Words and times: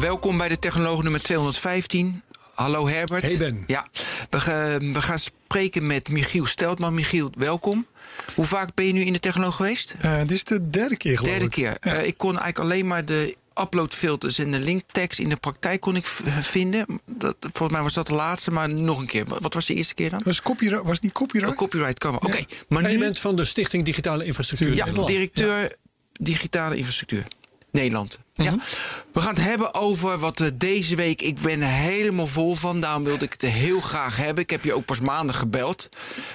Welkom 0.00 0.36
bij 0.38 0.48
de 0.48 0.58
Technoloog 0.58 1.02
nummer 1.02 1.22
215. 1.22 2.22
Hallo 2.54 2.88
Herbert. 2.88 3.22
Hey 3.22 3.36
Ben. 3.36 3.64
Ja, 3.66 3.86
we, 4.30 4.40
ga- 4.40 4.78
we 4.78 5.00
gaan 5.02 5.18
spreken 5.18 5.86
met 5.86 6.08
Michiel 6.08 6.46
Steltman. 6.46 6.94
Michiel, 6.94 7.30
welkom. 7.36 7.86
Hoe 8.34 8.44
vaak 8.44 8.74
ben 8.74 8.86
je 8.86 8.92
nu 8.92 9.00
in 9.04 9.12
de 9.12 9.18
Technoloog 9.20 9.56
geweest? 9.56 9.94
Eh, 10.00 10.18
dit 10.20 10.30
is 10.30 10.44
de 10.44 10.70
derde 10.70 10.96
keer 10.96 11.16
geloof 11.18 11.30
Derde 11.30 11.44
ik. 11.44 11.50
keer. 11.50 11.76
Ja. 11.80 11.94
Eh, 11.94 12.06
ik 12.06 12.16
kon 12.18 12.30
eigenlijk 12.38 12.58
alleen 12.58 12.86
maar 12.86 13.04
de 13.04 13.36
uploadfilters 13.60 14.38
en 14.38 14.50
de 14.50 14.58
linktekst 14.58 15.18
in 15.18 15.28
de 15.28 15.36
praktijk 15.36 15.80
kon 15.80 15.96
ik 15.96 16.06
vinden. 16.40 16.86
Dat, 17.06 17.36
volgens 17.40 17.72
mij 17.72 17.82
was 17.82 17.94
dat 17.94 18.06
de 18.06 18.14
laatste, 18.14 18.50
maar 18.50 18.68
nog 18.74 19.00
een 19.00 19.06
keer. 19.06 19.24
Wat 19.40 19.54
was 19.54 19.66
de 19.66 19.74
eerste 19.74 19.94
keer 19.94 20.10
dan? 20.10 20.20
was, 20.24 20.42
copyright, 20.42 20.82
was 20.84 20.92
het 20.94 21.02
niet 21.02 21.12
copyright? 21.12 21.52
Oh, 21.52 21.58
copyright 21.58 21.98
kan 21.98 22.10
wel. 22.10 22.20
Oké, 22.20 22.36
Ja. 22.36 22.44
maar 22.68 22.82
En 22.84 22.90
je 22.90 22.96
nu... 22.96 23.02
bent 23.02 23.18
van 23.18 23.36
de 23.36 23.44
Stichting 23.44 23.84
Digitale 23.84 24.24
Infrastructuur. 24.24 24.74
Ja, 24.74 24.84
directeur 24.86 25.72
digitale 26.12 26.76
infrastructuur. 26.76 27.26
Nederland. 27.72 28.18
Mhm. 28.34 28.48
Ja. 28.48 28.56
We 29.12 29.20
gaan 29.20 29.34
het 29.34 29.44
hebben 29.44 29.74
over 29.74 30.18
wat 30.18 30.40
eh, 30.40 30.48
deze 30.54 30.96
week. 30.96 31.22
Ik 31.22 31.40
ben 31.40 31.60
er 31.60 31.68
helemaal 31.68 32.26
vol 32.26 32.54
van. 32.54 32.80
Daarom 32.80 33.04
wilde 33.04 33.24
ik 33.24 33.32
het 33.32 33.50
heel 33.50 33.80
graag 33.80 34.16
hebben. 34.16 34.42
Ik 34.42 34.50
heb 34.50 34.64
je 34.64 34.74
ook 34.74 34.84
pas 34.84 35.00
maandag 35.00 35.38
gebeld. 35.38 35.88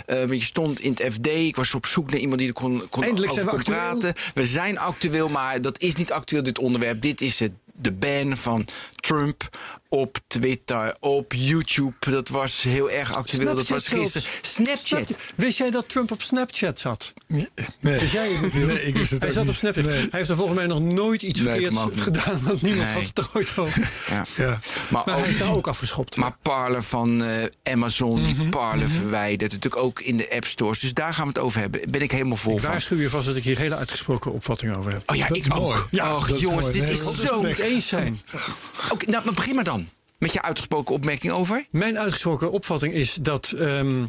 Eh, 0.05 0.17
want 0.17 0.39
je 0.39 0.41
stond 0.41 0.79
in 0.79 0.91
het 0.91 1.13
FD. 1.13 1.27
Ik 1.27 1.55
was 1.55 1.73
op 1.73 1.85
zoek 1.85 2.09
naar 2.09 2.19
iemand 2.19 2.39
die 2.39 2.47
er 2.47 2.53
kon, 2.53 2.83
kon 2.89 3.03
Eindelijk 3.03 3.31
over 3.31 3.47
kon 3.47 3.63
praten. 3.63 4.13
We 4.33 4.45
zijn 4.45 4.77
actueel, 4.77 5.29
maar 5.29 5.61
dat 5.61 5.81
is 5.81 5.95
niet 5.95 6.11
actueel, 6.11 6.43
dit 6.43 6.59
onderwerp. 6.59 7.01
Dit 7.01 7.21
is 7.21 7.39
het, 7.39 7.53
de 7.73 7.91
ban 7.91 8.37
van 8.37 8.67
Trump 8.95 9.49
op 9.89 10.17
Twitter, 10.27 10.95
op 10.99 11.33
YouTube. 11.33 11.93
Dat 11.99 12.29
was 12.29 12.61
heel 12.61 12.89
erg 12.91 13.13
actueel. 13.13 13.55
dat 13.55 13.67
was 13.67 13.85
Snapchat 13.85 13.99
gisteren. 14.13 14.27
Snapchat. 14.41 15.17
Wist 15.35 15.57
jij 15.57 15.71
dat 15.71 15.89
Trump 15.89 16.11
op 16.11 16.21
Snapchat 16.21 16.79
zat? 16.79 17.13
Nee, 17.27 17.47
nee. 17.79 17.99
Wist 17.99 18.11
jij 18.11 18.29
het? 18.31 18.53
Nee, 18.53 18.81
ik 18.85 18.97
wist 18.97 19.11
het 19.11 19.21
Hij 19.21 19.31
zat 19.31 19.47
op. 19.47 19.55
Snapchat. 19.55 19.83
Nee. 19.85 19.93
Hij 19.95 20.07
heeft 20.11 20.29
er 20.29 20.35
volgens 20.35 20.57
mij 20.57 20.67
nog 20.67 20.79
nooit 20.81 21.21
iets 21.21 21.39
Nee, 21.41 21.49
verkeerds 21.51 22.01
gedaan. 22.03 22.39
Want 22.43 22.61
niemand 22.61 22.85
Nee. 22.85 22.93
had 22.93 23.03
het 23.07 23.17
er 23.17 23.29
ooit 23.33 23.57
over. 23.57 23.89
Ja. 24.09 24.25
Ja. 24.37 24.59
Maar, 24.89 25.03
Maar 25.05 25.15
ook, 25.15 25.21
hij 25.21 25.29
is 25.29 25.37
daar 25.37 25.53
ook 25.53 25.67
afgeschopt. 25.67 26.15
Maar 26.15 26.35
Parler 26.41 26.83
van 26.83 27.23
eh, 27.23 27.45
Amazon, 27.63 28.23
die 28.23 28.49
Parler 28.49 28.89
verwijdert. 28.89 29.51
Natuurlijk 29.51 29.83
ook 29.83 29.99
in 29.99 30.17
de 30.17 30.31
app 30.35 30.45
stores. 30.45 30.79
Dus 30.79 30.93
daar 30.93 31.13
gaan 31.13 31.23
we 31.23 31.29
het 31.29 31.39
over 31.39 31.59
hebben. 31.59 31.81
Ben 31.91 32.01
ik 32.01 32.11
helemaal 32.11 32.37
vol 32.37 32.53
ik 32.53 32.59
van. 32.59 32.69
waarschuw 32.69 32.97
je 32.97 33.09
vast 33.09 33.25
dat 33.27 33.35
ik 33.35 33.43
hier 33.43 33.57
hele 33.57 33.75
uitgesproken 33.75 34.31
opvattingen 34.31 34.75
over 34.77 34.91
heb. 34.91 35.03
Oh 35.09 35.15
ja, 35.15 35.27
Dat 35.27 35.37
ik 35.37 35.43
is 35.43 35.51
ook. 35.51 35.59
mooi. 35.59 35.79
Ja, 35.91 36.15
Och, 36.15 36.39
jongens, 36.39 36.61
mooi. 36.61 36.73
dit 36.79 36.81
Nee, 36.83 36.93
is 36.93 37.15
zo... 37.25 37.45
Het 37.45 37.57
eens 37.57 37.87
zijn. 37.87 38.21
Oké, 38.91 39.09
nou, 39.09 39.25
maar 39.25 39.33
begin 39.33 39.55
maar 39.55 39.63
dan. 39.63 39.76
Met 40.19 40.33
je 40.33 40.41
uitgesproken 40.41 40.93
opmerking 40.93 41.33
over. 41.33 41.65
Mijn 41.71 41.99
uitgesproken 41.99 42.51
opvatting 42.51 42.93
is 42.93 43.17
dat 43.21 43.51
ehm, 43.51 44.05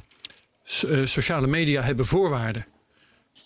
so- 0.64 0.88
eh, 0.88 1.06
sociale 1.06 1.46
media 1.46 1.82
hebben 1.82 2.06
voorwaarden. 2.06 2.66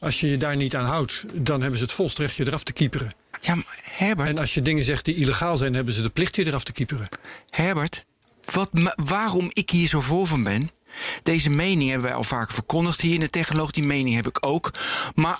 Als 0.00 0.20
je 0.20 0.28
je 0.30 0.36
daar 0.36 0.56
niet 0.56 0.76
aan 0.76 0.86
houdt, 0.86 1.24
dan 1.34 1.60
hebben 1.60 1.78
ze 1.78 1.84
het 1.84 1.92
volst 1.94 2.18
recht 2.18 2.36
je 2.36 2.46
eraf 2.46 2.64
te 2.64 2.72
kieperen. 2.72 3.12
Ja, 3.40 3.54
maar 3.54 3.80
Herbert, 3.82 4.28
En 4.28 4.38
als 4.38 4.54
je 4.54 4.62
dingen 4.62 4.84
zegt 4.84 5.04
die 5.04 5.14
illegaal 5.14 5.56
zijn, 5.56 5.74
hebben 5.74 5.94
ze 5.94 6.02
de 6.02 6.10
plicht 6.10 6.36
je 6.36 6.46
eraf 6.46 6.64
te 6.64 6.72
kieperen. 6.72 7.08
Herbert 7.50 8.04
wat, 8.52 8.70
waarom 8.96 9.50
ik 9.52 9.70
hier 9.70 9.88
zo 9.88 10.00
vol 10.00 10.24
van 10.24 10.42
ben... 10.42 10.70
Deze 11.22 11.50
mening 11.50 11.90
hebben 11.90 12.08
wij 12.08 12.16
al 12.16 12.24
vaak 12.24 12.50
verkondigd 12.52 13.00
hier 13.00 13.14
in 13.14 13.20
de 13.20 13.30
Technoloog. 13.30 13.70
Die 13.70 13.84
mening 13.84 14.14
heb 14.16 14.26
ik 14.26 14.46
ook. 14.46 14.70
Maar, 15.14 15.38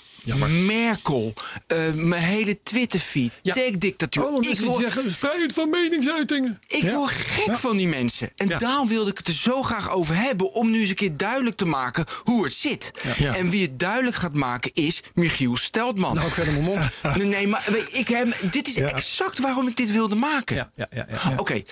Merkel, 0.67 1.35
eh, 1.67 1.79
mijn 1.95 2.23
hele 2.23 2.59
Twitter-feed, 2.63 3.33
Ja. 3.43 3.53
tech-dictatuur. 3.53 4.25
Oh, 4.27 4.45
ik 4.45 4.61
word, 4.61 4.81
zeggen, 4.83 5.13
vrijheid 5.13 5.53
van 5.53 5.71
meningsuitingen. 5.71 6.61
Ik 6.69 6.83
Ja. 6.83 6.95
word 6.97 7.11
gek 7.11 7.57
van 7.57 7.77
die 7.77 7.89
mensen. 7.89 8.31
En 8.37 8.49
Ja. 8.49 8.59
daarom 8.59 8.89
wilde 8.89 9.11
ik 9.11 9.19
het 9.19 9.29
er 9.29 9.35
zo 9.35 9.63
graag 9.63 9.91
over 9.91 10.17
hebben. 10.17 10.53
Om 10.53 10.71
nu 10.71 10.81
eens 10.81 10.89
een 10.89 10.95
keer 10.95 11.17
duidelijk 11.17 11.57
te 11.57 11.65
maken 11.67 12.05
hoe 12.25 12.45
het 12.45 12.53
zit. 12.53 12.91
Ja. 13.19 13.37
En 13.37 13.51
wie 13.51 13.63
het 13.67 13.79
duidelijk 13.79 14.17
gaat 14.17 14.35
maken 14.35 14.71
is 14.75 15.01
Michiel 15.15 15.57
Steltman. 15.57 16.15
Nou, 16.15 16.27
ik 16.27 16.35
verder 16.35 16.53
mijn 16.53 16.65
mond. 16.65 16.81
nee, 17.17 17.27
nee, 17.27 17.47
maar 17.47 17.67
ik 17.91 18.09
heb, 18.09 18.37
dit 18.53 18.69
is 18.69 18.75
Ja. 18.75 18.89
exact 18.89 19.39
waarom 19.39 19.69
ik 19.69 19.77
dit 19.77 19.93
wilde 19.93 20.15
maken. 20.15 20.57
Ja, 20.57 20.71
ja, 20.75 20.87
ja, 20.91 21.07
ja. 21.11 21.35
Oké, 21.37 21.63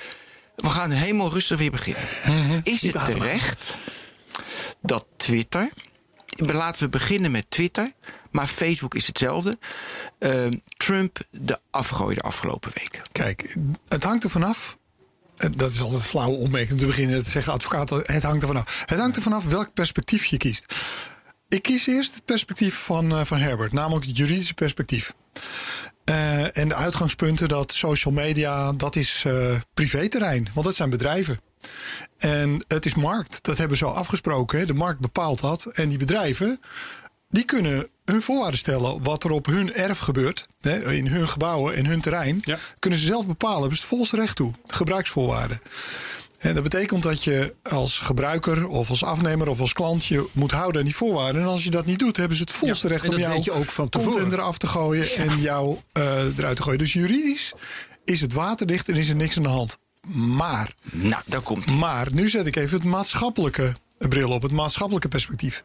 we 0.61 0.69
gaan 0.69 0.91
helemaal 0.91 1.31
rustig 1.31 1.59
weer 1.59 1.71
beginnen. 1.71 2.03
Is 2.63 2.83
het 2.83 3.05
terecht 3.05 3.77
dat 4.83 5.07
Twitter... 5.17 5.69
Laten 6.37 6.83
we 6.83 6.89
beginnen 6.89 7.31
met 7.31 7.47
Twitter. 7.49 7.93
Maar 8.31 8.47
Facebook 8.47 8.95
is 8.95 9.07
hetzelfde. 9.07 9.59
eh, 10.19 10.47
Trump 10.77 11.19
de 11.31 11.59
afgooide 11.71 12.21
afgelopen 12.21 12.71
weken. 12.75 13.03
Kijk, 13.13 13.57
het 13.89 14.05
hangt 14.05 14.25
er 14.25 14.31
vanaf. 14.31 14.79
Dat 15.57 15.71
is 15.71 15.81
altijd 15.81 16.03
flauw 16.03 16.31
opmerking 16.31 16.81
te 16.81 16.87
beginnen 16.87 17.25
te 17.25 17.31
zeggen, 17.31 17.53
advocaat, 17.53 17.91
het 17.91 18.23
hangt 18.23 18.43
er 18.43 18.49
vanaf. 18.49 18.83
Het 18.87 18.99
hangt 18.99 19.17
er 19.17 19.23
vanaf 19.23 19.45
welk 19.45 19.73
perspectief 19.75 20.25
je 20.25 20.37
kiest. 20.37 20.75
Ik 21.49 21.63
kies 21.63 21.87
eerst 21.87 22.15
het 22.15 22.25
perspectief 22.25 22.75
van, 22.75 23.13
eh, 23.13 23.25
van 23.25 23.39
Herbert, 23.39 23.73
namelijk 23.73 24.07
het 24.07 24.17
juridische 24.17 24.55
perspectief. 24.55 25.15
Eh, 26.11 26.57
en 26.57 26.69
de 26.69 26.75
uitgangspunten 26.75 27.49
dat 27.49 27.73
social 27.73 28.15
media, 28.15 28.73
dat 28.73 28.97
is 28.97 29.23
eh 29.27 29.55
privéterrein, 29.75 30.49
want 30.55 30.67
dat 30.67 30.75
zijn 30.75 30.91
bedrijven. 30.91 31.41
En 32.17 32.65
het 32.69 32.87
is 32.87 32.95
markt, 32.95 33.39
dat 33.43 33.59
hebben 33.59 33.79
we 33.79 33.85
zo 33.85 33.91
afgesproken. 33.91 34.59
Hè. 34.59 34.67
De 34.67 34.75
markt 34.75 35.01
bepaalt 35.01 35.41
dat. 35.41 35.65
En 35.65 35.89
die 35.89 35.99
bedrijven, 35.99 36.61
die 37.29 37.45
kunnen 37.45 37.89
hun 38.05 38.23
voorwaarden 38.23 38.59
stellen 38.59 39.03
wat 39.03 39.25
er 39.25 39.31
op 39.31 39.47
hun 39.47 39.75
erf 39.75 39.99
gebeurt. 39.99 40.47
Hè, 40.61 40.93
in 40.93 41.07
hun 41.07 41.29
gebouwen, 41.29 41.77
in 41.77 41.87
hun 41.87 42.01
terrein. 42.01 42.41
Ja. 42.45 42.59
Kunnen 42.79 42.99
ze 42.99 43.07
zelf 43.07 43.27
bepalen, 43.27 43.61
hebben 43.61 43.77
ze 43.77 43.83
het 43.83 43.95
volste 43.95 44.17
recht 44.17 44.37
toe. 44.37 44.53
Gebruiksvoorwaarden. 44.67 45.61
En 46.41 46.55
dat 46.55 46.63
betekent 46.63 47.03
dat 47.03 47.25
je 47.25 47.55
als 47.63 47.99
gebruiker 47.99 48.67
of 48.69 48.91
als 48.91 49.05
afnemer 49.05 49.49
of 49.49 49.61
als 49.61 49.73
klant 49.73 50.05
je 50.05 50.29
moet 50.33 50.51
houden 50.51 50.81
aan 50.81 50.87
die 50.87 50.97
voorwaarden. 50.97 51.43
En 51.43 51.49
als 51.49 51.65
je 51.65 51.71
dat 51.71 51.87
niet 51.87 51.99
doet, 51.99 52.17
hebben 52.17 52.37
ze 52.37 52.43
het 52.43 52.53
volste 52.53 52.87
Ja, 52.87 52.93
recht 52.93 53.05
om 53.05 53.11
dat 53.11 53.21
jou 53.21 53.33
weet 53.35 53.45
je 53.45 53.53
ook 53.53 53.71
van 53.71 53.89
tevoren. 53.89 54.13
content 54.13 54.33
eraf 54.33 54.59
te 54.59 54.67
gooien 54.67 55.11
en 55.17 55.41
jou 55.41 55.77
eh, 55.93 56.39
eruit 56.39 56.57
te 56.57 56.63
gooien. 56.63 56.79
Dus 56.79 56.93
juridisch 56.93 57.53
is 58.05 58.21
het 58.21 58.33
waterdicht 58.33 58.89
en 58.89 58.97
is 58.97 59.09
er 59.09 59.17
niks 59.17 59.37
aan 59.37 59.43
de 59.43 59.49
hand. 59.49 59.79
Maar 60.15 60.75
Nou, 60.93 61.23
daar 61.27 61.41
komt 61.41 61.67
maar 61.79 62.09
nu 62.13 62.29
zet 62.29 62.47
ik 62.47 62.57
even 62.57 62.79
het 62.79 62.87
maatschappelijke 62.87 63.75
bril 63.99 64.31
op, 64.31 64.43
het 64.43 64.53
maatschappelijke 64.53 65.09
perspectief. 65.09 65.65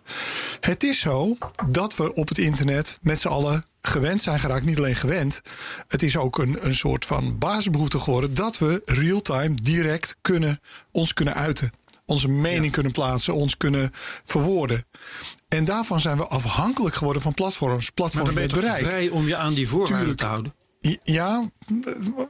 Het 0.59 0.83
is 0.83 0.99
zo 0.99 1.37
dat 1.69 1.95
we 1.95 2.13
op 2.13 2.27
het 2.27 2.37
internet 2.37 2.97
met 3.01 3.19
z'n 3.19 3.27
allen 3.27 3.65
gewend 3.87 4.21
zijn 4.21 4.39
geraakt. 4.39 4.65
Niet 4.65 4.77
alleen 4.77 4.95
gewend, 4.95 5.41
het 5.87 6.03
is 6.03 6.17
ook 6.17 6.37
een, 6.37 6.57
een 6.61 6.75
soort 6.75 7.05
van 7.05 7.37
basisbehoefte 7.37 7.99
geworden 7.99 8.33
dat 8.33 8.57
we 8.57 8.81
real-time 8.85 9.55
direct 9.61 10.17
kunnen, 10.21 10.59
ons 10.91 11.13
kunnen 11.13 11.33
uiten. 11.33 11.71
Onze 12.05 12.27
mening 12.27 12.71
kunnen 12.71 12.91
plaatsen, 12.91 13.33
ons 13.33 13.57
kunnen 13.57 13.91
verwoorden. 14.23 14.85
En 15.47 15.65
daarvan 15.65 15.99
zijn 15.99 16.17
we 16.17 16.27
afhankelijk 16.27 16.95
geworden 16.95 17.21
van 17.21 17.33
platforms. 17.33 17.83
Maar 17.83 17.93
Platforms 17.93 18.25
dan 18.25 18.35
ben 18.35 18.43
je 18.43 18.49
met 18.49 18.63
toch 18.63 18.69
bereik. 18.69 18.85
vrij 18.85 19.09
om 19.09 19.27
je 19.27 19.35
aan 19.35 19.53
die 19.53 19.67
voorwaarden 19.67 20.15
te 20.15 20.25
houden? 20.25 20.53
Ja, 21.03 21.49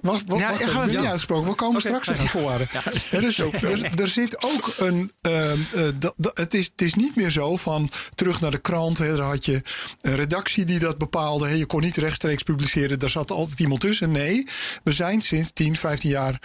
wacht, 0.02 0.24
wacht, 0.28 0.42
Ja, 0.42 0.74
wacht, 0.74 0.88
niet 0.88 0.98
uitgesproken. 0.98 1.50
We 1.50 1.56
komen 1.56 1.82
straks 1.82 2.08
op 2.10 2.18
die 2.18 2.30
voorwaarden. 2.30 2.68
Ja, 3.12 3.20
dus 3.20 3.38
er, 3.40 4.00
er 4.02 4.08
zit 4.08 4.44
ook 4.44 4.74
een. 4.78 5.12
ehm, 5.22 5.58
eh, 5.74 5.84
dat- 6.00 6.14
dat- 6.18 6.38
het, 6.38 6.54
is, 6.54 6.66
het 6.66 6.82
is 6.82 6.94
niet 6.94 7.16
meer 7.16 7.30
zo 7.30 7.58
van 7.58 7.90
terug 8.16 8.42
naar 8.42 8.52
de 8.52 8.58
krant. 8.58 8.98
Hè, 8.98 9.16
daar 9.16 9.26
had 9.28 9.46
je 9.46 9.62
een 10.02 10.16
redactie 10.16 10.66
die 10.66 10.80
dat 10.80 10.98
bepaalde. 10.98 11.48
Hè, 11.48 11.54
je 11.54 11.66
kon 11.66 11.82
niet 11.82 11.98
rechtstreeks 11.98 12.44
publiceren. 12.44 13.00
Daar 13.00 13.10
zat 13.10 13.32
altijd 13.32 13.60
iemand 13.60 13.82
tussen. 13.82 14.12
Nee, 14.12 14.48
we 14.84 14.92
zijn 14.92 15.22
sinds 15.22 15.52
10, 15.54 15.76
15 15.78 16.10
jaar 16.10 16.42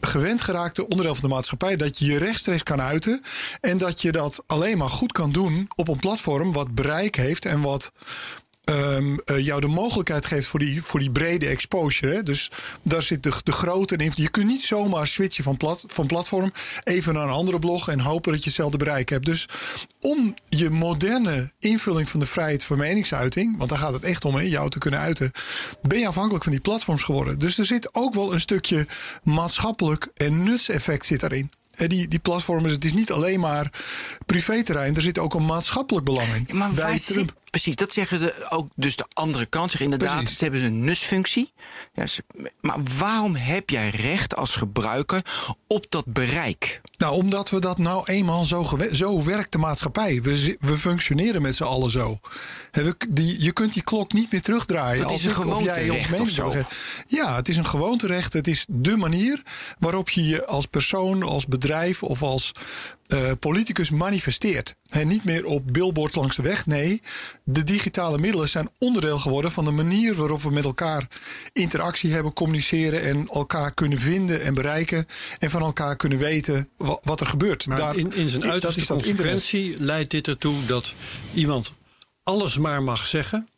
gewend 0.00 0.42
geraakte 0.42 0.82
onderdeel 0.88 1.14
van 1.14 1.28
de 1.28 1.34
maatschappij. 1.34 1.76
Dat 1.76 1.98
je 1.98 2.06
je 2.06 2.18
rechtstreeks 2.18 2.62
kan 2.62 2.80
uiten. 2.80 3.22
En 3.60 3.78
dat 3.78 4.02
je 4.02 4.12
dat 4.12 4.42
alleen 4.46 4.78
maar 4.78 4.90
goed 4.90 5.12
kan 5.12 5.32
doen 5.32 5.68
op 5.76 5.88
een 5.88 5.98
platform 5.98 6.52
wat 6.52 6.74
bereik 6.74 7.16
heeft 7.16 7.44
en 7.44 7.60
wat 7.60 7.92
ehm, 8.66 9.16
eh, 9.24 9.44
jou 9.44 9.60
de 9.60 9.66
mogelijkheid 9.66 10.26
geeft 10.26 10.46
voor 10.46 10.58
die, 10.58 10.82
voor 10.82 11.00
die 11.00 11.10
brede 11.10 11.46
exposure. 11.46 12.14
Hè? 12.14 12.22
Dus 12.22 12.50
daar 12.82 13.02
zit 13.02 13.22
de, 13.22 13.32
de 13.44 13.52
grote 13.52 13.96
invloed. 13.96 14.24
Je 14.24 14.30
kunt 14.30 14.46
niet 14.46 14.62
zomaar 14.62 15.06
switchen 15.06 15.44
van, 15.44 15.56
plat, 15.56 15.84
van 15.86 16.06
platform 16.06 16.52
even 16.84 17.14
naar 17.14 17.24
een 17.24 17.30
andere 17.30 17.58
blog 17.58 17.88
en 17.88 18.00
hopen 18.00 18.32
dat 18.32 18.40
je 18.40 18.46
hetzelfde 18.46 18.78
bereik 18.78 19.08
hebt. 19.08 19.26
Dus 19.26 19.48
om 20.00 20.34
je 20.48 20.70
moderne 20.70 21.52
invulling 21.58 22.08
van 22.08 22.20
de 22.20 22.26
vrijheid 22.26 22.64
van 22.64 22.78
meningsuiting, 22.78 23.56
want 23.58 23.70
daar 23.70 23.78
gaat 23.78 23.92
het 23.92 24.02
echt 24.02 24.24
om, 24.24 24.34
hè, 24.34 24.42
jou 24.42 24.70
te 24.70 24.78
kunnen 24.78 25.00
uiten, 25.00 25.32
ben 25.82 25.98
je 25.98 26.06
afhankelijk 26.06 26.44
van 26.44 26.52
die 26.52 26.60
platforms 26.60 27.02
geworden. 27.02 27.38
Dus 27.38 27.58
er 27.58 27.66
zit 27.66 27.94
ook 27.94 28.14
wel 28.14 28.32
een 28.32 28.40
stukje 28.40 28.86
maatschappelijk 29.22 30.10
en 30.14 30.42
nutseffect 30.42 31.06
zit 31.06 31.20
daarin. 31.20 31.50
Die, 31.76 32.08
die 32.08 32.18
platformen, 32.18 32.70
het 32.70 32.84
is 32.84 32.92
niet 32.92 33.12
alleen 33.12 33.40
maar 33.40 33.70
privéterrein, 34.26 34.96
er 34.96 35.02
zit 35.02 35.18
ook 35.18 35.34
een 35.34 35.44
maatschappelijk 35.44 36.04
belang 36.04 36.28
in. 36.34 36.56
Maar 36.56 36.74
waar 36.74 36.98
zit, 36.98 37.32
Precies, 37.50 37.76
dat 37.76 37.92
zeggen 37.92 38.20
de, 38.20 38.46
ook 38.48 38.68
dus 38.74 38.96
de 38.96 39.06
andere 39.12 39.46
kant. 39.46 39.70
Zeg 39.70 39.80
inderdaad, 39.80 40.16
Precies. 40.18 40.38
ze 40.38 40.44
hebben 40.44 40.62
een 40.62 40.84
nusfunctie. 40.84 41.52
Ja, 41.94 42.06
ze- 42.06 42.24
maar 42.60 42.78
waarom 42.98 43.34
heb 43.34 43.70
jij 43.70 43.88
recht 43.88 44.36
als 44.36 44.54
gebruiker 44.56 45.22
op 45.66 45.90
dat 45.90 46.04
bereik? 46.06 46.80
Nou, 46.96 47.14
omdat 47.14 47.50
we 47.50 47.60
dat 47.60 47.78
nou 47.78 48.02
eenmaal 48.06 48.44
zo, 48.44 48.78
zo 48.92 49.24
werkt 49.24 49.52
de 49.52 49.58
maatschappij. 49.58 50.22
We, 50.22 50.56
we 50.60 50.76
functioneren 50.76 51.42
met 51.42 51.56
z'n 51.56 51.62
allen 51.62 51.90
zo. 51.90 52.18
We- 52.70 52.96
die, 53.08 53.42
je 53.42 53.52
kunt 53.52 53.72
die 53.72 53.82
klok 53.82 54.12
niet 54.12 54.32
meer 54.32 54.42
terugdraaien. 54.42 55.02
Dat 55.02 55.10
is 55.10 55.26
als 55.26 55.36
een 55.36 55.42
ik 55.42 55.54
of 55.54 55.64
jij 55.64 55.74
gewoonterecht 55.84 56.20
of 56.20 56.28
zo. 56.28 56.52
Ja, 57.06 57.36
het 57.36 57.48
is 57.48 57.56
een 57.56 57.66
gewoonterecht. 57.66 58.32
Het 58.32 58.46
is 58.48 58.64
de 58.68 58.96
manier 58.96 59.42
waarop 59.78 60.10
je 60.10 60.26
je 60.26 60.46
als 60.46 60.66
persoon, 60.66 61.22
als 61.22 61.46
bedrijf 61.46 62.02
of 62.02 62.22
als 62.22 62.52
eh, 63.06 63.30
politicus 63.40 63.90
manifesteert. 63.90 64.76
Hè, 64.86 65.04
niet 65.04 65.24
meer 65.24 65.44
op 65.44 65.62
billboards 65.72 66.14
langs 66.14 66.36
de 66.36 66.42
weg. 66.42 66.66
Nee, 66.66 67.02
de 67.44 67.62
digitale 67.64 68.18
middelen 68.18 68.48
zijn 68.48 68.68
onderdeel 68.78 69.18
geworden 69.18 69.52
van 69.52 69.64
de 69.64 69.70
manier 69.70 70.14
waarop 70.14 70.42
we 70.42 70.50
met 70.50 70.64
elkaar 70.64 71.08
interactie 71.52 72.12
hebben, 72.12 72.32
communiceren 72.32 73.02
en 73.02 73.28
elkaar 73.32 73.74
kunnen 73.74 73.98
vinden 73.98 74.42
en 74.42 74.54
bereiken. 74.54 75.06
En 75.38 75.50
van 75.50 75.62
elkaar 75.62 75.96
kunnen 75.96 76.18
weten 76.18 76.68
wa- 76.76 76.98
wat 77.02 77.20
er 77.20 77.26
gebeurt. 77.26 77.66
Maar 77.66 77.76
Daar- 77.76 77.96
in, 77.96 78.12
in 78.14 78.28
zijn 78.28 78.44
uiterste 78.50 78.86
consequentie 78.86 79.74
leidt 79.80 80.10
dit 80.10 80.28
ertoe 80.28 80.66
dat 80.66 80.94
iemand 81.34 81.72
alles 82.22 82.58
maar 82.58 82.82
mag 82.82 83.06
zeggen. 83.06 83.48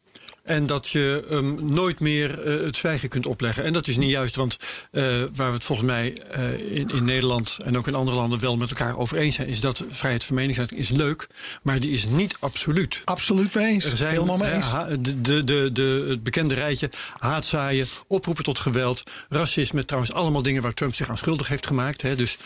En 0.49 0.67
dat 0.67 0.89
je 0.89 1.25
hem 1.29 1.73
nooit 1.73 2.00
meer 2.00 2.43
eh, 2.43 2.65
het 2.65 2.77
zwijgen 2.77 3.09
kunt 3.09 3.27
opleggen. 3.27 3.65
En 3.65 3.73
dat 3.73 3.87
is 3.87 3.97
niet 3.97 4.11
juist, 4.11 4.37
want 4.37 4.56
eh, 4.91 5.03
waar 5.35 5.49
we 5.49 5.55
het 5.55 5.65
volgens 5.65 5.89
mij 5.89 6.23
eh, 6.23 6.53
in, 6.77 6.91
in 6.91 7.05
Nederland 7.05 7.56
en 7.65 7.79
ook 7.79 7.87
in 7.87 7.95
andere 7.95 8.17
landen 8.17 8.41
wel 8.41 8.56
met 8.56 8.71
elkaar 8.71 8.97
over 8.97 9.17
eens 9.17 9.35
zijn, 9.35 9.49
is 9.49 9.61
dat 9.61 9.85
vrijheid 9.89 10.25
van 10.25 10.35
meningsuiting 10.35 10.81
is 10.81 10.91
leuk, 10.91 11.27
maar 11.62 11.81
die 11.81 11.91
is 11.91 12.06
niet 12.06 12.37
absoluut. 12.41 13.03
Absoluut 13.05 13.55
mee 13.55 13.67
eens. 13.67 13.85
Er 13.85 13.97
zijn 13.97 14.12
Helemaal 14.12 14.37
mee 14.37 14.53
eens. 14.53 14.71
de, 15.00 15.21
de, 15.21 15.45
de, 15.45 15.73
de, 15.73 16.06
het 16.09 16.23
bekende 16.23 16.55
rijtje 16.55 16.91
haatzaaien, 17.19 17.87
oproepen 18.06 18.45
tot 18.45 18.59
geweld, 18.59 19.03
racisme. 19.29 19.85
Trouwens, 19.85 20.15
allemaal 20.15 20.43
dingen 20.43 20.62
waar 20.62 20.75
Trump 20.75 20.95
zich 20.95 21.09
aan 21.09 21.19
schuldig 21.19 21.49
heeft 21.49 21.67
gemaakt. 21.67 22.03
Hè. 22.03 22.17
Dus 22.17 22.37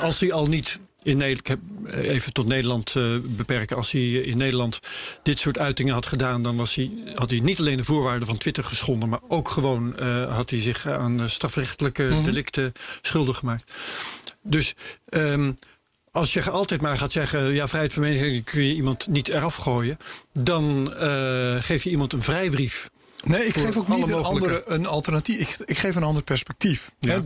als 0.00 0.20
hij 0.20 0.32
al 0.32 0.46
niet 0.46 0.78
in 1.02 1.16
Nederland, 1.16 1.48
heb 1.48 1.58
eh, 1.86 2.08
even 2.08 2.32
tot 2.32 2.46
Nederland 2.46 2.96
eh, 2.96 3.16
beperken. 3.22 3.76
Als 3.76 3.92
hij 3.92 4.10
in 4.10 4.36
Nederland 4.36 4.80
dit 5.22 5.38
soort 5.38 5.58
uitingen 5.58 5.94
had 5.94 6.06
gedaan, 6.06 6.42
dan 6.42 6.56
was 6.56 6.74
hij, 6.74 6.90
had 7.14 7.30
hij 7.30 7.40
niet 7.40 7.58
alleen 7.58 7.76
de 7.76 7.84
voorwaarden 7.84 8.28
van 8.28 8.36
Twitter 8.36 8.64
geschonden, 8.64 9.08
maar 9.08 9.20
ook 9.28 9.48
gewoon 9.48 9.96
eh, 9.96 10.34
had 10.34 10.50
hij 10.50 10.60
zich 10.60 10.86
aan 10.86 11.20
eh, 11.20 11.26
strafrechtelijke 11.28 12.20
delicten 12.24 12.72
schuldig 13.00 13.36
gemaakt. 13.36 13.72
Dus. 14.42 14.74
ehm, 15.08 15.52
als 16.10 16.32
je 16.32 16.50
altijd 16.50 16.80
maar 16.80 16.96
gaat 16.96 17.12
zeggen, 17.12 17.52
ja, 17.52 17.68
vrijheid 17.68 17.92
van 17.92 18.02
meningsuiting 18.02 18.44
kun 18.44 18.64
je 18.64 18.74
iemand 18.74 19.06
niet 19.06 19.28
eraf 19.28 19.54
gooien, 19.54 19.96
dan 20.32 20.94
eh, 20.94 21.56
geef 21.60 21.84
je 21.84 21.90
iemand 21.90 22.12
een 22.12 22.22
vrijbrief. 22.22 22.90
Nee, 23.24 23.46
ik 23.46 23.54
geef 23.54 23.76
ook 23.76 23.88
niet 23.88 24.08
een, 24.08 24.22
andere, 24.22 24.62
een 24.64 24.86
alternatief. 24.86 25.40
Ik, 25.40 25.68
ik 25.68 25.78
geef 25.78 25.96
een 25.96 26.02
ander 26.02 26.22
perspectief. 26.22 26.90
Ja, 26.98 27.22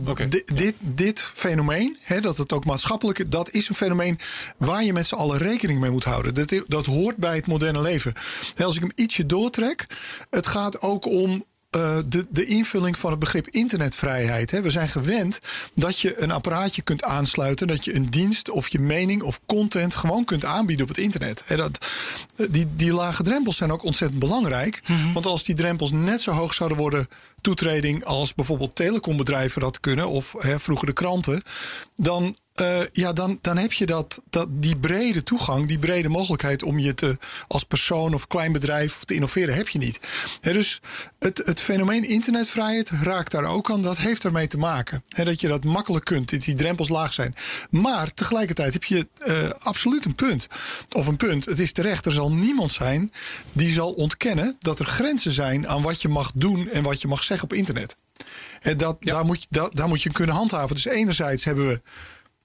dit, 0.53 0.75
dit 0.79 1.21
fenomeen, 1.21 1.97
hè, 2.01 2.21
dat 2.21 2.37
het 2.37 2.53
ook 2.53 2.65
maatschappelijk... 2.65 3.31
dat 3.31 3.49
is 3.51 3.69
een 3.69 3.75
fenomeen 3.75 4.19
waar 4.57 4.83
je 4.83 4.93
met 4.93 5.05
z'n 5.05 5.15
allen 5.15 5.37
rekening 5.37 5.79
mee 5.79 5.91
moet 5.91 6.03
houden. 6.03 6.33
Dat, 6.33 6.63
dat 6.67 6.85
hoort 6.85 7.17
bij 7.17 7.35
het 7.35 7.47
moderne 7.47 7.81
leven. 7.81 8.13
Hè, 8.55 8.63
als 8.63 8.75
ik 8.75 8.81
hem 8.81 8.91
ietsje 8.95 9.25
doortrek... 9.25 9.87
het 10.29 10.47
gaat 10.47 10.81
ook 10.81 11.05
om... 11.05 11.45
eh, 11.73 11.97
de, 12.07 12.25
de 12.29 12.45
invulling 12.45 12.97
van 12.97 13.11
het 13.11 13.19
begrip 13.19 13.47
internetvrijheid. 13.47 14.51
Hè. 14.51 14.61
We 14.61 14.69
zijn 14.69 14.89
gewend 14.89 15.39
dat 15.75 15.99
je 15.99 16.21
een 16.21 16.31
apparaatje 16.31 16.81
kunt 16.81 17.03
aansluiten, 17.03 17.67
dat 17.67 17.85
je 17.85 17.95
een 17.95 18.09
dienst 18.09 18.49
of 18.49 18.67
je 18.67 18.79
mening 18.79 19.21
of 19.21 19.39
content 19.45 19.95
gewoon 19.95 20.25
kunt 20.25 20.45
aanbieden 20.45 20.85
op 20.85 20.95
het 20.95 21.03
internet. 21.03 21.43
Hè, 21.45 21.55
dat, 21.55 21.91
die, 22.49 22.67
die 22.75 22.93
lage 22.93 23.23
drempels 23.23 23.57
zijn 23.57 23.71
ook 23.71 23.83
ontzettend 23.83 24.19
belangrijk. 24.19 24.81
Want 25.13 25.25
als 25.25 25.43
die 25.43 25.55
drempels 25.55 25.91
net 25.91 26.21
zo 26.21 26.31
hoog 26.31 26.53
zouden 26.53 26.77
worden, 26.77 27.07
toetreding 27.41 28.03
als 28.05 28.33
bijvoorbeeld 28.33 28.75
telecombedrijven 28.75 29.61
dat 29.61 29.79
kunnen, 29.79 30.07
of 30.07 30.35
hè, 30.39 30.59
vroeger 30.59 30.87
de 30.87 30.93
kranten, 30.93 31.43
dan, 31.95 32.37
eh, 32.53 32.79
ja, 32.91 33.13
dan, 33.13 33.39
dan 33.41 33.57
heb 33.57 33.73
je 33.73 33.85
dat, 33.85 34.21
dat, 34.29 34.47
die 34.51 34.77
brede 34.77 35.23
toegang, 35.23 35.67
die 35.67 35.79
brede 35.79 36.09
mogelijkheid 36.09 36.63
om 36.63 36.79
je 36.79 36.93
te, 36.93 37.17
als 37.47 37.63
persoon 37.63 38.13
of 38.13 38.27
klein 38.27 38.51
bedrijf 38.51 38.99
te 39.03 39.13
innoveren, 39.13 39.55
heb 39.55 39.67
je 39.67 39.77
niet. 39.77 39.99
Dus 40.41 40.81
het, 41.19 41.41
het 41.45 41.59
fenomeen 41.59 42.03
internetvrijheid 42.03 42.89
raakt 42.89 43.31
daar 43.31 43.45
ook 43.45 43.71
aan. 43.71 43.81
Dat 43.81 43.97
heeft 43.97 44.23
ermee 44.23 44.47
te 44.47 44.57
maken. 44.57 45.03
Dat 45.07 45.41
je 45.41 45.47
dat 45.47 45.63
makkelijk 45.63 46.05
kunt, 46.05 46.29
dat 46.29 46.41
die 46.41 46.55
drempels 46.55 46.89
laag 46.89 47.13
zijn. 47.13 47.35
Maar 47.69 48.13
tegelijkertijd 48.13 48.73
heb 48.73 48.83
je 48.83 49.07
eh, 49.17 49.49
absoluut 49.59 50.05
een 50.05 50.15
punt. 50.15 50.47
Of 50.89 51.07
een 51.07 51.17
punt, 51.17 51.45
het 51.45 51.59
is 51.59 51.71
terecht, 51.71 52.05
er 52.05 52.11
zal 52.11 52.31
niemand 52.31 52.71
zijn 52.71 53.11
die 53.51 53.71
zal 53.71 53.91
ontkennen 53.91 54.55
dat 54.59 54.79
er 54.79 54.85
grenzen 54.85 55.31
zijn 55.31 55.67
aan 55.67 55.81
wat 55.81 56.01
je 56.01 56.07
mag 56.07 56.31
doen 56.35 56.69
en 56.69 56.83
wat 56.83 57.01
je 57.01 57.07
mag 57.07 57.23
zeggen 57.23 57.49
op 57.49 57.53
internet. 57.53 57.95
En 58.61 58.77
dat, 58.77 58.97
daar, 58.99 59.25
moet 59.25 59.41
je, 59.41 59.47
dat, 59.49 59.75
daar 59.75 59.87
moet 59.87 60.01
je 60.01 60.11
kunnen 60.11 60.35
handhaven. 60.35 60.75
Dus 60.75 60.85
enerzijds 60.85 61.43
hebben 61.43 61.67
we 61.67 61.81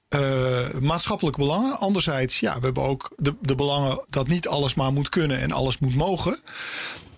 eh, 0.09 0.81
maatschappelijke 0.81 1.39
belangen. 1.39 1.79
Anderzijds, 1.79 2.41
ja, 2.41 2.59
we 2.59 2.65
hebben 2.65 2.83
ook 2.83 3.13
de, 3.17 3.35
de 3.41 3.55
belangen 3.55 4.05
dat 4.09 4.29
niet 4.29 4.49
alles 4.49 4.75
maar 4.75 4.93
moet 4.93 5.09
kunnen 5.09 5.41
en 5.41 5.53
alles 5.53 5.79
moet 5.79 5.95
mogen. 5.95 6.39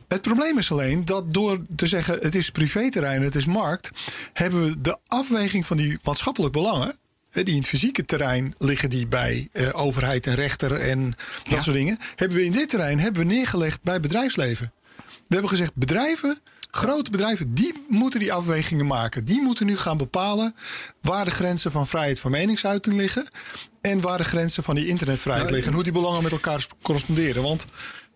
Het 0.08 0.22
probleem 0.22 0.58
is 0.58 0.72
alleen 0.72 1.04
dat 1.04 1.34
door 1.34 1.60
te 1.76 1.86
zeggen 1.86 2.18
het 2.20 2.34
is 2.34 2.50
privéterrein, 2.50 3.22
het 3.22 3.34
is 3.34 3.46
markt, 3.46 3.90
hebben 4.32 4.64
we 4.64 4.80
de 4.80 4.96
afweging 5.06 5.66
van 5.66 5.76
die 5.76 5.98
maatschappelijke 6.02 6.58
belangen. 6.58 6.96
Die 7.30 7.44
in 7.44 7.56
het 7.56 7.66
fysieke 7.66 8.04
terrein 8.04 8.54
liggen 8.58 8.90
die 8.90 9.06
bij 9.06 9.48
eh, 9.52 9.68
overheid 9.72 10.26
en 10.26 10.34
rechter 10.34 10.72
en 10.72 11.14
dat 11.48 11.62
soort 11.62 11.76
dingen. 11.76 11.98
Hebben 12.16 12.36
we 12.36 12.44
in 12.44 12.52
dit 12.52 12.68
terrein 12.68 12.98
hebben 12.98 13.26
we 13.26 13.34
neergelegd 13.34 13.82
bij 13.82 14.00
bedrijfsleven. 14.00 14.72
We 14.96 15.36
hebben 15.36 15.50
gezegd 15.50 15.74
bedrijven, 15.74 16.38
grote 16.70 17.10
bedrijven, 17.10 17.54
die 17.54 17.84
moeten 17.88 18.20
die 18.20 18.32
afwegingen 18.32 18.86
maken. 18.86 19.24
Die 19.24 19.42
moeten 19.42 19.66
nu 19.66 19.76
gaan 19.76 19.96
bepalen 19.96 20.54
waar 21.00 21.24
de 21.24 21.30
grenzen 21.30 21.70
van 21.70 21.86
vrijheid 21.86 22.20
van 22.20 22.30
meningsuiting 22.30 22.96
liggen. 22.96 23.28
En 23.80 24.00
waar 24.00 24.18
de 24.18 24.24
grenzen 24.24 24.62
van 24.62 24.74
die 24.74 24.86
internetvrijheid 24.86 25.44
Nou, 25.44 25.54
liggen. 25.54 25.70
En 25.72 25.74
hoe 25.82 25.92
die 25.92 26.00
belangen 26.00 26.22
met 26.22 26.32
elkaar 26.32 26.66
corresponderen. 26.82 27.42
Want 27.42 27.66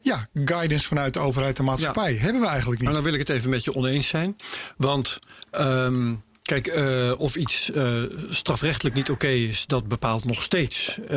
ja, 0.00 0.28
guidance 0.44 0.86
vanuit 0.86 1.12
de 1.12 1.18
overheid 1.18 1.58
en 1.58 1.64
maatschappij 1.64 2.14
hebben 2.14 2.40
we 2.40 2.48
eigenlijk 2.48 2.80
niet. 2.80 2.88
Maar 2.88 3.02
dan 3.02 3.10
wil 3.10 3.20
ik 3.20 3.28
het 3.28 3.36
even 3.36 3.50
met 3.50 3.64
je 3.64 3.74
oneens 3.74 4.08
zijn. 4.08 4.36
Want 4.76 5.18
ehm, 5.50 6.14
kijk, 6.44 6.67
eh, 6.67 7.12
of 7.19 7.37
iets 7.37 7.70
eh, 7.70 8.02
strafrechtelijk 8.31 8.94
niet 8.94 9.11
oké 9.11 9.29
is, 9.29 9.67
dat 9.67 9.88
bepaalt 9.88 10.25
nog 10.25 10.43
steeds 10.43 10.99
eh, 10.99 11.08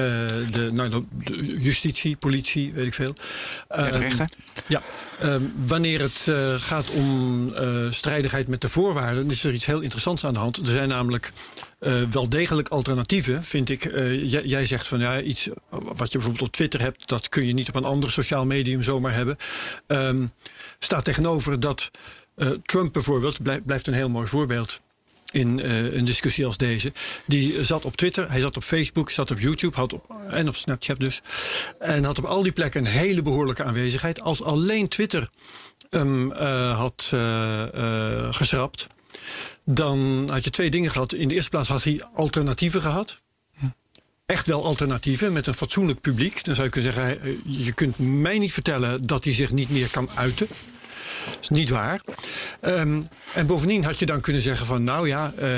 de, 0.51 0.69
nou, 0.73 0.89
de- 0.89 1.45
justitie, 1.57 2.15
politie, 2.15 2.71
weet 2.73 2.85
ik 2.85 2.93
veel. 2.93 3.15
Ja, 3.69 3.75
de 3.75 3.81
Ehm, 3.91 3.99
rechter. 4.01 4.29
Ja, 4.67 4.81
ehm, 5.19 5.41
wanneer 5.65 6.01
het 6.01 6.31
gaat 6.61 6.89
om 6.89 7.53
strijdigheid 7.89 8.47
met 8.47 8.61
de 8.61 8.69
voorwaarden, 8.69 9.31
is 9.31 9.43
er 9.43 9.53
iets 9.53 9.65
heel 9.65 9.79
interessants 9.81 10.25
aan 10.25 10.33
de 10.33 10.39
hand. 10.39 10.57
Er 10.57 10.65
zijn 10.65 10.89
namelijk 10.89 11.31
wel 12.09 12.29
degelijk 12.29 12.67
alternatieven, 12.67 13.43
vind 13.43 13.69
ik. 13.69 13.83
Jij, 14.23 14.43
jij 14.45 14.65
zegt 14.65 14.87
van 14.87 14.99
ja, 14.99 15.21
iets 15.21 15.49
wat 15.69 16.11
je 16.11 16.17
bijvoorbeeld 16.17 16.47
op 16.47 16.53
Twitter 16.53 16.79
hebt, 16.81 17.07
dat 17.07 17.29
kun 17.29 17.45
je 17.47 17.53
niet 17.53 17.67
op 17.67 17.75
een 17.75 17.83
ander 17.85 18.11
sociaal 18.11 18.45
medium 18.45 18.83
zomaar 18.83 19.13
hebben. 19.13 19.37
Ehm, 19.87 20.25
staat 20.79 21.05
tegenover 21.05 21.59
dat 21.59 21.91
Trump 22.65 22.93
bijvoorbeeld, 22.93 23.43
blij- 23.43 23.61
blijft 23.61 23.87
een 23.87 23.93
heel 23.93 24.09
mooi 24.09 24.27
voorbeeld 24.27 24.81
in 25.31 25.61
eh, 25.61 25.93
een 25.93 26.05
discussie 26.05 26.45
als 26.45 26.57
deze. 26.57 26.91
Die 27.25 27.63
zat 27.63 27.85
op 27.85 27.95
Twitter, 27.95 28.29
hij 28.31 28.39
zat 28.39 28.55
op 28.55 28.63
Facebook, 28.63 29.09
zat 29.09 29.31
op 29.31 29.39
YouTube 29.39 29.75
had 29.75 29.93
op, 29.93 30.15
en 30.29 30.47
op 30.47 30.55
Snapchat 30.55 30.99
dus. 30.99 31.21
En 31.79 32.03
had 32.03 32.17
op 32.17 32.25
al 32.25 32.41
die 32.41 32.51
plekken 32.51 32.85
een 32.85 32.91
hele 32.91 33.21
behoorlijke 33.21 33.63
aanwezigheid. 33.63 34.21
Als 34.21 34.43
alleen 34.43 34.87
Twitter 34.87 35.29
hem 35.89 36.31
eh, 36.31 36.77
had 36.77 37.09
eh, 37.13 38.33
geschrapt, 38.33 38.87
dan 39.65 40.29
had 40.29 40.43
je 40.43 40.49
twee 40.49 40.69
dingen 40.69 40.91
gehad. 40.91 41.13
In 41.13 41.27
de 41.27 41.33
eerste 41.33 41.49
plaats 41.49 41.69
had 41.69 41.83
hij 41.83 42.01
alternatieven 42.13 42.81
gehad. 42.81 43.21
Echt 44.25 44.47
wel 44.47 44.65
alternatieven 44.65 45.33
met 45.33 45.47
een 45.47 45.53
fatsoenlijk 45.53 46.01
publiek. 46.01 46.43
Dan 46.43 46.55
zou 46.55 46.67
je 46.67 46.73
kunnen 46.73 46.93
zeggen, 46.93 47.41
je 47.45 47.73
kunt 47.73 47.97
mij 47.99 48.37
niet 48.37 48.53
vertellen 48.53 49.07
dat 49.07 49.23
hij 49.23 49.33
zich 49.33 49.51
niet 49.51 49.69
meer 49.69 49.89
kan 49.89 50.09
uiten. 50.15 50.47
Dat 51.25 51.37
is 51.41 51.49
niet 51.49 51.69
waar. 51.69 52.01
Ehm, 52.61 53.01
en 53.33 53.45
bovendien 53.45 53.83
had 53.83 53.99
je 53.99 54.05
dan 54.05 54.21
kunnen 54.21 54.41
zeggen 54.41 54.65
van... 54.65 54.83
nou 54.83 55.07
ja, 55.07 55.33
eh, 55.37 55.49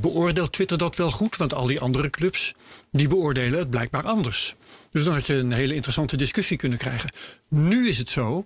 beoordeelt 0.00 0.52
Twitter 0.52 0.78
dat 0.78 0.96
wel 0.96 1.10
goed? 1.10 1.36
Want 1.36 1.54
al 1.54 1.66
die 1.66 1.80
andere 1.80 2.10
clubs, 2.10 2.54
die 2.90 3.08
beoordelen 3.08 3.58
het 3.58 3.70
blijkbaar 3.70 4.06
anders. 4.06 4.56
Dus 4.92 5.04
dan 5.04 5.14
had 5.14 5.26
je 5.26 5.34
een 5.34 5.52
hele 5.52 5.74
interessante 5.74 6.16
discussie 6.16 6.56
kunnen 6.56 6.78
krijgen. 6.78 7.10
Nu 7.48 7.88
is 7.88 7.98
het 7.98 8.10
zo 8.10 8.44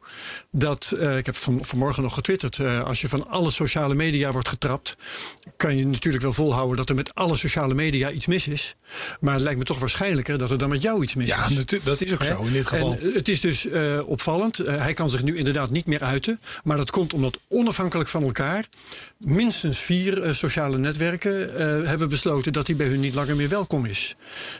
dat, 0.50 0.94
eh, 0.98 1.16
ik 1.16 1.26
heb 1.26 1.36
van, 1.36 1.64
vanmorgen 1.64 2.02
nog 2.02 2.14
getwitterd... 2.14 2.58
eh, 2.58 2.84
als 2.84 3.00
je 3.00 3.08
van 3.08 3.28
alle 3.28 3.50
sociale 3.50 3.94
media 3.94 4.32
wordt 4.32 4.48
getrapt... 4.48 4.96
kan 5.56 5.76
je 5.76 5.86
natuurlijk 5.86 6.22
wel 6.22 6.32
volhouden 6.32 6.76
dat 6.76 6.88
er 6.88 6.94
met 6.94 7.14
alle 7.14 7.36
sociale 7.36 7.74
media 7.74 8.10
iets 8.10 8.26
mis 8.26 8.48
is. 8.48 8.74
Maar 9.20 9.34
het 9.34 9.42
lijkt 9.42 9.58
me 9.58 9.64
toch 9.64 9.78
waarschijnlijker 9.78 10.38
dat 10.38 10.50
er 10.50 10.58
dan 10.58 10.68
met 10.68 10.82
jou 10.82 11.02
iets 11.02 11.14
mis 11.14 11.28
ja, 11.28 11.44
is. 11.44 11.54
natu- 11.54 11.80
dat 11.84 12.00
is 12.00 12.12
ook 12.12 12.22
zo 12.24 12.42
in 12.42 12.52
dit 12.52 12.66
geval. 12.66 12.92
En 13.00 13.12
het 13.14 13.28
is 13.28 13.40
dus 13.40 13.66
eh, 13.68 13.98
opvallend. 14.06 14.58
Eh, 14.58 14.76
hij 14.76 14.92
kan 14.92 15.10
zich 15.10 15.22
nu 15.22 15.36
inderdaad 15.36 15.70
niet 15.70 15.86
meer 15.86 16.00
uiten. 16.02 16.40
Maar 16.64 16.76
dat 16.76 16.90
komt 16.90 17.14
omdat 17.14 17.38
onafhankelijk 17.48 18.08
van 18.08 18.22
elkaar 18.22 18.66
minstens 19.18 19.78
vier 19.78 20.22
eh, 20.22 20.32
sociale 20.32 20.78
netwerken 20.78 21.54
eh, 21.56 21.88
hebben 21.88 22.08
besloten 22.08 22.52
dat 22.52 22.66
hij 22.66 22.76
bij 22.76 22.86
hun 22.86 23.00
niet 23.00 23.14
langer 23.14 23.36
meer 23.36 23.48
welkom 23.48 23.86
is. 23.86 24.14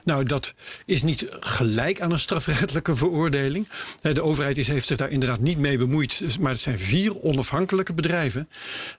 Nou, 0.05 0.25
dat 0.25 0.55
is 0.87 1.03
niet 1.03 1.27
gelijk 1.41 1.71
gelijk 1.73 2.01
aan 2.01 2.13
een 2.13 2.19
strafrechtelijke 2.19 2.97
veroordeling. 2.97 3.69
De 4.01 4.23
overheid 4.23 4.59
is, 4.59 4.67
heeft 4.69 4.87
zich 4.87 4.97
daar 4.97 5.11
inderdaad 5.11 5.41
niet 5.41 5.59
mee 5.59 5.79
bemoeid. 5.79 6.19
Dus- 6.19 6.39
Maar 6.39 6.53
het 6.53 6.61
zijn 6.61 6.79
vier 6.79 7.23
onafhankelijke 7.23 7.95
bedrijven. 7.95 8.49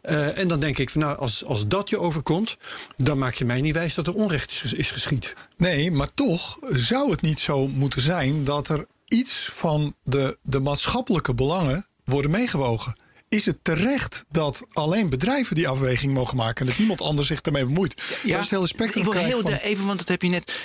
Eh, 0.01 0.38
en 0.38 0.48
dan 0.48 0.60
denk 0.60 0.77
ik, 0.77 0.89
van, 0.89 1.01
nou, 1.01 1.18
als, 1.18 1.46
als 1.46 1.68
dat 1.68 1.89
je 1.89 2.00
overkomt, 2.00 2.58
dan 2.96 3.18
maak 3.18 3.34
je 3.34 3.46
mij 3.46 3.62
niet 3.62 3.74
wijs 3.74 3.94
dat 3.94 4.08
er 4.08 4.13
onrecht 4.13 4.51
is, 4.63 4.74
is 4.74 4.92
geschied. 4.92 5.34
Nee, 5.58 5.92
maar 5.92 6.13
toch 6.13 6.58
zou 6.70 7.12
het 7.12 7.22
niet 7.22 7.39
zo 7.39 7.68
moeten 7.68 8.01
zijn 8.01 8.44
dat 8.44 8.70
er 8.70 8.86
iets 9.08 9.50
van 9.51 9.96
de, 10.03 10.38
de 10.42 10.60
maatschappelijke 10.60 11.34
belangen 11.34 11.86
worden 12.03 12.32
meegewogen. 12.32 12.98
Is 13.30 13.46
het 13.46 13.58
terecht 13.62 14.25
dat 14.32 14.63
alleen 14.72 15.10
bedrijven 15.10 15.56
die 15.56 15.68
afweging 15.68 16.13
mogen 16.13 16.38
maken 16.38 16.62
en 16.62 16.65
dat 16.68 16.77
niemand 16.77 17.01
anders 17.01 17.27
zich 17.27 17.42
daarmee 17.42 17.65
bemoeit? 17.65 17.96
Dat 17.96 18.08
is 18.24 18.34
het 18.34 18.50
hele 18.50 18.68
spectrum. 18.68 19.06
Ik 19.06 19.13
wil 19.13 19.22
heel 19.22 19.39
van- 19.42 19.53
even, 19.53 19.86
want 19.86 20.00
dat 20.00 20.08
heb 20.08 20.22
je 20.22 20.30
net. 20.30 20.60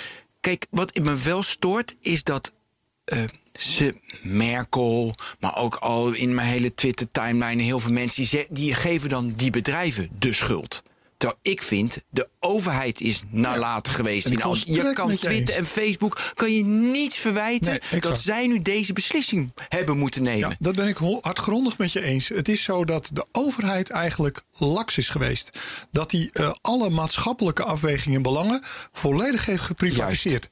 Kijk, 0.49 0.67
wat 0.69 0.97
me 0.97 1.17
wel 1.17 1.43
stoort, 1.43 1.95
is 2.01 2.23
dat 2.23 2.53
eh, 3.03 3.23
ze, 3.53 3.95
Merkel, 4.21 5.13
maar 5.39 5.57
ook 5.57 5.75
al 5.75 6.11
in 6.11 6.33
mijn 6.33 6.47
hele 6.47 6.71
Twitter-timeline, 6.71 7.63
heel 7.63 7.79
veel 7.79 7.91
mensen 7.91 8.47
die, 8.49 8.73
geven 8.73 9.09
dan 9.09 9.29
die 9.29 9.51
bedrijven 9.51 10.09
de 10.19 10.33
schuld. 10.33 10.83
Terwijl 11.19 11.39
ik 11.41 11.61
vind, 11.61 11.97
de 12.09 12.29
overheid 12.39 13.01
is 13.01 13.21
nalatig 13.29 13.95
geweest. 13.95 14.25
In 14.25 14.41
al, 14.41 14.53
je 14.53 14.59
volstrekt 14.59 14.93
kan 14.93 15.11
je 15.11 15.17
Twitter 15.17 15.55
en. 15.55 15.65
Facebook 15.65 16.31
kan 16.33 16.53
je 16.53 16.63
niets 16.63 17.17
verwijten 17.17 17.79
Nee, 17.91 18.01
dat 18.01 18.19
zij 18.19 18.47
nu 18.47 18.61
deze 18.61 18.93
beslissing 18.93 19.51
hebben 19.69 19.97
moeten 19.97 20.21
nemen. 20.21 20.49
Ja, 20.49 20.55
dat 20.59 20.75
ben 20.75 20.87
ik 20.87 20.97
hardgrondig 21.21 21.77
met 21.77 21.91
je 21.91 22.03
eens. 22.03 22.27
Het 22.27 22.47
is 22.47 22.63
zo 22.63 22.85
dat 22.85 23.09
de 23.13 23.25
overheid 23.31 23.89
eigenlijk 23.89 24.41
laks 24.57 24.97
is 24.97 25.09
geweest. 25.09 25.49
Dat 25.91 26.11
hij 26.11 26.29
eh, 26.33 26.51
alle 26.61 26.89
maatschappelijke 26.89 27.63
afwegingen 27.63 28.17
en 28.17 28.23
belangen 28.23 28.61
volledig 28.91 29.45
heeft 29.45 29.63
geprivatiseerd. 29.63 30.49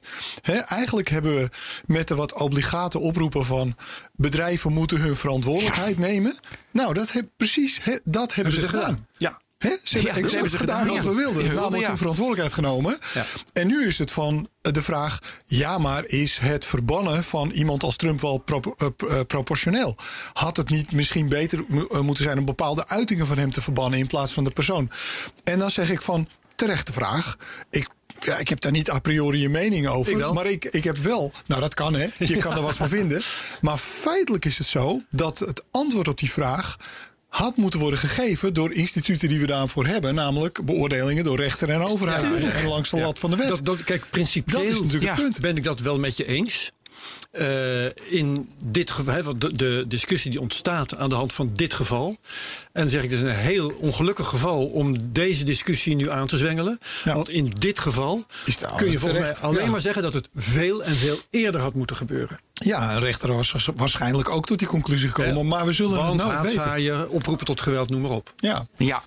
Eigenlijk 0.66 1.08
hebben 1.08 1.34
we 1.34 1.48
met 1.86 2.08
de 2.08 2.14
wat 2.14 2.34
obligate 2.34 2.98
oproepen 2.98 3.44
van 3.44 3.76
bedrijven 4.12 4.72
moeten 4.72 5.00
hun 5.00 5.16
verantwoordelijkheid 5.16 5.98
nemen. 5.98 6.38
Nou, 6.70 6.94
dat 6.94 7.12
heb, 7.12 7.28
precies 7.36 7.80
dat 8.04 8.34
hebben, 8.34 8.52
ze 8.52 8.68
gedaan. 8.68 9.06
Ja. 9.18 9.40
Hè? 9.58 9.68
Ze 9.82 9.98
hebben 9.98 10.14
dat 10.14 10.24
exact 10.24 10.50
ze 10.50 10.56
gedaan, 10.56 10.78
gedaan, 10.80 10.94
wat 10.94 11.04
ja. 11.04 11.10
we 11.10 11.16
wilden. 11.16 11.36
We 11.36 11.42
wilden, 11.42 11.54
namelijk 11.56 11.82
ja. 11.82 11.88
hun 11.88 11.98
verantwoordelijkheid 11.98 12.54
genomen. 12.54 12.98
Ja. 13.14 13.24
En 13.52 13.66
nu 13.66 13.86
is 13.86 13.98
het 13.98 14.10
van 14.10 14.48
eh, 14.62 14.72
de 14.72 14.82
vraag: 14.82 15.18
ja, 15.46 15.78
maar 15.78 16.04
is 16.04 16.38
het 16.38 16.64
verbannen 16.64 17.24
van 17.24 17.50
iemand 17.50 17.82
als 17.82 17.96
Trump 17.96 18.20
wel 18.20 18.38
pro- 18.38 18.74
eh, 18.76 18.86
eh, 19.08 19.20
proportioneel? 19.26 19.96
Had 20.32 20.56
het 20.56 20.70
niet 20.70 20.92
misschien 20.92 21.28
beter 21.28 21.64
mo- 21.68 22.02
moeten 22.02 22.24
zijn 22.24 22.38
om 22.38 22.44
bepaalde 22.44 22.88
uitingen 22.88 23.26
van 23.26 23.38
hem 23.38 23.52
te 23.52 23.60
verbannen 23.60 23.98
in 23.98 24.06
plaats 24.06 24.32
van 24.32 24.44
de 24.44 24.50
persoon? 24.50 24.90
En 25.44 25.58
dan 25.58 25.70
zeg 25.70 25.90
ik 25.90 26.02
van 26.02 26.28
terechte 26.56 26.92
vraag. 26.92 27.36
Ik. 27.70 27.88
Ja, 28.20 28.36
ik 28.36 28.48
heb 28.48 28.60
daar 28.60 28.72
niet 28.72 28.90
a 28.90 28.98
priori 28.98 29.44
een 29.44 29.50
mening 29.50 29.86
over. 29.86 30.12
Ik. 30.26 30.32
Maar 30.32 30.46
ik, 30.46 30.64
ik 30.64 30.84
heb 30.84 30.96
wel. 30.96 31.32
Nou, 31.46 31.60
dat 31.60 31.74
kan 31.74 31.94
hè. 31.94 32.06
Je 32.18 32.36
kan 32.46 32.56
er 32.56 32.62
wat 32.62 32.76
van 32.76 32.88
vinden. 32.88 33.22
Maar 33.60 33.76
feitelijk 33.76 34.44
is 34.44 34.58
het 34.58 34.66
zo 34.66 35.02
dat 35.10 35.38
het 35.38 35.64
antwoord 35.70 36.08
op 36.08 36.18
die 36.18 36.30
vraag 36.32 36.76
had 37.28 37.56
moeten 37.56 37.80
worden 37.80 37.98
gegeven 37.98 38.54
door 38.54 38.72
instituten 38.72 39.28
die 39.28 39.40
we 39.40 39.46
daarvoor 39.46 39.86
hebben. 39.86 40.14
Namelijk 40.14 40.64
beoordelingen 40.64 41.24
door 41.24 41.36
rechter 41.36 41.70
en 41.70 41.82
overheid. 41.82 42.28
tuurlijk. 42.28 42.54
en 42.54 42.68
langs 42.68 42.90
de 42.90 42.96
lat 42.96 43.18
van 43.18 43.30
de 43.30 43.36
wet. 43.36 43.48
Dat, 43.48 43.64
dat, 43.64 43.84
kijk, 43.84 44.04
principieel 44.10 44.60
Dat 44.60 44.68
is 44.68 44.80
natuurlijk 44.80 45.04
ja, 45.04 45.10
het 45.10 45.22
punt. 45.22 45.40
ben 45.40 45.56
ik 45.56 45.62
dat 45.62 45.80
wel 45.80 45.98
met 45.98 46.16
je 46.16 46.26
eens. 46.26 46.70
Eh, 47.30 47.84
in 48.12 48.48
dit 48.64 48.90
geval, 48.90 49.38
de, 49.38 49.52
de 49.52 49.84
discussie 49.88 50.30
die 50.30 50.40
ontstaat 50.40 50.96
aan 50.96 51.08
de 51.08 51.14
hand 51.14 51.32
van 51.32 51.50
dit 51.52 51.74
geval. 51.74 52.16
En 52.72 52.82
dan 52.82 52.90
zeg 52.90 53.02
ik, 53.02 53.10
het 53.10 53.22
is 53.22 53.28
een 53.28 53.34
heel 53.34 53.72
ongelukkig 53.80 54.26
geval 54.26 54.66
om 54.66 55.12
deze 55.12 55.44
discussie 55.44 55.94
nu 55.94 56.10
aan 56.10 56.26
te 56.26 56.36
zwengelen. 56.36 56.78
Ja. 57.04 57.14
Want 57.14 57.28
in 57.28 57.50
dit 57.58 57.78
geval 57.78 58.24
kun 58.76 58.90
je 58.90 58.98
volgens 58.98 59.20
mij 59.20 59.36
alleen 59.36 59.64
ja. 59.64 59.70
maar 59.70 59.80
zeggen 59.80 60.02
dat 60.02 60.14
het 60.14 60.28
veel 60.34 60.84
en 60.84 60.96
veel 60.96 61.18
eerder 61.30 61.60
had 61.60 61.74
moeten 61.74 61.96
gebeuren. 61.96 62.40
Ja, 62.52 62.94
een 62.94 63.00
rechter 63.00 63.32
was 63.34 63.68
waarschijnlijk 63.76 64.28
ook 64.28 64.46
tot 64.46 64.58
die 64.58 64.68
conclusie 64.68 65.08
gekomen. 65.08 65.46
Maar 65.46 65.66
we 65.66 65.72
zullen 65.72 65.96
Want 65.96 66.20
het 66.20 66.30
nooit 66.30 66.40
weten. 66.40 66.58
haatzaaien, 66.58 67.10
oproepen 67.10 67.46
tot 67.46 67.60
geweld, 67.60 67.88
noem 67.90 68.00
maar 68.00 68.10
op. 68.10 68.32
Ja, 68.36 68.66
Ja, 68.76 69.02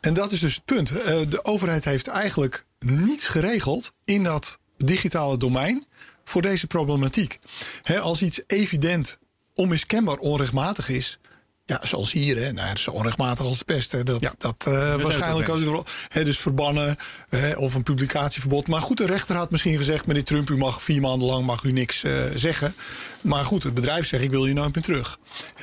en 0.00 0.14
dat 0.14 0.32
is 0.32 0.40
dus 0.40 0.54
het 0.54 0.64
punt. 0.64 0.90
Eh, 0.90 1.18
De 1.28 1.44
overheid 1.44 1.84
heeft 1.84 2.06
eigenlijk 2.06 2.64
niets 2.78 3.26
geregeld 3.28 3.92
in 4.04 4.22
dat 4.22 4.58
digitale 4.76 5.38
domein 5.38 5.86
voor 6.28 6.42
deze 6.42 6.66
problematiek. 6.66 7.38
Als 8.00 8.22
iets 8.22 8.40
evident, 8.46 9.18
onmiskenbaar 9.54 10.16
onrechtmatig 10.16 10.88
is. 10.88 11.18
Ja, 11.64 11.80
zoals 11.82 12.12
hier, 12.12 12.36
hè. 12.36 12.52
Nou, 12.52 12.68
het 12.68 12.76
is 12.78 12.82
zo 12.84 12.90
onrechtmatig 12.90 13.46
als 13.46 13.58
de 13.58 13.64
pest. 13.64 13.92
Hè. 13.92 14.02
Dat, 14.02 14.20
Ja. 14.20 14.34
dat 14.38 14.64
eh, 14.66 14.94
waarschijnlijk 15.02 15.48
als, 15.48 15.60
hè, 16.08 16.24
dus 16.24 16.38
verbannen 16.38 16.96
hè, 17.28 17.56
of 17.56 17.74
een 17.74 17.82
publicatieverbod. 17.82 18.68
Maar 18.68 18.80
goed, 18.80 18.96
de 18.96 19.06
rechter 19.06 19.36
had 19.36 19.50
misschien 19.50 19.76
gezegd: 19.76 20.06
meneer 20.06 20.24
Trump, 20.24 20.50
u 20.50 20.56
mag 20.56 20.82
vier 20.82 21.00
maanden 21.00 21.28
lang 21.28 21.44
mag 21.46 21.62
u 21.62 21.72
niks 21.72 22.02
eh, 22.02 22.24
zeggen. 22.34 22.74
Maar 23.20 23.44
goed, 23.44 23.62
het 23.62 23.74
bedrijf 23.74 24.06
zegt: 24.06 24.22
ik 24.22 24.30
wil 24.30 24.46
je 24.46 24.54
nooit 24.54 24.74
meer 24.74 24.84
terug. 24.84 25.18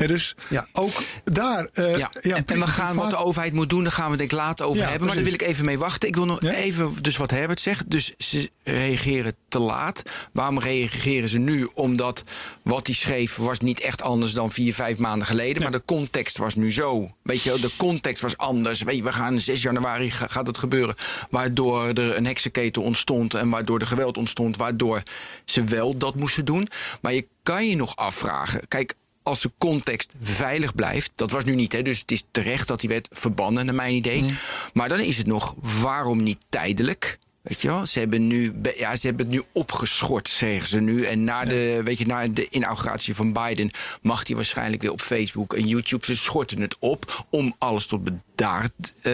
Dus 0.07 0.35
Ja. 0.49 0.67
ook 0.73 0.91
daar. 1.23 1.67
eh, 1.73 1.97
Ja, 1.97 2.09
ja, 2.21 2.35
en, 2.45 2.59
we 2.59 2.67
gaan 2.67 2.95
wat 2.95 3.09
de 3.09 3.15
overheid 3.15 3.53
moet 3.53 3.69
doen, 3.69 3.83
daar 3.83 3.91
gaan 3.91 4.11
we 4.11 4.17
denk 4.17 4.31
ik 4.31 4.37
later 4.37 4.65
over 4.65 4.81
Ja, 4.81 4.87
hebben. 4.89 5.05
Maar 5.07 5.15
daar 5.15 5.23
wil 5.25 5.33
ik 5.33 5.41
even 5.41 5.65
mee 5.65 5.77
wachten. 5.79 6.07
Ik 6.09 6.15
wil 6.15 6.25
nog 6.25 6.41
even, 6.43 6.93
dus 7.01 7.17
wat 7.17 7.31
Herbert 7.31 7.59
zegt. 7.59 7.89
Dus 7.91 8.13
ze 8.17 8.51
reageren 8.63 9.35
te 9.47 9.59
laat. 9.59 10.03
Waarom 10.33 10.59
reageren 10.59 11.29
ze 11.29 11.37
nu? 11.39 11.67
Omdat 11.73 12.23
wat 12.63 12.85
hij 12.87 12.95
schreef 12.95 13.35
was 13.35 13.59
niet 13.59 13.79
echt 13.79 14.01
anders 14.01 14.33
dan 14.33 14.51
vier, 14.51 14.73
vijf 14.73 14.97
maanden 14.97 15.27
geleden. 15.27 15.61
Maar 15.61 15.71
de 15.71 15.83
context 15.85 16.37
was 16.37 16.55
nu 16.55 16.71
zo. 16.71 17.09
Weet 17.23 17.41
je 17.41 17.49
wel, 17.49 17.59
de 17.59 17.71
context 17.77 18.21
was 18.21 18.37
anders. 18.37 18.81
Weet 18.81 18.95
je, 18.95 19.03
we 19.03 19.13
gaan 19.13 19.39
6 19.39 19.61
januari 19.61 20.11
ga- 20.11 20.27
gaat 20.27 20.47
het 20.47 20.57
gebeuren. 20.57 20.95
Waardoor 21.29 21.87
er 21.87 22.17
een 22.17 22.25
heksenketel 22.25 22.83
ontstond 22.83 23.33
en 23.33 23.49
waardoor 23.49 23.79
er 23.79 23.87
geweld 23.87 24.17
ontstond. 24.17 24.57
Waardoor 24.57 25.01
ze 25.45 25.63
wel 25.63 25.97
dat 25.97 26.15
moesten 26.15 26.45
doen. 26.45 26.67
Maar 27.01 27.13
je 27.13 27.27
kan 27.43 27.67
je 27.67 27.75
nog 27.75 27.95
afvragen. 27.95 28.67
Kijk, 28.67 28.93
als 29.25 29.41
de 29.41 29.51
context 29.57 30.13
veilig 30.21 30.75
blijft, 30.75 31.11
dat 31.15 31.31
was 31.31 31.43
nu 31.43 31.55
niet, 31.55 31.73
hè, 31.73 31.81
dus 31.81 31.99
het 31.99 32.11
is 32.11 32.23
terecht 32.31 32.67
dat 32.67 32.79
die 32.79 32.89
werd 32.89 33.07
verbannen, 33.11 33.65
naar 33.65 33.75
mijn 33.75 33.95
idee. 33.95 34.33
Maar 34.73 34.89
dan 34.89 34.99
is 34.99 35.17
het 35.17 35.27
nog, 35.27 35.55
waarom 35.81 36.23
niet 36.23 36.45
tijdelijk? 36.49 37.19
Weet 37.45 37.61
je 37.61 37.67
wel, 37.67 37.85
ze 37.85 37.99
hebben, 37.99 38.27
nu, 38.27 38.53
ja, 38.77 38.95
ze 38.95 39.07
hebben 39.07 39.25
het 39.25 39.35
nu 39.35 39.43
opgeschort, 39.51 40.29
zeggen 40.29 40.67
ze 40.67 40.79
nu. 40.79 41.03
En 41.03 41.23
na, 41.23 41.45
de, 41.45 41.81
weet 41.83 41.97
je, 41.97 42.05
na 42.05 42.27
de 42.27 42.49
inauguratie 42.49 43.15
van 43.15 43.33
Biden 43.33 43.69
mag 44.01 44.27
hij 44.27 44.35
waarschijnlijk 44.35 44.81
weer 44.81 44.91
op 44.91 45.01
Facebook 45.01 45.53
en 45.53 45.67
YouTube. 45.67 46.05
Ze 46.05 46.15
schorten 46.15 46.61
het 46.61 46.75
op 46.79 47.25
om 47.29 47.55
alles 47.57 47.85
tot 47.85 48.03
bedaard 48.03 48.71
eh, 49.01 49.13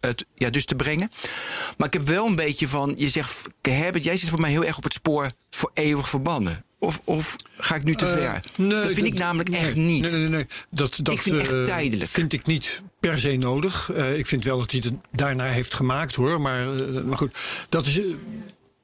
het, 0.00 0.26
ja, 0.34 0.50
dus 0.50 0.64
te 0.64 0.74
brengen. 0.74 1.10
Maar 1.76 1.86
ik 1.86 1.92
heb 1.92 2.02
wel 2.02 2.26
een 2.26 2.36
beetje 2.36 2.68
van, 2.68 2.94
je 2.96 3.08
zegt, 3.08 3.42
Herbert, 3.62 4.04
jij 4.04 4.16
zit 4.16 4.28
voor 4.28 4.40
mij 4.40 4.50
heel 4.50 4.64
erg 4.64 4.76
op 4.76 4.84
het 4.84 4.92
spoor 4.92 5.32
voor 5.50 5.70
eeuwig 5.74 6.08
verbannen. 6.08 6.64
Of, 6.78 7.00
of 7.04 7.36
ga 7.56 7.74
ik 7.74 7.84
nu 7.84 7.94
te 7.94 8.06
ver? 8.06 8.22
Eh, 8.24 8.34
nee, 8.56 8.68
dat 8.68 8.92
vind 8.92 9.06
ik 9.06 9.14
namelijk 9.14 9.48
nee, 9.48 9.60
echt 9.60 9.74
niet. 9.74 10.02
Nee, 10.02 10.10
nee, 10.10 10.20
nee. 10.20 10.28
nee. 10.28 10.46
Dat, 10.70 10.98
dat, 11.02 11.14
Ik 11.14 11.22
vind 11.22 11.36
echt 11.40 11.52
eh, 11.52 11.62
tijdelijk. 11.64 12.10
vind 12.10 12.32
ik 12.32 12.46
niet 12.46 12.82
per 13.00 13.18
se 13.18 13.36
nodig. 13.36 13.90
Eh, 13.94 14.18
ik 14.18 14.26
vind 14.26 14.44
wel 14.44 14.58
dat 14.58 14.70
hij 14.70 14.80
het 14.84 14.92
daarna 15.12 15.44
heeft 15.44 15.74
gemaakt 15.74 16.14
hoor. 16.14 16.40
Maar, 16.40 16.66
maar 17.04 17.18
goed, 17.18 17.36
dat 17.68 17.86
is. 17.86 18.00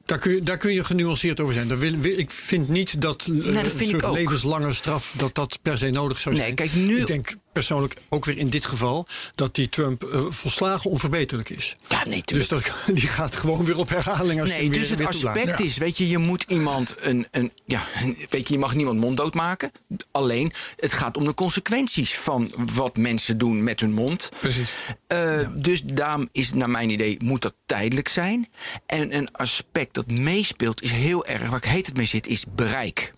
daar 0.05 0.19
kun, 0.19 0.33
je, 0.35 0.43
daar 0.43 0.57
kun 0.57 0.73
je 0.73 0.85
genuanceerd 0.85 1.41
over 1.41 1.55
zijn. 1.55 1.77
Wil, 1.79 1.97
wil- 1.97 2.19
ik 2.19 2.31
vind 2.31 2.69
niet 2.69 3.01
dat, 3.01 3.21
eh, 3.31 3.45
dat 3.55 3.65
een 3.65 3.71
vind 3.71 3.91
soort 3.91 4.05
ook. 4.05 4.15
levenslange 4.15 4.75
straf 4.75 5.15
dat 5.17 5.35
dat 5.35 5.59
per 5.63 5.79
se 5.79 5.91
nodig 5.91 6.19
zou 6.21 6.35
Nee, 6.35 6.45
zijn. 6.45 6.57
kijk, 6.57 6.75
nu- 6.75 6.99
Ik 7.01 7.07
denk 7.07 7.35
persoonlijk 7.53 7.95
ook 8.09 8.25
weer 8.25 8.39
in 8.39 8.51
dit 8.51 8.67
geval 8.67 9.07
dat 9.35 9.55
die 9.55 9.69
Trump 9.69 10.05
eh, 10.05 10.25
volslagen 10.29 10.91
onverbeterlijk 10.91 11.51
is. 11.51 11.75
Ja, 11.89 12.05
nee, 12.07 12.23
Dus 12.25 12.49
dat, 12.49 12.73
die 12.95 13.09
gaat 13.09 13.37
gewoon 13.37 13.65
weer 13.65 13.79
op 13.79 13.89
herhaling 13.89 14.41
als 14.41 14.51
je 14.51 14.57
Nee, 14.57 14.71
weer, 14.71 14.79
dus 14.79 14.89
het 14.89 15.07
aspect 15.07 15.61
is, 15.61 15.77
weet 15.77 15.97
je, 15.97 16.09
je 16.09 16.19
moet 16.19 16.45
iemand 16.49 16.95
een, 16.99 17.27
een, 17.31 17.53
ja, 17.65 17.83
weet 18.31 18.49
je, 18.49 18.55
je 18.55 18.59
mag 18.61 18.75
niemand 18.75 18.99
monddood 18.99 19.35
maken. 19.35 19.71
Alleen, 20.11 20.53
het 20.77 20.93
gaat 20.93 21.17
om 21.17 21.25
de 21.25 21.35
consequenties 21.35 22.15
van 22.19 22.53
wat 22.75 22.97
mensen 22.97 23.39
doen 23.39 23.63
met 23.63 23.81
hun 23.81 23.93
mond. 23.93 24.29
Precies. 24.41 24.71
Eh, 25.07 25.49
Dus 25.55 25.83
daarom 25.83 26.29
is, 26.33 26.53
naar 26.53 26.71
mijn 26.71 26.91
idee, 26.91 27.17
moet 27.25 27.43
dat 27.43 27.55
tijdelijk 27.67 28.09
zijn. 28.09 28.49
En 28.87 29.17
een 29.17 29.33
aspect 29.33 29.95
dat 29.95 30.11
meespeelt 30.11 30.83
is 30.83 30.91
heel 30.91 31.27
erg, 31.27 31.49
waar 31.49 31.59
ik 31.59 31.71
heet 31.71 31.87
het 31.87 31.97
mee 31.97 32.07
zit, 32.07 32.27
is 32.27 32.45
bereik. 32.55 33.15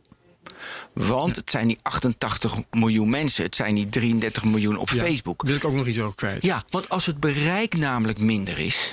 Want 0.94 1.36
het 1.36 1.50
zijn 1.50 1.66
die 1.68 1.78
88 1.82 2.54
miljoen 2.70 3.08
mensen, 3.08 3.44
het 3.44 3.56
zijn 3.56 3.74
die 3.74 3.88
33 3.88 4.44
miljoen 4.44 4.76
op 4.76 4.90
Ja, 4.90 4.96
Facebook. 4.96 5.42
Wil 5.42 5.56
ik 5.56 5.64
ook 5.64 5.72
nog 5.74 5.86
iets 5.86 6.00
over 6.00 6.14
kwijt. 6.14 6.42
Ja, 6.44 6.62
want 6.70 6.88
als 6.88 7.06
het 7.06 7.20
bereik 7.20 7.76
namelijk 7.76 8.18
minder 8.20 8.58
is. 8.58 8.92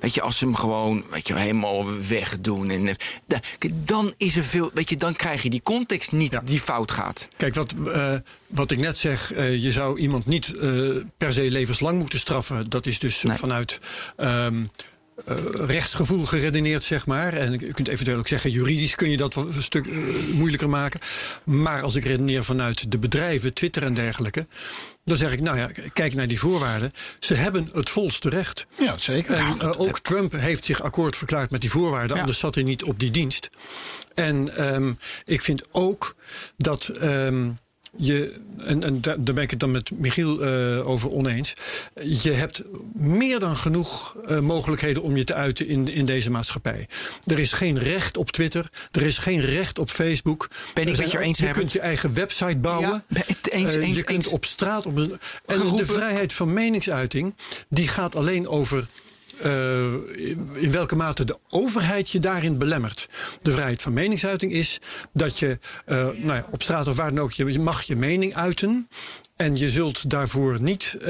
Weet 0.00 0.14
je, 0.14 0.20
als 0.22 0.38
ze 0.38 0.44
hem 0.44 0.54
gewoon 0.54 1.04
weet 1.10 1.26
je, 1.28 1.34
helemaal 1.34 1.84
wegdoen. 2.08 2.70
En, 2.70 2.88
eh, 2.88 3.70
dan 3.74 4.14
is 4.16 4.36
er 4.36 4.42
veel. 4.42 4.70
Weet 4.74 4.88
je, 4.88 4.96
dan 4.96 5.14
krijg 5.16 5.42
je 5.42 5.50
die 5.50 5.62
context 5.62 6.12
niet 6.12 6.32
Ja. 6.32 6.40
die 6.44 6.60
fout 6.60 6.90
gaat. 6.92 7.28
Kijk, 7.36 7.54
wat, 7.54 7.74
eh, 7.92 8.14
wat 8.46 8.70
ik 8.70 8.78
net 8.78 8.96
zeg, 8.98 9.32
eh, 9.32 9.62
je 9.62 9.72
zou 9.72 9.98
iemand 9.98 10.26
niet 10.26 10.54
per 11.16 11.32
se 11.32 11.50
levenslang 11.50 11.98
moeten 11.98 12.18
straffen. 12.18 12.70
Dat 12.70 12.86
is 12.86 12.98
dus 12.98 13.22
Nee. 13.22 13.36
vanuit 13.36 13.78
ehm, 14.16 14.64
eh, 15.24 15.36
rechtsgevoel 15.66 16.24
geredeneerd, 16.26 16.84
zeg 16.84 17.06
maar. 17.06 17.32
En 17.32 17.52
je 17.52 17.72
kunt 17.72 17.88
eventueel 17.88 18.18
ook 18.18 18.28
zeggen, 18.28 18.50
juridisch 18.50 18.94
kun 18.94 19.10
je 19.10 19.16
dat 19.16 19.34
wel 19.34 19.46
een 19.46 19.62
stuk 19.62 19.86
eh, 19.86 19.96
moeilijker 20.32 20.68
maken. 20.68 21.00
Maar 21.44 21.82
als 21.82 21.94
ik 21.94 22.04
redeneer 22.04 22.44
vanuit 22.44 22.90
de 22.92 22.98
bedrijven, 22.98 23.54
Twitter 23.54 23.82
en 23.82 23.94
dergelijke, 23.94 24.46
dan 25.04 25.16
zeg 25.16 25.32
ik, 25.32 25.40
nou 25.40 25.58
ja, 25.58 25.70
kijk 25.92 26.14
naar 26.14 26.28
die 26.28 26.38
voorwaarden. 26.38 26.92
Ze 27.18 27.34
hebben 27.34 27.68
het 27.72 27.90
volste 27.90 28.28
recht. 28.28 28.66
Ja, 28.78 28.98
zeker. 28.98 29.34
En 29.34 29.60
eh, 29.60 29.80
ook 29.80 29.98
Trump 29.98 30.32
heeft 30.32 30.64
zich 30.64 30.82
akkoord 30.82 31.16
verklaard 31.16 31.50
met 31.50 31.60
die 31.60 31.70
voorwaarden, 31.70 32.18
anders 32.18 32.38
zat 32.38 32.54
hij 32.54 32.64
niet 32.64 32.84
op 32.84 32.98
die 32.98 33.10
dienst. 33.10 33.50
En 34.14 34.56
ehm, 34.56 34.92
ik 35.24 35.40
vind 35.42 35.66
ook 35.70 36.14
dat. 36.56 36.88
ehm, 36.88 37.50
je, 37.96 38.40
en, 38.64 38.82
en 38.82 39.00
daar 39.00 39.24
daar 39.24 39.34
ben 39.34 39.44
ik 39.44 39.50
het 39.50 39.60
dan 39.60 39.70
met 39.70 39.90
Michiel 39.90 40.40
eh, 40.44 40.88
over 40.88 41.10
oneens. 41.10 41.52
Je 42.02 42.30
hebt 42.30 42.62
meer 42.94 43.38
dan 43.38 43.56
genoeg 43.56 44.16
eh, 44.26 44.40
mogelijkheden 44.40 45.02
om 45.02 45.16
je 45.16 45.24
te 45.24 45.34
uiten 45.34 45.66
in, 45.66 45.88
in 45.92 46.04
deze 46.06 46.30
maatschappij. 46.30 46.88
Er 47.26 47.38
is 47.38 47.52
geen 47.52 47.78
recht 47.78 48.16
op 48.16 48.30
Twitter. 48.30 48.70
Er 48.90 49.02
is 49.02 49.18
geen 49.18 49.40
recht 49.40 49.78
op 49.78 49.90
Facebook. 49.90 50.48
Ben 50.74 50.86
ik 50.88 50.92
Er 50.92 50.98
met 51.02 51.10
je 51.10 51.18
eens, 51.18 51.38
Je 51.38 51.50
kunt 51.50 51.72
je 51.72 51.80
eigen 51.80 52.14
website 52.14 52.56
bouwen. 52.56 52.88
Ja, 52.88 53.04
ben 53.08 53.22
ik 53.26 53.36
het 53.42 53.50
eens, 53.52 53.74
Eh, 53.74 53.82
eens, 53.82 53.96
je 53.96 54.02
kunt 54.02 54.24
eens. 54.24 54.32
op 54.32 54.44
straat. 54.44 54.86
Op 54.86 54.96
een, 54.96 55.18
en 55.46 55.76
de 55.76 55.86
vrijheid 55.86 56.32
van 56.32 56.52
meningsuiting. 56.52 57.34
die 57.68 57.88
gaat 57.88 58.14
alleen 58.16 58.48
over. 58.48 58.86
Eh, 59.42 59.92
in 60.54 60.70
welke 60.70 60.96
mate 60.96 61.24
de 61.24 61.38
overheid 61.48 62.10
je 62.10 62.18
daarin 62.18 62.58
belemmert. 62.58 63.08
De 63.42 63.52
vrijheid 63.52 63.82
van 63.82 63.92
meningsuiting 63.92 64.52
is 64.52 64.80
dat 65.12 65.38
je 65.38 65.58
eh, 65.84 65.96
nou 65.96 66.34
ja, 66.34 66.46
op 66.50 66.62
straat 66.62 66.86
of 66.86 66.96
waar 66.96 67.14
dan 67.14 67.24
ook, 67.24 67.32
je 67.32 67.58
mag 67.58 67.82
je 67.82 67.96
mening 67.96 68.34
uiten. 68.34 68.88
En 69.36 69.56
je 69.56 69.70
zult 69.70 70.10
daarvoor 70.10 70.60
niet, 70.60 70.96
eh, 71.00 71.06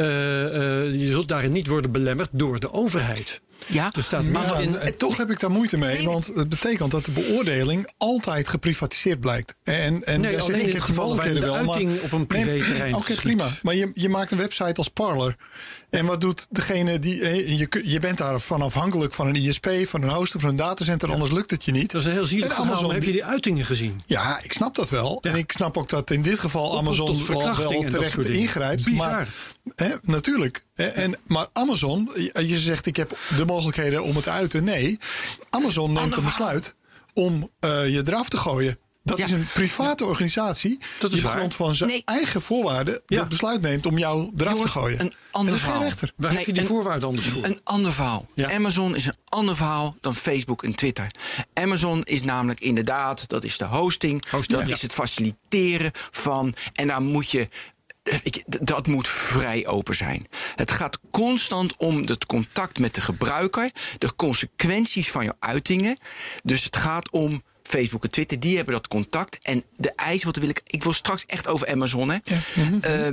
je 0.92 1.06
zult 1.10 1.28
daarin 1.28 1.52
niet 1.52 1.66
worden 1.66 1.92
belemmerd 1.92 2.28
door 2.32 2.60
de 2.60 2.72
overheid. 2.72 3.40
Ja, 3.66 3.90
Er 3.96 4.02
staat 4.02 4.24
Maar 4.24 4.48
maar 4.48 4.62
in. 4.62 4.76
en 4.76 4.96
toch 4.96 5.16
heb 5.16 5.30
ik 5.30 5.40
daar 5.40 5.50
moeite 5.50 5.78
mee, 5.78 6.04
want 6.04 6.26
het 6.34 6.48
betekent 6.48 6.90
dat 6.90 7.04
de 7.04 7.10
beoordeling 7.10 7.92
altijd 7.96 8.48
geprivatiseerd 8.48 9.20
blijkt. 9.20 9.54
En, 9.62 10.04
en 10.04 10.20
Nee, 10.20 10.40
alleen 10.40 10.60
in 10.60 10.66
ik 10.66 10.72
het 10.72 10.82
geval 10.82 11.14
de 11.14 11.40
wel, 11.40 11.54
maar- 11.64 11.68
uiting 11.68 12.00
op 12.00 12.12
een 12.12 12.26
privéterrein 12.26 12.94
Oké, 12.94 13.14
prima. 13.14 13.48
Maar 13.62 13.74
je, 13.74 13.90
je 13.94 14.08
maakt 14.08 14.32
een 14.32 14.38
website 14.38 14.74
als 14.74 14.88
Parler. 14.88 15.36
En 15.90 16.06
wat 16.06 16.20
doet 16.20 16.46
degene 16.50 16.98
die. 16.98 17.16
Je, 17.56 17.80
je 17.84 17.98
bent 18.00 18.18
daarvan 18.18 18.62
afhankelijk 18.62 19.12
van 19.12 19.26
een 19.26 19.34
ISP, 19.34 19.68
van 19.84 20.02
een 20.02 20.08
hoster, 20.10 20.40
van 20.40 20.50
een 20.50 20.56
datacenter, 20.56 21.12
anders 21.12 21.30
lukt 21.30 21.50
het 21.50 21.64
je 21.64 21.72
niet. 21.72 21.90
Dat 21.90 22.00
is 22.00 22.06
een 22.06 22.12
heel 22.12 22.26
zielig 22.26 22.48
En. 22.52 22.56
Amazon 22.64 22.86
maar 22.86 22.94
heb 22.94 23.04
je 23.04 23.12
die- 23.12 23.24
uitingen 23.24 23.64
gezien? 23.64 24.00
Ja, 24.06 24.40
ik 24.42 24.52
snap 24.52 24.74
dat 24.74 24.90
wel. 24.90 25.18
En 25.22 25.34
ik 25.34 25.52
snap 25.52 25.76
ook 25.76 25.88
dat 25.88 26.10
in 26.10 26.22
dit 26.22 26.38
geval 26.38 26.78
Amazon 26.78 27.26
wel, 27.26 27.82
terecht 27.88 28.24
ingrijpt. 28.24 28.90
Maar, 28.90 29.28
hè, 29.76 29.88
natuurlijk. 30.02 30.64
Hè, 30.76 30.84
En, 30.86 31.14
maar 31.26 31.46
Amazon, 31.52 32.10
je 32.32 32.58
zegt 32.58 32.86
ik 32.86 32.96
heb 32.96 33.18
de 33.36 33.44
mogelijkheden 33.46 34.02
om 34.02 34.14
het 34.14 34.24
te 34.24 34.30
uiten. 34.30 34.64
Nee, 34.64 34.98
Amazon 35.50 35.92
neemt 35.92 36.16
een 36.16 36.24
besluit 36.24 36.74
om 37.14 37.50
eh, 37.60 37.88
je 37.88 38.02
eraf 38.06 38.28
te 38.28 38.36
gooien. 38.36 38.78
Dat 39.04 39.18
Ja. 39.18 39.24
is 39.24 39.32
een 39.32 39.46
private 39.52 40.04
organisatie 40.04 40.78
Dat 41.00 41.10
is 41.12 41.16
die 41.20 41.26
op 41.28 41.34
grond 41.36 41.54
van 41.54 41.74
zijn 41.74 41.90
Nee. 41.90 42.02
eigen 42.04 42.42
voorwaarden 42.42 43.00
Ja. 43.06 43.20
het 43.20 43.28
besluit 43.28 43.60
neemt 43.60 43.86
om 43.86 43.98
jou 43.98 44.30
eraf 44.36 44.52
Jongens, 44.52 44.72
te 44.72 44.78
gooien. 44.78 45.00
een 45.00 45.12
ander 45.30 45.52
en 45.54 45.58
dat 45.58 45.68
verhaal. 45.68 45.82
rechter. 45.86 46.12
Waar 46.16 46.28
Nee, 46.30 46.38
heb 46.38 46.46
je 46.46 46.52
die 46.52 46.62
en- 46.62 46.68
voorwaarden 46.68 47.08
anders 47.08 47.26
voor? 47.26 47.44
Een 47.44 47.60
ander 47.64 47.92
verhaal. 47.92 48.26
Amazon 48.36 48.94
is 48.96 49.06
een 49.06 49.16
ander 49.28 49.56
verhaal 49.56 49.96
dan 50.00 50.14
Facebook 50.14 50.62
en 50.62 50.74
Twitter. 50.74 51.06
Amazon 51.54 52.02
is 52.04 52.22
namelijk 52.22 52.60
inderdaad, 52.60 53.28
dat 53.28 53.44
is 53.44 53.58
de 53.58 53.64
hosting, 53.64 54.30
Hosting, 54.30 54.58
dat 54.60 54.68
is 54.68 54.82
het 54.82 54.92
faciliteren 54.92 55.90
van. 56.10 56.54
En 56.74 56.86
daar 56.86 57.02
moet 57.02 57.30
je. 57.30 57.48
Ik- 58.22 58.44
Dat 58.46 58.86
moet 58.86 59.08
vrij 59.08 59.66
open 59.66 59.96
zijn. 59.96 60.26
Het 60.54 60.70
gaat 60.70 60.98
constant 61.10 61.76
om 61.76 62.00
het 62.02 62.26
contact 62.26 62.78
met 62.78 62.94
de 62.94 63.00
gebruiker, 63.00 63.70
de 63.98 64.14
consequenties 64.14 65.10
van 65.10 65.24
jouw 65.24 65.36
uitingen. 65.38 65.98
Dus 66.42 66.64
het 66.64 66.76
gaat 66.76 67.10
om 67.10 67.42
Facebook 67.62 68.04
en 68.04 68.10
Twitter, 68.10 68.40
die 68.40 68.56
hebben 68.56 68.74
dat 68.74 68.88
contact. 68.88 69.38
En 69.42 69.64
de 69.76 69.92
eisen, 69.94 70.26
wat 70.26 70.36
wil 70.36 70.48
ik. 70.48 70.60
Ik 70.64 70.82
wil 70.82 70.92
straks 70.92 71.26
echt 71.26 71.46
over 71.46 71.68
Amazon. 71.68 72.10
Hè. 72.10 72.16
Eh, 72.80 73.12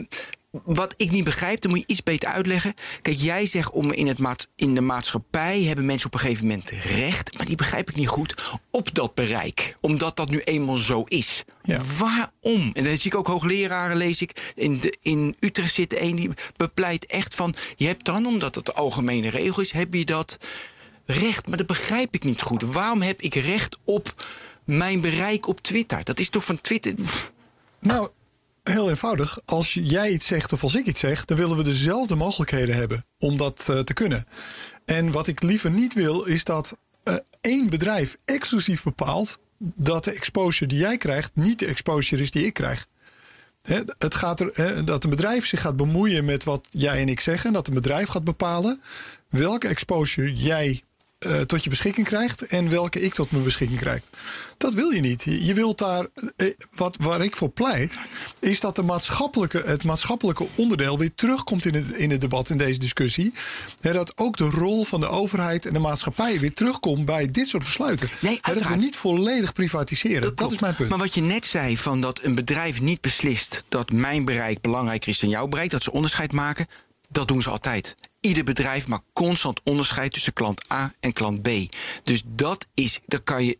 wat 0.63 0.93
ik 0.97 1.11
niet 1.11 1.23
begrijp, 1.23 1.61
dan 1.61 1.71
moet 1.71 1.79
je 1.79 1.87
iets 1.87 2.03
beter 2.03 2.29
uitleggen. 2.29 2.73
Kijk, 3.01 3.17
jij 3.17 3.45
zegt 3.45 3.71
om 3.71 3.91
in, 3.91 4.07
het 4.07 4.19
maat, 4.19 4.47
in 4.55 4.75
de 4.75 4.81
maatschappij 4.81 5.63
hebben 5.63 5.85
mensen 5.85 6.07
op 6.07 6.13
een 6.13 6.19
gegeven 6.19 6.47
moment 6.47 6.69
recht, 6.69 7.37
maar 7.37 7.45
die 7.45 7.55
begrijp 7.55 7.89
ik 7.89 7.95
niet 7.95 8.07
goed, 8.07 8.59
op 8.71 8.93
dat 8.93 9.13
bereik. 9.13 9.77
Omdat 9.81 10.17
dat 10.17 10.29
nu 10.29 10.39
eenmaal 10.39 10.75
zo 10.75 11.03
is. 11.03 11.43
Ja. 11.61 11.81
Waarom? 11.97 12.71
En 12.73 12.83
dan 12.83 12.97
zie 12.97 13.11
ik 13.11 13.17
ook 13.17 13.27
hoogleraren, 13.27 13.97
lees 13.97 14.21
ik. 14.21 14.53
In, 14.55 14.79
de, 14.79 14.97
in 15.01 15.35
Utrecht 15.39 15.73
zit 15.73 15.99
een 15.99 16.15
die 16.15 16.29
bepleit 16.57 17.05
echt 17.05 17.35
van. 17.35 17.55
Je 17.75 17.85
hebt 17.85 18.05
dan, 18.05 18.25
omdat 18.25 18.55
het 18.55 18.65
de 18.65 18.73
algemene 18.73 19.29
regel 19.29 19.61
is, 19.61 19.71
heb 19.71 19.93
je 19.93 20.05
dat 20.05 20.37
recht. 21.05 21.47
Maar 21.47 21.57
dat 21.57 21.67
begrijp 21.67 22.15
ik 22.15 22.23
niet 22.23 22.41
goed. 22.41 22.61
Waarom 22.61 23.01
heb 23.01 23.21
ik 23.21 23.35
recht 23.35 23.77
op 23.83 24.25
mijn 24.63 25.01
bereik 25.01 25.47
op 25.47 25.61
Twitter? 25.61 26.03
Dat 26.03 26.19
is 26.19 26.29
toch 26.29 26.45
van 26.45 26.61
Twitter. 26.61 26.93
Nou, 27.79 28.09
heel 28.63 28.89
eenvoudig. 28.89 29.39
Als 29.45 29.73
jij 29.73 30.11
iets 30.11 30.25
zegt 30.25 30.53
of 30.53 30.63
als 30.63 30.75
ik 30.75 30.85
iets 30.85 30.99
zeg, 30.99 31.25
dan 31.25 31.37
willen 31.37 31.57
we 31.57 31.63
dezelfde 31.63 32.15
mogelijkheden 32.15 32.75
hebben 32.75 33.05
om 33.19 33.37
dat 33.37 33.67
eh, 33.69 33.79
te 33.79 33.93
kunnen. 33.93 34.25
En 34.85 35.11
wat 35.11 35.27
ik 35.27 35.41
liever 35.41 35.71
niet 35.71 35.93
wil, 35.93 36.23
is 36.23 36.43
dat 36.43 36.77
eh, 37.03 37.15
één 37.41 37.69
bedrijf 37.69 38.15
exclusief 38.25 38.83
bepaalt 38.83 39.39
dat 39.57 40.03
de 40.03 40.11
exposure 40.11 40.67
die 40.67 40.79
jij 40.79 40.97
krijgt 40.97 41.31
niet 41.33 41.59
de 41.59 41.65
exposure 41.65 42.21
is 42.21 42.31
die 42.31 42.45
ik 42.45 42.53
krijg. 42.53 42.87
Het 43.97 44.15
gaat 44.15 44.39
er, 44.39 44.85
dat 44.85 45.03
een 45.03 45.09
bedrijf 45.09 45.45
zich 45.45 45.61
gaat 45.61 45.77
bemoeien 45.77 46.25
met 46.25 46.43
wat 46.43 46.67
jij 46.69 47.01
en 47.01 47.09
ik 47.09 47.19
zeggen. 47.19 47.47
En 47.47 47.53
dat 47.53 47.67
een 47.67 47.73
bedrijf 47.73 48.07
gaat 48.07 48.23
bepalen 48.23 48.81
welke 49.29 49.67
exposure 49.67 50.33
jij 50.33 50.83
eh, 51.23 51.41
tot 51.41 51.63
je 51.63 51.69
beschikking 51.69 52.07
krijgt. 52.07 52.45
En 52.45 52.69
welke 52.69 53.01
ik 53.01 53.13
tot 53.13 53.31
mijn 53.31 53.43
beschikking 53.43 53.79
krijg. 53.79 54.01
Dat 54.57 54.73
wil 54.73 54.89
je 54.89 54.99
niet. 54.99 55.23
Je 55.23 55.53
wilt 55.53 55.77
daar. 55.77 56.07
eh, 56.35 56.47
wat, 56.75 56.97
waar 56.99 57.21
ik 57.21 57.35
voor 57.35 57.49
pleit. 57.49 57.97
Is 58.39 58.59
dat 58.59 58.75
de 58.75 58.81
maatschappelijke, 58.83 59.63
het 59.65 59.83
maatschappelijke 59.83 60.45
onderdeel 60.55 60.97
weer 60.97 61.11
terugkomt 61.15 61.65
in 61.65 61.73
het, 61.73 61.89
in 61.91 62.11
het 62.11 62.21
debat, 62.21 62.49
in 62.49 62.57
deze 62.57 62.79
discussie. 62.79 63.33
Hè, 63.81 63.93
dat 63.93 64.17
ook 64.17 64.37
de 64.37 64.49
rol 64.49 64.83
van 64.83 64.99
de 64.99 65.07
overheid 65.07 65.65
en 65.65 65.73
de 65.73 65.79
maatschappij 65.79 66.39
weer 66.39 66.53
terugkomt 66.53 67.05
bij 67.05 67.31
dit 67.31 67.47
soort 67.47 67.63
besluiten. 67.63 68.09
Nee, 68.19 68.39
dat 68.41 68.67
we 68.67 68.75
niet 68.75 68.95
volledig 68.95 69.53
privatiseren. 69.53 70.21
Dat, 70.21 70.33
klopt. 70.33 70.53
is 70.53 70.59
mijn 70.59 70.75
punt. 70.75 70.89
Maar 70.89 70.97
wat 70.97 71.13
je 71.13 71.21
net 71.21 71.45
zei, 71.45 71.77
van 71.77 72.01
dat 72.01 72.23
een 72.23 72.35
bedrijf 72.35 72.81
niet 72.81 73.01
beslist 73.01 73.63
dat 73.69 73.91
mijn 73.91 74.25
bereik 74.25 74.61
belangrijker 74.61 75.09
is 75.09 75.19
dan 75.19 75.29
jouw 75.29 75.47
bereik, 75.47 75.69
dat 75.69 75.83
ze 75.83 75.91
onderscheid 75.91 76.31
maken, 76.31 76.67
dat 77.09 77.27
doen 77.27 77.41
ze 77.41 77.49
altijd. 77.49 77.95
Ieder 78.23 78.43
bedrijf 78.43 78.87
maakt 78.87 79.03
constant 79.13 79.61
onderscheid 79.63 80.13
tussen 80.13 80.33
klant 80.33 80.71
A 80.71 80.93
en 80.99 81.13
klant 81.13 81.41
B. 81.41 81.49
Dus 82.03 82.23
dat 82.25 82.67
is, 82.73 82.99
dat 83.05 83.23
kan 83.23 83.45
je. 83.45 83.57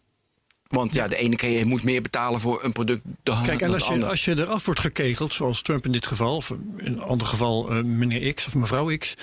Want 0.67 0.93
ja, 0.93 1.07
de 1.07 1.15
ene 1.15 1.35
keer 1.35 1.67
moet 1.67 1.83
meer 1.83 2.01
betalen 2.01 2.39
voor 2.39 2.63
een 2.63 2.71
product 2.71 3.01
dan, 3.23 3.43
Kijk, 3.43 3.61
en 3.61 3.73
als 3.73 3.87
je, 3.87 4.05
als 4.05 4.25
je 4.25 4.37
eraf 4.37 4.65
wordt 4.65 4.79
gekegeld, 4.79 5.33
zoals 5.33 5.61
Trump 5.61 5.85
in 5.85 5.91
dit 5.91 6.05
geval, 6.05 6.35
of 6.35 6.49
in 6.49 6.85
een 6.85 7.01
ander 7.01 7.27
geval 7.27 7.69
eh, 7.69 7.83
meneer 7.83 8.33
X 8.33 8.45
of 8.45 8.55
mevrouw 8.55 8.97
X, 8.97 9.13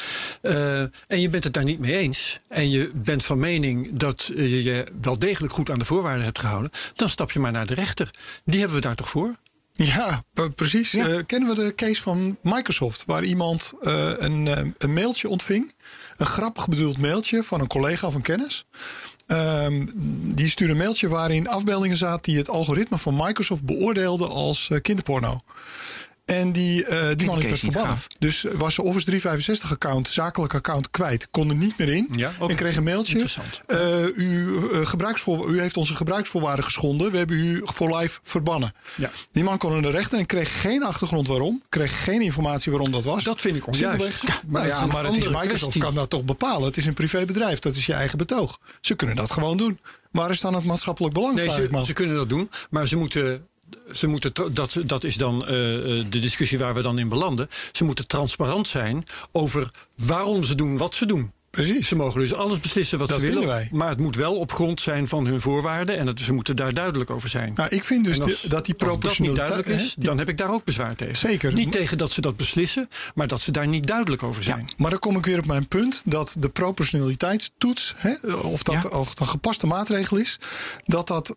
eh, 0.42 0.80
en 0.80 1.20
je 1.20 1.28
bent 1.28 1.44
het 1.44 1.52
daar 1.52 1.64
niet 1.64 1.78
mee 1.78 1.96
eens, 1.96 2.40
en 2.48 2.70
je 2.70 2.90
bent 2.94 3.24
van 3.24 3.38
mening 3.38 3.90
dat 3.92 4.30
eh, 4.36 4.50
je 4.50 4.62
je 4.62 4.86
wel 5.00 5.18
degelijk 5.18 5.52
goed 5.52 5.70
aan 5.70 5.78
de 5.78 5.84
voorwaarden 5.84 6.24
hebt 6.24 6.38
gehouden, 6.38 6.70
dan 6.94 7.08
stap 7.08 7.32
je 7.32 7.38
maar 7.38 7.52
naar 7.52 7.66
de 7.66 7.74
rechter. 7.74 8.10
Die 8.44 8.58
hebben 8.58 8.76
we 8.76 8.82
daar 8.82 8.96
toch 8.96 9.08
voor? 9.08 9.36
Ja, 9.84 10.24
precies. 10.54 10.94
Eh, 10.94 11.16
kennen 11.26 11.48
we 11.48 11.54
de 11.54 11.74
case 11.74 12.02
van 12.02 12.38
Microsoft, 12.42 13.04
waar 13.04 13.24
iemand 13.24 13.72
eh, 13.80 14.12
een, 14.18 14.48
eh, 14.48 14.66
een 14.78 14.92
mailtje 14.92 15.28
ontving, 15.28 15.72
een 16.16 16.26
grappig 16.26 16.68
bedoeld 16.68 16.98
mailtje 16.98 17.42
van 17.42 17.60
een 17.60 17.66
collega 17.66 18.06
of 18.06 18.14
een 18.14 18.22
kennis. 18.22 18.64
Ehm, 19.26 19.86
die 20.34 20.48
stuurde 20.48 20.72
een 20.72 20.78
mailtje 20.78 21.08
waarin 21.08 21.48
afbeeldingen 21.48 21.96
zaten 21.96 22.22
die 22.22 22.38
het 22.38 22.48
algoritme 22.48 22.98
van 22.98 23.16
Microsoft 23.16 23.64
beoordeelde 23.64 24.26
als 24.26 24.70
kinderporno. 24.82 25.40
En 26.30 26.52
die, 26.52 26.84
eh, 26.84 27.16
die 27.16 27.26
man 27.26 27.40
werd 27.40 27.58
verbannen. 27.58 27.96
Dus 28.18 28.46
was 28.52 28.74
zijn 28.74 28.86
Office 28.86 29.04
365 29.04 29.72
account, 29.72 30.08
zakelijk 30.08 30.54
account 30.54 30.90
kwijt. 30.90 31.28
Kon 31.30 31.48
er 31.48 31.56
niet 31.56 31.78
meer 31.78 31.88
in. 31.88 32.08
Ja, 32.12 32.32
en 32.48 32.56
kreeg 32.56 32.76
een 32.76 32.82
mailtje. 32.82 33.26
eh, 33.66 34.04
u, 34.16 34.56
eh, 34.72 34.86
gebruiksvoor, 34.86 35.50
u 35.50 35.60
heeft 35.60 35.76
onze 35.76 35.94
gebruiksvoorwaarden 35.94 36.64
geschonden. 36.64 37.10
We 37.10 37.18
hebben 37.18 37.36
u 37.36 37.62
voor 37.64 37.96
life 37.96 38.18
verbannen. 38.22 38.72
Ja. 38.96 39.10
Die 39.30 39.44
man 39.44 39.58
kon 39.58 39.72
naar 39.72 39.82
de 39.82 39.90
rechter 39.90 40.18
en 40.18 40.26
kreeg 40.26 40.60
geen 40.60 40.82
achtergrond 40.82 41.26
waarom. 41.26 41.62
Kreeg 41.68 42.04
geen 42.04 42.22
informatie 42.22 42.72
waarom 42.72 42.90
dat 42.90 43.04
was. 43.04 43.24
Dat 43.24 43.40
vind 43.40 43.56
ik 43.56 43.66
onjuist. 43.66 44.22
Ja, 44.26 44.40
maar 44.46 44.62
dat 44.68 44.78
ja, 44.78 44.86
maar 44.86 45.04
het 45.04 45.16
is 45.16 45.28
Microsoft 45.28 45.56
kwestie. 45.58 45.80
kan 45.80 45.94
dat 45.94 46.10
toch 46.10 46.24
bepalen. 46.24 46.66
Het 46.66 46.76
is 46.76 46.86
een 46.86 46.94
privébedrijf. 46.94 47.58
Dat 47.58 47.76
is 47.76 47.86
je 47.86 47.92
eigen 47.94 48.18
betoog. 48.18 48.58
Ze 48.80 48.94
kunnen 48.94 49.16
dat 49.16 49.30
gewoon 49.30 49.56
doen. 49.56 49.78
Waar 50.10 50.30
is 50.30 50.40
dan 50.40 50.54
het 50.54 50.64
maatschappelijk 50.64 51.14
belang? 51.14 51.34
Nee, 51.34 51.50
ze, 51.50 51.82
ze 51.84 51.92
kunnen 51.92 52.16
dat 52.16 52.28
doen, 52.28 52.50
maar 52.70 52.88
ze 52.88 52.96
moeten. 52.96 53.46
Ze 53.92 54.06
moeten 54.06 54.32
dat, 54.52 54.76
dat 54.86 55.04
is 55.04 55.16
dan 55.16 55.46
eh, 55.46 55.74
eh, 55.98 56.06
de 56.10 56.20
discussie 56.20 56.58
waar 56.58 56.74
we 56.74 56.82
dan 56.82 56.98
in 56.98 57.08
belanden. 57.08 57.48
Ze 57.72 57.84
moeten 57.84 58.06
transparant 58.06 58.68
zijn 58.68 59.04
over 59.32 59.68
waarom 59.96 60.44
ze 60.44 60.54
doen 60.54 60.76
wat 60.76 60.94
ze 60.94 61.06
doen. 61.06 61.32
Precies. 61.50 61.88
Ze 61.88 61.96
mogen 61.96 62.20
dus 62.20 62.34
alles 62.34 62.60
beslissen 62.60 62.98
wat 62.98 63.08
Dat 63.08 63.20
ze 63.20 63.26
willen. 63.26 63.46
wij. 63.46 63.68
Maar 63.72 63.88
het 63.88 63.98
moet 63.98 64.16
wel 64.16 64.36
op 64.36 64.52
grond 64.52 64.80
zijn 64.80 65.08
van 65.08 65.26
hun 65.26 65.40
voorwaarden. 65.40 65.96
En 65.98 66.06
het, 66.06 66.20
ze 66.20 66.32
moeten 66.32 66.56
daar 66.56 66.74
duidelijk 66.74 67.10
over 67.10 67.28
zijn. 67.28 67.52
Nou, 67.54 67.68
ik 67.68 67.84
vind 67.84 68.04
dus 68.04 68.20
als- 68.20 68.30
dat 68.30 68.40
die 68.40 68.42
Als 68.42 68.50
dat 68.50 68.66
niet 68.66 68.76
proportionaliteit... 68.76 69.48
duidelijk 69.48 69.80
is, 69.82 69.94
die- 69.94 70.04
dan 70.04 70.18
heb 70.18 70.28
ik 70.28 70.38
daar 70.38 70.52
ook 70.52 70.64
bezwaar 70.64 70.96
tegen. 70.96 71.16
Zeker. 71.16 71.52
Niet 71.52 71.72
tegen 71.72 71.98
dat 71.98 72.10
ze 72.10 72.20
dat 72.20 72.36
beslissen, 72.36 72.88
maar 73.14 73.26
dat 73.26 73.40
ze 73.40 73.50
daar 73.50 73.66
niet 73.68 73.86
duidelijk 73.86 74.22
over 74.22 74.42
zijn. 74.42 74.70
Maar 74.76 74.90
dan 74.90 74.98
kom 74.98 75.16
ik 75.16 75.26
weer 75.26 75.38
op 75.38 75.46
mijn 75.46 75.68
punt 75.68 76.02
dat 76.06 76.36
de 76.38 76.48
proportionaliteitstoets, 76.48 77.94
hè, 77.96 78.14
of 78.36 78.62
dat 78.62 78.82
Ja. 78.82 78.88
of 78.98 79.08
het 79.08 79.20
een 79.20 79.28
gepaste 79.28 79.66
maatregel 79.66 80.16
is, 80.16 80.38
dat 80.86 81.06
dat 81.08 81.36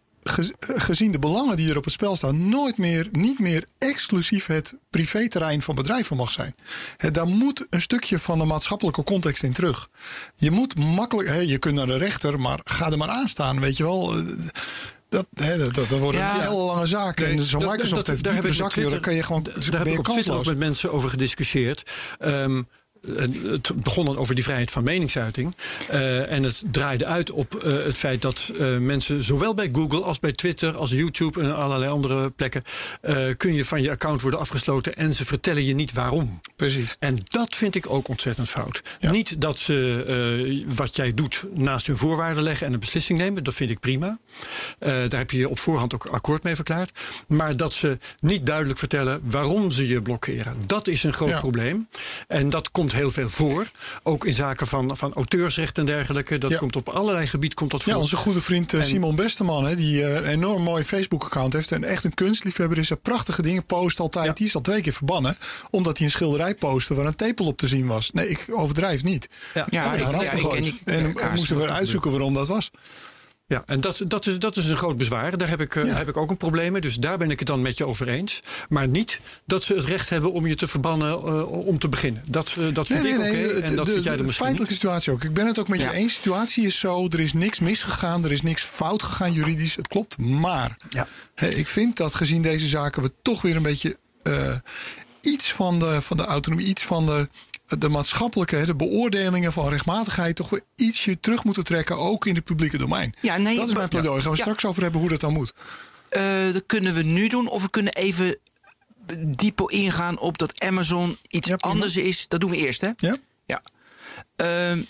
gezien 0.60 1.12
de 1.12 1.20
belangen 1.20 1.58
die 1.58 1.70
er 1.70 1.78
op 1.78 1.84
het 1.84 1.94
spel 1.94 2.16
staan, 2.16 2.50
nooit 2.50 2.78
meer, 2.78 3.08
niet 3.12 3.40
meer 3.40 3.66
exclusief 3.78 4.46
het 4.46 4.76
privéterrein 4.90 5.62
van 5.62 5.76
bedrijven 5.76 6.16
mag 6.18 6.32
zijn. 6.32 6.56
Hè, 6.98 7.12
daar 7.12 7.28
moet 7.28 7.66
een 7.70 7.82
stukje 7.82 8.20
van 8.20 8.40
de 8.40 8.46
maatschappelijke 8.46 9.04
context 9.04 9.44
in 9.44 9.54
terug. 9.54 9.90
Je 10.36 10.52
moet 10.52 10.76
makkelijk, 10.78 11.44
je 11.46 11.58
kunt 11.58 11.76
naar 11.76 11.86
de 11.88 11.98
rechter, 11.98 12.40
maar 12.40 12.60
ga 12.64 12.92
er 12.92 12.98
maar 12.98 13.10
aan 13.10 13.28
staan, 13.28 13.60
weet 13.60 13.78
je 13.78 13.84
wel. 13.84 14.14
Eh, 14.18 14.26
Dat, 15.10 15.28
hè, 15.36 15.58
dat, 15.58 15.76
dat 15.76 15.90
worden 16.00 16.22
Ja. 16.22 16.40
hele 16.40 16.54
lange 16.56 16.86
zaken. 16.86 17.26
en 17.28 17.44
zo'n 17.44 17.60
Dat- 17.60 17.70
Microsoft 17.72 17.96
dat- 17.96 18.08
heeft 18.08 18.24
daar 18.24 18.44
met 18.44 18.54
zakken, 18.54 18.78
Twitter- 18.80 19.00
kan 19.00 19.16
je 19.16 19.24
gewoon 19.24 19.44
Daar 19.44 19.54
heb 19.54 19.86
je 19.86 19.92
ik 19.94 20.00
op 20.00 20.06
Twitter 20.06 20.34
ook 20.34 20.46
met 20.46 20.58
mensen 20.58 20.92
over 20.92 21.10
gediscussieerd. 21.10 21.92
Ehm, 22.20 22.62
het 23.08 23.32
het 23.44 23.84
begon 23.84 24.06
dan 24.06 24.18
over 24.18 24.36
die 24.36 24.44
vrijheid 24.44 24.72
van 24.72 24.84
meningsuiting. 24.84 25.56
Eh, 25.90 26.32
en 26.32 26.44
het 26.44 26.64
draaide 26.72 27.06
uit 27.06 27.32
op 27.32 27.56
eh, 27.56 27.74
het 27.74 27.98
feit 27.98 28.22
dat 28.22 28.52
eh, 28.60 28.78
mensen, 28.78 29.24
zowel 29.24 29.54
bij 29.54 29.70
Google 29.72 30.02
als 30.04 30.20
bij 30.20 30.32
Twitter, 30.32 30.76
als 30.78 30.92
YouTube 30.92 31.42
en 31.42 31.56
allerlei 31.56 31.92
andere 31.92 32.30
plekken, 32.30 32.62
eh, 33.02 33.28
kun 33.38 33.54
je 33.54 33.66
van 33.66 33.82
je 33.82 33.90
account 33.92 34.22
worden 34.22 34.40
afgesloten 34.40 34.96
en 34.96 35.14
ze 35.14 35.26
vertellen 35.26 35.64
je 35.66 35.74
niet 35.76 35.94
waarom. 35.94 36.42
Precies. 36.56 36.96
En 37.00 37.18
dat 37.24 37.56
vind 37.56 37.76
ik 37.76 37.90
ook 37.90 38.08
ontzettend 38.08 38.50
fout. 38.50 38.82
Ja. 39.00 39.12
Niet 39.12 39.42
dat 39.42 39.58
ze 39.60 40.04
eh, 40.68 40.76
wat 40.76 40.96
jij 40.96 41.14
doet 41.14 41.46
naast 41.54 41.88
hun 41.88 41.98
voorwaarden 41.98 42.44
leggen 42.44 42.68
en 42.68 42.74
een 42.74 42.80
beslissing 42.80 43.20
nemen. 43.20 43.44
Dat 43.44 43.54
vind 43.54 43.70
ik 43.70 43.80
prima. 43.80 44.18
Eh, 44.80 44.90
daar 44.90 45.20
heb 45.20 45.32
je 45.32 45.38
je 45.38 45.50
op 45.50 45.60
voorhand 45.60 45.94
ook 45.94 46.06
akkoord 46.06 46.44
mee 46.44 46.56
verklaard. 46.56 47.00
Maar 47.28 47.58
dat 47.58 47.74
ze 47.74 47.98
niet 48.20 48.46
duidelijk 48.46 48.80
vertellen 48.80 49.22
waarom 49.24 49.72
ze 49.72 49.88
je 49.88 50.02
blokkeren. 50.02 50.58
Dat 50.66 50.88
is 50.88 51.04
een 51.04 51.14
groot 51.14 51.30
Ja. 51.30 51.40
probleem. 51.40 51.88
En 52.28 52.50
dat 52.50 52.72
komt 52.72 52.93
heel 52.94 53.12
veel 53.12 53.30
voor. 53.30 53.72
Ook 54.04 54.26
in 54.26 54.34
zaken 54.34 54.68
van, 54.68 54.98
van 54.98 55.14
auteursrecht 55.14 55.78
en 55.78 55.86
dergelijke. 55.86 56.38
Dat 56.38 56.50
Ja. 56.52 56.58
komt 56.58 56.76
op 56.76 56.90
allerlei 56.90 57.28
gebied 57.28 57.54
komt 57.54 57.72
dat 57.72 57.84
voor. 57.84 57.94
Ja, 57.94 58.00
onze 58.00 58.16
goede 58.16 58.42
vriend 58.42 58.74
eh, 58.74 58.80
En- 58.80 58.86
Simon 58.86 59.16
Besteman, 59.16 59.66
hè, 59.66 59.76
die 59.76 60.04
eh, 60.04 60.14
een 60.16 60.26
enorm 60.26 60.64
mooi 60.64 60.84
Facebook-account 60.84 61.54
heeft. 61.54 61.72
En 61.72 61.84
echt 61.84 62.04
een 62.04 62.14
kunstliefhebber 62.14 62.78
is. 62.78 62.90
Hij 62.90 62.98
prachtige 62.98 63.42
dingen 63.42 63.66
post 63.66 64.00
altijd. 64.00 64.38
Die 64.38 64.48
is 64.48 64.56
al 64.56 64.62
twee 64.62 64.82
keer 64.82 64.94
verbannen. 64.94 65.38
Omdat 65.70 65.98
hij 65.98 66.06
een 66.06 66.12
schilderij 66.12 66.56
postte 66.56 66.94
waar 66.94 67.06
een 67.06 67.16
tepel 67.16 67.46
op 67.46 67.58
te 67.58 67.68
zien 67.68 67.88
was. 67.88 68.12
Nee, 68.12 68.30
ik 68.30 68.46
overdrijf 68.52 69.04
niet. 69.04 69.28
Ja. 69.54 69.68
Ja, 69.70 69.94
ik, 69.94 70.02
en 70.86 71.14
we 71.14 71.32
moesten 71.36 71.58
weer 71.58 71.72
uitzoeken 71.72 72.12
waarom 72.12 72.34
dat 72.34 72.48
was. 72.48 72.72
Ja, 73.54 73.64
en 73.66 73.82
dat, 73.82 74.04
dat, 74.08 74.26
is, 74.26 74.40
dat 74.40 74.58
is 74.58 74.66
een 74.66 74.76
groot 74.78 74.98
bezwaar. 74.98 75.38
Daar 75.38 75.50
heb 75.50 75.62
ik, 75.62 75.76
eh, 75.76 75.86
Ja. 75.86 75.94
heb 75.94 76.08
ik 76.10 76.18
ook 76.18 76.30
een 76.30 76.38
probleem 76.38 76.72
mee. 76.72 76.82
Dus 76.82 76.96
daar 76.96 77.18
ben 77.18 77.32
ik 77.32 77.40
het 77.40 77.48
dan 77.48 77.62
met 77.62 77.78
je 77.78 77.86
over 77.88 78.08
eens. 78.08 78.40
Maar 78.70 78.88
niet 78.88 79.20
dat 79.46 79.64
ze 79.64 79.74
het 79.74 79.86
recht 79.86 80.10
hebben 80.10 80.32
om 80.34 80.48
je 80.48 80.56
te 80.56 80.68
verbannen 80.68 81.10
eh, 81.12 81.52
om 81.52 81.80
te 81.80 81.90
beginnen. 81.90 82.24
Dat, 82.28 82.56
eh, 82.60 82.74
dat 82.74 82.88
vind 82.88 83.06
ik 83.06 83.14
oké. 83.16 83.24
het- 83.26 83.62
en 83.62 83.76
dat 83.76 83.86
de, 83.86 83.92
vind 83.92 84.04
jij 84.04 84.16
de 84.16 84.24
misschien 84.24 84.46
feitelijke 84.46 84.62
niet. 84.74 84.82
situatie 84.82 85.12
ook. 85.14 85.24
Ik 85.24 85.34
ben 85.34 85.48
het 85.48 85.60
ook 85.60 85.68
met 85.68 85.80
Ja. 85.80 85.92
je 85.92 85.98
eens. 85.98 86.14
De 86.14 86.20
situatie 86.20 86.66
is 86.66 86.80
zo. 86.80 87.08
Er 87.08 87.20
is 87.20 87.34
niks 87.34 87.60
misgegaan. 87.60 88.24
Er 88.26 88.32
is 88.32 88.42
niks 88.42 88.62
fout 88.64 89.04
gegaan 89.04 89.34
juridisch. 89.34 89.76
Het 89.76 89.88
klopt. 89.88 90.18
Maar 90.18 90.78
Ja. 90.90 91.08
ik 91.36 91.68
vind 91.68 91.98
dat 91.98 92.16
gezien 92.16 92.42
deze 92.42 92.68
zaken 92.68 93.02
we 93.02 93.12
toch 93.22 93.42
weer 93.42 93.56
een 93.56 93.62
beetje 93.62 93.98
iets 95.22 95.54
van 95.54 95.80
de, 95.80 96.02
van 96.02 96.18
de 96.18 96.24
autonomie, 96.26 96.66
iets 96.68 96.82
van 96.84 97.06
de, 97.06 97.30
de 97.78 97.90
maatschappelijke, 97.90 98.66
de 98.66 98.76
beoordelingen 98.76 99.54
van 99.54 99.70
rechtmatigheid 99.70 100.36
toch 100.36 100.50
weer 100.50 100.62
ietsje 100.76 101.20
terug 101.20 101.44
moeten 101.44 101.64
trekken. 101.64 101.98
Ook 101.98 102.26
in 102.26 102.36
het 102.36 102.44
publieke 102.44 102.78
domein. 102.78 103.14
Ja, 103.22 103.38
nee, 103.38 103.56
dat 103.56 103.68
is 103.68 103.74
mijn 103.74 103.90
pleidooi. 103.90 104.22
Gaan 104.22 104.32
we 104.32 104.38
ja. 104.38 104.44
straks 104.44 104.66
over 104.66 104.82
hebben 104.82 105.00
hoe 105.00 105.10
dat 105.10 105.20
dan 105.20 105.34
moet. 105.34 105.54
Eh, 106.10 106.54
dat 106.54 106.64
kunnen 106.66 106.94
we 106.94 107.04
nu 107.04 107.28
doen. 107.28 107.48
Of 107.48 107.62
we 107.62 107.70
kunnen 107.70 107.94
even 107.94 108.38
dieper 109.20 109.72
ingaan 109.72 110.20
op 110.20 110.38
dat 110.38 110.60
Amazon 110.60 111.18
iets 111.30 111.48
Ja, 111.48 111.56
anders 111.56 111.98
is. 111.98 112.28
Dat 112.28 112.40
doen 112.40 112.50
we 112.50 112.58
eerst, 112.58 112.82
hè? 112.82 112.90
Ja? 112.98 113.16
Ja. 113.46 113.62
Ehm, 114.36 114.82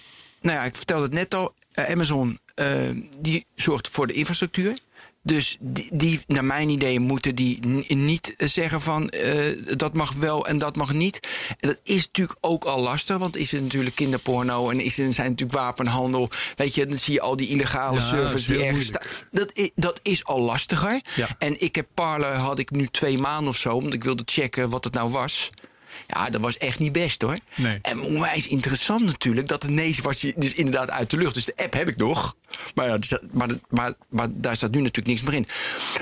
nou 0.42 0.58
ja, 0.58 0.64
ik 0.64 0.76
vertelde 0.76 1.04
het 1.04 1.14
net 1.14 1.34
al. 1.34 1.54
Eh, 1.72 1.92
Amazon 1.92 2.40
eh, 2.56 2.90
die 3.20 3.46
zorgt 3.56 3.90
voor 3.90 4.08
de 4.08 4.14
infrastructuur. 4.14 4.78
Dus 5.26 5.58
die, 5.60 5.90
die, 5.94 6.22
naar 6.28 6.46
mijn 6.46 6.70
idee, 6.70 7.00
moeten 7.00 7.36
die 7.36 7.66
niet 7.88 8.34
zeggen 8.38 8.82
van 8.82 9.10
eh, 9.10 9.78
dat 9.78 9.94
mag 9.94 10.14
wel 10.14 10.48
en 10.48 10.58
dat 10.58 10.76
mag 10.76 10.94
niet. 10.94 11.20
En 11.60 11.68
dat 11.68 11.80
is 11.84 12.06
natuurlijk 12.06 12.38
ook 12.42 12.64
al 12.64 12.82
lastig, 12.82 13.18
want 13.18 13.38
is 13.38 13.54
er 13.54 13.62
natuurlijk 13.62 13.96
kinderporno 13.96 14.70
en 14.70 14.80
is 14.80 14.98
er 14.98 15.14
zijn 15.14 15.30
natuurlijk 15.30 15.60
wapenhandel. 15.60 16.30
Weet 16.56 16.76
je, 16.76 16.86
dan 16.86 16.98
zie 16.98 17.14
je 17.14 17.22
al 17.22 17.36
die 17.36 17.48
illegale 17.48 18.00
Ja, 18.00 18.08
servers 18.08 18.46
die 18.46 18.64
ergens 18.64 18.88
staan. 18.88 19.08
Dat 19.32 19.52
is, 19.54 19.70
dat 19.76 20.00
is 20.04 20.24
al 20.24 20.42
lastiger. 20.42 21.02
Ja. 21.16 21.28
En 21.38 21.62
ik 21.62 21.76
heb 21.76 21.88
Parler 21.94 22.36
had 22.36 22.60
ik 22.60 22.72
nu 22.72 22.88
twee 22.88 23.18
maanden 23.18 23.48
of 23.48 23.58
zo, 23.58 23.82
want 23.82 23.94
ik 23.94 24.04
wilde 24.04 24.24
checken 24.26 24.70
wat 24.70 24.84
het 24.84 24.94
nou 24.94 25.10
was. 25.10 25.50
Ja, 26.08 26.30
dat 26.30 26.42
was 26.42 26.58
echt 26.58 26.80
niet 26.80 26.92
best 26.92 27.22
hoor. 27.22 27.38
Nee. 27.56 27.80
En 27.82 28.02
onwijs 28.02 28.48
interessant 28.48 29.06
natuurlijk. 29.06 29.48
Dat 29.48 29.64
ineens 29.64 30.00
was 30.00 30.22
hij 30.22 30.34
dus 30.38 30.54
inderdaad 30.54 30.90
uit 30.90 31.10
de 31.10 31.18
lucht. 31.18 31.34
Dus 31.34 31.46
de 31.46 31.56
app 31.56 31.74
heb 31.74 31.88
ik 31.88 31.98
nog. 31.98 32.36
Maar, 32.76 32.88
ja, 32.88 33.20
maar, 33.32 33.50
maar, 33.70 33.94
maar 34.10 34.28
daar 34.32 34.56
staat 34.56 34.72
nu 34.72 34.82
natuurlijk 34.82 35.08
niks 35.08 35.22
meer 35.22 35.34
in. 35.34 35.48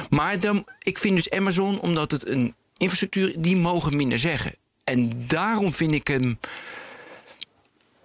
Maar 0.10 0.40
dan, 0.40 0.66
ik 0.80 0.98
vind 0.98 1.16
dus 1.16 1.30
Amazon, 1.30 1.80
omdat 1.80 2.12
het 2.12 2.28
een 2.28 2.56
infrastructuur... 2.78 3.34
die 3.38 3.58
mogen 3.58 3.96
minder 3.96 4.20
zeggen. 4.20 4.56
En 4.84 5.28
daarom 5.28 5.74
vind 5.74 5.94
ik 5.94 6.08
hem... 6.08 6.40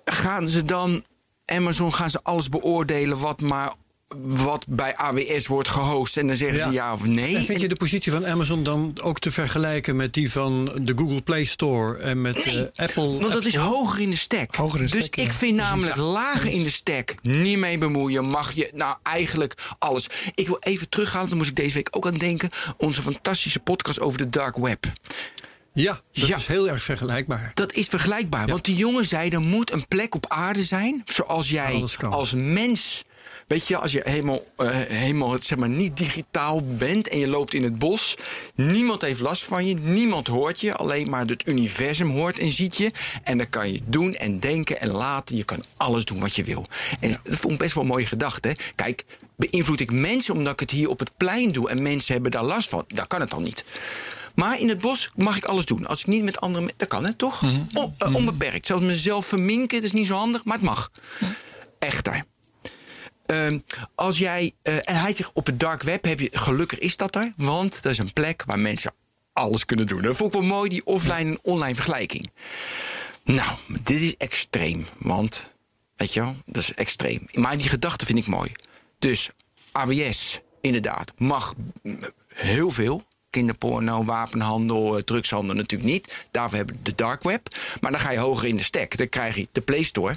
Gaan 0.04 0.48
ze 0.48 0.64
dan... 0.64 1.04
Amazon 1.44 1.94
gaan 1.94 2.10
ze 2.10 2.20
alles 2.22 2.48
beoordelen 2.48 3.18
wat 3.18 3.40
maar... 3.40 3.72
wat 4.18 4.64
bij 4.68 4.96
AWS 4.96 5.46
wordt 5.46 5.68
gehost. 5.68 6.16
En 6.16 6.26
dan 6.26 6.36
zeggen 6.36 6.58
ze 6.58 6.70
ja 6.70 6.92
of 6.92 7.06
nee. 7.06 7.36
En 7.36 7.44
vind 7.44 7.60
je 7.60 7.68
de 7.68 7.76
positie 7.76 8.12
van 8.12 8.26
Amazon 8.26 8.62
dan 8.62 8.92
ook 9.02 9.18
te 9.18 9.30
vergelijken 9.30 9.96
met 9.96 10.14
die 10.14 10.30
van 10.32 10.64
de 10.80 10.92
Google 10.96 11.22
Play 11.22 11.44
Store 11.44 11.98
en 11.98 12.20
met 12.20 12.44
Nee, 12.46 12.68
eh, 12.68 12.86
Apple? 12.86 13.02
Want 13.04 13.20
dat 13.20 13.32
App 13.34 13.42
is 13.44 13.56
hoger 13.56 14.00
in 14.00 14.10
de 14.10 14.16
stack. 14.16 14.54
Hoger 14.54 14.80
in 14.80 14.86
de 14.86 14.90
dus 14.90 15.04
stack, 15.04 15.16
ik 15.16 15.30
ja. 15.30 15.36
vind 15.36 15.56
namelijk 15.56 15.96
lager 15.96 16.50
in 16.50 16.62
de 16.62 16.70
stack 16.70 17.14
niet 17.22 17.58
mee 17.58 17.78
bemoeien. 17.78 18.28
Mag 18.28 18.52
je 18.52 18.70
nou 18.74 18.96
eigenlijk 19.02 19.54
alles. 19.78 20.06
Ik 20.34 20.46
wil 20.46 20.58
even 20.60 20.88
terughalen, 20.88 21.28
daar 21.28 21.36
moest 21.36 21.50
ik 21.50 21.56
deze 21.56 21.74
week 21.74 21.88
ook 21.90 22.06
aan 22.06 22.18
denken. 22.18 22.50
Onze 22.76 23.02
fantastische 23.02 23.60
podcast 23.60 24.00
over 24.00 24.18
de 24.18 24.28
dark 24.30 24.56
web. 24.56 24.86
Ja, 25.72 26.00
dat 26.12 26.26
Ja. 26.28 26.36
is 26.36 26.46
heel 26.46 26.68
erg 26.68 26.82
vergelijkbaar. 26.82 27.50
Dat 27.54 27.72
is 27.72 27.86
vergelijkbaar. 27.88 28.46
Want 28.46 28.64
die 28.64 28.76
jongen 28.76 29.06
zei, 29.06 29.30
er 29.30 29.40
moet 29.40 29.72
een 29.72 29.88
plek 29.88 30.14
op 30.14 30.24
aarde 30.28 30.64
zijn. 30.64 31.02
Zoals 31.04 31.50
jij 31.50 31.84
als 32.10 32.32
mens... 32.34 33.04
Weet 33.46 33.66
je, 33.68 33.76
als 33.76 33.92
je 33.92 34.00
helemaal, 34.04 34.40
eh, 34.56 34.68
helemaal 34.72 35.36
zeg 35.42 35.58
maar, 35.58 35.68
niet 35.68 35.96
digitaal 35.96 36.62
bent 36.64 37.08
en 37.08 37.18
je 37.18 37.28
loopt 37.28 37.54
in 37.54 37.62
het 37.62 37.78
bos. 37.78 38.16
Niemand 38.54 39.02
heeft 39.02 39.20
last 39.20 39.42
van 39.44 39.66
je, 39.66 39.74
niemand 39.74 40.26
hoort 40.26 40.60
je. 40.60 40.74
Alleen 40.74 41.10
maar 41.10 41.26
het 41.26 41.46
universum 41.46 42.10
hoort 42.10 42.38
en 42.38 42.50
ziet 42.50 42.76
je. 42.76 42.90
En 43.22 43.38
dan 43.38 43.48
kan 43.50 43.72
je 43.72 43.80
doen 43.84 44.14
en 44.14 44.40
denken 44.40 44.80
en 44.80 44.90
laten. 44.90 45.36
Je 45.36 45.44
kan 45.44 45.62
alles 45.76 46.04
doen 46.04 46.20
wat 46.20 46.36
je 46.36 46.44
wil. 46.44 46.64
En 47.00 47.10
dat 47.22 47.34
vond 47.34 47.52
ik 47.52 47.58
best 47.58 47.74
wel 47.74 47.82
een 47.82 47.88
mooie 47.90 48.06
gedachte. 48.06 48.48
hè. 48.48 48.54
Kijk, 48.74 49.04
beïnvloed 49.36 49.80
ik 49.80 49.92
mensen 49.92 50.34
omdat 50.34 50.52
ik 50.52 50.60
het 50.60 50.70
hier 50.70 50.88
op 50.88 50.98
het 50.98 51.16
plein 51.16 51.48
doe... 51.52 51.68
en 51.70 51.82
mensen 51.82 52.12
hebben 52.12 52.30
daar 52.30 52.44
last 52.44 52.68
van? 52.68 52.84
Dan 52.88 53.06
kan 53.06 53.20
het 53.20 53.30
dan 53.30 53.42
niet. 53.42 53.64
Maar 54.34 54.60
in 54.60 54.68
het 54.68 54.80
bos 54.80 55.10
mag 55.14 55.36
ik 55.36 55.44
alles 55.44 55.64
doen. 55.64 55.86
Als 55.86 56.00
ik 56.00 56.06
niet 56.06 56.22
met 56.24 56.40
andere 56.40 56.60
mensen... 56.60 56.78
Dat 56.78 56.88
kan 56.88 57.04
het 57.06 57.18
toch? 57.18 57.42
On- 57.74 57.94
eh, 57.98 58.14
onbeperkt. 58.14 58.66
Zelfs 58.66 58.84
mezelf 58.84 59.26
verminken, 59.26 59.76
dat 59.76 59.84
is 59.86 59.92
niet 59.92 60.06
zo 60.06 60.14
handig, 60.14 60.44
maar 60.44 60.56
het 60.56 60.64
mag. 60.64 60.90
Echter. 61.78 62.24
Ehm, 63.26 63.58
als 63.94 64.18
jij, 64.18 64.52
eh, 64.62 64.74
en 64.74 65.00
hij 65.00 65.12
zegt 65.12 65.30
op 65.32 65.46
het 65.46 65.60
dark 65.60 65.82
web 65.82 66.04
heb 66.04 66.20
je, 66.20 66.30
gelukkig 66.32 66.78
is 66.78 66.96
dat 66.96 67.14
er, 67.14 67.32
want 67.36 67.82
dat 67.82 67.92
is 67.92 67.98
een 67.98 68.12
plek 68.12 68.42
waar 68.46 68.58
mensen 68.58 68.92
alles 69.32 69.64
kunnen 69.64 69.86
doen. 69.86 70.02
Dat 70.02 70.16
vond 70.16 70.34
ik 70.34 70.40
wel 70.40 70.48
mooi, 70.48 70.68
die 70.68 70.86
offline 70.86 71.30
en 71.30 71.38
online 71.42 71.74
vergelijking. 71.74 72.30
Nou, 73.24 73.56
dit 73.82 74.00
is 74.00 74.16
extreem, 74.16 74.86
want, 74.98 75.52
weet 75.96 76.12
je 76.14 76.20
wel, 76.20 76.36
dat 76.46 76.62
is 76.62 76.74
extreem. 76.74 77.24
Maar 77.32 77.56
die 77.56 77.68
gedachte 77.68 78.06
vind 78.06 78.18
ik 78.18 78.26
mooi. 78.26 78.52
Dus 78.98 79.30
AWS, 79.72 80.40
inderdaad, 80.60 81.12
mag 81.16 81.54
heel 82.34 82.70
veel. 82.70 83.02
Kinderporno, 83.30 84.04
wapenhandel, 84.04 84.96
eh, 84.96 85.02
drugshandel 85.02 85.54
natuurlijk 85.54 85.90
niet. 85.90 86.26
Daarvoor 86.30 86.56
hebben 86.56 86.76
we 86.76 86.82
de 86.82 86.94
dark 86.94 87.22
web. 87.22 87.48
Maar 87.80 87.90
dan 87.90 88.00
ga 88.00 88.10
je 88.10 88.18
hoger 88.18 88.48
in 88.48 88.56
de 88.56 88.62
stack. 88.62 88.96
Dan 88.96 89.08
krijg 89.08 89.36
je 89.36 89.48
de 89.52 89.60
Play 89.60 89.82
Store. 89.82 90.14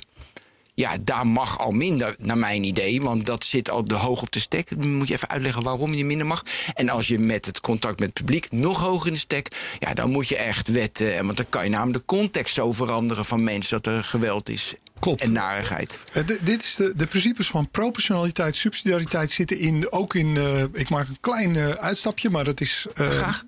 Ja, 0.79 0.97
daar 1.03 1.27
mag 1.27 1.59
al 1.59 1.71
minder, 1.71 2.15
naar 2.19 2.37
mijn 2.37 2.63
idee. 2.63 3.01
Want 3.01 3.25
dat 3.25 3.43
zit 3.43 3.69
al 3.69 3.83
de 3.87 3.93
hoog 3.95 4.21
op 4.21 4.31
de 4.31 4.39
stek. 4.39 4.69
Dan 4.81 4.93
moet 4.95 5.07
je 5.07 5.13
even 5.13 5.29
uitleggen 5.29 5.63
waarom 5.63 5.93
je 5.93 6.05
minder 6.05 6.27
mag. 6.27 6.43
En 6.73 6.89
als 6.89 7.07
je 7.07 7.19
met 7.19 7.45
het 7.45 7.59
contact 7.59 7.99
met 7.99 8.09
het 8.09 8.17
publiek 8.17 8.51
nog 8.51 8.79
hoger 8.81 9.07
in 9.07 9.13
de 9.13 9.19
stek... 9.19 9.47
ja, 9.79 9.93
dan 9.93 10.09
moet 10.11 10.27
je 10.27 10.35
echt 10.37 10.67
wetten. 10.67 11.25
Want 11.25 11.37
dan 11.37 11.45
kan 11.49 11.63
je 11.63 11.69
namelijk 11.69 11.97
de 11.97 12.15
context 12.15 12.53
zo 12.53 12.71
veranderen 12.71 13.25
van 13.25 13.43
mensen... 13.43 13.81
dat 13.81 13.93
er 13.93 14.03
geweld 14.03 14.49
is 14.49 14.73
Klopt. 14.99 15.21
en 15.21 15.31
narigheid. 15.31 15.99
Eh, 16.13 16.23
d- 16.23 16.45
dit 16.45 16.63
is 16.63 16.75
de, 16.75 16.93
de 16.95 17.05
principes 17.07 17.47
van 17.47 17.69
proportionaliteit, 17.69 18.55
subsidiariteit 18.55 19.31
zitten 19.31 19.57
in, 19.59 19.91
ook 19.91 20.15
in. 20.15 20.37
eh, 20.37 20.63
ik 20.73 20.89
maak 20.89 21.07
een 21.07 21.17
klein 21.19 21.55
eh, 21.55 21.69
uitstapje, 21.69 22.29
maar 22.29 22.43
dat 22.43 22.61
is, 22.61 22.85
Graag. 22.93 23.43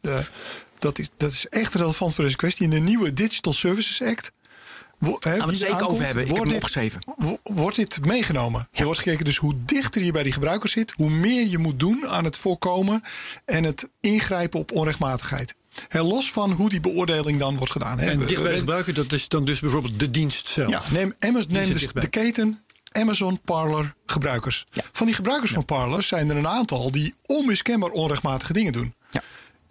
dat, 0.80 1.00
is, 1.00 1.10
dat 1.18 1.32
is 1.32 1.48
echt 1.50 1.74
relevant 1.76 2.14
voor 2.16 2.24
deze 2.24 2.38
kwestie. 2.38 2.64
In 2.66 2.72
de 2.72 2.80
nieuwe 2.80 3.14
Digital 3.14 3.54
Services 3.54 4.02
Act 4.02 4.32
we 5.10 5.12
het 5.30 5.44
wie 5.44 5.52
er 5.52 5.56
zeker 5.56 5.74
aankomt, 5.74 5.92
over 5.92 6.06
hebben. 6.06 6.24
Ik 6.24 6.30
heb 6.30 6.38
wordt 6.38 6.52
hem 6.52 6.62
dit- 6.62 6.70
opgeschreven. 6.70 7.02
wo- 7.18 7.40
Wordt 7.44 7.76
dit 7.76 8.06
meegenomen? 8.06 8.68
Er 8.72 8.86
wordt 8.86 9.00
gekeken 9.00 9.26
dus 9.26 9.38
hoe 9.38 9.54
dichter 9.66 10.04
je 10.04 10.12
bij 10.12 10.24
die 10.24 10.32
gebruiker 10.34 10.70
zit, 10.70 10.94
hoe 10.96 11.10
meer 11.10 11.48
je 11.48 11.58
moet 11.58 11.80
doen 11.80 12.08
aan 12.08 12.24
het 12.24 12.38
voorkomen 12.38 13.02
en 13.46 13.64
het 13.64 13.90
ingrijpen 14.00 14.60
op 14.60 14.72
onrechtmatigheid. 14.72 15.56
Los 15.90 16.32
van 16.32 16.52
hoe 16.52 16.70
die 16.70 16.80
beoordeling 16.80 17.40
dan 17.40 17.58
wordt 17.58 17.72
gedaan. 17.72 18.00
Hè. 18.00 18.10
En 18.10 18.20
We- 18.20 18.26
dicht 18.26 18.40
bij 18.42 18.48
de 18.50 18.54
we- 18.56 18.60
gebruiker, 18.60 18.94
dat 18.94 19.14
is 19.14 19.28
dan 19.28 19.46
dus 19.46 19.60
bijvoorbeeld 19.60 20.00
de 20.00 20.10
dienst 20.12 20.48
zelf. 20.48 20.70
Ja, 20.70 20.82
neem, 20.92 21.14
Amaz- 21.20 21.46
neem 21.48 21.68
dus 21.70 21.80
dichtbij. 21.82 22.02
de 22.02 22.08
keten 22.10 22.60
Amazon 22.92 23.40
Parler 23.46 23.94
gebruikers. 24.06 24.66
Ja. 24.72 24.84
Van 24.92 25.06
die 25.06 25.16
gebruikers 25.16 25.52
van 25.52 25.66
Parler 25.66 26.04
zijn 26.04 26.30
er 26.30 26.36
een 26.38 26.48
aantal 26.48 26.92
die 26.92 27.14
onmiskenbaar 27.26 27.90
onrechtmatige 27.90 28.54
dingen 28.54 28.72
doen. 28.74 28.94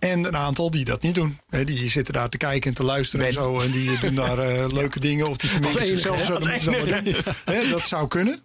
En 0.01 0.25
een 0.25 0.37
aantal 0.37 0.71
die 0.71 0.85
dat 0.85 1.03
niet 1.03 1.15
doen. 1.15 1.39
Die 1.65 1.89
zitten 1.91 2.15
daar 2.15 2.29
te 2.29 2.37
kijken 2.37 2.71
en 2.71 2.77
te 2.77 2.85
luisteren 2.85 3.27
en 3.27 3.33
zo. 3.33 3.61
En 3.61 3.71
die 3.71 3.99
doen 3.99 4.15
daar 4.15 4.39
eh, 4.39 4.73
leuke 4.81 5.01
dingen. 5.01 5.29
Of 5.29 5.37
die 5.37 5.51
verminken 5.51 5.81
enige, 5.81 5.97
zichzelf 5.97 6.23
zo. 6.23 6.39
Dat, 7.71 7.87
zou 7.87 8.09
kunnen. 8.09 8.41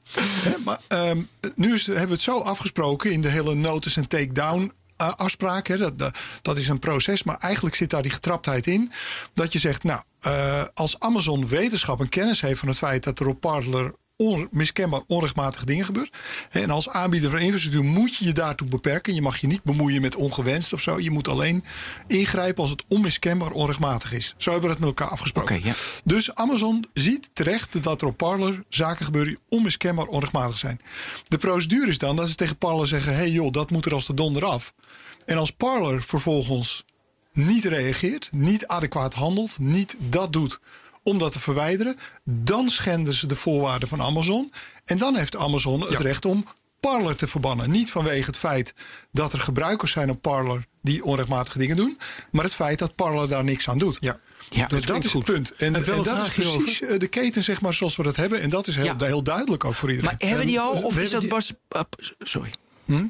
Maar 0.63 0.79
ehm, 0.87 1.21
nu 1.55 1.73
is, 1.73 1.85
hebben 1.85 2.07
we 2.07 2.13
het 2.13 2.21
zo 2.21 2.39
afgesproken 2.39 3.11
in 3.11 3.21
de 3.21 3.29
hele 3.29 3.53
notice 3.53 3.99
en 3.99 4.07
take-down 4.07 4.71
eh, 4.97 5.13
afspraak. 5.13 5.67
Hè, 5.67 5.77
dat, 5.77 5.99
dat, 5.99 6.17
dat 6.41 6.57
is 6.57 6.67
een 6.67 6.79
proces. 6.79 7.23
Maar 7.23 7.37
eigenlijk 7.37 7.75
zit 7.75 7.89
daar 7.89 8.01
die 8.01 8.11
getraptheid 8.11 8.67
in. 8.67 8.91
Dat 9.33 9.53
je 9.53 9.59
zegt, 9.59 9.83
nou, 9.83 10.01
eh, 10.19 10.63
als 10.73 10.99
Amazon 10.99 11.47
wetenschap 11.47 11.99
en 11.99 12.09
kennis 12.09 12.41
heeft 12.41 12.59
van 12.59 12.67
het 12.67 12.77
feit 12.77 13.03
dat 13.03 13.19
er 13.19 13.27
op 13.27 13.39
Parler 13.39 13.93
onmiskenbaar 14.17 15.01
onrechtmatige 15.07 15.65
dingen 15.65 15.85
gebeurt. 15.85 16.17
En 16.49 16.69
als 16.69 16.89
aanbieder 16.89 17.29
van 17.29 17.39
infrastructuur 17.39 17.83
moet 17.83 18.15
je 18.15 18.25
je 18.25 18.33
daartoe 18.33 18.67
beperken. 18.67 19.15
Je 19.15 19.21
mag 19.21 19.37
je 19.37 19.47
niet 19.47 19.63
bemoeien 19.63 20.01
met 20.01 20.15
ongewenst 20.15 20.73
of 20.73 20.81
zo. 20.81 20.99
Je 20.99 21.11
moet 21.11 21.27
alleen 21.27 21.63
ingrijpen 22.07 22.61
als 22.61 22.71
het 22.71 22.83
onmiskenbaar 22.87 23.51
onrechtmatig 23.51 24.13
is. 24.13 24.33
Zo 24.37 24.51
hebben 24.51 24.69
we 24.69 24.75
het 24.75 24.85
met 24.85 24.95
elkaar 24.97 25.13
afgesproken. 25.13 25.55
Oké, 25.55 25.67
ja. 25.67 25.73
Dus 26.03 26.35
Amazon 26.35 26.85
ziet 26.93 27.29
terecht 27.33 27.83
dat 27.83 28.01
er 28.01 28.07
op 28.07 28.17
Parler 28.17 28.63
zaken 28.69 29.05
gebeuren 29.05 29.31
die 29.31 29.39
onmiskenbaar 29.49 30.05
onrechtmatig 30.05 30.57
zijn. 30.57 30.81
De 31.27 31.37
procedure 31.37 31.87
is 31.87 31.97
dan 31.97 32.15
dat 32.15 32.29
ze 32.29 32.35
tegen 32.35 32.57
Parler 32.57 32.87
zeggen: 32.87 33.11
hé 33.11 33.17
hey 33.17 33.29
joh, 33.29 33.51
dat 33.51 33.71
moet 33.71 33.85
er 33.85 33.93
als 33.93 34.07
de 34.07 34.13
donder 34.13 34.45
af. 34.45 34.73
En 35.25 35.37
als 35.37 35.51
Parler 35.51 36.03
vervolgens 36.03 36.85
niet 37.33 37.65
reageert, 37.65 38.29
niet 38.31 38.67
adequaat 38.67 39.13
handelt, 39.13 39.59
niet 39.59 39.95
dat 39.99 40.33
doet 40.33 40.59
om 41.05 41.17
dat 41.17 41.31
te 41.31 41.39
verwijderen, 41.39 41.97
dan 42.23 42.69
schenden 42.69 43.13
ze 43.13 43.27
de 43.27 43.35
voorwaarden 43.35 43.87
van 43.87 44.01
Amazon. 44.01 44.51
En 44.85 44.97
dan 44.97 45.15
heeft 45.15 45.35
Amazon 45.35 45.81
het 45.81 45.89
Ja. 45.91 45.97
recht 45.99 46.25
om 46.25 46.45
Parler 46.79 47.15
te 47.15 47.27
verbannen. 47.27 47.71
Niet 47.71 47.91
vanwege 47.91 48.25
het 48.25 48.37
feit 48.37 48.73
dat 49.11 49.33
er 49.33 49.39
gebruikers 49.39 49.91
zijn 49.91 50.09
op 50.09 50.21
Parler 50.21 50.65
die 50.81 51.03
onrechtmatige 51.03 51.57
dingen 51.57 51.75
doen, 51.75 51.97
maar 52.31 52.43
het 52.43 52.53
feit 52.53 52.79
dat 52.79 52.95
Parler 52.95 53.27
daar 53.27 53.43
niks 53.43 53.69
aan 53.69 53.77
doet. 53.77 53.97
Ja. 53.99 54.19
Ja, 54.49 54.67
Dus 54.67 54.85
dat 54.85 55.03
is 55.03 55.11
goed. 55.11 55.27
het 55.27 55.35
punt. 55.35 55.53
En, 55.55 55.75
En 55.75 56.03
dat 56.03 56.19
is 56.27 56.29
precies 56.29 56.81
eh, 56.81 56.99
de 56.99 57.07
keten 57.07 57.43
zeg 57.43 57.61
maar, 57.61 57.73
zoals 57.73 57.95
we 57.95 58.03
dat 58.03 58.15
hebben. 58.15 58.41
En 58.41 58.49
dat 58.49 58.67
is 58.67 58.75
heel, 58.75 58.85
Ja. 58.85 58.95
heel 58.99 59.23
duidelijk 59.23 59.63
ook 59.65 59.73
voor 59.75 59.89
iedereen. 59.89 60.11
Maar 60.19 60.29
hebben 60.29 60.45
die 60.45 60.59
al? 60.59 60.73
we 60.79 60.85
Of 60.85 60.97
is 60.99 61.09
dat 61.09 61.27
Bas... 61.27 61.53
ah, 61.69 61.83
sorry. 62.87 63.09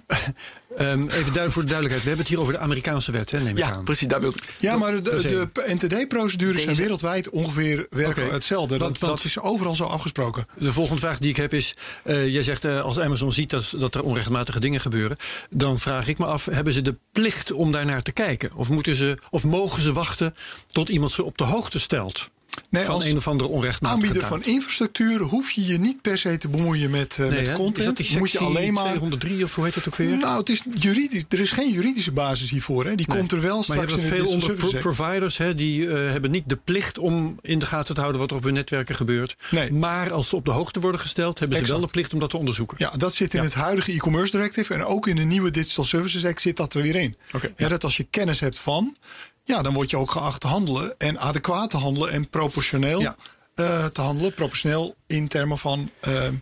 Ehm, 0.78 1.02
even 1.02 1.10
duidelijk 1.10 1.52
voor 1.52 1.62
de 1.62 1.68
duidelijkheid. 1.68 2.02
We 2.04 2.08
hebben 2.10 2.18
het 2.18 2.28
hier 2.28 2.40
over 2.40 2.54
de 2.54 2.60
Amerikaanse 2.60 3.12
wet, 3.12 3.32
hè, 3.32 3.40
neem 3.40 3.48
ik 3.48 3.58
Ja, 3.58 3.74
aan. 3.76 3.84
precies. 3.84 4.08
Daar 4.08 4.20
wil 4.22 4.30
ik... 4.30 4.44
ja, 4.58 4.78
maar 4.78 5.04
de, 5.04 5.22
de, 5.22 5.50
NTD-procedures 5.74 6.64
zijn 6.64 6.76
wereldwijd 6.76 7.30
ongeveer 7.30 7.88
werken 7.90 8.32
hetzelfde. 8.34 8.78
Want- 8.78 8.92
Dat, 8.92 9.00
want- 9.02 9.16
dat 9.16 9.26
is 9.26 9.40
overal 9.40 9.76
zo 9.76 9.84
afgesproken. 9.84 10.48
De 10.58 10.72
volgende 10.72 11.02
vraag 11.02 11.18
die 11.20 11.30
ik 11.30 11.36
heb 11.36 11.54
is: 11.54 11.76
eh, 12.04 12.28
jij 12.34 12.44
zegt 12.44 12.66
eh, 12.66 12.82
als 12.82 13.00
Amazon 13.00 13.32
ziet 13.32 13.50
dat, 13.50 13.74
dat 13.78 13.96
er 13.96 14.04
onrechtmatige 14.04 14.60
dingen 14.60 14.82
gebeuren, 14.82 15.18
dan 15.50 15.80
vraag 15.80 16.08
ik 16.08 16.18
me 16.18 16.26
af: 16.26 16.46
hebben 16.46 16.74
ze 16.74 16.82
de 16.82 16.96
plicht 17.12 17.52
om 17.52 17.72
daarnaar 17.72 18.02
te 18.02 18.12
kijken? 18.12 18.50
Of, 18.56 18.70
moeten 18.70 18.96
ze, 18.96 19.18
of 19.30 19.44
mogen 19.44 19.82
ze 19.82 19.94
wachten 19.94 20.36
tot 20.68 20.90
iemand 20.90 21.12
ze 21.12 21.24
op 21.24 21.38
de 21.38 21.44
hoogte 21.44 21.80
stelt 21.80 22.30
Nee, 22.70 22.84
van 22.84 22.94
als 22.96 23.06
een 23.06 23.18
of 23.18 23.28
andere 23.28 23.50
onrechtmatige 23.50 24.02
aanbieder 24.06 24.28
van 24.30 24.44
infrastructuur 24.44 25.20
hoef 25.22 25.52
je 25.52 25.66
je 25.66 25.78
niet 25.80 26.02
per 26.02 26.18
se 26.18 26.38
te 26.38 26.48
bemoeien 26.48 26.90
met, 26.90 27.18
Nee, 27.18 27.30
met 27.30 27.52
content. 27.52 27.78
Is 27.78 27.86
dat 27.86 27.98
die 27.98 28.18
moet 28.18 28.32
je 28.32 28.40
alleen 28.40 28.74
maar. 28.74 28.84
203 28.90 29.44
of 29.44 29.56
hoe 29.56 29.66
heet 29.66 29.76
het 29.76 29.88
ook 29.88 29.96
weer? 29.96 30.18
Nou, 30.18 30.40
het 30.40 30.50
is 30.50 30.62
juridisch, 30.76 31.24
er 31.30 31.40
is 31.40 31.52
geen 31.52 31.72
juridische 31.72 32.12
basis 32.12 32.50
hiervoor. 32.50 32.86
Hè. 32.86 32.96
Die 32.96 33.08
Nee. 33.08 33.18
komt 33.18 33.32
er 33.32 33.42
wel 33.42 33.64
maar 33.68 33.78
je 33.78 33.82
hebt 33.84 34.04
in 34.04 34.08
veel 34.10 34.28
onder 34.28 34.54
pro- 34.54 34.72
providers 34.80 35.38
hè, 35.38 35.56
die 35.56 35.88
eh, 35.90 36.12
hebben 36.12 36.32
niet 36.32 36.44
de 36.50 36.56
plicht 36.64 36.98
om 36.98 37.40
in 37.42 37.60
de 37.60 37.66
gaten 37.66 37.94
te 37.94 38.00
houden 38.00 38.22
wat 38.22 38.32
er 38.32 38.38
op 38.38 38.44
hun 38.44 38.54
netwerken 38.54 38.96
gebeurt. 38.96 39.36
Nee. 39.52 39.74
Maar 39.74 40.12
als 40.12 40.30
ze 40.30 40.36
op 40.36 40.46
de 40.46 40.52
hoogte 40.52 40.80
worden 40.80 41.00
gesteld, 41.02 41.40
hebben 41.40 41.58
ze 41.58 41.66
wel 41.72 41.80
de 41.80 41.88
plicht 41.88 42.14
om 42.14 42.20
dat 42.20 42.30
te 42.30 42.38
onderzoeken. 42.38 42.78
Ja, 42.80 42.90
dat 42.98 43.14
zit 43.16 43.34
in 43.34 43.40
Ja. 43.40 43.46
het 43.46 43.54
huidige 43.56 43.92
e-commerce 43.92 44.32
directive. 44.32 44.74
En 44.74 44.84
ook 44.86 45.08
in 45.08 45.16
de 45.16 45.24
nieuwe 45.24 45.50
Digital 45.50 45.84
Services 45.84 46.26
Act 46.26 46.42
zit 46.42 46.58
dat 46.58 46.74
er 46.74 46.82
weer 46.82 46.96
in. 46.96 47.16
Ja, 47.58 47.68
dat 47.68 47.84
als 47.84 47.98
je 47.98 48.04
kennis 48.10 48.40
hebt 48.40 48.60
van, 48.60 48.96
ja, 49.48 49.62
dan 49.62 49.74
word 49.74 49.90
je 49.90 49.98
ook 49.98 50.12
geacht 50.12 50.42
te 50.42 50.48
handelen. 50.48 50.96
En 50.98 51.20
adequaat 51.20 51.70
te 51.70 51.78
handelen 51.78 52.10
en 52.12 52.30
proportioneel 52.30 53.00
Ja. 53.02 53.16
eh, 53.56 53.86
te 53.86 54.02
handelen. 54.02 54.34
Proportioneel 54.34 54.96
in 55.08 55.28
termen 55.28 55.58
van, 55.58 55.90
ehm, 56.00 56.34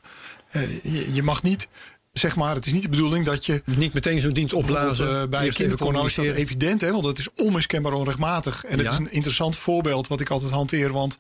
eh, 0.50 0.84
je, 0.84 1.14
je 1.14 1.24
mag 1.24 1.44
niet, 1.44 1.68
zeg 2.12 2.36
maar, 2.36 2.56
het 2.56 2.66
is 2.66 2.74
niet 2.74 2.84
de 2.84 2.90
bedoeling 2.90 3.26
dat 3.26 3.46
je... 3.46 3.62
Niet 3.66 3.94
meteen 3.94 4.20
zo'n 4.20 4.34
dienst 4.34 4.54
opblazen. 4.54 5.22
Eh, 5.22 5.28
bij 5.28 5.50
kinderporno 5.50 6.06
is 6.06 6.14
dat 6.16 6.26
evident, 6.26 6.82
hè, 6.82 6.92
want 6.92 7.06
het 7.06 7.20
is 7.20 7.28
onmiskenbaar 7.36 7.94
onrechtmatig. 7.94 8.66
En 8.66 8.78
het 8.78 8.88
Ja. 8.88 8.92
is 8.92 8.98
een 8.98 9.12
interessant 9.12 9.58
voorbeeld 9.58 10.08
wat 10.08 10.22
ik 10.22 10.30
altijd 10.30 10.52
hanteer. 10.52 10.92
Want 10.92 11.18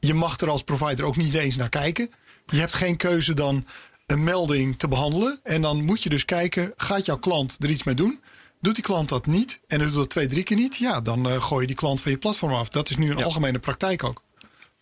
je 0.00 0.14
mag 0.14 0.40
er 0.40 0.48
als 0.50 0.62
provider 0.62 1.04
ook 1.04 1.16
niet 1.16 1.34
eens 1.34 1.56
naar 1.56 1.68
kijken. 1.68 2.10
Je 2.46 2.56
hebt 2.58 2.74
geen 2.74 2.96
keuze 2.96 3.34
dan 3.34 3.66
een 4.06 4.24
melding 4.24 4.78
te 4.78 4.88
behandelen. 4.88 5.40
En 5.42 5.62
dan 5.62 5.84
moet 5.84 6.02
je 6.02 6.08
dus 6.08 6.24
kijken, 6.24 6.72
gaat 6.76 7.06
jouw 7.06 7.18
klant 7.18 7.56
er 7.58 7.70
iets 7.70 7.82
mee 7.82 7.94
doen? 7.94 8.20
Doet 8.64 8.74
die 8.74 8.84
klant 8.84 9.08
dat 9.08 9.26
niet 9.26 9.60
en 9.66 9.78
doet 9.78 9.92
dat 9.94 10.10
twee, 10.10 10.26
drie 10.26 10.42
keer 10.42 10.56
niet... 10.56 10.76
ja, 10.76 11.00
dan 11.00 11.28
eh, 11.30 11.42
gooi 11.42 11.60
je 11.60 11.66
die 11.66 11.76
klant 11.76 12.00
van 12.00 12.10
je 12.10 12.18
platform 12.18 12.52
af. 12.52 12.68
Dat 12.68 12.90
is 12.90 12.96
nu 12.96 13.10
een 13.10 13.18
Ja. 13.18 13.24
algemene 13.24 13.58
praktijk 13.58 14.04
ook. 14.04 14.22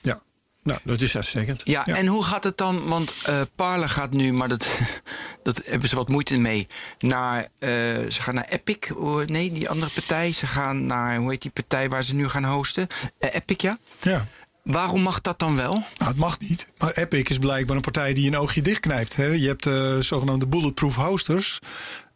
Ja, 0.00 0.22
nou, 0.62 0.80
dat 0.84 1.00
is 1.00 1.16
uitstekend. 1.16 1.60
Ja, 1.64 1.82
Ja. 1.86 1.96
en 1.96 2.06
hoe 2.06 2.24
gaat 2.24 2.44
het 2.44 2.56
dan? 2.58 2.88
Want 2.88 3.14
eh 3.24 3.40
Parler 3.56 3.88
gaat 3.88 4.10
nu, 4.10 4.32
maar 4.32 4.48
dat, 4.48 4.66
dat 5.42 5.60
hebben 5.64 5.88
ze 5.88 5.96
wat 5.96 6.08
moeite 6.08 6.38
mee, 6.38 6.66
naar, 6.98 7.38
eh, 7.58 7.68
ze 8.08 8.18
gaan 8.22 8.34
naar 8.34 8.48
Epic. 8.48 8.90
Oh, 8.94 9.26
Nee, 9.26 9.52
die 9.52 9.68
andere 9.68 9.92
partij. 9.92 10.32
Ze 10.32 10.46
gaan 10.46 10.86
naar, 10.86 11.16
hoe 11.16 11.30
heet 11.30 11.42
die 11.42 11.50
partij 11.50 11.88
waar 11.88 12.04
ze 12.04 12.14
nu 12.14 12.28
gaan 12.28 12.44
hosten? 12.44 12.86
Epic, 13.18 13.56
ja. 13.62 13.78
Ja. 14.00 14.26
Waarom 14.62 15.00
mag 15.02 15.20
dat 15.20 15.38
dan 15.38 15.56
wel? 15.56 15.72
Nou, 15.72 16.10
het 16.10 16.16
mag 16.16 16.38
niet. 16.38 16.72
Maar 16.78 16.92
Epic 16.92 17.22
is 17.22 17.38
blijkbaar 17.38 17.76
een 17.76 17.82
partij 17.82 18.12
die 18.12 18.26
een 18.26 18.36
oogje 18.36 18.62
dichtknijpt. 18.62 19.16
Hè. 19.16 19.26
Je 19.26 19.46
hebt 19.46 19.66
eh 19.66 19.96
zogenaamde 19.98 20.46
bulletproof 20.46 20.94
hosters. 20.96 21.58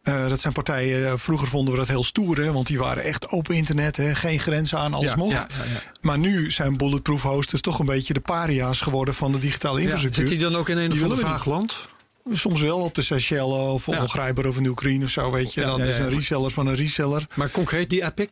Eh, 0.07 0.29
dat 0.29 0.39
zijn 0.39 0.53
partijen, 0.53 1.07
eh, 1.07 1.13
vroeger 1.17 1.47
vonden 1.47 1.73
we 1.73 1.79
dat 1.79 1.87
heel 1.87 2.03
stoer, 2.03 2.37
hè, 2.37 2.51
want 2.51 2.67
die 2.67 2.77
waren 2.79 3.03
echt 3.03 3.27
open 3.29 3.55
internet, 3.55 3.97
hè, 3.97 4.15
geen 4.15 4.39
grenzen 4.39 4.79
aan, 4.79 4.93
alles 4.93 5.09
Ja, 5.09 5.15
mocht. 5.15 5.31
ja, 5.31 5.47
ja, 5.49 5.63
ja. 5.73 5.81
Maar 6.01 6.19
nu 6.19 6.51
zijn 6.51 6.77
bulletproof 6.77 7.21
hosters 7.21 7.61
toch 7.61 7.79
een 7.79 7.85
beetje 7.85 8.13
de 8.13 8.19
paria's 8.19 8.79
geworden 8.81 9.13
van 9.13 9.31
de 9.31 9.39
digitale 9.39 9.77
Ja, 9.77 9.83
infrastructuur. 9.83 10.27
zit 10.27 10.41
hij 10.41 10.49
dan 10.49 10.59
ook 10.59 10.69
in 10.69 10.77
een 10.77 10.89
Die 10.89 10.97
of 11.05 11.09
ander 11.09 11.25
vaag 11.25 11.45
land? 11.45 11.85
Soms 12.31 12.61
wel 12.61 12.77
op 12.79 12.95
de 12.95 13.01
Seychelles 13.01 13.57
of 13.69 13.85
Ja. 13.85 14.01
ongrijper 14.01 14.47
of 14.47 14.57
in 14.57 14.67
Oekraïne 14.67 15.03
of 15.05 15.11
zo, 15.11 15.31
weet 15.31 15.53
je. 15.53 15.61
Ja, 15.61 15.67
dat 15.67 15.77
ja, 15.77 15.83
is 15.85 15.97
ja. 15.97 16.03
een 16.03 16.09
reseller 16.09 16.51
van 16.51 16.67
een 16.67 16.75
reseller. 16.75 17.27
Maar 17.35 17.51
concreet 17.51 17.89
die 17.89 18.03
Epic? 18.03 18.27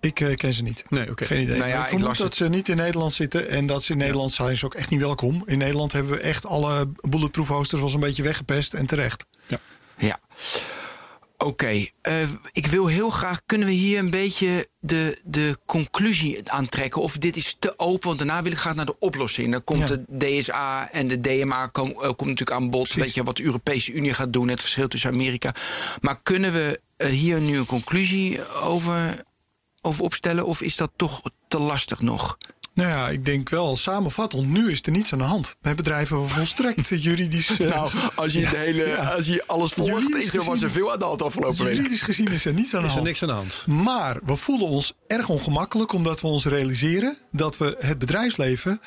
Ik 0.00 0.20
eh, 0.20 0.34
ken 0.36 0.52
ze 0.52 0.62
niet. 0.62 0.84
Nee, 0.88 1.10
oké. 1.10 1.24
Geen 1.24 1.40
idee. 1.42 1.58
Nou 1.58 1.70
ja, 1.70 1.82
ik 1.82 1.88
vermoed 1.88 2.06
dat 2.08 2.18
het. 2.18 2.34
ze 2.34 2.48
niet 2.48 2.68
in 2.68 2.76
Nederland 2.76 3.12
zitten. 3.12 3.48
En 3.48 3.66
dat 3.66 3.82
ze 3.84 3.92
in 3.92 3.98
Nederland 3.98 4.32
zijn 4.32 4.56
ze 4.56 4.64
ook 4.64 4.74
echt 4.74 4.90
niet 4.90 5.00
welkom. 5.00 5.42
In 5.46 5.58
Nederland 5.58 5.92
hebben 5.92 6.12
we 6.12 6.18
echt 6.20 6.46
alle 6.46 6.88
bulletproof 7.00 7.48
hosters 7.48 7.80
was 7.80 7.94
een 7.94 8.00
beetje 8.00 8.22
weggepest. 8.22 8.74
En 8.74 8.86
terecht. 8.86 9.26
Ja. 9.96 10.20
Oké, 11.38 11.86
eh, 12.02 12.28
ik 12.52 12.66
wil 12.66 12.86
heel 12.86 13.10
graag. 13.10 13.40
Kunnen 13.46 13.66
we 13.68 13.72
hier 13.74 13.98
een 13.98 14.10
beetje 14.10 14.68
de, 14.80 15.20
de 15.24 15.58
conclusie 15.66 16.50
aantrekken? 16.50 17.02
Of 17.02 17.18
dit 17.18 17.36
is 17.36 17.56
te 17.58 17.78
open? 17.78 18.06
Want 18.06 18.18
daarna 18.18 18.42
wil 18.42 18.52
ik 18.52 18.58
graag 18.58 18.74
naar 18.74 18.86
de 18.86 18.98
oplossing. 18.98 19.52
Dan 19.52 19.64
komt 19.64 19.88
Ja. 19.88 19.96
de 20.08 20.38
DSA 20.40 20.88
en 20.90 21.08
de 21.08 21.20
DMA 21.20 21.66
kom, 21.66 21.88
eh, 21.88 21.94
komt 21.96 22.20
natuurlijk 22.20 22.50
aan 22.50 22.70
bod. 22.70 22.92
Weet 22.92 23.14
je 23.14 23.22
wat 23.22 23.36
de 23.36 23.42
Europese 23.42 23.92
Unie 23.92 24.14
gaat 24.14 24.32
doen, 24.32 24.48
het 24.48 24.60
verschil 24.60 24.88
tussen 24.88 25.10
Amerika. 25.12 25.54
Maar 26.00 26.22
kunnen 26.22 26.52
we 26.52 26.80
eh, 26.96 27.08
hier 27.08 27.40
nu 27.40 27.56
een 27.58 27.66
conclusie 27.66 28.52
over, 28.52 29.24
over 29.80 30.04
opstellen? 30.04 30.44
Of 30.46 30.60
is 30.62 30.76
dat 30.76 30.90
toch 30.96 31.22
te 31.48 31.58
lastig 31.58 32.00
nog? 32.00 32.38
Nou 32.74 32.88
ja, 32.88 33.08
ik 33.08 33.24
denk 33.24 33.48
wel 33.48 33.76
samenvattend. 33.76 34.46
Nu 34.48 34.70
is 34.70 34.80
er 34.82 34.90
niets 34.92 35.12
aan 35.12 35.18
de 35.18 35.24
hand. 35.24 35.56
Bij 35.60 35.74
bedrijven 35.74 36.28
volstrekt 36.28 36.88
juridisch. 37.02 37.50
eh, 37.58 37.68
Nou, 37.68 37.90
als 38.14 38.32
je, 38.32 38.40
de 38.40 38.46
hele, 38.56 38.86
ja. 38.86 38.94
als 38.96 39.26
je 39.26 39.44
alles 39.46 39.72
volgt, 39.72 39.90
Juridisch 39.90 40.24
is 40.24 40.34
er, 40.34 40.44
was 40.44 40.62
er 40.62 40.70
veel 40.70 40.92
aan 40.92 40.98
de 40.98 41.04
hand 41.04 41.22
afgelopen 41.22 41.64
week. 41.64 41.74
juridisch 41.76 42.02
gezien 42.02 42.26
is 42.28 42.44
er 42.44 42.52
niets 42.54 42.74
aan 42.74 42.80
de 42.80 42.86
Is 42.86 42.92
er 42.92 42.98
hand. 42.98 43.06
niks 43.08 43.22
aan 43.22 43.28
de 43.28 43.34
hand? 43.34 43.66
Maar 43.84 44.20
we 44.24 44.36
voelen 44.36 44.66
ons 44.68 44.92
erg 45.06 45.28
ongemakkelijk 45.28 45.92
omdat 45.92 46.20
we 46.20 46.26
ons 46.26 46.44
realiseren 46.44 47.16
dat 47.32 47.58
we 47.58 47.76
het 47.78 47.98
bedrijfsleven, 47.98 48.80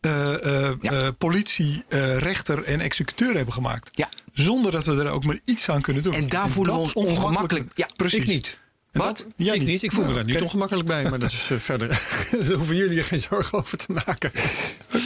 eh, 0.00 0.66
eh, 0.68 0.74
Ja. 0.80 1.10
politie, 1.10 1.84
eh, 1.88 2.16
rechter 2.18 2.64
en 2.64 2.80
executeur 2.80 3.34
hebben 3.34 3.54
gemaakt. 3.54 3.90
Ja. 3.92 4.08
Zonder 4.32 4.72
dat 4.72 4.84
we 4.86 4.92
er 5.02 5.10
ook 5.10 5.24
maar 5.24 5.38
iets 5.44 5.68
aan 5.68 5.80
kunnen 5.80 6.02
doen. 6.02 6.14
En 6.14 6.28
daar 6.28 6.48
voelen 6.48 6.74
we 6.74 6.80
ons 6.80 6.92
ongemakkelijk. 6.92 7.70
Ja, 7.74 7.88
precies. 7.96 8.20
Ik 8.20 8.26
niet. 8.26 8.60
Wat? 8.92 9.16
dat- 9.16 9.26
jij 9.36 9.54
ik 9.54 9.62
niet. 9.62 9.82
Ik 9.82 9.92
voel 9.92 10.04
me 10.04 10.14
daar 10.14 10.22
niet 10.24 10.32
kijk, 10.32 10.44
ongemakkelijk 10.44 10.86
bij. 10.88 11.10
Maar 11.10 11.18
dat 11.18 11.32
is 11.32 11.50
eh, 11.50 11.58
verder. 11.58 11.88
Daar 12.46 12.52
hoeven 12.56 12.76
jullie 12.76 12.98
er 12.98 13.04
geen 13.04 13.20
zorgen 13.20 13.58
over 13.58 13.78
te 13.78 13.92
maken. 14.04 14.30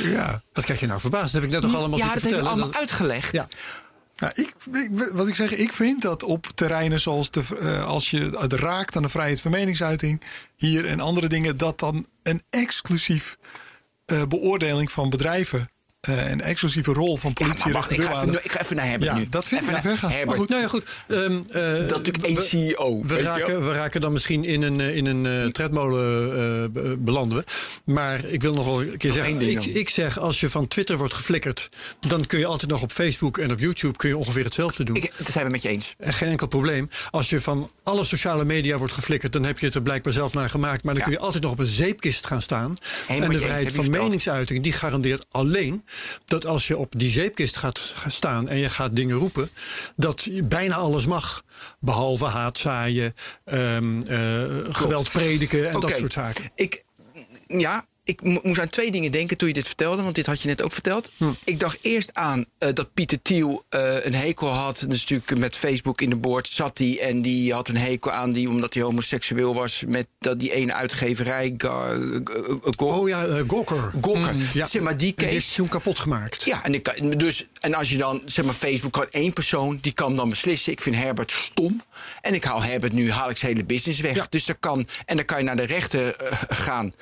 Ja. 0.02 0.42
Wat 0.52 0.64
kijk 0.64 0.80
je 0.80 0.86
nou 0.86 1.00
verbaasd? 1.00 1.24
Dat 1.32 1.42
heb 1.42 1.42
ik 1.42 1.50
net 1.50 1.62
toch 1.62 1.74
allemaal 1.74 1.98
ja, 1.98 2.04
dat 2.04 2.14
we 2.14 2.20
vertellen. 2.20 2.46
allemaal 2.46 2.74
uitgelegd. 2.74 3.32
Ja. 3.32 3.48
Nou, 4.16 4.32
ik, 4.34 4.54
ik- 4.72 5.10
wat 5.12 5.28
ik 5.28 5.34
zeg, 5.34 5.50
ik 5.50 5.72
vind 5.72 6.02
dat 6.02 6.22
op 6.22 6.46
terreinen 6.54 7.00
zoals 7.00 7.30
de, 7.30 7.42
eh, 7.60 7.86
als 7.86 8.10
je 8.10 8.36
het 8.38 8.52
raakt 8.52 8.96
aan 8.96 9.02
de 9.02 9.08
vrijheid 9.08 9.40
van 9.40 9.50
meningsuiting 9.50 10.22
hier 10.56 10.86
en 10.86 11.00
andere 11.00 11.28
dingen, 11.28 11.56
dat 11.56 11.78
dan 11.78 12.06
een 12.22 12.42
exclusief 12.50 13.36
eh, 14.06 14.22
beoordeling 14.28 14.92
van 14.92 15.10
bedrijven 15.10 15.70
eh, 16.06 16.30
en 16.30 16.40
exclusieve 16.40 16.92
rol 16.92 17.16
van 17.16 17.30
Ja, 17.34 17.44
politie 17.44 17.64
en 17.66 17.72
wacht, 17.72 17.90
ik 17.90 18.02
ga, 18.02 18.22
even, 18.22 18.44
ik 18.44 18.50
ga 18.52 18.60
even 18.60 18.76
naar 18.76 18.86
Herbert 18.86 19.10
Ja, 19.10 19.16
nu. 19.18 19.26
dat 19.28 19.44
vind 19.48 19.60
ik 19.62 19.68
even 19.68 19.72
naar 19.72 19.82
ver 19.82 19.98
gaan. 19.98 20.10
Herbert. 20.10 20.28
Maar 20.28 20.36
goed. 20.38 20.48
Nou 20.48 20.62
ja, 20.62 20.68
goed. 20.68 20.84
ehm, 21.08 21.32
eh, 21.48 21.88
Dat 21.88 21.96
natuurlijk 21.96 22.24
één 22.24 22.34
we- 22.34 22.40
CEO. 22.42 23.02
We 23.06 23.14
wel? 23.14 23.22
raken, 23.22 23.66
we 23.66 23.72
raken 23.72 24.00
dan 24.00 24.12
misschien 24.12 24.44
in 24.44 24.62
een, 24.62 24.80
eh, 24.80 24.96
in 24.96 25.06
een 25.06 25.26
eh, 25.26 25.50
tredmolen 25.50 26.72
be- 26.72 26.96
belanden 26.98 27.38
we. 27.38 27.44
Maar 27.92 28.24
ik 28.24 28.42
wil 28.42 28.54
nog 28.54 28.64
wel 28.64 28.80
een 28.82 28.96
keer 28.96 29.08
Nog 29.10 29.18
zeggen. 29.18 29.38
ding 29.38 29.64
Ik, 29.64 29.74
ik 29.74 29.88
zeg, 29.88 30.18
als 30.18 30.40
je 30.40 30.50
van 30.50 30.68
Twitter 30.68 30.96
wordt 30.96 31.14
geflikkerd... 31.14 31.68
dan 32.00 32.26
kun 32.26 32.38
je 32.38 32.46
altijd 32.46 32.70
nog 32.70 32.82
op 32.82 32.92
Facebook 32.92 33.38
en 33.38 33.50
op 33.52 33.58
YouTube 33.58 33.96
kun 33.96 34.08
je 34.08 34.16
ongeveer 34.16 34.44
hetzelfde 34.44 34.84
doen. 34.84 34.96
Ik, 34.96 35.12
dat 35.16 35.30
zijn 35.30 35.44
we 35.44 35.50
met 35.50 35.62
je 35.62 35.68
eens. 35.68 35.94
En 35.98 36.12
Geen 36.12 36.28
enkel 36.28 36.46
probleem. 36.46 36.88
Als 37.10 37.30
je 37.30 37.40
van 37.40 37.70
alle 37.82 38.04
sociale 38.04 38.44
media 38.44 38.76
wordt 38.78 38.92
geflikkerd, 38.92 39.32
dan 39.32 39.44
heb 39.44 39.58
je 39.58 39.66
het 39.66 39.74
er 39.74 39.82
blijkbaar 39.82 40.12
zelf 40.12 40.34
naar 40.34 40.50
gemaakt. 40.50 40.84
Maar 40.84 40.94
dan 40.94 41.02
Ja. 41.02 41.08
kun 41.08 41.18
je 41.18 41.24
altijd 41.24 41.42
nog 41.42 41.52
op 41.52 41.58
een 41.58 41.66
zeepkist 41.66 42.26
gaan 42.26 42.42
staan. 42.42 42.74
en 43.08 43.30
de 43.30 43.38
vrijheid 43.38 43.72
van 43.72 43.90
meningsuiting, 43.90 44.62
die 44.62 44.72
garandeert 44.72 45.24
alleen 45.30 45.84
dat 46.24 46.46
als 46.46 46.66
je 46.66 46.76
op 46.76 46.92
die 46.96 47.10
zeepkist 47.10 47.56
gaat 47.56 47.94
staan 48.06 48.48
en 48.48 48.56
je 48.58 48.70
gaat 48.70 48.96
dingen 48.96 49.16
roepen, 49.16 49.50
dat 49.96 50.22
je 50.22 50.42
bijna 50.42 50.74
alles 50.74 51.06
mag. 51.06 51.44
Behalve 51.80 52.24
haat 52.24 52.58
zaaien, 52.58 53.14
ehm, 53.44 54.02
eh, 54.02 54.74
geweld 54.74 55.10
prediken 55.10 55.70
en 55.70 55.80
dat 55.80 55.96
soort 55.96 56.12
zaken. 56.12 56.50
Ik, 56.54 56.84
ja, 57.46 57.86
ik 58.06 58.22
mo- 58.22 58.40
moest 58.42 58.60
aan 58.60 58.68
twee 58.68 58.90
dingen 58.90 59.12
denken 59.12 59.36
toen 59.36 59.48
je 59.48 59.54
dit 59.54 59.66
vertelde, 59.66 60.02
want 60.02 60.14
dit 60.14 60.26
had 60.26 60.40
je 60.42 60.48
net 60.48 60.62
ook 60.62 60.72
verteld. 60.72 61.12
Hm. 61.16 61.30
Ik 61.44 61.60
dacht 61.60 61.78
eerst 61.80 62.14
aan 62.14 62.44
eh, 62.58 62.72
dat 62.74 62.94
Pieter 62.94 63.22
Thiel 63.22 63.64
eh, 63.68 64.04
een 64.04 64.14
hekel 64.14 64.48
had. 64.48 64.84
Dus 64.88 65.00
natuurlijk 65.00 65.38
met 65.40 65.56
Facebook 65.56 66.00
in 66.00 66.10
de 66.10 66.16
boord 66.16 66.48
zat 66.48 66.78
hij 66.78 66.98
en 67.00 67.22
die 67.22 67.52
had 67.52 67.68
een 67.68 67.76
hekel 67.76 68.10
aan 68.10 68.32
die, 68.32 68.48
omdat 68.48 68.74
hij 68.74 68.82
homoseksueel 68.82 69.54
was, 69.54 69.82
met 69.88 70.06
dat 70.18 70.38
die 70.40 70.52
ene 70.52 70.72
uitgeverij. 70.74 71.54
Oh 72.76 73.08
ja, 73.08 73.24
eh, 73.24 73.34
Gawker. 73.46 73.92
Gawker. 74.00 74.34
Mm, 74.34 74.40
ja. 74.52 74.66
Zeg 74.66 74.82
maar, 74.82 74.96
die 74.96 75.14
case- 75.14 75.34
is 75.34 75.52
toen 75.52 75.68
kapot 75.68 75.98
gemaakt. 75.98 76.44
Ja, 76.44 76.64
en, 76.64 76.74
ik, 76.74 77.18
dus, 77.18 77.46
en 77.60 77.74
als 77.74 77.90
je 77.90 77.96
dan, 77.96 78.22
zeg 78.24 78.44
maar, 78.44 78.54
Facebook 78.54 78.92
kan 78.92 79.06
één 79.10 79.32
persoon, 79.32 79.78
die 79.80 79.92
kan 79.92 80.16
dan 80.16 80.30
beslissen. 80.30 80.72
Ik 80.72 80.80
vind 80.80 80.96
Herbert 80.96 81.30
stom. 81.32 81.82
En 82.20 82.34
ik 82.34 82.44
haal 82.44 82.62
Herbert 82.62 82.92
nu, 82.92 83.10
haal 83.10 83.30
ik 83.30 83.36
zijn 83.36 83.52
hele 83.52 83.64
business 83.66 84.00
weg. 84.00 84.14
Ja. 84.16 84.26
Dus 84.30 84.44
dat 84.44 84.56
kan, 84.60 84.86
en 85.06 85.16
dan 85.16 85.24
kan 85.24 85.38
je 85.38 85.44
naar 85.44 85.56
de 85.56 85.62
rechter 85.66 86.16
gaan. 86.48 86.92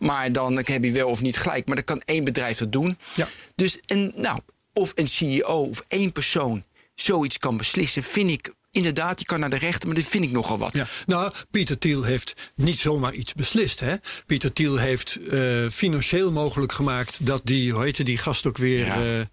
Maar 0.00 0.32
dan 0.32 0.56
heb 0.56 0.84
je 0.84 0.92
wel 0.92 1.08
of 1.08 1.22
niet 1.22 1.36
gelijk. 1.36 1.66
Maar 1.66 1.76
dan 1.76 1.84
kan 1.84 2.02
één 2.04 2.24
bedrijf 2.24 2.58
dat 2.58 2.72
doen. 2.72 2.98
Ja. 3.14 3.28
Dus, 3.54 3.80
en, 3.86 4.12
nou, 4.16 4.40
of 4.72 4.92
een 4.94 5.08
CEO 5.08 5.62
of 5.62 5.84
één 5.88 6.12
persoon 6.12 6.64
zoiets 6.94 7.38
kan 7.38 7.56
beslissen, 7.56 8.02
vind 8.02 8.30
ik 8.30 8.54
inderdaad, 8.70 9.16
die 9.16 9.26
kan 9.26 9.40
naar 9.40 9.50
de 9.50 9.56
rechter, 9.56 9.88
maar 9.88 9.96
dat 9.96 10.06
vind 10.06 10.24
ik 10.24 10.32
nogal 10.32 10.58
wat. 10.58 10.76
Ja, 10.76 10.86
nou, 11.06 11.32
Pieter 11.50 11.78
Thiel 11.78 12.02
heeft 12.02 12.52
niet 12.54 12.78
zomaar 12.78 13.14
iets 13.14 13.34
beslist. 13.34 13.80
Hè? 13.80 13.94
Pieter 14.26 14.52
Thiel 14.52 14.76
heeft 14.76 15.18
eh, 15.30 15.68
financieel 15.68 16.32
mogelijk 16.32 16.72
gemaakt 16.72 17.26
dat 17.26 17.40
die, 17.44 17.72
hoe 17.72 17.82
heette 17.82 18.02
die 18.02 18.18
gast 18.18 18.46
ook 18.46 18.58
weer? 18.58 18.86
Ja. 18.86 19.26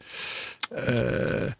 eh, 0.69 1.45
eh, 1.45 1.51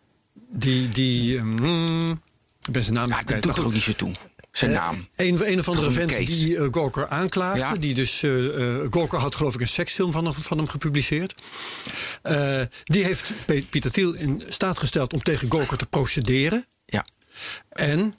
die, 0.52 0.90
die, 0.90 1.42
mm, 1.42 2.22
ik 2.62 2.72
ben 2.72 2.84
zijn 2.84 2.96
naam 2.96 3.10
Ja, 3.10 3.24
dat 3.24 3.42
doet 3.42 3.58
er 3.58 3.66
ook 3.66 3.74
niet 3.74 3.82
zo 3.82 3.92
toe. 3.92 4.12
Zijn 4.58 4.72
Eh, 4.72 4.78
naam. 4.78 5.08
Een, 5.16 5.52
een 5.52 5.60
of 5.60 5.68
andere 5.68 5.92
vent 5.92 6.16
die 6.28 6.50
uh, 6.56 6.68
Gawker 6.72 7.08
aanklaagde. 7.08 7.60
Ja. 7.60 7.76
Die 7.76 7.94
dus, 7.94 8.24
eh, 8.24 8.32
Gawker 8.90 9.20
had 9.20 9.36
geloof 9.36 9.54
ik 9.56 9.62
een 9.62 9.68
seksfilm 9.68 10.12
van, 10.12 10.26
hem- 10.26 10.34
van 10.34 10.58
hem 10.58 10.68
gepubliceerd. 10.68 11.34
Die 12.84 13.04
heeft 13.04 13.32
Pieter 13.70 13.92
Thiel 13.92 14.14
in 14.14 14.44
staat 14.48 14.78
gesteld 14.80 15.14
om 15.14 15.22
tegen 15.22 15.52
Gawker 15.52 15.78
te 15.78 15.86
procederen. 15.86 16.66
Ja. 16.86 17.06
En 17.70 18.14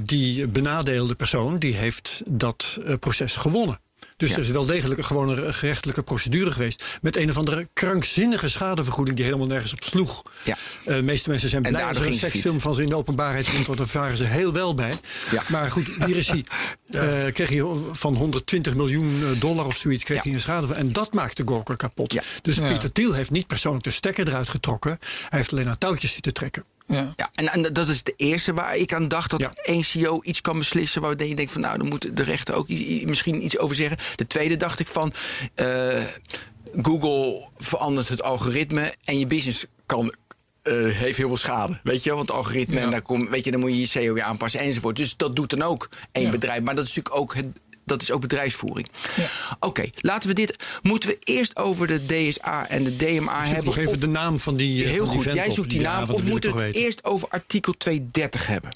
die 0.00 0.46
benadeelde 0.46 1.14
persoon 1.14 1.58
die 1.58 1.74
heeft 1.74 2.22
dat 2.26 2.78
proces 3.00 3.36
gewonnen. 3.36 3.80
Dus 4.24 4.32
Ja. 4.32 4.40
er 4.42 4.48
is 4.48 4.54
wel 4.54 4.66
degelijk 4.66 4.98
een 4.98 5.04
gewone 5.06 5.52
gerechtelijke 5.52 6.02
procedure 6.02 6.50
geweest. 6.50 6.98
Met 7.02 7.16
een 7.16 7.30
of 7.30 7.36
andere 7.36 7.68
krankzinnige 7.72 8.48
schadevergoeding 8.48 9.16
die 9.16 9.24
helemaal 9.26 9.46
nergens 9.46 9.72
op 9.72 9.82
sloeg. 9.82 10.22
Ja. 10.44 10.56
Eh, 10.84 10.94
de 10.96 11.02
meeste 11.02 11.30
mensen 11.30 11.48
zijn 11.48 11.62
blij 11.62 11.84
als 11.84 11.98
er 11.98 12.06
een 12.06 12.14
seksfilm 12.14 12.60
van 12.60 12.74
ze 12.74 12.82
in 12.82 12.88
de 12.88 12.96
openbaarheid 12.96 13.50
komt. 13.50 13.66
Want 13.66 13.78
daar 13.78 13.86
varen 13.86 14.16
ze 14.16 14.24
heel 14.24 14.52
wel 14.52 14.74
bij. 14.74 14.92
Ja. 15.30 15.42
Maar 15.48 15.70
goed, 15.70 15.86
hier 16.06 16.16
is 16.16 16.28
hij. 16.28 16.44
eh, 17.26 17.32
kreeg 17.32 17.48
hij 17.48 17.62
van 17.90 18.14
120 18.16 18.74
miljoen 18.74 19.22
eh, 19.22 19.40
dollar 19.40 19.66
of 19.66 19.76
zoiets 19.76 20.04
kreeg 20.04 20.16
Ja. 20.16 20.22
hij 20.24 20.32
een 20.32 20.40
schade 20.40 20.66
van. 20.66 20.76
En 20.76 20.92
dat 20.92 21.12
maakte 21.14 21.42
Gorker 21.46 21.76
kapot. 21.76 22.12
Ja. 22.12 22.22
Dus 22.42 22.56
Ja. 22.56 22.68
Pieter 22.68 22.92
Thiel 22.92 23.12
heeft 23.12 23.30
niet 23.30 23.46
persoonlijk 23.46 23.84
de 23.84 23.90
stekker 23.90 24.28
eruit 24.28 24.48
getrokken. 24.48 24.98
Hij 25.28 25.38
heeft 25.38 25.52
alleen 25.52 25.68
aan 25.68 25.78
touwtjes 25.78 26.12
zitten 26.12 26.32
trekken. 26.32 26.64
Ja. 26.86 27.12
Ja, 27.16 27.30
en, 27.34 27.48
en 27.52 27.72
dat 27.72 27.88
is 27.88 28.02
de 28.02 28.14
eerste 28.16 28.52
waar 28.52 28.76
ik 28.76 28.92
aan 28.94 29.08
dacht 29.08 29.30
dat 29.30 29.40
Ja. 29.40 29.52
één 29.62 29.84
CEO 29.84 30.20
iets 30.22 30.40
kan 30.40 30.58
beslissen. 30.58 31.00
Waar 31.02 31.24
je 31.24 31.34
denkt 31.34 31.52
van 31.52 31.60
nou, 31.60 31.78
dan 31.78 31.88
moet 31.88 32.16
de 32.16 32.22
rechter 32.22 32.54
ook 32.54 32.68
misschien 33.04 33.44
iets 33.44 33.58
over 33.58 33.76
zeggen. 33.76 33.98
De 34.16 34.26
tweede 34.26 34.56
dacht 34.56 34.80
ik 34.80 34.86
van 34.86 35.12
eh, 35.54 36.02
Google 36.82 37.48
verandert 37.56 38.08
het 38.08 38.22
algoritme 38.22 38.94
en 39.04 39.18
je 39.18 39.26
business 39.26 39.66
kan. 39.86 40.14
eh, 40.62 40.72
heeft 40.86 41.16
heel 41.16 41.26
veel 41.28 41.36
schade, 41.36 41.80
weet 41.82 42.02
je, 42.02 42.08
wel? 42.08 42.16
want 42.18 42.28
het 42.28 42.36
algoritme 42.38 42.80
en 42.80 42.90
daar 42.90 43.02
kom, 43.02 43.30
weet 43.30 43.44
je, 43.44 43.50
dan 43.50 43.60
moet 43.60 43.70
je 43.70 43.80
je 43.80 43.86
SEO 43.86 44.12
weer 44.14 44.22
aanpassen 44.22 44.60
enzovoort. 44.60 44.96
Dus 44.96 45.16
dat 45.16 45.36
doet 45.36 45.50
dan 45.50 45.62
ook 45.62 45.88
één 46.12 46.24
Ja. 46.24 46.30
bedrijf, 46.30 46.62
maar 46.62 46.74
dat 46.74 46.84
is 46.86 46.94
natuurlijk 46.94 47.22
ook 47.22 47.34
het, 47.34 47.46
dat 47.84 48.02
is 48.02 48.10
ook 48.10 48.20
bedrijfsvoering. 48.20 48.88
Oké, 49.60 49.90
laten 50.00 50.28
we 50.28 50.34
dit. 50.34 50.56
Moeten 50.82 51.08
we 51.08 51.18
eerst 51.24 51.56
over 51.56 51.86
de 51.86 52.06
DSA 52.06 52.68
en 52.68 52.84
de 52.84 52.96
DMA 52.96 53.36
Zoek 53.44 53.46
hebben? 53.54 53.64
nog 53.64 53.78
even 53.78 53.92
of- 53.92 53.98
de 53.98 54.06
naam 54.06 54.38
van 54.38 54.56
die. 54.56 54.84
eh, 54.84 54.90
Heel 54.90 54.96
van 54.96 55.06
die 55.06 55.14
goed, 55.14 55.24
vent 55.24 55.36
jij 55.36 55.50
zoekt 55.50 55.70
die 55.70 55.80
Ja, 55.80 55.98
naam. 56.00 56.10
Of 56.10 56.24
moeten 56.24 56.50
we 56.50 56.56
het 56.56 56.64
weten. 56.64 56.80
eerst 56.82 57.04
over 57.04 57.28
artikel 57.28 57.72
230 57.76 58.46
hebben? 58.46 58.70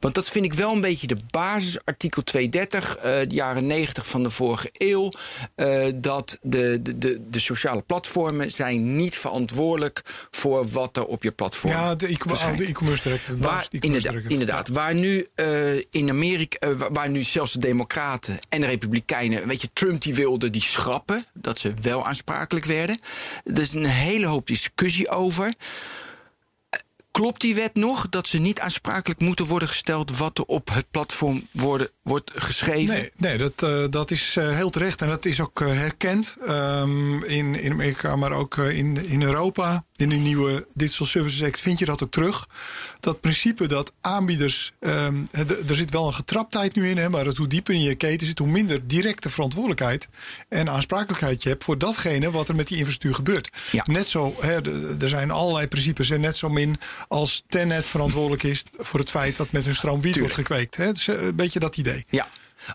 Want 0.00 0.14
dat 0.14 0.28
vind 0.28 0.44
ik 0.44 0.52
wel 0.54 0.72
een 0.72 0.80
beetje 0.80 1.06
de 1.06 1.16
basis. 1.30 1.78
Artikel 1.84 2.22
230, 2.22 2.96
eh, 2.96 3.02
de 3.02 3.34
jaren 3.34 3.66
90 3.66 4.06
van 4.06 4.22
de 4.22 4.30
vorige 4.30 4.68
eeuw. 4.72 5.10
eh, 5.54 5.84
dat 5.94 6.38
de, 6.42 6.78
de, 6.82 6.98
de, 6.98 7.20
de 7.30 7.38
sociale 7.38 7.82
platformen 7.82 8.50
zijn 8.50 8.96
niet 8.96 9.16
verantwoordelijk 9.18 10.02
voor 10.30 10.66
wat 10.68 10.96
er 10.96 11.04
op 11.06 11.22
je 11.22 11.30
platform 11.30 11.72
Ja, 11.72 11.94
de 11.94 12.06
e-commerce 12.06 13.02
director. 13.02 13.36
Waar, 13.38 13.66
inderdaad, 13.70 14.02
director. 14.10 14.30
inderdaad. 14.30 14.68
Waar 14.68 14.94
nu 14.94 15.26
eh, 15.34 15.74
in 15.90 16.08
Amerika, 16.10 16.74
waar- 16.76 16.92
waar 16.92 17.08
nu 17.10 17.22
zelfs 17.22 17.52
de 17.52 17.58
Democraten 17.58 18.38
en 18.48 18.60
de 18.60 18.66
Republikeinen, 18.66 19.48
weet 19.48 19.60
je, 19.60 19.68
Trump 19.72 20.02
die 20.02 20.14
wilde 20.14 20.50
die 20.50 20.62
schrappen, 20.62 21.24
dat 21.34 21.58
ze 21.58 21.74
wel 21.82 22.06
aansprakelijk 22.06 22.64
werden. 22.66 23.00
Er 23.44 23.58
is 23.60 23.72
een 23.72 23.84
hele 23.86 24.26
hoop 24.26 24.46
discussie 24.46 25.08
over. 25.08 25.54
Klopt 27.12 27.40
die 27.40 27.54
wet 27.54 27.74
nog 27.74 28.08
dat 28.08 28.26
ze 28.26 28.38
niet 28.38 28.60
aansprakelijk 28.60 29.20
moeten 29.20 29.46
worden 29.46 29.68
gesteld 29.68 30.16
wat 30.18 30.38
er 30.38 30.44
op 30.44 30.68
het 30.72 30.90
platform 30.90 31.48
worden, 31.50 31.88
wordt 32.02 32.30
geschreven? 32.34 32.94
Nee, 32.94 33.10
nee 33.16 33.38
dat, 33.38 33.62
eh, 33.62 33.84
dat 33.90 34.10
is 34.10 34.36
eh, 34.36 34.50
heel 34.50 34.70
terecht. 34.70 35.02
En 35.02 35.08
dat 35.08 35.24
is 35.24 35.40
ook 35.40 35.60
eh, 35.60 35.68
herkend 35.68 36.36
ehm, 36.46 37.22
in, 37.22 37.60
in 37.60 37.72
Amerika, 37.72 38.16
maar 38.16 38.32
ook 38.32 38.56
in, 38.56 39.06
in 39.06 39.22
Europa. 39.22 39.84
In 40.02 40.08
de 40.08 40.14
nieuwe 40.14 40.66
Digital 40.74 41.06
Services 41.06 41.42
Act 41.42 41.60
vind 41.60 41.78
je 41.78 41.84
dat 41.84 42.02
ook 42.02 42.10
terug. 42.10 42.48
Dat 43.00 43.20
principe 43.20 43.66
dat 43.66 43.92
aanbieders. 44.00 44.72
ehm, 44.80 45.16
er 45.68 45.74
zit 45.74 45.90
wel 45.90 46.06
een 46.06 46.14
getraptheid 46.14 46.74
nu 46.74 46.88
in, 46.88 46.96
hè, 46.96 47.08
maar 47.08 47.26
het, 47.26 47.36
hoe 47.36 47.46
dieper 47.46 47.74
in 47.74 47.82
je 47.82 47.94
keten 47.94 48.26
zit, 48.26 48.38
hoe 48.38 48.48
minder 48.48 48.86
directe 48.86 49.30
verantwoordelijkheid 49.30 50.08
en 50.48 50.70
aansprakelijkheid 50.70 51.42
je 51.42 51.48
hebt 51.48 51.64
voor 51.64 51.78
datgene 51.78 52.30
wat 52.30 52.48
er 52.48 52.54
met 52.54 52.68
die 52.68 52.76
infrastructuur 52.76 53.14
gebeurt. 53.14 53.50
Ja. 53.70 53.84
Net 53.90 54.08
zo, 54.08 54.34
hè, 54.40 54.60
er 55.00 55.08
zijn 55.08 55.30
allerlei 55.30 55.66
principes 55.66 56.10
en 56.10 56.20
net 56.20 56.36
zo 56.36 56.48
min 56.48 56.78
als 57.08 57.42
Tenet 57.48 57.86
verantwoordelijk 57.86 58.42
is 58.42 58.64
voor 58.76 59.00
het 59.00 59.10
feit 59.10 59.36
dat 59.36 59.52
met 59.52 59.64
hun 59.64 59.74
stroom 59.74 60.00
wiet 60.00 60.18
wordt 60.18 60.34
gekweekt. 60.34 60.76
Hè. 60.76 60.84
Het 60.84 60.96
is 60.96 61.08
eh, 61.08 61.22
een 61.22 61.36
beetje 61.36 61.58
dat 61.58 61.76
idee. 61.76 62.04
Ja. 62.08 62.28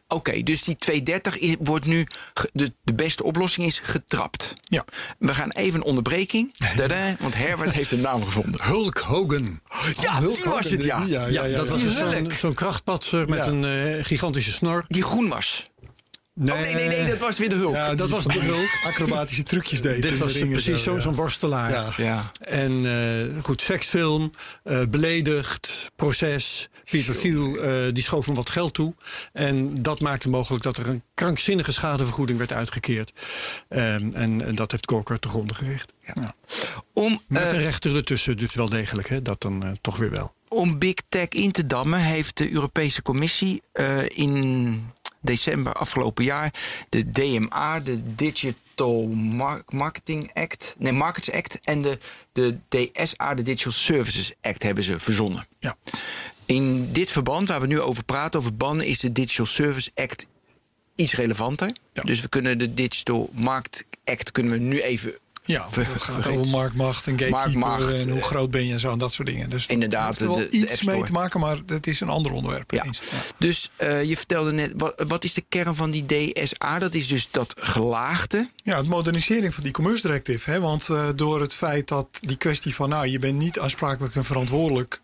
Oké, 0.07 0.43
dus 0.43 0.63
die 0.63 0.77
230 0.77 1.41
i- 1.41 1.57
wordt 1.59 1.85
nu. 1.85 2.05
De, 2.53 2.73
de 2.83 2.93
beste 2.93 3.23
oplossing 3.23 3.65
is 3.67 3.79
getrapt. 3.83 4.53
Ja. 4.61 4.85
We 5.19 5.33
gaan 5.33 5.49
even 5.51 5.79
een 5.79 5.85
onderbreking. 5.85 6.53
Tada, 6.75 7.15
want 7.19 7.35
Herbert 7.35 7.73
heeft 7.73 7.91
een 7.91 8.01
naam 8.01 8.23
gevonden. 8.23 8.61
Hulk 8.63 8.97
Hogan. 8.97 9.59
Ja, 10.01 10.19
Hulk 10.19 10.35
die 10.35 10.43
was 10.43 10.53
Hogan, 10.53 10.71
het, 10.71 10.83
ja. 10.83 10.99
die, 10.99 11.09
ja. 11.13 11.25
Ja, 11.27 11.47
dat 11.47 11.69
was 11.69 11.95
zo'n 11.95 12.31
zo'n 12.37 12.53
krachtpatser 12.53 13.29
met 13.29 13.47
een 13.47 13.65
eh, 13.65 14.03
gigantische 14.05 14.51
snor. 14.51 14.85
Die 14.87 15.03
groen 15.03 15.27
was. 15.27 15.69
Nee, 16.39 16.55
Oh 16.55 16.61
nee, 16.61 16.73
nee, 16.73 16.87
nee, 16.87 17.05
dat 17.05 17.17
was 17.17 17.37
weer 17.37 17.49
de 17.49 17.55
Hulk. 17.55 17.73
Ja, 17.73 17.95
dat 17.95 18.09
was 18.09 18.23
de 18.23 18.39
Hulk. 18.39 18.93
Acrobatische 18.93 19.43
trucjes 19.43 19.81
deed. 19.81 20.01
Dit 20.01 20.11
de 20.11 20.17
was 20.17 20.33
ringen 20.33 20.49
precies 20.49 20.77
zo, 20.77 20.83
zo'n 20.83 20.93
ja. 20.93 20.99
zo'n 20.99 21.15
worstelaar. 21.15 21.71
Ja. 21.71 21.93
Ja. 21.97 22.31
En 22.39 22.85
eh, 22.85 23.43
goed, 23.43 23.61
seksfilm, 23.61 24.31
eh, 24.63 24.81
beledigd, 24.89 25.91
proces. 25.95 26.69
Pieter 26.83 27.17
Thiel 27.17 27.55
eh, 27.55 27.93
die 27.93 28.03
schoof 28.03 28.25
hem 28.25 28.35
wat 28.35 28.49
geld 28.49 28.73
toe. 28.73 28.93
En 29.33 29.81
dat 29.81 29.99
maakte 29.99 30.29
mogelijk 30.29 30.63
dat 30.63 30.77
er 30.77 30.89
een 30.89 31.03
krankzinnige 31.13 31.71
schadevergoeding 31.71 32.37
werd 32.37 32.53
uitgekeerd. 32.53 33.11
Ehm, 33.69 34.09
en, 34.13 34.45
en 34.45 34.55
dat 34.55 34.71
heeft 34.71 34.89
Gorker 34.89 35.19
te 35.19 35.27
gronden 35.27 35.55
gericht. 35.55 35.93
Om, 36.93 37.21
Met 37.27 37.53
een 37.53 37.59
rechter 37.59 37.95
ertussen, 37.95 38.37
dus 38.37 38.53
wel 38.53 38.69
degelijk. 38.69 39.09
Hè? 39.09 39.21
Dat 39.21 39.41
dan 39.41 39.77
toch 39.81 39.97
weer 39.97 40.11
wel. 40.11 40.33
om 40.47 40.79
Big 40.79 40.95
Tech 41.09 41.29
in 41.29 41.51
te 41.51 41.67
dammen, 41.67 41.99
heeft 41.99 42.37
de 42.37 42.51
Europese 42.51 43.01
Commissie 43.01 43.61
eh, 43.71 44.09
in 44.09 44.91
december 45.27 45.73
afgelopen 45.73 46.23
jaar 46.23 46.53
de 46.89 47.09
DMA, 47.11 47.79
de 47.79 48.15
Digital 48.15 49.05
Mar- 49.07 49.63
Marketing 49.69 50.31
Act, 50.33 50.75
nee, 50.77 50.91
Markets 50.93 51.31
Act 51.31 51.59
en 51.63 51.81
de, 51.81 51.97
de 52.31 52.57
DSA, 52.69 53.33
de 53.33 53.43
Digital 53.43 53.71
Services 53.71 54.33
Act, 54.41 54.63
hebben 54.63 54.83
ze 54.83 54.99
verzonnen. 54.99 55.47
Ja. 55.59 55.75
In 56.45 56.91
dit 56.91 57.11
verband, 57.11 57.47
waar 57.47 57.61
we 57.61 57.67
nu 57.67 57.79
over 57.79 58.03
praten, 58.03 58.39
over 58.39 58.55
bannen, 58.55 58.85
is 58.85 58.99
de 58.99 59.11
Digital 59.11 59.45
Service 59.45 59.91
Act 59.95 60.27
iets 60.95 61.13
relevanter. 61.13 61.71
Ja. 61.93 62.01
Dus 62.01 62.21
we 62.21 62.29
kunnen 62.29 62.57
de 62.57 62.73
Digital 62.73 63.29
Markt 63.33 63.85
Act 64.05 64.31
kunnen 64.31 64.51
we 64.51 64.57
nu 64.59 64.81
even 64.81 65.17
Ja, 65.47 65.67
het 65.71 66.01
gaat 66.01 66.27
over 66.27 66.47
marktmacht 66.47 67.07
en 67.07 67.19
gatekeeper 67.19 67.59
Marktmacht, 67.59 67.93
en 67.93 68.09
hoe 68.09 68.19
eh, 68.19 68.25
groot 68.25 68.51
ben 68.51 68.67
je 68.67 68.73
en 68.73 68.79
zo 68.79 68.91
en 68.91 68.97
dat 68.97 69.13
soort 69.13 69.27
dingen. 69.27 69.49
Dus 69.49 69.65
Inderdaad, 69.65 70.07
heeft 70.07 70.19
er 70.21 70.27
wel 70.27 70.35
de- 70.37 70.49
iets 70.49 70.83
mee 70.83 71.03
te 71.03 71.11
maken, 71.11 71.39
maar 71.39 71.57
het 71.65 71.87
is 71.87 71.99
een 71.99 72.09
ander 72.09 72.31
onderwerp. 72.31 72.71
Ja. 72.71 72.85
Dus 73.37 73.71
eh, 73.75 74.03
je 74.03 74.17
vertelde 74.17 74.51
net, 74.51 74.73
wat, 74.77 75.03
wat 75.07 75.23
is 75.23 75.33
de 75.33 75.43
kern 75.49 75.75
van 75.75 75.91
die 75.91 76.05
DSA? 76.05 76.79
Dat 76.79 76.93
is 76.93 77.07
dus 77.07 77.27
dat 77.31 77.55
gelaagde. 77.59 78.49
Ja, 78.63 78.77
het 78.77 78.87
modernisering 78.87 79.53
van 79.53 79.63
die 79.63 79.71
commerce 79.71 80.01
directive. 80.01 80.51
Hè? 80.51 80.59
Want 80.59 80.89
eh, 80.89 81.07
door 81.15 81.41
het 81.41 81.53
feit 81.53 81.87
dat 81.87 82.07
die 82.19 82.37
kwestie 82.37 82.75
van, 82.75 82.89
nou, 82.89 83.07
je 83.07 83.19
bent 83.19 83.37
niet 83.37 83.59
aansprakelijk 83.59 84.15
en 84.15 84.25
verantwoordelijk. 84.25 85.01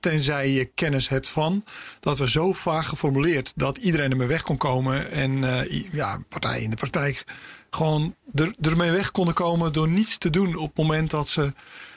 tenzij 0.00 0.50
je 0.50 0.64
kennis 0.64 1.08
hebt 1.08 1.28
van. 1.28 1.64
Dat 2.00 2.18
we 2.18 2.30
zo 2.30 2.52
vaag 2.52 2.88
geformuleerd 2.88 3.52
dat 3.56 3.78
iedereen 3.78 4.10
ermee 4.10 4.26
weg 4.28 4.42
kon 4.42 4.56
komen. 4.56 5.10
En 5.10 5.44
ja, 5.92 6.18
partijen 6.28 6.62
in 6.62 6.70
de 6.70 6.76
praktijk 6.76 7.24
gewoon 7.74 8.14
er, 8.34 8.54
ermee 8.60 8.90
weg 8.90 9.10
konden 9.10 9.34
komen 9.34 9.72
door 9.72 9.88
niets 9.88 10.18
te 10.18 10.30
doen 10.30 10.56
op 10.56 10.66
het 10.68 10.76
moment 10.76 11.10
dat 11.10 11.28
ze 11.28 11.52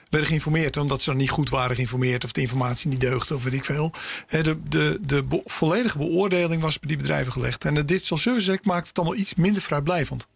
werden 0.10 0.28
geïnformeerd. 0.30 0.78
Omdat 0.78 1.02
ze 1.02 1.10
dan 1.10 1.20
niet 1.20 1.30
goed 1.30 1.50
waren 1.50 1.76
geïnformeerd 1.76 2.24
of 2.24 2.32
de 2.32 2.42
informatie 2.42 2.90
niet 2.90 3.00
deugde 3.00 3.36
of 3.36 3.44
weet 3.44 3.54
ik 3.54 3.66
veel. 3.66 3.92
De 4.28 4.58
de, 4.70 5.00
de 5.02 5.24
be- 5.24 5.42
volledige 5.46 5.98
beoordeling 5.98 6.62
was 6.62 6.80
bij 6.80 6.88
die 6.90 6.98
bedrijven 6.98 7.34
gelegd. 7.34 7.66
En 7.66 7.74
de 7.74 7.86
Digital 7.86 8.18
Services 8.18 8.54
Act 8.56 8.66
maakt 8.66 8.88
het 8.88 8.98
allemaal 8.98 9.16
iets 9.18 9.36
minder 9.36 9.62
vrijblijvend. 9.62 10.28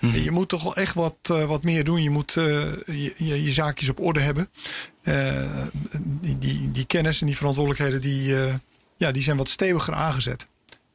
En 0.00 0.22
Je 0.22 0.30
moet 0.30 0.48
toch 0.48 0.62
wel 0.62 0.76
echt 0.76 0.94
wat, 0.94 1.14
eh, 1.22 1.44
wat 1.44 1.62
meer 1.62 1.84
doen. 1.84 2.02
Je 2.02 2.10
moet 2.10 2.36
eh, 2.36 2.44
je, 2.86 3.14
je, 3.16 3.42
je 3.44 3.50
zaakjes 3.50 3.88
op 3.88 4.00
orde 4.00 4.20
hebben. 4.20 4.48
Eh, 5.02 5.42
die, 6.02 6.38
die, 6.38 6.70
die 6.70 6.84
kennis 6.84 7.20
en 7.20 7.26
die 7.26 7.36
verantwoordelijkheden 7.36 8.00
die, 8.00 8.34
ja, 8.96 9.10
die 9.10 9.22
zijn 9.22 9.36
wat 9.36 9.48
steviger 9.48 9.94
aangezet. 9.94 10.46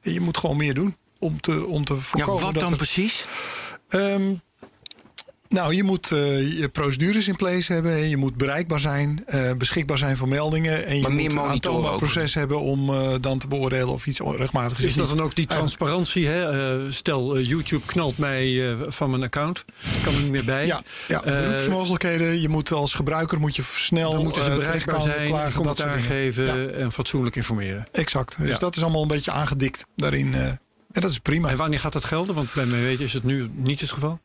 Je 0.02 0.22
moet 0.22 0.38
gewoon 0.38 0.58
meer 0.58 0.74
doen 0.74 0.96
om 1.20 1.42
te, 1.42 1.66
om 1.66 1.86
te 1.86 1.94
Ja, 1.94 2.00
voorkomen 2.00 2.42
wat 2.42 2.54
dat 2.54 2.62
dan 2.62 2.72
er- 2.72 2.78
precies? 2.78 3.26
Ehm, 3.90 4.34
nou, 5.50 5.74
je 5.76 5.84
moet 5.84 6.12
eh, 6.12 6.60
je 6.60 6.70
procedures 6.70 7.28
in 7.28 7.36
place 7.36 7.74
hebben. 7.74 8.10
Je 8.10 8.18
moet 8.18 8.36
bereikbaar 8.38 8.80
zijn, 8.80 9.24
eh, 9.26 9.52
beschikbaar 9.58 9.98
zijn 9.98 10.18
voor 10.18 10.28
meldingen. 10.28 10.86
En 10.86 10.96
je 10.96 11.02
Maar 11.02 11.14
meer 11.14 11.34
moet 11.34 11.44
een 11.44 11.50
aantoonbaar 11.50 11.98
proces 11.98 12.34
hebben 12.34 12.60
om 12.60 12.90
eh, 12.90 13.14
dan 13.22 13.40
te 13.40 13.48
beoordelen 13.48 13.88
of 13.88 14.06
iets 14.08 14.20
rechtmatig 14.20 14.78
is. 14.78 14.86
Is 14.86 14.94
dat 14.94 15.10
dan 15.10 15.22
ook 15.22 15.36
die 15.36 15.46
transparantie? 15.46 16.28
Hè? 16.28 16.52
Eh, 16.86 16.92
stel, 16.92 17.40
YouTube 17.40 17.86
knalt 17.86 18.18
mij 18.18 18.70
eh, 18.72 18.78
van 18.88 19.10
mijn 19.10 19.24
account. 19.24 19.66
Ik 19.82 20.02
kan 20.04 20.14
er 20.16 20.22
niet 20.22 20.32
meer 20.32 20.46
bij. 20.46 20.66
Ja, 20.66 20.82
ja 21.08 21.22
beroepsmogelijkheden. 21.22 22.42
Je 22.42 22.50
moet 22.50 22.72
als 22.72 22.94
gebruiker 22.94 23.40
moet 23.40 23.56
je 23.56 23.64
snel 23.64 24.12
dan 24.12 24.24
moeten 24.24 24.44
ze 24.44 24.50
bereikbaar 24.50 25.02
zijn, 25.02 25.28
klagen, 25.28 25.34
dat 25.38 25.42
soort 25.42 25.56
commentaar 25.56 25.96
dingen. 25.96 26.10
geven 26.10 26.76
en 26.76 26.92
fatsoenlijk 26.92 27.36
informeren. 27.36 27.88
Exact. 27.92 28.38
Dus 28.40 28.50
Ja. 28.50 28.58
dat 28.58 28.76
is 28.76 28.82
allemaal 28.84 29.02
een 29.02 29.08
beetje 29.08 29.32
aangedikt 29.32 29.86
daarin. 29.96 30.36
En 30.96 31.02
dat 31.02 31.12
is 31.12 31.20
prima. 31.20 31.50
En 31.50 31.58
wanneer 31.58 31.80
gaat 31.80 31.94
dat 31.94 32.06
gelden? 32.06 32.36
Want 32.36 32.54
bij 32.54 32.66
mij 32.66 32.82
weten 32.82 33.04
is 33.06 33.14
het 33.14 33.24
nu 33.24 33.50
niet 33.54 33.80
het 33.80 33.92
geval. 33.92 34.20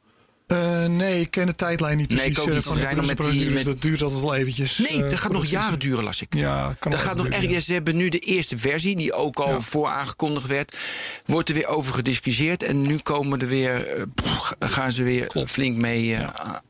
Eh, 0.46 0.84
nee, 0.86 1.20
ik 1.20 1.30
ken 1.30 1.46
de 1.46 1.54
tijdlijn 1.54 1.96
niet 1.96 2.08
Nee, 2.08 2.16
precies. 2.16 2.36
ik 2.36 2.40
ook 2.42 2.48
eh, 2.48 2.54
niet. 2.54 2.64
van 2.64 2.76
zijn 2.76 2.96
nog 2.96 3.06
met 3.06 3.16
die- 3.16 3.26
procedures. 3.26 3.54
met- 3.54 3.64
Dat 3.64 3.82
duurt 3.82 4.02
altijd 4.02 4.20
wel 4.20 4.34
eventjes. 4.34 4.78
Nee, 4.78 5.02
eh, 5.04 5.10
dat 5.10 5.18
gaat 5.18 5.32
nog 5.32 5.46
jaren 5.46 5.78
duren, 5.78 6.04
las 6.04 6.20
ik. 6.22 6.34
Ja, 6.34 6.74
kan 6.78 6.90
Dat 6.90 7.00
gaat 7.00 7.16
nog 7.16 7.24
duren, 7.26 7.42
erg. 7.42 7.50
ja. 7.50 7.60
Ze 7.60 7.72
hebben 7.72 7.96
nu 7.96 8.08
de 8.08 8.18
eerste 8.18 8.58
versie, 8.58 8.96
die 8.96 9.12
ook 9.12 9.38
al 9.38 9.48
Ja. 9.48 9.60
voor 9.60 9.86
aangekondigd 9.88 10.46
werd. 10.46 10.76
Wordt 11.24 11.48
er 11.48 11.54
weer 11.54 11.66
over 11.66 11.94
gediscussieerd. 11.94 12.62
En 12.62 12.82
nu 12.82 12.98
komen 12.98 13.40
er 13.40 13.46
weer, 13.46 14.06
pff, 14.14 14.52
gaan 14.58 14.92
ze 14.92 15.02
weer 15.02 15.44
flink 15.46 15.76
mee 15.76 16.16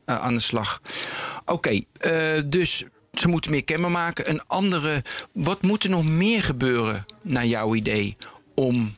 aan 0.05 0.33
de 0.33 0.39
slag. 0.41 0.81
Oké, 1.45 1.81
eh, 1.97 2.41
dus 2.47 2.83
ze 3.13 3.27
moeten 3.27 3.51
meer 3.51 3.63
kenbaar 3.63 3.91
maken. 3.91 4.29
Een 4.29 4.41
andere, 4.47 5.03
wat 5.33 5.61
moet 5.61 5.83
er 5.83 5.89
nog 5.89 6.05
meer 6.05 6.43
gebeuren, 6.43 7.05
naar 7.21 7.45
jouw 7.45 7.75
idee, 7.75 8.15
om 8.55 8.95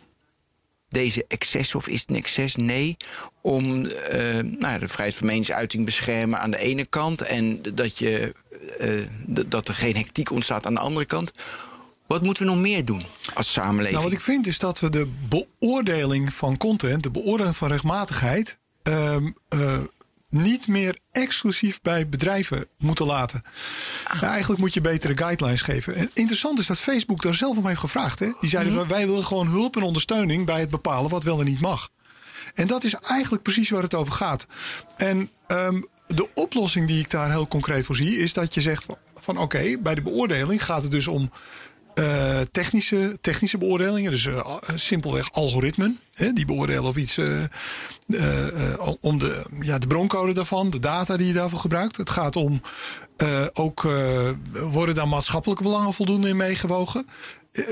deze 0.93 1.25
excess, 1.27 1.75
of 1.75 1.87
is 1.87 1.99
het 1.99 2.09
een 2.09 2.15
excess? 2.15 2.55
Nee. 2.55 2.97
Om 3.41 3.85
eh, 3.85 4.39
nou, 4.39 4.79
de 4.79 4.87
vrijheid 4.87 5.15
van 5.15 5.27
meningsuiting 5.27 5.85
beschermen 5.85 6.39
aan 6.39 6.51
de 6.51 6.57
ene 6.57 6.85
kant. 6.85 7.21
En 7.21 7.61
dat, 7.73 7.97
je, 7.97 8.33
eh, 8.79 8.89
dat 9.45 9.67
er 9.67 9.73
geen 9.73 9.95
hectiek 9.95 10.31
ontstaat 10.31 10.65
aan 10.65 10.73
de 10.73 10.79
andere 10.79 11.05
kant. 11.05 11.31
Wat 12.07 12.23
moeten 12.23 12.43
we 12.43 12.51
nog 12.51 12.61
meer 12.61 12.85
doen 12.85 13.01
als 13.33 13.51
samenleving? 13.51 13.91
Nou, 13.91 14.03
wat 14.03 14.13
ik 14.13 14.19
vind 14.19 14.47
is 14.47 14.59
dat 14.59 14.79
we 14.79 14.89
de 14.89 15.07
beoordeling 15.29 16.33
van 16.33 16.57
content, 16.57 17.03
de 17.03 17.11
beoordeling 17.11 17.55
van 17.55 17.67
rechtmatigheid, 17.67 18.59
ehm, 18.83 19.31
eh, 19.49 19.79
niet 20.33 20.67
meer 20.67 20.97
exclusief 21.11 21.81
bij 21.81 22.09
bedrijven 22.09 22.67
moeten 22.77 23.05
laten. 23.05 23.41
Ja, 24.21 24.27
eigenlijk 24.27 24.61
moet 24.61 24.73
je 24.73 24.81
betere 24.81 25.17
guidelines 25.17 25.61
geven. 25.61 25.95
En 25.95 26.09
interessant 26.13 26.59
is 26.59 26.67
dat 26.67 26.77
Facebook 26.79 27.21
daar 27.21 27.35
zelf 27.35 27.57
om 27.57 27.67
heeft 27.67 27.79
gevraagd. 27.79 28.19
Hè? 28.19 28.31
Die 28.39 28.49
zeiden: 28.49 28.73
Mhm. 28.73 28.87
wij 28.87 29.07
willen 29.07 29.25
gewoon 29.25 29.47
hulp 29.47 29.75
en 29.75 29.81
ondersteuning 29.83 30.45
bij 30.45 30.59
het 30.59 30.69
bepalen 30.69 31.09
wat 31.09 31.23
wel 31.23 31.39
en 31.39 31.45
niet 31.45 31.61
mag. 31.61 31.89
En 32.53 32.67
dat 32.67 32.83
is 32.83 32.93
eigenlijk 32.93 33.43
precies 33.43 33.69
waar 33.69 33.81
het 33.83 33.93
over 33.93 34.13
gaat. 34.13 34.47
En 34.97 35.29
ehm, 35.47 35.81
de 36.07 36.29
oplossing 36.33 36.87
die 36.87 36.99
ik 36.99 37.09
daar 37.09 37.29
heel 37.31 37.47
concreet 37.47 37.85
voor 37.85 37.95
zie, 37.95 38.17
is 38.17 38.33
dat 38.33 38.53
je 38.53 38.61
zegt 38.61 38.85
van, 38.85 38.97
van 39.15 39.37
oké, 39.37 39.77
bij 39.79 39.95
de 39.95 40.01
beoordeling 40.01 40.65
gaat 40.65 40.81
het 40.81 40.91
dus 40.91 41.07
om 41.07 41.31
eh, 41.93 42.39
technische, 42.51 43.17
technische 43.21 43.57
beoordelingen. 43.57 44.11
Dus 44.11 44.25
eh, 44.25 44.57
simpelweg 44.75 45.31
algoritmen. 45.31 45.99
Hè, 46.13 46.33
die 46.33 46.45
beoordelen 46.45 46.83
of 46.83 46.97
iets 46.97 47.17
eh, 47.17 47.43
om 49.01 49.19
de, 49.19 49.45
ja, 49.59 49.77
de 49.77 49.87
broncode 49.87 50.33
daarvan, 50.33 50.69
de 50.69 50.79
data 50.79 51.17
die 51.17 51.27
je 51.27 51.33
daarvoor 51.33 51.59
gebruikt. 51.59 51.97
Het 51.97 52.09
gaat 52.09 52.35
om 52.35 52.61
ook 53.53 53.87
worden 54.51 54.95
daar 54.95 55.07
maatschappelijke 55.07 55.63
belangen 55.63 55.93
voldoende 55.93 56.29
in 56.29 56.37
meegewogen. 56.37 57.07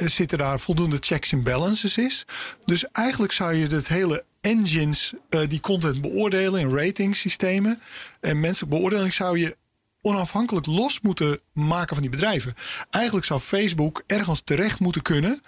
Zitten 0.05 0.37
daar 0.37 0.59
voldoende 0.59 0.97
checks 0.99 1.31
en 1.31 1.43
balances 1.43 1.97
is. 1.97 2.25
Dus 2.65 2.85
eigenlijk 2.91 3.31
zou 3.31 3.53
je 3.53 3.67
het 3.67 3.87
hele 3.87 4.23
engines 4.41 5.13
die 5.47 5.59
content 5.59 6.01
beoordelen 6.01 6.59
in 6.59 6.75
ratingsystemen 6.75 7.81
en 8.19 8.39
menselijke 8.39 8.75
beoordeling 8.75 9.13
zou 9.13 9.39
je 9.39 9.57
onafhankelijk 10.01 10.65
los 10.65 11.01
moeten 11.01 11.39
maken 11.53 11.93
van 11.95 12.01
die 12.01 12.11
bedrijven. 12.11 12.53
Eigenlijk 12.89 13.25
zou 13.25 13.39
Facebook 13.39 14.03
ergens 14.07 14.41
terecht 14.43 14.79
moeten 14.79 15.01
kunnen 15.01 15.39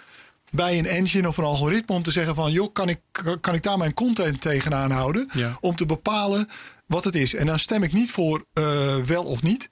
bij 0.50 0.78
een 0.78 0.86
engine 0.86 1.28
of 1.28 1.36
een 1.36 1.44
algoritme 1.44 1.94
om 1.94 2.02
te 2.02 2.10
zeggen 2.10 2.34
van 2.34 2.52
joh, 2.52 2.72
kan 2.72 2.88
ik, 2.88 3.00
kan 3.40 3.54
ik 3.54 3.62
daar 3.62 3.78
mijn 3.78 3.94
content 3.94 4.40
tegenaan 4.40 4.90
houden 4.90 5.28
Ja. 5.32 5.56
om 5.60 5.76
te 5.76 5.86
bepalen 5.86 6.48
wat 6.86 7.04
het 7.04 7.14
is. 7.14 7.34
En 7.34 7.46
dan 7.46 7.58
stem 7.58 7.82
ik 7.82 7.92
niet 7.92 8.10
voor 8.10 8.44
eh, 8.52 8.96
wel 8.96 9.24
of 9.24 9.42
niet. 9.42 9.68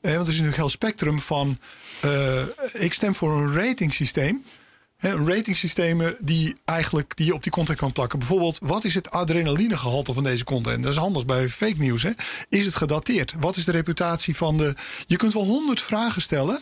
Eh, 0.00 0.10
want 0.14 0.22
er 0.22 0.32
is 0.32 0.32
natuurlijk 0.32 0.56
heel 0.56 0.68
spectrum 0.68 1.20
van 1.20 1.58
eh, 2.00 2.42
ik 2.72 2.92
stem 2.92 3.14
voor 3.14 3.32
een 3.40 3.54
ratingsysteem. 3.54 4.24
Hè, 4.24 4.38
Een 4.38 4.44
ratingsystemen 5.10 6.16
die 6.20 6.56
eigenlijk 6.64 7.16
die 7.16 7.26
je 7.26 7.34
op 7.34 7.42
die 7.42 7.52
content 7.52 7.78
kan 7.78 7.92
plakken. 7.92 8.18
Bijvoorbeeld, 8.18 8.58
wat 8.62 8.84
is 8.84 8.94
het 8.94 9.10
adrenalinegehalte 9.10 10.12
van 10.12 10.22
deze 10.22 10.44
content? 10.44 10.82
Dat 10.82 10.92
is 10.92 10.98
handig 10.98 11.24
bij 11.24 11.48
fake 11.48 11.74
news. 11.78 12.02
Hè? 12.02 12.10
Is 12.48 12.64
het 12.64 12.76
gedateerd? 12.76 13.34
Wat 13.40 13.56
is 13.56 13.64
de 13.64 13.72
reputatie 13.72 14.36
van 14.36 14.56
de. 14.56 14.74
Je 15.06 15.16
kunt 15.16 15.32
wel 15.32 15.44
honderd 15.44 15.80
vragen 15.80 16.22
stellen 16.22 16.60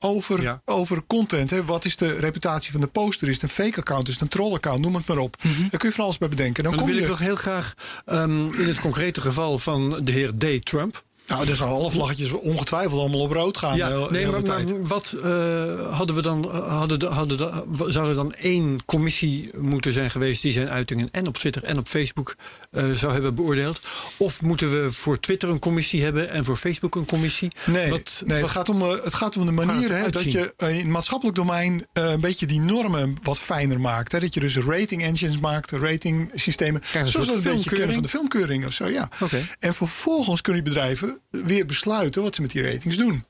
over, 0.00 0.42
Ja. 0.42 0.60
over 0.64 1.02
content. 1.06 1.50
Hè? 1.50 1.64
Wat 1.64 1.84
is 1.84 1.96
de 1.96 2.12
reputatie 2.18 2.72
van 2.72 2.80
de 2.80 2.86
poster? 2.86 3.28
Is 3.28 3.34
het 3.34 3.42
een 3.42 3.48
fake 3.64 3.78
account? 3.80 4.06
Is 4.08 4.14
het 4.14 4.22
een 4.22 4.28
troll 4.28 4.52
account? 4.54 4.80
Noem 4.80 4.94
het 4.94 5.06
maar 5.06 5.18
op. 5.18 5.36
Daar 5.42 5.80
kun 5.80 5.88
je 5.88 5.94
van 5.94 6.04
alles 6.04 6.18
bij 6.18 6.28
bedenken. 6.28 6.64
Dan 6.64 6.76
kom 6.76 6.86
wil 6.86 6.94
je. 6.94 7.00
ik 7.00 7.06
toch 7.06 7.18
heel 7.18 7.36
graag 7.36 7.74
ehm, 8.04 8.46
in 8.46 8.66
het 8.68 8.80
concrete 8.80 9.20
geval 9.20 9.58
van 9.58 10.00
de 10.04 10.12
heer 10.12 10.32
D. 10.38 10.66
Trump. 10.66 11.04
Nou, 11.26 11.48
er 11.48 11.56
zal 11.56 11.74
alle 11.74 11.90
vlaggetjes 11.90 12.32
ongetwijfeld 12.32 13.00
allemaal 13.00 13.20
op 13.20 13.32
rood 13.32 13.58
gaan. 13.58 13.76
Ja, 13.76 13.88
nee, 14.10 14.26
maar, 14.26 14.40
wat 14.82 15.16
eh, 15.22 15.96
hadden 15.96 16.16
we 16.16 16.22
dan? 16.22 16.50
Hadden, 16.50 16.98
de- 16.98 17.06
hadden, 17.06 17.38
de- 17.38 17.64
zou 17.86 18.08
er 18.08 18.14
dan 18.14 18.32
één 18.32 18.84
commissie 18.84 19.50
moeten 19.56 19.92
zijn 19.92 20.10
geweest 20.10 20.42
die 20.42 20.52
zijn 20.52 20.70
uitingen 20.70 21.08
en 21.12 21.26
op 21.26 21.36
Twitter 21.36 21.64
en 21.64 21.78
op 21.78 21.86
Facebook 21.86 22.36
eh, 22.76 22.90
zou 22.90 23.12
hebben 23.12 23.34
beoordeeld? 23.34 23.80
Of 24.16 24.42
moeten 24.42 24.82
we 24.82 24.90
voor 24.92 25.20
Twitter 25.20 25.48
een 25.48 25.58
commissie 25.58 26.02
hebben 26.02 26.30
en 26.30 26.44
voor 26.44 26.56
Facebook 26.56 26.94
een 26.94 27.06
commissie? 27.06 27.50
Nee, 27.66 27.90
Wat- 27.90 28.22
nee 28.26 28.34
wat- 28.40 28.48
het, 28.48 28.56
gaat 28.56 28.68
om, 28.68 28.82
eh, 28.82 29.04
het 29.04 29.14
gaat 29.14 29.36
om 29.36 29.46
de 29.46 29.52
manier 29.52 29.96
hè, 29.96 30.10
dat 30.10 30.32
je 30.32 30.54
eh, 30.56 30.70
in 30.70 30.76
het 30.76 30.86
maatschappelijk 30.86 31.36
domein 31.36 31.86
een 31.92 32.20
beetje 32.20 32.46
die 32.46 32.60
normen 32.60 33.14
wat 33.22 33.38
fijner 33.38 33.80
maakt. 33.80 34.12
Hè? 34.12 34.20
Dat 34.20 34.34
je 34.34 34.40
dus 34.40 34.56
rating 34.56 35.02
engines 35.02 35.38
maakt, 35.38 35.70
rating 35.70 36.30
systemen. 36.34 36.82
Zoals 36.92 37.12
we 37.12 37.22
soort 37.22 37.28
een 37.28 37.34
beetje 37.34 37.42
kennen 37.42 37.60
filmkeuring? 37.60 37.94
van 37.94 38.02
de 38.02 38.08
filmkeuring 38.08 38.66
of 38.66 38.72
zo. 38.72 38.86
Ja. 38.88 39.08
Oké. 39.20 39.46
En 39.58 39.74
vervolgens 39.74 40.40
kunnen 40.40 40.64
die 40.64 40.72
bedrijven 40.72 41.20
weer 41.30 41.66
besluiten 41.66 42.22
wat 42.22 42.34
ze 42.34 42.40
met 42.40 42.50
die 42.50 42.62
ratings 42.62 42.96
doen. 42.96 43.24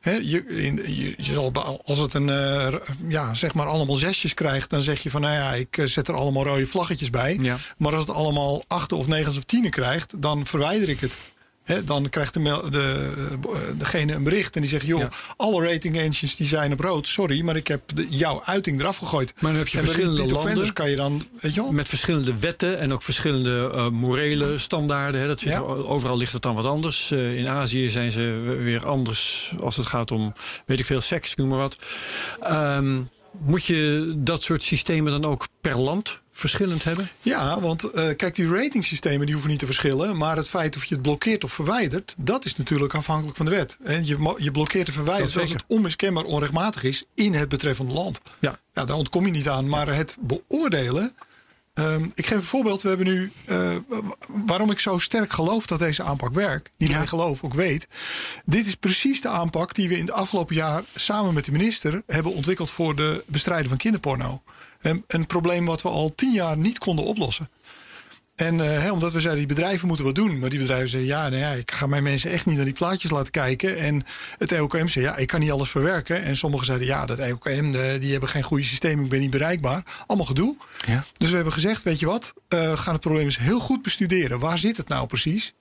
Je, 0.00 0.46
in, 0.46 0.76
je, 0.76 1.14
je 1.16 1.32
zal, 1.32 1.50
be- 1.50 1.80
als 1.84 1.98
het 1.98 2.14
een, 2.14 2.28
eh, 2.28 2.74
ja, 3.08 3.34
zeg 3.34 3.54
maar 3.54 3.66
allemaal 3.66 3.94
zesjes 3.96 4.34
krijgt, 4.34 4.70
dan 4.70 4.82
zeg 4.82 5.02
je 5.02 5.10
van 5.10 5.20
nou 5.20 5.34
ja, 5.34 5.52
ik 5.52 5.78
eh, 5.78 5.86
zet 5.86 6.08
er 6.08 6.14
allemaal 6.14 6.44
rode 6.44 6.66
vlaggetjes 6.66 7.10
bij. 7.10 7.38
Ja. 7.40 7.56
Maar 7.76 7.92
als 7.92 8.06
het 8.06 8.16
allemaal 8.16 8.64
achten 8.66 8.96
of 8.96 9.06
negens 9.06 9.36
of 9.36 9.44
tienen 9.44 9.70
krijgt, 9.70 10.22
dan 10.22 10.46
verwijder 10.46 10.88
ik 10.88 11.00
het. 11.00 11.16
Dan 11.84 12.08
krijgt 12.08 12.34
de, 12.34 12.40
de, 12.70 13.10
eh, 13.42 13.60
degene 13.78 14.12
een 14.12 14.22
bericht 14.22 14.54
en 14.54 14.60
die 14.60 14.70
zegt: 14.70 14.86
joh, 14.86 15.00
Ja. 15.00 15.08
alle 15.36 15.66
rating 15.66 15.96
engines 15.96 16.36
die 16.36 16.46
zijn 16.46 16.72
op 16.72 16.80
rood. 16.80 17.06
Sorry, 17.06 17.40
maar 17.42 17.56
ik 17.56 17.66
heb 17.68 17.80
de, 17.94 18.06
jouw 18.08 18.42
uiting 18.44 18.80
eraf 18.80 18.96
gegooid. 18.96 19.32
Maar 19.40 19.50
dan 19.50 19.60
heb 19.60 19.68
je 19.68 19.78
en 19.78 19.84
verschillende 19.84 20.26
landen. 20.32 20.72
kan 20.72 20.90
je 20.90 20.96
dan, 20.96 21.22
weet 21.40 21.54
je 21.54 21.60
wel? 21.60 21.72
Met 21.72 21.88
verschillende 21.88 22.38
wetten 22.38 22.78
en 22.78 22.92
ook 22.92 23.02
verschillende 23.02 23.70
eh, 23.74 23.88
morele 23.88 24.58
standaarden. 24.58 25.20
Hè. 25.20 25.26
Dat 25.26 25.40
Ja. 25.40 25.50
er- 25.52 25.88
overal 25.88 26.16
ligt 26.16 26.32
het 26.32 26.42
dan 26.42 26.54
wat 26.54 26.64
anders. 26.64 27.10
Eh, 27.10 27.36
in 27.38 27.48
Azië 27.48 27.90
zijn 27.90 28.12
ze 28.12 28.20
weer 28.62 28.86
anders 28.86 29.52
als 29.62 29.76
het 29.76 29.86
gaat 29.86 30.10
om, 30.10 30.32
weet 30.66 30.78
ik 30.78 30.84
veel, 30.86 31.00
seks, 31.00 31.34
noem 31.34 31.48
maar 31.48 31.58
wat. 31.58 31.76
Ehm, 32.40 33.00
moet 33.38 33.64
je 33.64 34.12
dat 34.16 34.42
soort 34.42 34.62
systemen 34.62 35.12
dan 35.20 35.30
ook 35.30 35.46
per 35.60 35.78
land 35.78 36.20
verschillend 36.32 36.84
hebben? 36.84 37.08
Ja, 37.20 37.60
want 37.60 37.84
uh, 37.84 37.90
kijk, 37.92 38.34
die 38.34 38.48
ratingsystemen 38.48 39.24
die 39.24 39.32
hoeven 39.32 39.50
niet 39.50 39.58
te 39.58 39.66
verschillen. 39.66 40.16
Maar 40.16 40.36
het 40.36 40.48
feit 40.48 40.76
of 40.76 40.84
je 40.84 40.94
het 40.94 41.02
blokkeert 41.02 41.44
of 41.44 41.52
verwijdert, 41.52 42.14
dat 42.18 42.44
is 42.44 42.56
natuurlijk 42.56 42.94
afhankelijk 42.94 43.36
van 43.36 43.46
de 43.46 43.52
wet. 43.52 43.76
En 43.82 44.06
je, 44.06 44.34
je 44.38 44.50
blokkeert 44.50 44.88
en 44.88 44.92
verwijdert 44.92 45.36
als 45.36 45.52
het 45.52 45.64
onmiskenbaar 45.66 46.24
onrechtmatig 46.24 46.84
is 46.84 47.04
in 47.14 47.34
het 47.34 47.48
betreffende 47.48 47.94
land. 47.94 48.20
Ja. 48.40 48.58
ja, 48.72 48.84
daar 48.84 48.96
ontkom 48.96 49.24
je 49.26 49.30
niet 49.30 49.48
aan. 49.48 49.68
Maar 49.68 49.94
het 49.94 50.16
beoordelen. 50.20 51.14
Um, 51.74 52.12
ik 52.14 52.26
geef 52.26 52.36
een 52.36 52.42
voorbeeld. 52.42 52.82
We 52.82 52.88
hebben 52.88 53.06
nu. 53.06 53.32
Uh, 53.46 53.76
waarom 54.26 54.70
ik 54.70 54.78
zo 54.78 54.98
sterk 54.98 55.32
geloof 55.32 55.66
dat 55.66 55.78
deze 55.78 56.02
aanpak 56.02 56.32
werkt. 56.32 56.70
Niet 56.76 56.92
alleen 56.92 57.08
geloof, 57.08 57.44
ook 57.44 57.54
weet. 57.54 57.88
Dit 58.44 58.66
is 58.66 58.74
precies 58.74 59.20
de 59.20 59.28
aanpak 59.28 59.74
die 59.74 59.88
we 59.88 59.94
in 59.94 60.04
het 60.04 60.10
afgelopen 60.10 60.54
jaar 60.54 60.82
samen 60.94 61.34
met 61.34 61.44
de 61.44 61.52
minister 61.52 62.02
hebben 62.06 62.34
ontwikkeld 62.34 62.70
voor 62.70 62.96
de 62.96 63.24
bestrijden 63.26 63.68
van 63.68 63.78
kinderporno. 63.78 64.42
Um, 64.82 65.04
een 65.06 65.26
probleem 65.26 65.64
wat 65.64 65.82
we 65.82 65.88
al 65.88 66.14
tien 66.14 66.32
jaar 66.32 66.58
niet 66.58 66.78
konden 66.78 67.04
oplossen. 67.04 67.48
En 68.34 68.58
uh, 68.58 68.92
omdat 68.92 69.12
we 69.12 69.20
zeiden, 69.20 69.46
die 69.46 69.54
bedrijven 69.56 69.86
moeten 69.86 70.04
wat 70.04 70.14
doen. 70.14 70.38
Maar 70.38 70.50
die 70.50 70.58
bedrijven 70.58 70.88
zeiden, 70.88 71.10
ja, 71.10 71.28
nou 71.28 71.40
ja, 71.40 71.50
ik 71.50 71.70
ga 71.70 71.86
mijn 71.86 72.02
mensen 72.02 72.30
echt 72.30 72.46
niet 72.46 72.56
naar 72.56 72.64
die 72.64 72.74
plaatjes 72.74 73.10
laten 73.10 73.30
kijken. 73.30 73.78
En 73.78 74.02
het 74.38 74.52
EOKM 74.52 74.86
zei, 74.86 75.04
ja, 75.04 75.16
ik 75.16 75.26
kan 75.26 75.40
niet 75.40 75.50
alles 75.50 75.70
verwerken. 75.70 76.22
En 76.22 76.36
sommigen 76.36 76.66
zeiden, 76.66 76.86
ja, 76.86 77.06
dat 77.06 77.18
EOKM, 77.18 77.70
de, 77.70 77.96
die 78.00 78.10
hebben 78.10 78.28
geen 78.28 78.42
goede 78.42 78.64
systeem, 78.64 79.04
ik 79.04 79.08
ben 79.08 79.20
niet 79.20 79.30
bereikbaar. 79.30 79.82
Allemaal 80.06 80.26
gedoe. 80.26 80.56
Ja. 80.86 81.04
Dus 81.12 81.28
we 81.28 81.34
hebben 81.34 81.52
gezegd, 81.52 81.82
weet 81.82 81.98
je 81.98 82.06
wat, 82.06 82.34
uh, 82.48 82.78
gaan 82.78 82.92
het 82.92 83.02
probleem 83.02 83.24
eens 83.24 83.38
heel 83.38 83.60
goed 83.60 83.82
bestuderen. 83.82 84.38
Waar 84.38 84.58
zit 84.58 84.76
het 84.76 84.88
nou 84.88 85.06
precies? 85.06 85.54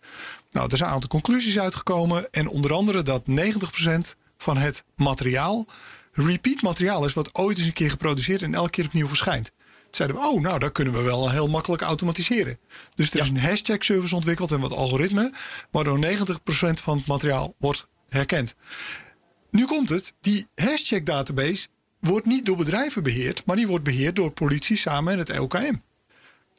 Nou, 0.51 0.67
er 0.71 0.77
zijn 0.77 0.89
een 0.89 0.95
aantal 0.95 1.09
conclusies 1.09 1.59
uitgekomen. 1.59 2.31
En 2.31 2.47
onder 2.47 2.73
andere 2.73 3.03
dat 3.03 3.23
90% 3.29 4.15
van 4.37 4.57
het 4.57 4.83
materiaal 4.95 5.65
repeat 6.11 6.61
materiaal 6.61 7.05
is... 7.05 7.13
wat 7.13 7.35
ooit 7.35 7.57
eens 7.57 7.67
een 7.67 7.73
keer 7.73 7.89
geproduceerd 7.89 8.41
en 8.41 8.53
elke 8.53 8.69
keer 8.69 8.85
opnieuw 8.85 9.07
verschijnt 9.07 9.51
zeiden 9.95 10.17
we, 10.17 10.27
oh, 10.27 10.41
nou, 10.41 10.59
dat 10.59 10.71
kunnen 10.71 10.93
we 10.93 11.01
wel 11.01 11.29
heel 11.29 11.47
makkelijk 11.47 11.81
automatiseren. 11.81 12.59
Dus 12.95 13.11
er 13.11 13.19
is 13.19 13.27
een 13.27 13.39
hashtag 13.39 13.83
service 13.83 14.15
ontwikkeld 14.15 14.51
en 14.51 14.59
wat 14.59 14.71
algoritme, 14.71 15.33
waardoor 15.71 16.05
90% 16.05 16.09
van 16.73 16.97
het 16.97 17.07
materiaal 17.07 17.55
wordt 17.57 17.87
herkend. 18.09 18.55
Nu 19.51 19.65
komt 19.65 19.89
het, 19.89 20.13
die 20.21 20.47
hashtag 20.55 21.03
database 21.03 21.67
wordt 21.99 22.25
niet 22.25 22.45
door 22.45 22.57
bedrijven 22.57 23.03
beheerd, 23.03 23.45
maar 23.45 23.55
die 23.55 23.67
wordt 23.67 23.83
beheerd 23.83 24.15
door 24.15 24.31
politie 24.31 24.77
samen 24.77 25.17
met 25.17 25.27
het 25.27 25.37
EOKM. 25.37 25.75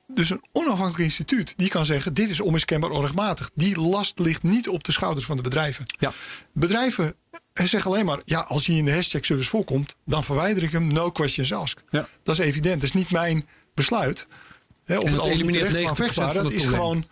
Dus 0.07 0.31
een 0.31 0.45
onafhankelijk 0.53 1.05
instituut 1.05 1.55
die 1.57 1.69
kan 1.69 1.87
zeggen: 1.87 2.15
dit 2.15 2.31
is 2.31 2.41
onmiskenbaar 2.41 2.91
onrechtmatig. 2.91 3.51
Die 3.55 3.81
last 3.81 4.19
ligt 4.19 4.43
niet 4.43 4.69
op 4.69 4.85
de 4.85 4.93
schouders 4.93 5.27
van 5.27 5.37
de 5.37 5.43
bedrijven. 5.43 5.85
Ja. 5.99 6.13
Bedrijven 6.53 7.15
zeggen 7.55 7.91
alleen 7.91 8.05
maar: 8.05 8.21
ja, 8.25 8.41
als 8.41 8.67
hij 8.67 8.77
in 8.77 8.85
de 8.85 8.93
hashtag 8.93 9.25
service 9.25 9.51
voorkomt, 9.51 9.97
dan 10.05 10.25
verwijder 10.25 10.63
ik 10.63 10.73
hem. 10.73 10.93
No 10.93 11.11
questions 11.11 11.53
asked. 11.53 11.83
Ja. 11.91 12.09
Dat 12.23 12.39
is 12.39 12.47
evident. 12.47 12.75
Dat 12.75 12.83
is 12.83 12.93
niet 12.93 13.11
mijn 13.11 13.47
besluit. 13.75 14.27
Hè, 14.85 14.99
of 14.99 15.11
het 15.11 15.27
elimineert 15.27 15.73
90% 15.77 15.83
van 15.83 15.97
vechtbaar, 15.97 16.35
dat 16.35 16.53
is 16.53 16.67
gewoon. 16.67 17.07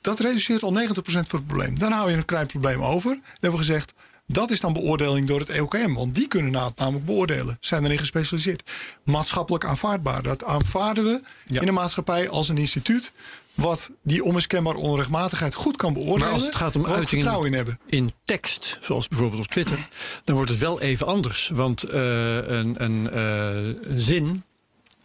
Dat 0.00 0.20
reduceert 0.20 0.62
al 0.62 0.72
90% 0.72 0.92
van 1.02 1.14
het 1.14 1.46
probleem. 1.46 1.78
Dan 1.78 1.92
hou 1.92 2.10
je 2.10 2.16
een 2.16 2.24
klein 2.24 2.46
probleem 2.46 2.82
over. 2.82 3.10
Dan 3.10 3.22
hebben 3.32 3.50
we 3.50 3.66
gezegd: 3.66 3.94
dat 4.26 4.50
is 4.50 4.60
dan 4.60 4.72
beoordeling 4.72 5.28
door 5.28 5.40
het 5.40 5.48
EOKM. 5.48 5.92
Want 5.92 6.14
die 6.14 6.28
kunnen 6.28 6.52
na 6.52 6.66
het 6.66 6.76
namelijk 6.76 7.04
beoordelen. 7.04 7.56
Zijn 7.60 7.84
erin 7.84 7.98
gespecialiseerd. 7.98 8.70
Maatschappelijk 9.04 9.64
aanvaardbaar. 9.64 10.22
Dat 10.22 10.44
aanvaarden 10.44 11.04
we 11.04 11.22
in 11.46 11.66
de 11.66 11.72
maatschappij 11.72 12.28
als 12.28 12.48
een 12.48 12.58
instituut. 12.58 13.12
Wat 13.54 13.90
die 14.02 14.24
onmiskenbare 14.24 14.78
onrechtmatigheid 14.78 15.54
goed 15.54 15.76
kan 15.76 15.92
beoordelen. 15.92 16.20
Maar 16.20 16.32
als 16.32 16.44
het 16.44 16.54
gaat 16.54 16.76
om 16.76 16.86
uitingen 16.86 17.44
in, 17.44 17.52
hebben. 17.52 17.80
in 17.86 18.12
tekst, 18.24 18.78
zoals 18.80 19.08
bijvoorbeeld 19.08 19.42
op 19.42 19.48
Twitter, 19.48 19.88
dan 20.24 20.34
wordt 20.36 20.50
het 20.50 20.60
wel 20.60 20.80
even 20.80 21.06
anders. 21.06 21.50
Want 21.52 21.90
uh, 21.90 21.94
een, 22.36 22.82
een, 22.84 23.08
uh, 23.12 23.92
een 23.92 24.00
zin 24.00 24.44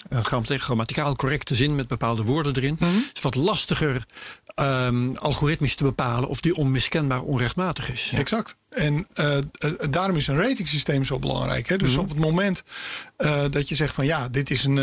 een 0.09 0.25
grammaticaal 0.59 1.15
correcte 1.15 1.55
zin 1.55 1.75
met 1.75 1.87
bepaalde 1.87 2.23
woorden 2.23 2.55
erin. 2.55 2.75
Mm 2.79 2.87
-hmm. 2.87 3.05
is 3.13 3.21
wat 3.21 3.35
lastiger 3.35 4.05
um, 4.55 5.15
algoritmisch 5.15 5.75
te 5.75 5.83
bepalen 5.83 6.29
of 6.29 6.41
die 6.41 6.55
onmiskenbaar 6.55 7.21
onrechtmatig 7.21 7.91
is. 7.91 8.11
Exact. 8.15 8.57
En 8.69 9.07
uh, 9.15 9.37
daarom 9.89 10.15
is 10.15 10.27
een 10.27 10.41
ratingsysteem 10.41 11.03
zo 11.03 11.19
belangrijk. 11.19 11.67
Hè? 11.67 11.77
Dus 11.77 11.89
mm 11.89 11.95
-hmm. 11.95 12.03
op 12.03 12.09
het 12.09 12.19
moment 12.19 12.63
uh, 13.17 13.43
dat 13.49 13.69
je 13.69 13.75
zegt 13.75 13.93
van 13.93 14.05
ja, 14.05 14.29
dit 14.29 14.49
is 14.49 14.63
een. 14.63 14.77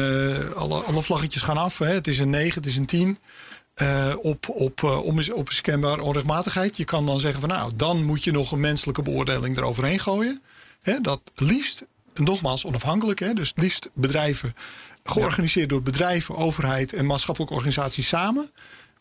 alle, 0.54 0.80
alle 0.80 1.02
vlaggetjes 1.02 1.42
gaan 1.42 1.58
af. 1.58 1.78
Hè? 1.78 1.92
Het 1.92 2.06
is 2.06 2.18
een 2.18 2.30
9, 2.30 2.54
het 2.54 2.66
is 2.66 2.76
een 2.76 2.86
10. 2.86 3.18
Uh, 3.82 4.14
op, 4.22 4.48
op, 4.48 4.80
uh, 4.82 5.04
onrechtmatigheid. 6.00 6.76
Je 6.76 6.84
kan 6.84 7.06
dan 7.06 7.20
zeggen 7.20 7.40
van 7.40 7.48
nou, 7.48 7.72
dan 7.76 8.04
moet 8.04 8.24
je 8.24 8.30
nog 8.30 8.52
een 8.52 8.60
menselijke 8.60 9.02
beoordeling 9.02 9.56
eroverheen 9.56 10.00
gooien. 10.00 10.42
Hè, 10.82 11.00
dat 11.00 11.20
liefst, 11.34 11.84
nogmaals 12.14 12.64
onafhankelijk, 12.64 13.18
hè, 13.18 13.32
dus 13.32 13.52
liefst 13.54 13.88
bedrijven 13.94 14.54
georganiseerd 15.04 15.68
door 15.68 15.82
bedrijven, 15.82 16.36
overheid 16.36 16.92
en 16.92 17.06
maatschappelijke 17.06 17.54
organisaties 17.54 18.08
samen. 18.08 18.50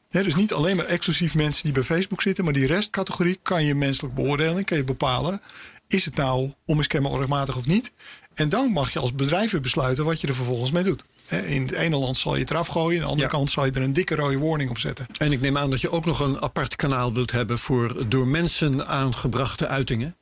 dus 0.10 0.36
niet 0.36 0.54
alleen 0.54 0.76
maar 0.76 0.86
exclusief 0.86 1.36
mensen 1.36 1.64
die 1.64 1.74
bij 1.74 1.84
Facebook 1.84 2.22
zitten, 2.22 2.44
maar 2.44 2.54
die 2.54 2.68
restcategorie 2.68 3.40
kan 3.42 3.64
je 3.64 3.76
menselijk 3.76 4.16
beoordelen, 4.16 4.66
kan 4.66 4.78
je 4.78 4.84
bepalen. 4.84 5.42
Is 5.88 6.06
het 6.06 6.16
nou 6.16 6.54
onmiskenbaar 6.66 7.12
onrechtmatig 7.12 7.56
of 7.56 7.66
niet? 7.66 7.92
En 8.34 8.50
dan 8.50 8.72
mag 8.72 8.94
je 8.94 9.00
als 9.00 9.14
bedrijf 9.14 9.60
besluiten 9.60 10.06
wat 10.06 10.22
je 10.22 10.28
er 10.28 10.36
vervolgens 10.36 10.72
mee 10.72 10.84
doet. 10.84 11.06
In 11.30 11.62
het 11.62 11.72
ene 11.72 11.98
land 11.98 12.18
zal 12.18 12.34
je 12.34 12.40
het 12.40 12.52
eraf 12.52 12.68
gooien, 12.68 12.96
in 12.96 13.04
de 13.04 13.10
andere 13.10 13.30
kant 13.30 13.52
zal 13.52 13.66
je 13.66 13.72
er 13.72 13.82
een 13.82 13.94
dikke 13.94 14.16
rode 14.16 14.40
warning 14.40 14.70
op 14.70 14.78
zetten. 14.78 15.06
En 15.18 15.32
ik 15.32 15.42
neem 15.42 15.58
aan 15.58 15.70
dat 15.70 15.82
je 15.82 15.92
ook 15.92 16.06
nog 16.06 16.20
een 16.20 16.42
apart 16.42 16.76
kanaal 16.76 17.14
wilt 17.14 17.32
hebben 17.32 17.58
voor 17.58 18.10
door 18.10 18.28
mensen 18.28 18.88
aangebrachte 18.88 19.68
uitingen. 19.68 20.16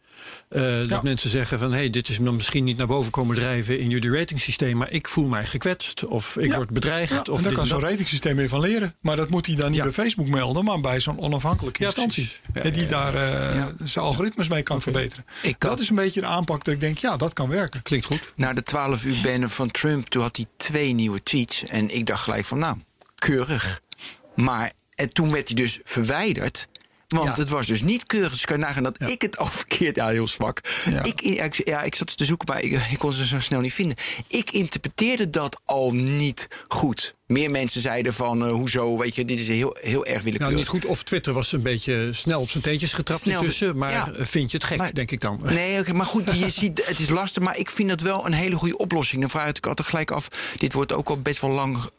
Uh, 0.55 0.87
dat 0.87 1.03
mensen 1.03 1.29
zeggen 1.29 1.59
van 1.59 1.73
hey, 1.73 1.89
dit 1.89 2.09
is 2.09 2.17
dan 2.17 2.35
misschien 2.35 2.63
niet 2.63 2.77
naar 2.77 2.87
boven 2.87 3.11
komen 3.11 3.35
drijven 3.35 3.79
in 3.79 3.89
jullie 3.89 4.11
ratingsysteem, 4.11 4.77
maar 4.77 4.91
ik 4.91 5.07
voel 5.07 5.27
mij 5.27 5.45
gekwetst 5.45 6.05
of 6.05 6.37
ik 6.37 6.53
word 6.53 6.69
bedreigd. 6.69 7.11
Ja, 7.11 7.31
of 7.31 7.37
en 7.37 7.43
daar 7.43 7.53
kan 7.53 7.65
zo'n 7.65 7.79
ratingsysteem 7.79 8.35
weer 8.35 8.49
van 8.49 8.59
leren. 8.59 8.95
Maar 8.99 9.15
dat 9.15 9.29
moet 9.29 9.45
hij 9.45 9.55
dan 9.55 9.71
niet 9.71 9.81
bij 9.81 9.91
Facebook 9.91 10.27
melden, 10.27 10.63
maar 10.63 10.79
bij 10.79 10.99
zo'n 10.99 11.19
onafhankelijke 11.19 11.83
instantie. 11.83 12.31
die 12.71 12.85
daar 12.85 13.15
uh, 13.15 13.65
zijn 13.83 14.05
algoritmes 14.05 14.47
mee 14.47 14.63
kan 14.63 14.81
verbeteren. 14.81 15.25
dat 15.57 15.79
is 15.79 15.89
een 15.89 15.95
beetje 15.95 16.21
de 16.21 16.27
aanpak 16.27 16.63
dat 16.63 16.73
ik 16.73 16.79
denk, 16.79 16.97
ja, 16.97 17.17
dat 17.17 17.33
kan 17.33 17.49
werken. 17.49 17.81
Klinkt 17.81 18.05
goed. 18.05 18.33
Na 18.35 18.53
de 18.53 18.63
12 18.63 19.03
uur 19.03 19.21
bannen 19.23 19.49
van 19.49 19.71
Trump, 19.71 20.07
toen 20.07 20.21
had 20.21 20.35
hij 20.35 20.45
twee 20.57 20.93
nieuwe 20.93 21.23
tweets. 21.23 21.63
En 21.63 21.95
ik 21.95 22.05
dacht 22.05 22.23
gelijk 22.23 22.45
van, 22.45 22.59
nou, 22.59 22.77
keurig. 23.15 23.81
Maar 24.35 24.71
en 24.95 25.09
toen 25.09 25.31
werd 25.31 25.47
hij 25.47 25.57
dus 25.57 25.79
verwijderd. 25.83 26.67
Want 27.13 27.37
het 27.37 27.49
was 27.49 27.67
dus 27.67 27.81
niet 27.81 28.05
keurig. 28.05 28.31
Dus 28.31 28.45
kan 28.45 28.59
je 28.59 28.65
nagaan 28.65 28.83
dat 28.83 29.09
ik 29.09 29.21
het 29.21 29.37
al 29.43 29.45
verkeerd... 29.45 29.95
Ja, 29.95 30.07
heel 30.07 30.27
zwak. 30.27 30.59
Ik, 31.03 31.61
ja, 31.65 31.81
ik 31.81 31.95
zat 31.95 32.17
te 32.17 32.25
zoeken, 32.25 32.47
maar 32.47 32.63
ik, 32.63 32.71
ik 32.91 32.99
kon 32.99 33.13
ze 33.13 33.25
zo 33.25 33.39
snel 33.39 33.59
niet 33.59 33.73
vinden. 33.73 33.97
Ik 34.27 34.51
interpreteerde 34.51 35.29
dat 35.29 35.61
al 35.65 35.93
niet 35.93 36.47
goed 36.67 37.15
meer 37.25 37.51
mensen 37.51 37.81
zeiden 37.81 38.13
van 38.13 38.47
uh, 38.47 38.51
hoezo, 38.51 38.97
weet 38.97 39.15
je, 39.15 39.25
dit 39.25 39.39
is 39.39 39.47
heel, 39.47 39.77
heel 39.79 40.05
erg 40.05 40.23
willekeurig. 40.23 40.39
Nou, 40.39 40.55
niet 40.55 40.67
goed. 40.67 40.85
Of 40.85 41.03
Twitter 41.03 41.33
was 41.33 41.51
een 41.51 41.61
beetje 41.61 42.09
snel 42.11 42.41
op 42.41 42.49
zijn 42.49 42.63
teentjes 42.63 42.93
getrapt 42.93 43.21
snel, 43.21 43.41
tussen. 43.41 43.77
Maar 43.77 44.11
vind 44.13 44.51
je 44.51 44.57
het 44.57 44.65
gek, 44.65 44.95
denk 44.95 45.11
ik 45.11 45.21
dan? 45.21 45.39
Nee, 45.43 45.79
okay, 45.79 45.93
maar 45.93 46.05
goed, 46.05 46.39
je 46.39 46.49
ziet, 46.59 46.85
het 46.85 46.99
is 46.99 47.09
lastig. 47.09 47.43
Maar 47.43 47.57
ik 47.57 47.69
vind 47.69 47.89
het 47.89 48.01
wel 48.01 48.25
een 48.25 48.33
hele 48.33 48.55
goede 48.55 48.77
oplossing. 48.77 49.21
Dan 49.21 49.29
vraag 49.29 49.49
ik 49.49 49.67
altijd 49.67 49.87
gelijk 49.87 50.11
af. 50.11 50.27
Dit 50.57 50.73
wordt 50.73 50.93
ook 50.93 51.09
al 51.09 51.21
best 51.21 51.41
wel 51.41 51.51
lang 51.51 51.89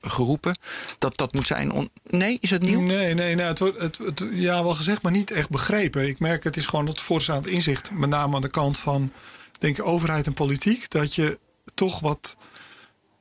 geroepen. 0.00 0.58
Dat 0.98 1.16
dat 1.16 1.32
moet 1.32 1.46
zijn. 1.46 1.90
nee, 2.06 2.38
is 2.40 2.50
het 2.50 2.62
nieuw? 2.62 2.80
Nee, 2.80 3.14
nee, 3.14 3.34
nou, 3.34 3.48
het 3.48 3.58
wordt 3.58 3.80
het, 3.80 3.98
het, 3.98 4.22
ja, 4.32 4.62
wel 4.62 4.74
gezegd, 4.74 5.02
maar 5.02 5.12
niet 5.12 5.30
echt 5.30 5.48
begrepen. 5.48 6.08
Ik 6.08 6.18
merk 6.18 6.44
het 6.44 6.56
is 6.56 6.66
gewoon 6.66 6.86
het 6.86 7.00
voorstaand 7.00 7.46
inzicht. 7.46 7.90
Met 7.92 8.10
name 8.10 8.34
aan 8.34 8.42
de 8.42 8.48
kant 8.48 8.78
van, 8.78 9.12
denk 9.58 9.78
ik, 9.78 9.86
overheid 9.86 10.26
en 10.26 10.32
politiek. 10.32 10.90
Dat 10.90 11.14
je 11.14 11.38
toch 11.74 12.00
wat 12.00 12.36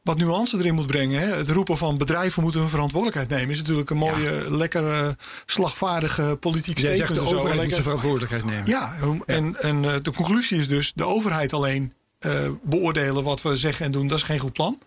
wat 0.03 0.17
nuance 0.17 0.57
erin 0.57 0.73
moet 0.73 0.87
brengen. 0.87 1.19
Hè? 1.19 1.25
Het 1.25 1.49
roepen 1.49 1.77
van 1.77 1.97
bedrijven 1.97 2.41
moeten 2.41 2.59
hun 2.59 2.69
verantwoordelijkheid 2.69 3.29
nemen... 3.29 3.49
is 3.49 3.57
natuurlijk 3.57 3.89
een 3.89 3.97
mooie, 3.97 4.31
ja. 4.31 4.57
lekkere, 4.57 5.15
slagvaardige 5.45 6.37
politiek 6.39 6.77
statement. 6.77 7.07
Jij 7.07 7.07
zegt 7.07 7.27
de 7.27 7.35
overheid 7.35 7.61
moet 7.61 7.71
zijn 7.71 7.83
verantwoordelijkheid 7.83 8.45
nemen. 8.45 8.65
Ja, 8.65 8.95
en, 9.25 9.61
en 9.61 9.83
uh, 9.83 9.93
de 10.01 10.13
conclusie 10.13 10.59
is 10.59 10.67
dus... 10.67 10.91
de 10.95 11.05
overheid 11.05 11.53
alleen 11.53 11.93
uh, 12.19 12.47
beoordelen 12.63 13.23
wat 13.23 13.41
we 13.41 13.55
zeggen 13.55 13.85
en 13.85 13.91
doen... 13.91 14.07
dat 14.07 14.17
is 14.17 14.23
geen 14.23 14.39
goed 14.39 14.53
plan. 14.53 14.79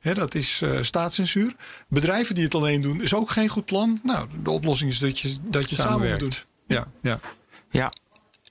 Dat 0.00 0.34
is 0.34 0.60
uh, 0.64 0.82
staatscensuur. 0.82 1.54
Bedrijven 1.88 2.34
die 2.34 2.44
het 2.44 2.54
alleen 2.54 2.80
doen, 2.80 3.02
is 3.02 3.14
ook 3.14 3.30
geen 3.30 3.48
goed 3.48 3.64
plan. 3.64 4.00
Nou, 4.02 4.28
de 4.42 4.50
oplossing 4.50 4.90
is 4.90 4.98
dat 4.98 5.18
je, 5.18 5.36
dat 5.42 5.70
je 5.70 5.76
samen 5.76 6.10
moet 6.10 6.18
doen. 6.18 6.32
Ja, 6.66 6.86
ja. 7.02 7.20
ja. 7.70 7.92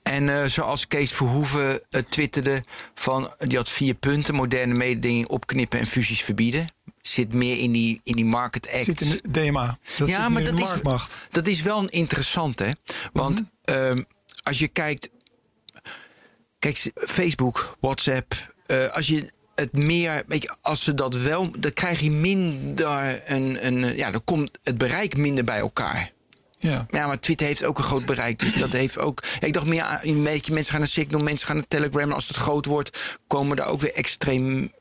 En 0.02 0.28
uh, 0.28 0.44
zoals 0.44 0.86
Kees 0.86 1.12
Verhoeven 1.12 1.82
uh, 1.90 2.02
twitterde 2.08 2.62
van 2.94 3.34
die 3.38 3.56
had 3.56 3.68
vier 3.68 3.94
punten: 3.94 4.34
moderne 4.34 4.74
mededinging 4.74 5.26
opknippen 5.26 5.78
en 5.78 5.86
fusies 5.86 6.22
verbieden. 6.22 6.68
Zit 7.00 7.32
meer 7.32 7.58
in 7.58 7.72
die, 7.72 8.00
in 8.04 8.14
die 8.14 8.24
market 8.24 8.68
act. 8.72 8.84
Zit 8.84 9.00
in 9.00 9.10
de 9.10 9.30
DMA. 9.30 9.78
Dat 9.98 10.08
ja, 10.08 10.28
maar 10.28 10.44
dat 10.44 10.60
is, 10.60 10.80
dat 11.30 11.46
is 11.46 11.62
wel 11.62 11.78
een 11.78 11.88
interessant, 11.88 12.58
hè? 12.58 12.70
Want 13.12 13.40
mm 13.40 13.50
-hmm. 13.62 13.98
uh, 13.98 14.04
als 14.42 14.58
je 14.58 14.68
kijkt, 14.68 15.10
kijk, 16.58 16.90
Facebook, 16.94 17.76
WhatsApp, 17.80 18.54
als 18.92 19.06
je 19.06 19.32
het 19.58 19.72
meer, 19.72 20.22
weet 20.26 20.42
je, 20.42 20.54
als 20.60 20.84
ze 20.84 20.94
dat 20.94 21.14
wel, 21.14 21.50
dan 21.58 21.72
krijg 21.72 22.00
je 22.00 22.10
minder 22.10 23.22
een, 23.24 23.66
een 23.66 23.96
ja, 23.96 24.10
dan 24.10 24.24
komt 24.24 24.58
het 24.62 24.78
bereik 24.78 25.16
minder 25.16 25.44
bij 25.44 25.58
elkaar. 25.58 26.12
Ja. 26.60 26.86
ja, 26.90 27.06
maar 27.06 27.20
Twitter 27.20 27.46
heeft 27.46 27.64
ook 27.64 27.78
een 27.78 27.84
groot 27.84 28.06
bereik. 28.06 28.38
Dus 28.38 28.54
dat 28.54 28.72
heeft 28.72 28.98
ook. 28.98 29.22
Ik 29.40 29.52
dacht 29.52 29.66
meer 29.66 29.98
een 30.02 30.22
beetje 30.22 30.52
mensen 30.52 30.70
gaan 30.70 30.80
naar 30.80 30.88
Signal, 30.88 31.20
mensen 31.20 31.46
gaan 31.46 31.56
naar 31.56 31.68
Telegram. 31.68 32.02
En 32.02 32.12
als 32.12 32.28
het 32.28 32.36
groot 32.36 32.66
wordt, 32.66 33.18
komen 33.26 33.58
er 33.58 33.64
ook 33.64 33.80
weer 33.80 33.94
extreem 33.94 34.72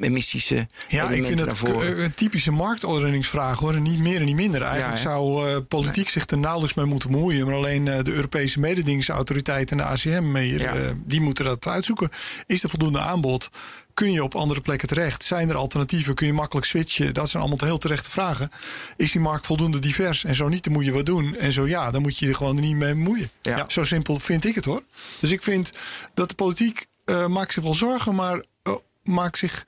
emistische 0.00 0.66
Ja, 0.88 1.10
ik 1.10 1.24
vind 1.24 1.40
het 1.40 1.62
een 1.62 2.14
typische 2.14 2.52
marktordeningsvraag 2.52 3.58
hoor. 3.58 3.80
Niet 3.80 3.98
meer 3.98 4.20
en 4.20 4.24
niet 4.24 4.34
minder. 4.34 4.62
Eigenlijk 4.62 5.00
zou 5.00 5.48
uh, 5.48 5.56
politiek 5.68 6.08
zich 6.08 6.26
er 6.26 6.38
nauwelijks 6.38 6.74
mee 6.74 6.86
moeten 6.86 7.10
bemoeien. 7.10 7.46
Maar 7.46 7.54
alleen 7.54 7.86
uh, 7.86 7.98
de 8.02 8.12
Europese 8.12 8.60
mededingingsautoriteit 8.60 9.70
en 9.70 9.76
de 9.76 9.84
ACM 9.84 10.34
hier, 10.34 10.60
ja. 10.60 10.76
uh, 10.76 10.90
die 11.04 11.20
moeten 11.20 11.44
dat 11.44 11.66
uitzoeken. 11.66 12.08
Is 12.46 12.62
er 12.62 12.68
voldoende 12.70 13.00
aanbod? 13.00 13.50
Kun 13.96 14.12
je 14.12 14.22
op 14.22 14.34
andere 14.34 14.60
plekken 14.60 14.88
terecht? 14.88 15.24
Zijn 15.24 15.48
er 15.48 15.56
alternatieven? 15.56 16.14
Kun 16.14 16.26
je 16.26 16.32
makkelijk 16.32 16.66
switchen? 16.66 17.14
Dat 17.14 17.28
zijn 17.28 17.42
allemaal 17.42 17.66
heel 17.66 17.78
terechte 17.78 18.10
vragen. 18.10 18.50
Is 18.96 19.12
die 19.12 19.20
markt 19.20 19.46
voldoende 19.46 19.78
divers? 19.78 20.24
En 20.24 20.34
zo 20.34 20.48
niet, 20.48 20.64
dan 20.64 20.72
moet 20.72 20.84
je 20.84 20.92
wat 20.92 21.06
doen. 21.06 21.34
En 21.34 21.52
zo 21.52 21.66
ja, 21.66 21.90
dan 21.90 22.02
moet 22.02 22.18
je 22.18 22.26
je 22.26 22.34
gewoon 22.34 22.54
niet 22.54 22.74
mee 22.74 22.94
bemoeien. 22.94 23.30
Ja. 23.42 23.64
Zo 23.68 23.84
simpel 23.84 24.18
vind 24.18 24.44
ik 24.44 24.54
het 24.54 24.64
hoor. 24.64 24.82
Dus 25.20 25.30
ik 25.30 25.42
vind 25.42 25.72
dat 26.14 26.28
de 26.28 26.34
politiek 26.34 26.86
uh, 27.04 27.26
maakt 27.26 27.52
zich 27.52 27.62
wel 27.62 27.74
zorgen, 27.74 28.14
maar 28.14 28.44
uh, 28.64 28.74
maakt 29.02 29.38
zich 29.38 29.66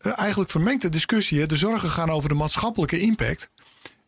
uh, 0.00 0.18
eigenlijk 0.18 0.50
vermengt 0.50 0.82
de 0.82 0.88
discussie. 0.88 1.40
Hè. 1.40 1.46
De 1.46 1.56
zorgen 1.56 1.88
gaan 1.88 2.10
over 2.10 2.28
de 2.28 2.34
maatschappelijke 2.34 3.00
impact. 3.00 3.50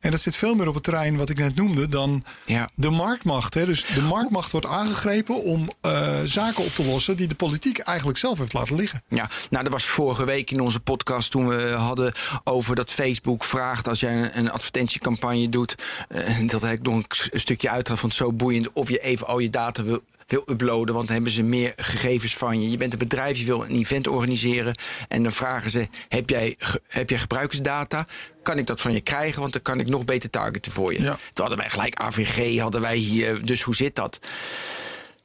En 0.00 0.10
dat 0.10 0.20
zit 0.20 0.36
veel 0.36 0.54
meer 0.54 0.68
op 0.68 0.74
het 0.74 0.82
terrein 0.82 1.16
wat 1.16 1.30
ik 1.30 1.38
net 1.38 1.54
noemde 1.54 1.88
dan 1.88 2.24
ja. 2.46 2.70
de 2.74 2.90
marktmacht. 2.90 3.54
Hè. 3.54 3.66
Dus 3.66 3.84
de 3.84 4.00
marktmacht 4.00 4.52
wordt 4.52 4.66
aangegrepen 4.66 5.42
om 5.42 5.68
uh, 5.86 6.20
zaken 6.24 6.64
op 6.64 6.74
te 6.74 6.84
lossen 6.84 7.16
die 7.16 7.26
de 7.26 7.34
politiek 7.34 7.78
eigenlijk 7.78 8.18
zelf 8.18 8.38
heeft 8.38 8.52
laten 8.52 8.76
liggen. 8.76 9.02
Ja, 9.08 9.28
nou 9.50 9.64
dat 9.64 9.72
was 9.72 9.84
vorige 9.84 10.24
week 10.24 10.50
in 10.50 10.60
onze 10.60 10.80
podcast 10.80 11.30
toen 11.30 11.48
we 11.48 11.70
hadden 11.70 12.12
over 12.44 12.74
dat 12.74 12.90
Facebook 12.90 13.44
vraagt 13.44 13.88
als 13.88 14.00
jij 14.00 14.22
een, 14.22 14.38
een 14.38 14.50
advertentiecampagne 14.50 15.48
doet. 15.48 15.74
Uh, 16.08 16.38
dat 16.52 16.60
heb 16.60 16.72
ik 16.72 16.82
nog 16.82 17.02
een 17.30 17.40
stukje 17.40 17.70
uitgehaald 17.70 18.00
van 18.00 18.10
zo 18.10 18.32
boeiend 18.32 18.72
of 18.72 18.88
je 18.88 18.98
even 18.98 19.26
al 19.26 19.38
je 19.38 19.50
data 19.50 19.82
wil 19.82 20.02
wil 20.30 20.42
uploaden, 20.46 20.94
want 20.94 21.06
dan 21.06 21.14
hebben 21.14 21.32
ze 21.32 21.42
meer 21.42 21.72
gegevens 21.76 22.36
van 22.36 22.62
je. 22.62 22.70
Je 22.70 22.76
bent 22.76 22.92
een 22.92 22.98
bedrijf, 22.98 23.38
je 23.38 23.44
wil 23.44 23.64
een 23.64 23.76
event 23.76 24.06
organiseren 24.06 24.74
en 25.08 25.22
dan 25.22 25.32
vragen 25.32 25.70
ze: 25.70 25.88
heb 26.08 26.30
jij, 26.30 26.56
heb 26.88 27.10
jij 27.10 27.18
gebruikersdata? 27.18 28.06
Kan 28.42 28.58
ik 28.58 28.66
dat 28.66 28.80
van 28.80 28.92
je 28.92 29.00
krijgen? 29.00 29.40
Want 29.40 29.52
dan 29.52 29.62
kan 29.62 29.80
ik 29.80 29.86
nog 29.86 30.04
beter 30.04 30.30
targeten 30.30 30.72
voor 30.72 30.92
je. 30.92 31.02
Ja. 31.02 31.14
Toen 31.14 31.46
hadden 31.46 31.58
wij 31.58 31.70
gelijk 31.70 31.94
AVG, 31.94 32.60
hadden 32.60 32.80
wij 32.80 32.96
hier. 32.96 33.46
Dus 33.46 33.62
hoe 33.62 33.74
zit 33.74 33.94
dat? 33.94 34.20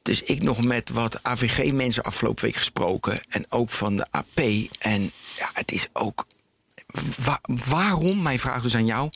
Dus 0.02 0.22
ik 0.22 0.42
nog 0.42 0.64
met 0.64 0.90
wat 0.90 1.22
AVG-mensen 1.22 2.02
afgelopen 2.02 2.44
week 2.44 2.56
gesproken. 2.56 3.20
En 3.28 3.46
ook 3.48 3.70
van 3.70 3.96
de 3.96 4.06
AP. 4.10 4.40
En 4.78 5.12
ja, 5.36 5.50
het 5.52 5.72
is 5.72 5.86
ook. 5.92 6.26
Wa 7.24 7.40
waarom, 7.44 8.22
mijn 8.22 8.38
vraag 8.38 8.62
dus 8.62 8.74
aan 8.74 8.86
jou 8.86 9.10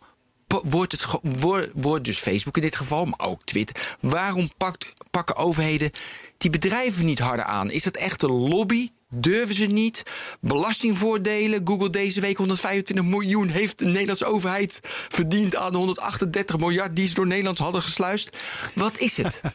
wordt, 0.64 0.92
het, 0.92 1.06
wordt, 1.22 1.70
wordt 1.74 2.04
dus 2.04 2.18
Facebook 2.18 2.56
in 2.56 2.62
dit 2.62 2.76
geval, 2.76 3.04
maar 3.04 3.20
ook 3.28 3.44
Twitter. 3.44 3.96
Waarom 4.00 4.50
pakt, 4.56 4.92
pakken 5.10 5.36
overheden 5.36 5.90
die 6.38 6.50
bedrijven 6.50 7.04
niet 7.04 7.18
harder 7.18 7.44
aan? 7.44 7.70
Is 7.70 7.82
dat 7.82 7.96
echt 7.96 8.22
een 8.22 8.30
lobby? 8.30 8.88
Durven 9.14 9.54
ze 9.54 9.66
niet? 9.66 10.02
Belastingvoordelen. 10.40 11.60
Google 11.64 11.90
deze 11.90 12.20
week 12.20 12.36
125 12.36 13.04
miljoen 13.04 13.48
heeft 13.48 13.78
de 13.78 13.84
Nederlandse 13.84 14.24
overheid 14.24 14.80
verdiend 15.08 15.56
aan 15.56 15.72
de 15.72 15.78
138 15.78 16.58
miljard 16.58 16.96
die 16.96 17.08
ze 17.08 17.14
door 17.14 17.26
Nederland 17.26 17.58
hadden 17.58 17.82
gesluist. 17.82 18.36
Wat 18.74 18.98
is 18.98 19.16
het? 19.16 19.40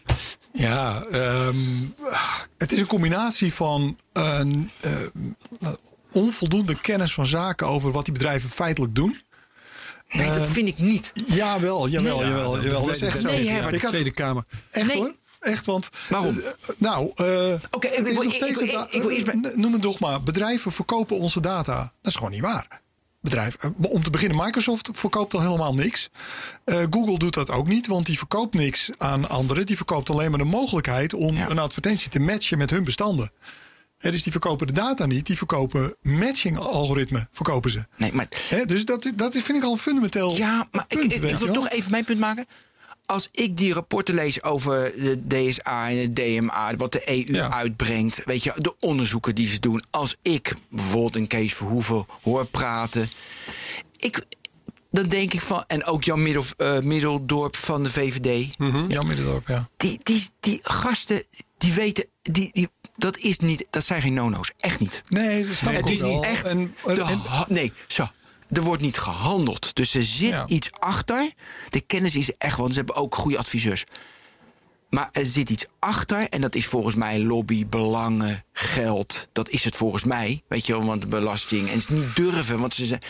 Ja, 0.58 1.06
um, 1.12 1.94
het 2.58 2.72
is 2.72 2.80
een 2.80 2.88
combinatie 2.88 3.54
van 3.54 3.98
een 4.14 4.70
uh, 4.86 5.72
onvoldoende 6.12 6.82
kennis 6.82 7.14
van 7.14 7.26
zaken 7.28 7.68
over 7.68 7.92
wat 7.92 8.06
die 8.06 8.14
bedrijven 8.14 8.50
feitelijk 8.50 8.96
doen. 8.96 9.22
Nee, 10.10 10.34
dat 10.34 10.48
vind 10.48 10.68
ik 10.68 10.78
niet. 10.78 11.12
Jawel, 11.14 11.88
jawel, 11.88 12.18
nee, 12.20 12.28
jawel. 12.28 12.62
jawel. 12.62 12.86
Dat 12.86 12.96
is 12.96 13.02
echt 13.02 13.22
zo. 13.22 13.28
Nee, 13.28 13.48
ik 13.48 13.82
had, 13.82 13.90
Tweede 13.90 14.12
Kamer. 14.12 14.44
Echt 14.72 14.88
nee. 14.88 14.98
hoor. 14.98 15.14
Echt, 15.46 15.66
want... 15.66 15.90
Waarom? 16.10 16.36
Uh, 16.36 16.46
nou, 16.78 17.02
uh, 17.04 17.54
Oké, 17.54 17.60
okay, 17.72 17.92
ik, 17.92 18.08
ik, 18.08 18.22
ik, 18.22 18.34
ik, 18.34 18.88
ik, 18.92 19.02
wil 19.02 19.10
eerst... 19.10 19.56
Noem 19.56 19.74
het 19.74 19.82
dogma. 19.82 20.20
Bedrijven 20.20 20.72
verkopen 20.72 21.18
onze 21.18 21.40
data. 21.40 21.78
Dat 21.78 22.12
is 22.12 22.16
gewoon 22.16 22.32
niet 22.32 22.42
waar. 22.42 22.84
Bedrijf. 23.26 23.58
Om 23.82 24.04
te 24.04 24.10
beginnen, 24.10 24.38
Microsoft 24.44 24.90
verkoopt 24.94 25.34
al 25.34 25.42
helemaal 25.42 25.74
niks. 25.74 26.10
Uh, 26.66 26.84
Google 26.90 27.18
doet 27.18 27.34
dat 27.34 27.50
ook 27.50 27.68
niet, 27.68 27.88
want 27.88 28.06
die 28.06 28.18
verkoopt 28.18 28.54
niks 28.54 28.90
aan 28.98 29.30
anderen. 29.30 29.66
Die 29.66 29.76
verkoopt 29.76 30.10
alleen 30.10 30.30
maar 30.30 30.40
de 30.40 30.46
mogelijkheid 30.46 31.14
om 31.14 31.36
ja. 31.36 31.50
een 31.50 31.60
advertentie 31.60 32.10
te 32.10 32.20
matchen 32.20 32.58
met 32.58 32.70
hun 32.70 32.84
bestanden. 32.84 33.32
He, 33.98 34.12
dus 34.12 34.24
die 34.24 34.32
verkopen 34.32 34.68
de 34.68 34.74
data 34.74 35.06
niet, 35.06 35.26
die 35.26 35.38
verkopen 35.38 35.96
matching-algoritmen, 36.02 37.28
verkopen 37.32 37.72
ze. 37.72 37.86
Nee, 37.98 38.14
maar... 38.14 38.28
He, 38.50 38.66
dus 38.66 38.86
dat, 38.86 39.12
dat 39.16 39.32
vind 39.32 39.58
ik 39.58 39.64
al 39.64 39.72
een 39.72 39.78
fundamenteel 39.78 40.36
Ja, 40.36 40.68
maar 40.72 40.86
punt, 40.88 41.04
ik, 41.04 41.24
ik, 41.24 41.32
ik 41.32 41.38
wil 41.38 41.54
toch 41.54 41.70
even 41.70 41.92
mijn 41.92 42.06
punt 42.06 42.20
maken. 42.20 42.46
Als 43.06 43.30
ik 43.32 43.58
die 43.58 43.74
rapporten 43.74 44.16
lees 44.16 44.44
over 44.44 44.94
de 44.98 45.28
DSA 45.28 45.90
en 45.90 46.14
de 46.14 46.14
DMA, 46.14 46.76
wat 46.76 46.92
de 46.92 47.10
EU 47.10 47.36
ja. 47.36 47.52
uitbrengt, 47.52 48.22
weet 48.26 48.44
je, 48.44 48.54
de 48.58 48.76
onderzoeken 48.80 49.36
die 49.36 49.48
ze 49.48 49.60
doen. 49.60 49.84
Als 49.90 50.16
ik 50.22 50.56
bijvoorbeeld 50.70 51.16
een 51.16 51.28
Kees 51.28 51.54
Verhoeven 51.54 52.06
hoor 52.22 52.46
praten, 52.46 53.08
ik, 53.98 54.26
dan 54.92 55.08
denk 55.08 55.34
ik 55.34 55.42
van. 55.42 55.64
En 55.68 55.86
ook 55.86 56.04
Jan 56.04 56.22
Middel, 56.22 56.44
uh, 56.58 56.80
Middeldorp 56.80 57.56
van 57.56 57.84
de 57.84 57.92
VVD. 57.92 58.58
Mm 58.58 58.72
-hmm. 58.72 58.90
Jan 58.92 59.08
Middeldorp, 59.08 59.48
ja. 59.48 59.68
Die, 59.78 60.00
die, 60.04 60.28
die 60.40 60.60
gasten, 60.64 61.24
die 61.58 61.74
weten. 61.74 62.06
Die, 62.22 62.50
die, 62.52 62.70
dat, 62.94 63.18
is 63.18 63.40
niet, 63.40 63.66
dat 63.70 63.84
zijn 63.84 64.02
geen 64.02 64.14
nono's. 64.14 64.52
Echt 64.58 64.80
niet. 64.80 65.02
Nee, 65.10 65.46
dat 65.46 65.56
snap 65.56 65.74
het 65.74 65.86
ik 65.86 65.94
is 65.94 66.00
wel. 66.00 66.14
niet 66.14 66.24
echt. 66.24 66.46
En, 66.46 66.76
de, 66.84 67.02
en, 67.02 67.22
nee, 67.48 67.74
zo. 67.88 68.08
Er 68.50 68.62
wordt 68.62 68.82
niet 68.82 68.98
gehandeld. 68.98 69.76
Dus 69.76 69.94
er 69.94 70.04
zit 70.04 70.30
ja. 70.30 70.48
iets 70.48 70.72
achter. 70.72 71.32
De 71.70 71.82
kennis 71.82 72.16
is 72.16 72.38
echt, 72.38 72.58
want 72.58 72.72
ze 72.72 72.78
hebben 72.78 72.96
ook 72.96 73.16
goede 73.16 73.38
adviseurs. 73.38 73.84
Maar 74.90 75.10
er 75.12 75.26
zit 75.26 75.50
iets 75.50 75.66
achter 75.80 76.30
en 76.30 76.42
dat 76.42 76.56
is 76.56 76.66
volgens 76.66 76.96
mij 76.96 77.20
lobby, 77.20 77.68
belangen, 77.68 78.44
geld. 78.54 79.28
Dat 79.32 79.50
is 79.50 79.64
het 79.64 79.76
volgens 79.76 80.04
mij, 80.04 80.44
weet 80.48 80.66
je 80.66 80.74
wel, 80.74 80.86
want 80.86 81.10
belasting. 81.10 81.70
En 81.70 81.78
het 81.78 81.90
niet 81.90 82.16
durven, 82.16 82.60
want 82.60 82.74
ze 82.74 82.86
zeggen, 82.86 83.08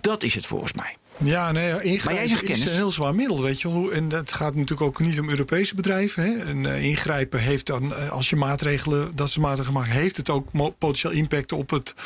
dat 0.00 0.22
is 0.22 0.34
het 0.34 0.46
volgens 0.46 0.72
mij. 0.72 0.96
Ja, 1.16 1.52
nee, 1.52 1.70
ingrijpen 1.70 2.04
maar 2.04 2.14
jij 2.14 2.28
zegt 2.28 2.42
is 2.42 2.60
een 2.64 2.76
heel 2.76 2.90
zwaar 2.90 3.14
middel, 3.14 3.42
weet 3.42 3.60
je 3.60 3.72
wel. 3.72 3.92
En 3.92 4.10
het 4.10 4.32
gaat 4.32 4.54
natuurlijk 4.54 4.80
ook 4.80 5.00
niet 5.00 5.20
om 5.20 5.28
Europese 5.28 5.74
bedrijven. 5.74 6.22
Hè. 6.22 6.44
En 6.44 6.64
uh, 6.64 6.84
ingrijpen 6.84 7.40
heeft 7.40 7.66
dan, 7.66 7.84
uh, 7.84 8.10
als 8.10 8.30
je 8.30 8.36
maatregelen, 8.36 9.16
dat 9.16 9.30
ze 9.30 9.40
maatregelen 9.40 9.80
maken, 9.80 9.92
heeft 9.92 10.16
het 10.16 10.30
ook 10.30 10.48
potentieel 10.78 11.12
impact 11.12 11.52
op 11.52 11.70
het 11.70 11.94
uh, 11.96 12.02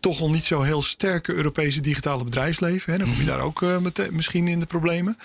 toch 0.00 0.20
al 0.20 0.30
niet 0.30 0.44
zo 0.44 0.62
heel 0.62 0.82
sterke 0.82 1.32
Europese 1.32 1.80
digitale 1.80 2.24
bedrijfsleven. 2.24 2.92
Hè. 2.92 2.98
Dan 2.98 3.08
kom 3.08 3.18
je 3.18 3.24
daar 3.24 3.40
ook 3.40 3.60
met, 3.60 4.10
misschien 4.10 4.48
in 4.48 4.60
de 4.60 4.66
problemen. 4.66 5.16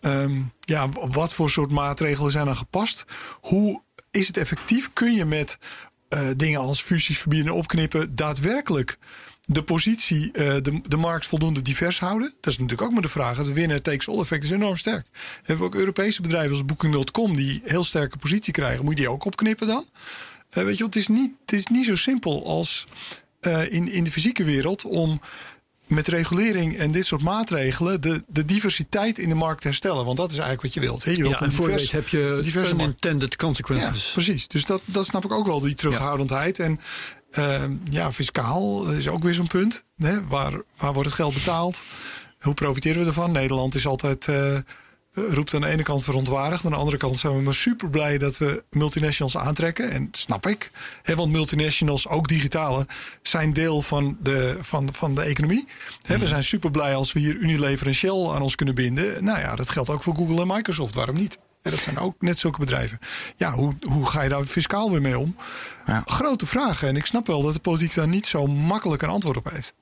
Um, 0.00 0.52
ja, 0.60 0.88
wat 0.88 1.32
voor 1.32 1.50
soort 1.50 1.70
maatregelen 1.70 2.32
zijn 2.32 2.46
dan 2.46 2.56
gepast? 2.56 3.04
Hoe 3.40 3.82
is 4.10 4.26
het 4.26 4.36
effectief? 4.36 4.92
Kun 4.92 5.14
je 5.14 5.24
met 5.24 5.58
uh, 6.10 6.28
dingen 6.36 6.60
als 6.60 6.82
fusies 6.82 7.18
verbieden 7.18 7.52
en 7.52 7.58
opknippen 7.58 8.14
daadwerkelijk 8.14 8.98
de 9.44 9.62
positie, 9.62 10.26
uh, 10.26 10.32
de, 10.32 10.80
de 10.88 10.96
markt 10.96 11.26
voldoende 11.26 11.62
divers 11.62 12.00
houden? 12.00 12.34
Dat 12.40 12.52
is 12.52 12.58
natuurlijk 12.58 12.88
ook 12.88 12.92
maar 12.92 13.02
de 13.02 13.08
vraag. 13.08 13.36
Het 13.36 13.52
winner 13.52 13.82
takes 13.82 14.08
all 14.08 14.18
effect 14.18 14.44
is 14.44 14.50
enorm 14.50 14.76
sterk. 14.76 15.06
We 15.12 15.18
hebben 15.42 15.66
ook 15.66 15.74
Europese 15.74 16.22
bedrijven 16.22 16.50
als 16.50 16.64
Booking.com 16.64 17.36
die 17.36 17.62
heel 17.64 17.84
sterke 17.84 18.16
positie 18.16 18.52
krijgen. 18.52 18.84
Moet 18.84 18.94
je 18.94 19.00
die 19.00 19.10
ook 19.10 19.24
opknippen 19.24 19.66
dan? 19.66 19.84
Uh, 20.58 20.64
weet 20.64 20.78
je, 20.78 20.84
het 20.84 20.96
is, 20.96 21.08
niet, 21.08 21.32
het 21.40 21.52
is 21.52 21.66
niet 21.66 21.86
zo 21.86 21.96
simpel 21.96 22.46
als 22.46 22.86
uh, 23.40 23.72
in, 23.72 23.88
in 23.88 24.04
de 24.04 24.10
fysieke 24.10 24.44
wereld 24.44 24.84
om 24.84 25.20
met 25.86 26.08
regulering 26.08 26.76
en 26.76 26.92
dit 26.92 27.06
soort 27.06 27.22
maatregelen 27.22 28.00
de, 28.00 28.22
de 28.26 28.44
diversiteit 28.44 29.18
in 29.18 29.28
de 29.28 29.34
markt 29.34 29.64
herstellen. 29.64 30.04
Want 30.04 30.16
dat 30.16 30.30
is 30.30 30.38
eigenlijk 30.38 30.62
wat 30.62 30.74
je 30.74 30.80
wilt. 30.80 31.04
Hè? 31.04 31.10
Je 31.10 31.22
wilt 31.22 31.38
ja, 31.38 31.44
en 31.44 31.52
voor 31.52 31.66
divers, 31.66 31.90
heb 31.90 32.08
je 32.08 32.40
diverse 32.42 32.72
unintended 32.72 33.36
consequences. 33.36 34.06
Ja, 34.06 34.12
precies. 34.12 34.48
Dus 34.48 34.64
dat, 34.64 34.80
dat 34.84 35.06
snap 35.06 35.24
ik 35.24 35.32
ook 35.32 35.46
wel, 35.46 35.60
die 35.60 35.74
terughoudendheid. 35.74 36.56
Ja. 36.56 36.64
En 36.64 36.80
uh, 37.38 37.62
ja, 37.90 38.12
fiscaal 38.12 38.90
is 38.90 39.08
ook 39.08 39.22
weer 39.22 39.34
zo'n 39.34 39.46
punt. 39.46 39.84
Hè? 39.96 40.26
Waar, 40.26 40.62
waar 40.76 40.92
wordt 40.92 41.08
het 41.08 41.18
geld 41.18 41.34
betaald? 41.34 41.84
Hoe 42.40 42.54
profiteren 42.54 43.00
we 43.00 43.06
ervan? 43.06 43.32
Nederland 43.32 43.74
is 43.74 43.86
altijd... 43.86 44.26
Uh, 44.26 44.58
roept 45.16 45.54
aan 45.54 45.60
de 45.60 45.66
ene 45.66 45.82
kant 45.82 46.04
verontwaardigd. 46.04 46.64
Aan 46.64 46.70
de 46.70 46.76
andere 46.76 46.96
kant 46.96 47.18
zijn 47.18 47.36
we 47.36 47.42
maar 47.42 47.54
super 47.54 47.90
blij 47.90 48.18
dat 48.18 48.38
we 48.38 48.64
multinationals 48.70 49.36
aantrekken. 49.36 49.90
En 49.90 50.04
dat 50.04 50.16
snap 50.16 50.46
ik. 50.46 50.70
Want 51.14 51.32
multinationals, 51.32 52.08
ook 52.08 52.28
digitale, 52.28 52.86
zijn 53.22 53.52
deel 53.52 53.82
van 53.82 54.16
de, 54.20 54.56
van, 54.60 54.92
van 54.92 55.14
de 55.14 55.22
economie. 55.22 55.66
We 56.06 56.26
zijn 56.26 56.44
super 56.44 56.70
blij 56.70 56.94
als 56.94 57.12
we 57.12 57.20
hier 57.20 57.34
Unilever 57.34 57.86
en 57.86 57.94
Shell 57.94 58.28
aan 58.28 58.42
ons 58.42 58.54
kunnen 58.54 58.74
binden. 58.74 59.24
Nou 59.24 59.38
ja, 59.38 59.54
dat 59.54 59.70
geldt 59.70 59.90
ook 59.90 60.02
voor 60.02 60.14
Google 60.14 60.40
en 60.40 60.46
Microsoft. 60.46 60.94
Waarom 60.94 61.16
niet? 61.16 61.38
Dat 61.62 61.78
zijn 61.78 61.98
ook 61.98 62.14
net 62.20 62.38
zulke 62.38 62.58
bedrijven. 62.58 62.98
Ja, 63.36 63.52
hoe, 63.52 63.76
hoe 63.88 64.06
ga 64.06 64.22
je 64.22 64.28
daar 64.28 64.44
fiscaal 64.44 64.90
weer 64.90 65.00
mee 65.00 65.18
om? 65.18 65.36
Ja. 65.86 66.02
Grote 66.04 66.46
vragen. 66.46 66.88
En 66.88 66.96
ik 66.96 67.06
snap 67.06 67.26
wel 67.26 67.42
dat 67.42 67.54
de 67.54 67.60
politiek 67.60 67.94
daar 67.94 68.08
niet 68.08 68.26
zo 68.26 68.46
makkelijk 68.46 69.02
een 69.02 69.08
antwoord 69.08 69.36
op 69.36 69.50
heeft. 69.50 69.74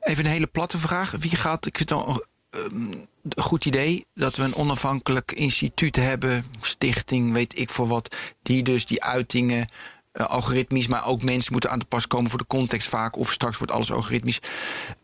Even 0.00 0.24
een 0.24 0.30
hele 0.30 0.46
platte 0.46 0.78
vraag. 0.78 1.10
Wie 1.10 1.36
gaat, 1.36 1.66
ik 1.66 1.76
vind 1.76 1.88
het 1.88 1.98
al 1.98 2.24
een 2.54 3.08
goed 3.36 3.64
idee 3.64 4.04
dat 4.14 4.36
we 4.36 4.42
een 4.42 4.54
onafhankelijk 4.56 5.32
instituut 5.32 5.96
hebben, 5.96 6.44
stichting, 6.60 7.32
weet 7.32 7.58
ik 7.58 7.70
voor 7.70 7.86
wat, 7.86 8.16
die 8.42 8.62
dus 8.62 8.86
die 8.86 9.02
uitingen 9.02 9.68
uh, 10.12 10.26
algoritmisch, 10.26 10.86
maar 10.86 11.06
ook 11.06 11.22
mensen 11.22 11.52
moeten 11.52 11.70
aan 11.70 11.78
te 11.78 11.86
pas 11.86 12.06
komen 12.06 12.30
voor 12.30 12.38
de 12.38 12.46
context 12.46 12.88
vaak, 12.88 13.16
of 13.16 13.32
straks 13.32 13.58
wordt 13.58 13.72
alles 13.72 13.92
algoritmisch. 13.92 14.38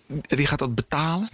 Wie 0.06 0.46
gaat 0.46 0.58
dat 0.58 0.74
betalen? 0.74 1.30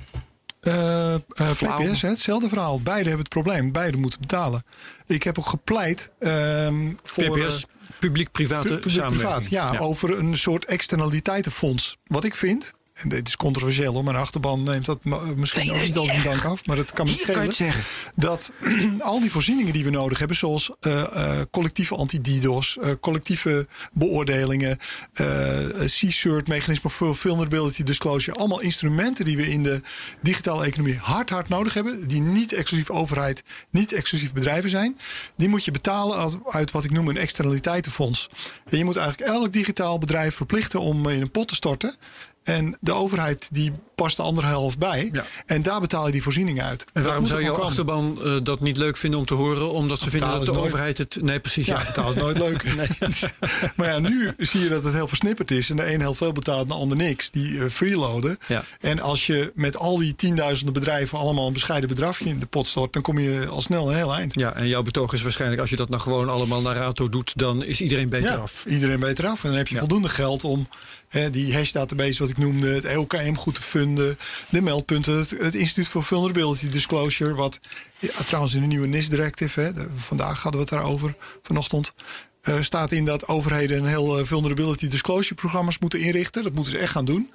Eh, 0.61 1.15
eh, 1.15 1.21
Flauw. 1.55 1.83
PPS, 1.83 2.03
hè, 2.03 2.09
hetzelfde 2.09 2.49
verhaal. 2.49 2.81
Beide 2.83 3.09
hebben 3.09 3.25
het 3.25 3.29
probleem. 3.29 3.73
Beide 3.73 3.97
moeten 3.97 4.21
betalen. 4.21 4.65
Ik 5.07 5.23
heb 5.23 5.39
ook 5.39 5.47
gepleit 5.47 6.13
ehm, 6.19 6.93
voor... 7.03 7.25
eh, 7.25 7.31
PPS, 7.31 7.65
publiek-private 7.99 8.69
Publiek-privaat, 8.69 8.93
samenwerking. 8.93 9.51
ja, 9.51 9.79
over 9.79 10.19
een 10.19 10.37
soort 10.37 10.65
externaliteitenfonds. 10.65 11.97
Wat 12.07 12.25
ik 12.25 12.35
vind, 12.35 12.75
en 12.97 13.09
dit 13.09 13.29
is 13.29 13.37
controversieel 13.37 13.93
hoor, 13.93 14.05
mijn 14.05 14.17
achterban 14.17 14.63
neemt 14.63 14.85
dat 14.85 15.05
misschien 15.37 15.73
ook 15.73 15.81
niet 15.81 15.97
altijd 15.97 16.25
dank 16.25 16.45
af, 16.45 16.67
maar 16.67 16.77
dat 16.77 16.93
kan 16.93 17.07
me 17.07 17.13
Hier 17.13 17.31
kan 17.31 17.45
je 17.45 17.53
schelen. 17.53 17.73
zeggen. 17.73 17.85
Dat 18.15 18.53
al 18.99 19.21
die 19.21 19.31
voorzieningen 19.31 19.73
die 19.73 19.85
we 19.85 19.91
nodig 19.91 20.19
hebben, 20.19 20.37
zoals 20.37 20.75
eh, 20.81 21.03
eh, 21.03 21.41
collectieve 21.51 21.97
anti-DDoS, 21.97 22.79
eh, 22.79 22.91
collectieve 23.01 23.67
beoordelingen, 23.93 24.79
C-cert, 25.87 26.49
mechanisme 26.49 26.91
voor 26.91 27.17
vulnerability 27.17 27.83
disclosure, 27.83 28.39
allemaal 28.39 28.61
instrumenten 28.61 29.25
die 29.25 29.37
we 29.37 29.51
in 29.51 29.63
de 29.63 29.81
digitale 30.21 30.65
economie 30.65 30.99
hard, 30.99 31.31
hard 31.31 31.49
nodig 31.49 31.75
hebben, 31.75 32.09
die 32.09 32.21
niet 32.21 32.53
exclusief 32.53 32.91
overheid, 32.91 33.43
niet 33.71 33.93
exclusief 33.93 34.33
bedrijven 34.33 34.71
zijn, 34.71 34.99
die 35.37 35.49
moet 35.49 35.65
je 35.65 35.71
betalen 35.71 36.33
uit 36.45 36.71
wat 36.71 36.85
ik 36.85 36.91
noem 36.91 37.09
een 37.09 37.17
externaliteitenfonds. 37.17 38.29
En 38.71 38.79
je 38.79 38.85
moet 38.85 38.97
eigenlijk 38.97 39.31
elk 39.31 39.53
digitaal 39.53 39.99
bedrijf 39.99 40.35
verplichten 40.35 40.81
om 40.81 41.09
in 41.09 41.21
een 41.21 41.31
pot 41.31 41.49
te 41.49 41.55
storten. 41.55 41.97
En 42.47 42.77
de 42.81 42.93
overheid 42.93 43.49
die 43.53 43.73
past 43.95 44.17
de 44.17 44.23
andere 44.23 44.47
helft 44.47 44.79
bij. 44.79 45.09
Ja. 45.13 45.25
En 45.47 45.63
daar 45.63 45.81
betaal 45.81 46.07
je 46.07 46.13
die 46.13 46.23
voorzieningen 46.23 46.65
uit. 46.65 46.85
En 46.93 47.03
waarom 47.03 47.27
zou 47.27 47.43
jouw 47.43 47.53
komen. 47.53 47.67
achterban 47.69 48.19
eh, 48.25 48.37
dat 48.43 48.61
niet 48.61 48.77
leuk 48.77 48.97
vinden 48.97 49.19
om 49.19 49.27
te 49.27 49.35
horen? 49.35 49.71
Omdat 49.73 49.99
ze 50.01 50.11
vinden 50.11 50.31
dat 50.31 50.47
de 50.47 50.53
nooit- 50.53 50.65
overheid 50.65 50.99
het... 50.99 51.19
Nee, 51.21 51.41
precies. 51.41 51.67
Ja, 51.67 51.79
Ja. 51.79 51.93
taal 51.93 52.09
is 52.11 52.15
nooit 52.15 52.39
leuk. 52.39 52.65
maar 53.77 53.87
ja, 53.89 53.99
nu 53.99 54.35
zie 54.39 54.61
je 54.61 54.69
dat 54.69 54.85
het 54.85 54.95
heel 54.95 55.09
versnipperd 55.09 55.51
is. 55.51 55.71
En 55.71 55.77
de 55.77 55.93
een 55.93 56.01
heel 56.01 56.15
veel 56.15 56.33
betaalt 56.33 56.63
en 56.63 56.69
de 56.69 56.75
ander 56.75 56.97
niks. 56.97 57.31
Die 57.31 57.61
eh, 57.61 57.69
freeloaden. 57.71 58.39
Ja. 58.47 58.63
En 58.81 59.01
als 59.01 59.27
je 59.27 59.53
met 59.55 59.77
al 59.77 59.99
die 59.99 60.15
tienduizenden 60.15 60.75
bedrijven 60.75 61.19
allemaal 61.19 61.47
een 61.47 61.53
bescheiden 61.53 61.89
bedragje 61.89 62.25
in 62.25 62.39
de 62.39 62.47
pot 62.47 62.67
stort, 62.67 62.93
dan 62.93 63.03
kom 63.03 63.19
je 63.19 63.47
al 63.51 63.61
snel 63.61 63.89
een 63.91 63.97
heel 63.97 64.15
eind. 64.15 64.35
Ja, 64.35 64.55
en 64.55 64.69
jouw 64.69 64.83
betoog 64.83 65.13
is 65.13 65.23
waarschijnlijk... 65.23 65.61
als 65.61 65.71
je 65.71 65.77
dat 65.77 65.89
nou 65.89 66.03
gewoon 66.03 66.29
allemaal 66.29 66.61
naar 66.61 66.77
Rato 66.77 67.09
doet... 67.09 67.33
dan 67.39 67.65
is 67.65 67.81
iedereen 67.81 68.09
beter 68.09 68.39
af. 68.39 68.65
iedereen 68.69 69.01
beter 69.01 69.27
af. 69.27 69.43
En 69.45 69.49
dan 69.49 69.59
heb 69.59 69.69
je 69.69 69.77
voldoende 69.79 70.09
geld 70.09 70.45
om 70.45 70.69
die 71.31 71.55
hash-database 71.55 72.19
wat 72.19 72.31
ik 72.31 72.39
noemde, 72.39 72.69
het 72.69 72.85
EOKM 72.85 73.35
goed 73.35 73.55
te 73.55 73.63
funden, 73.63 74.19
de 74.49 74.63
meldpunten, 74.63 75.19
het, 75.19 75.55
Instituut 75.55 75.89
voor 75.89 76.05
Vulnerability 76.05 76.69
Disclosure, 76.71 77.35
wat 77.35 77.61
trouwens 78.27 78.55
in 78.55 78.61
de 78.61 78.67
nieuwe 78.67 78.87
NIS-directive, 78.87 79.75
vandaag 79.95 80.43
hadden 80.43 80.61
we 80.61 80.67
het 80.67 80.77
daarover, 80.77 81.17
vanochtend, 81.43 81.93
eh, 82.47 82.61
staat 82.61 82.93
in 82.93 83.05
dat 83.05 83.29
overheden 83.29 83.79
een 83.79 83.87
heel 83.87 84.19
eh, 84.19 84.25
vulnerability 84.25 84.89
disclosure 84.89 85.35
programma's 85.35 85.79
moeten 85.79 86.01
inrichten. 86.01 86.43
Dat 86.43 86.53
moeten 86.53 86.73
ze 86.73 86.79
echt 86.79 86.93
gaan 86.93 87.05
doen. 87.05 87.31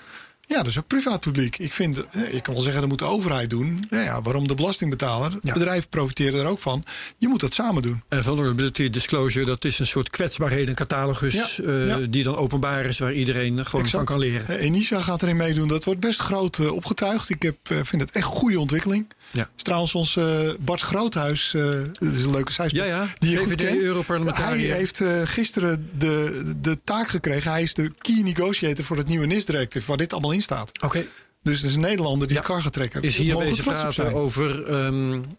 Ja, 0.52 0.66
is 0.66 0.78
ook 0.78 0.88
privaat 0.88 1.20
publiek. 1.20 1.58
Ik 1.58 1.74
vind, 1.74 2.06
eh, 2.06 2.34
je 2.34 2.42
kan 2.42 2.54
wel 2.54 2.64
zeggen 2.64 2.82
dat 2.82 2.90
moet 2.90 3.00
de 3.00 3.06
overheid 3.06 3.50
doen. 3.50 3.86
Nou 3.90 4.04
ja, 4.04 4.22
waarom 4.22 4.48
de 4.48 4.56
belastingbetaler? 4.56 5.38
Ja. 5.42 5.54
Bedrijven 5.54 5.90
profiteren 5.90 6.40
er 6.40 6.46
ook 6.46 6.60
van. 6.60 6.84
Je 7.18 7.28
moet 7.28 7.40
dat 7.40 7.54
samen 7.54 7.82
doen. 7.82 8.04
En 8.08 8.24
vulnerability 8.24 8.90
disclosure, 8.90 9.46
dat 9.46 9.66
is 9.66 9.80
een 9.80 9.88
soort 9.88 10.10
kwetsbaarheden 10.10 10.76
catalogus... 10.76 11.56
Ja, 11.56 11.64
eh, 11.64 11.88
ja. 11.88 11.98
die 11.98 12.24
dan 12.24 12.36
openbaar 12.36 12.86
is... 12.86 13.00
waar 13.00 13.14
iedereen 13.14 13.66
gewoon 13.66 13.88
van 13.88 14.06
kan 14.06 14.20
leren. 14.20 14.48
Eh, 14.48 14.66
Enisa 14.66 15.00
gaat 15.00 15.24
erin 15.24 15.36
meedoen. 15.38 15.68
Dat 15.68 15.84
wordt 15.84 16.00
best 16.00 16.20
groot 16.20 16.60
eh, 16.60 16.74
opgetuigd. 16.74 17.30
Ik 17.30 17.42
heb, 17.42 17.56
eh, 17.64 17.78
vind 17.82 18.02
het 18.02 18.12
echt 18.12 18.26
goede 18.26 18.60
ontwikkeling. 18.60 19.08
Ja. 19.34 19.50
Is 19.58 19.64
trouwens 19.64 19.96
ons 19.96 20.16
eh, 20.16 20.40
Bart 20.60 20.82
Groothuis. 20.82 21.54
eh, 21.54 21.64
dat 22.00 22.14
is 22.14 22.24
een 22.24 22.32
leuke 22.32 22.52
zijspoor. 22.52 22.84
Ja, 22.86 22.88
ja. 22.88 23.08
Die 23.18 23.38
VVD. 23.38 23.82
Europarlementariër. 23.82 24.70
Hij 24.70 24.78
heeft 24.78 25.02
eh, 25.02 25.22
gisteren 25.24 25.90
de, 25.98 26.54
de 26.62 26.78
taak 26.84 27.08
gekregen. 27.10 27.52
Hij 27.52 27.62
is 27.62 27.74
de 27.74 27.92
key 28.02 28.22
negotiator 28.24 28.86
voor 28.86 28.98
het 28.98 29.08
nieuwe 29.08 29.26
NIS-directive. 29.26 29.88
Waar 29.88 29.98
dit 29.98 30.12
allemaal 30.14 30.32
in 30.32 30.42
staat. 30.42 30.84
Oké. 30.84 31.06
Dus 31.44 31.64
is 31.64 31.76
een 31.76 31.82
Nederlander 31.82 32.28
die 32.28 32.38
Ja. 32.38 32.44
kar 32.44 32.62
gaat 32.62 32.74
trekken. 32.74 33.02
Is 33.02 33.16
hier 33.18 33.38
bezig 33.38 33.64
praten 33.64 34.14
over... 34.14 34.64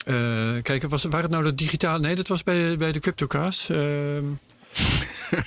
eh, 0.05 0.63
kijk, 0.63 0.83
was, 0.89 1.05
waar 1.05 1.23
het 1.23 1.31
nou 1.31 1.45
de 1.45 1.55
digitale... 1.55 1.99
Nee, 1.99 2.15
dat 2.15 2.29
was 2.29 2.43
bij, 2.43 2.77
bij 2.77 2.93
de 2.93 2.99
CryptoCast. 2.99 3.71
ehm 3.71 4.25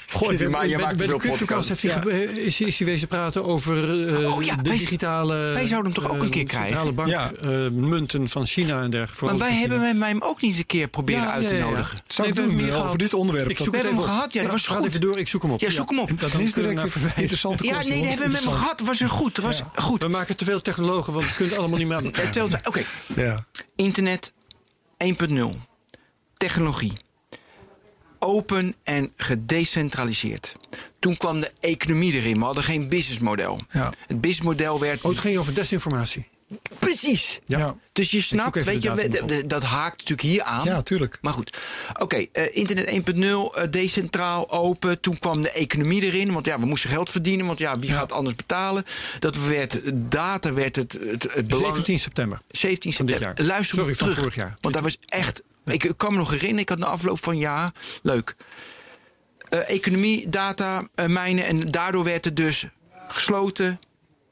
Goh, 0.10 0.32
ik- 0.34 0.50
Maar 0.50 0.68
je 0.68 0.78
maakt 0.78 0.98
bij 0.98 1.06
de 1.08 1.12
veel 1.12 1.18
CryptoCast 1.22 1.68
heeft 1.68 1.80
ge- 1.82 2.34
is, 2.44 2.58
hij- 2.60 2.68
is 2.68 2.78
hij 2.80 2.88
wezen 2.88 3.08
praten 3.08 3.46
over 3.46 4.08
eh, 4.08 4.34
Oh 4.36 4.44
ja, 4.44 4.56
de 4.56 4.70
wij- 4.70 4.78
digitale... 4.78 5.36
wij 5.36 5.68
zouden 5.68 5.92
hem 5.94 6.02
toch 6.04 6.12
ook 6.12 6.18
eh, 6.18 6.24
een 6.24 6.30
keer 6.30 6.44
krijgen? 6.44 6.70
Centrale 6.70 6.92
bank, 6.92 7.08
Ja. 7.10 7.32
eh, 7.42 7.70
munten 7.72 8.28
van 8.30 8.46
China 8.46 8.82
en 8.82 8.90
dergelijke. 8.90 9.26
Maar 9.26 9.38
wij 9.38 9.54
hebben 9.58 9.82
hem 9.82 10.02
hem 10.02 10.22
ook 10.22 10.42
niet 10.42 10.52
eens 10.52 10.60
een 10.60 10.66
keer 10.66 10.88
proberen 10.88 11.22
Ja, 11.22 11.32
uit 11.32 11.42
ja, 11.44 11.48
te 11.48 11.56
ja, 11.56 11.64
ja. 11.66 11.70
nodigen. 11.70 12.00
Zou 12.08 12.28
ik 12.28 12.34
we 12.34 12.40
hebben 12.40 12.44
doen, 12.44 12.54
hem 12.56 12.58
hier 12.64 12.74
over 12.74 12.82
gehad. 12.84 13.00
dit 13.00 13.14
onderwerp. 13.14 13.50
Ik 13.50 13.58
zoek 13.58 13.66
We 13.66 13.72
het 13.78 13.82
hebben 13.86 14.02
even 14.04 14.12
hem 14.14 14.20
gehad, 14.22 14.34
ja, 14.34 14.42
dat 14.42 14.52
was 14.52 14.68
goed. 14.68 14.86
even 14.86 15.02
door, 15.02 15.18
ik 15.20 15.28
zoek 15.28 15.42
hem 15.42 15.52
op. 15.52 15.60
Ja, 15.60 15.70
zoek 15.70 15.90
hem 15.90 16.00
op. 16.00 16.08
Dat 16.20 16.20
naar 16.20 16.90
verwijzen. 16.90 17.22
Interessante 17.22 17.64
Ja, 17.64 17.78
nee, 17.84 18.00
dat 18.02 18.10
hebben 18.10 18.32
we 18.32 18.38
hem 18.38 18.52
gehad. 18.54 18.80
was 18.82 19.00
een 19.00 19.10
goed. 19.10 19.38
Was 19.38 19.62
goed. 19.76 20.02
We 20.02 20.08
maken 20.08 20.38
te 20.38 20.46
veel 20.46 20.62
technologen, 20.62 21.14
want 21.14 21.26
we 21.26 21.32
kunnen 21.32 21.50
het 21.50 21.60
allemaal 21.60 21.78
niet 21.80 21.88
meer 21.88 21.98
aan 21.98 22.04
elkaar. 22.06 22.30
Ja, 22.34 22.60
Oké, 22.64 22.82
Ja. 23.16 23.46
internet 23.76 24.34
1.0. 24.98 25.50
Technologie. 26.38 26.94
Open 28.26 28.76
en 28.84 29.12
gedecentraliseerd. 29.18 30.56
Toen 31.00 31.18
kwam 31.18 31.40
de 31.40 31.52
economie 31.60 32.14
erin. 32.14 32.38
We 32.40 32.46
hadden 32.46 32.64
geen 32.64 32.88
businessmodel. 32.88 33.60
Ja. 33.70 33.94
Het 34.08 34.22
businessmodel 34.22 34.80
werd 34.80 35.02
Oh, 35.02 35.12
het 35.12 35.20
ging 35.20 35.38
over 35.38 35.54
desinformatie. 35.54 36.28
Precies. 36.80 37.40
Ja. 37.46 37.76
Dus 37.92 38.12
je 38.12 38.22
snapt, 38.22 38.64
weet 38.64 38.82
de 38.82 38.94
je, 39.12 39.26
de- 39.26 39.48
dat 39.48 39.64
haakt 39.64 39.98
natuurlijk 39.98 40.28
hier 40.28 40.44
aan. 40.44 40.64
ja, 40.64 40.82
tuurlijk. 40.82 41.18
Maar 41.22 41.34
goed, 41.34 41.58
oké, 42.00 42.26
eh, 42.32 42.56
internet 42.56 42.88
1.0, 42.88 43.56
eh, 43.56 43.68
decentraal, 43.70 44.52
open. 44.52 45.00
Toen 45.00 45.20
kwam 45.20 45.42
de 45.42 45.52
economie 45.52 46.02
erin, 46.04 46.34
want 46.34 46.46
ja, 46.46 46.60
we 46.60 46.66
moesten 46.66 46.90
geld 46.90 47.10
verdienen. 47.10 47.46
Want 47.46 47.60
ja, 47.60 47.80
wie 47.80 47.92
gaat 47.92 48.12
anders 48.12 48.36
betalen? 48.36 48.86
Dat 49.20 49.36
werd, 49.38 49.80
data 49.94 50.54
werd 50.54 50.76
het, 50.76 50.98
het, 51.02 51.24
het 51.34 51.48
belang... 51.48 51.74
17 51.74 52.00
september. 52.00 52.42
17 52.48 52.94
Van 52.94 53.06
dit 53.06 53.16
september. 53.16 53.44
jaar. 53.44 53.54
Luister 53.56 53.78
Sorry, 53.78 53.96
van 53.96 54.08
terug. 54.08 54.18
vorig 54.22 54.36
jaar. 54.36 54.58
Want 54.62 54.74
dat 54.74 54.84
was 54.84 54.98
echt... 55.06 55.44
Ik, 55.66 55.84
ik 55.84 55.98
kan 55.98 56.12
me 56.12 56.18
nog 56.18 56.30
herinneren, 56.30 56.62
ik 56.62 56.70
had 56.70 56.78
na 56.78 56.86
afloop 56.86 57.24
van 57.24 57.38
ja, 57.38 57.74
leuk. 58.04 58.36
Eh, 59.50 59.70
economie, 59.70 60.30
data, 60.30 60.88
mijnen. 61.08 61.46
En 61.46 61.72
daardoor 61.72 62.04
werd 62.04 62.26
het 62.26 62.36
dus 62.36 62.66
gesloten, 63.08 63.80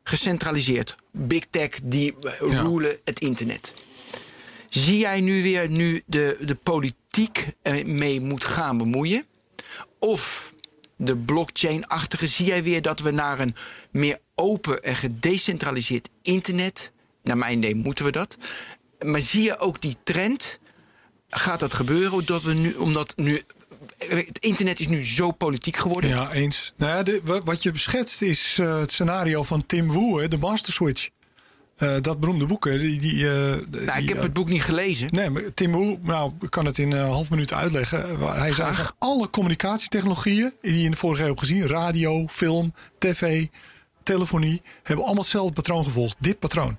gecentraliseerd. 0.04 0.96
Big 1.12 1.44
tech, 1.50 1.70
die 1.84 2.16
eh, 2.22 2.52
Ja. 2.52 2.62
rulen 2.62 2.98
het 3.04 3.20
internet. 3.20 3.74
Zie 4.70 4.98
jij 4.98 5.22
nu 5.22 5.44
weer 5.44 5.70
nu 5.70 6.04
de, 6.06 6.38
de 6.42 6.56
politiek 6.56 7.48
eh, 7.62 7.86
mee 7.86 8.22
moet 8.22 8.44
gaan 8.46 8.78
bemoeien? 8.78 9.26
Of 10.00 10.54
de 10.96 11.16
blockchain-achtige, 11.16 12.28
zie 12.28 12.46
jij 12.46 12.64
weer 12.64 12.82
dat 12.82 13.00
we 13.00 13.12
naar 13.12 13.40
een 13.40 13.56
meer 13.92 14.20
open 14.36 14.84
en 14.84 14.96
gedecentraliseerd 14.96 16.10
internet, 16.22 16.92
naar 17.24 17.38
mijn 17.38 17.58
idee 17.58 17.76
moeten 17.76 18.06
we 18.06 18.12
dat. 18.12 18.38
Maar 19.06 19.22
zie 19.22 19.42
je 19.44 19.58
ook 19.58 19.82
die 19.82 19.96
trend? 20.04 20.60
Gaat 21.30 21.60
dat 21.60 21.74
gebeuren? 21.74 22.14
Omdat 22.14 22.44
we 22.44 22.54
nu, 22.54 22.74
omdat 22.74 23.14
nu, 23.18 23.42
het 24.10 24.38
internet 24.40 24.80
is 24.80 24.88
nu 24.88 25.06
zo 25.06 25.32
politiek 25.32 25.78
geworden. 25.78 26.10
Ja, 26.10 26.32
eens. 26.32 26.74
Nou 26.76 26.92
ja, 26.98 27.04
de- 27.04 27.22
wa- 27.24 27.42
wat 27.44 27.64
je 27.64 27.72
beschetst 27.72 28.22
is 28.22 28.58
eh, 28.60 28.80
het 28.80 28.92
scenario 28.92 29.44
van 29.44 29.66
Tim 29.66 29.92
Wu, 29.92 30.22
hè, 30.22 30.28
de 30.28 30.38
Master 30.38 30.74
Switch. 30.74 31.10
Eh, 31.76 31.96
dat 32.02 32.20
beroemde 32.20 32.46
boek. 32.46 32.64
Die, 32.64 33.00
die, 33.00 33.28
eh, 33.30 33.34
nou, 33.36 33.66
die, 33.70 33.82
ik 34.02 34.10
heb 34.10 34.22
het 34.22 34.34
boek 34.34 34.50
niet 34.50 34.64
gelezen. 34.64 35.08
Nee, 35.12 35.30
maar 35.30 35.42
Tim 35.54 35.72
Wu, 35.72 35.98
nou, 36.02 36.32
ik 36.42 36.50
kan 36.50 36.66
het 36.66 36.78
in 36.78 36.92
een 36.92 37.06
half 37.08 37.30
minuut 37.30 37.54
uitleggen. 37.54 38.20
Hij 38.20 38.54
van 38.54 38.76
alle 38.98 39.30
communicatietechnologieën 39.30 40.54
die 40.62 40.78
je 40.80 40.84
in 40.86 40.92
de 40.92 40.98
vorige 40.98 41.22
eeuw 41.22 41.28
hebt 41.28 41.40
gezien, 41.40 41.68
radio, 41.68 42.28
film, 42.28 42.74
tv, 42.98 43.46
telefonie, 44.04 44.62
hebben 44.84 45.06
allemaal 45.06 45.24
hetzelfde 45.24 45.54
patroon 45.54 45.84
gevolgd. 45.86 46.16
Dit 46.20 46.40
patroon. 46.40 46.78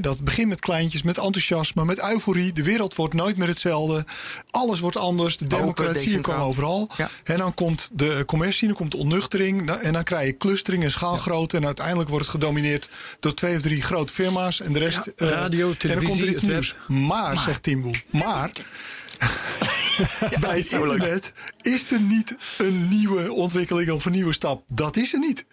Dat 0.00 0.24
begint 0.24 0.48
met 0.48 0.60
kleintjes, 0.60 1.02
met 1.02 1.18
enthousiasme, 1.18 1.84
met 1.84 2.02
euforie. 2.10 2.52
De 2.52 2.62
wereld 2.62 2.94
wordt 2.94 3.14
nooit 3.14 3.36
meer 3.36 3.48
hetzelfde. 3.48 4.04
Alles 4.50 4.80
wordt 4.80 4.96
anders. 4.96 5.36
De 5.36 5.46
democratie 5.46 5.92
decentraal. 6.04 6.34
komt 6.36 6.46
overal. 6.48 6.90
Ja. 6.96 7.10
En 7.24 7.36
dan 7.38 7.54
komt 7.54 7.90
de 7.92 8.22
commercie, 8.26 8.66
dan 8.68 8.76
komt 8.76 8.90
de 8.90 8.96
onnuchtering. 8.96 9.64
na- 9.64 9.78
En 9.78 9.92
dan 9.92 10.02
krijg 10.04 10.26
je 10.26 10.36
clustering 10.36 10.84
en 10.84 10.90
schaalgrootte. 10.90 11.56
En 11.56 11.66
uiteindelijk 11.66 12.08
wordt 12.08 12.24
het 12.24 12.34
gedomineerd 12.34 12.88
door 13.20 13.34
twee 13.34 13.56
of 13.56 13.62
drie 13.62 13.82
grote 13.82 14.12
firma's. 14.12 14.60
En 14.60 14.72
de 14.72 14.78
rest. 14.78 15.00
Ja, 15.04 15.12
eh, 15.16 15.28
radio, 15.28 15.66
En 15.70 15.76
dan 15.78 15.78
komt 15.78 15.78
televisie, 15.78 16.22
er 16.22 16.28
iets 16.28 16.40
het 16.42 16.50
nieuws. 16.50 16.74
Maar, 16.86 17.38
zegt 17.38 17.62
Tim 17.62 17.82
Boel, 17.82 17.94
maar 18.10 18.50
bij 20.40 20.60
zo 20.62 20.84
leuk. 20.84 20.92
internet 20.92 21.32
is 21.60 21.90
er 21.92 22.00
niet 22.00 22.36
een 22.58 22.88
nieuwe 22.88 23.32
ontwikkeling 23.32 23.90
of 23.90 24.04
een 24.04 24.12
nieuwe 24.12 24.32
stap. 24.32 24.62
Dat 24.72 24.96
is 24.96 25.12
er 25.12 25.18
niet. 25.18 25.44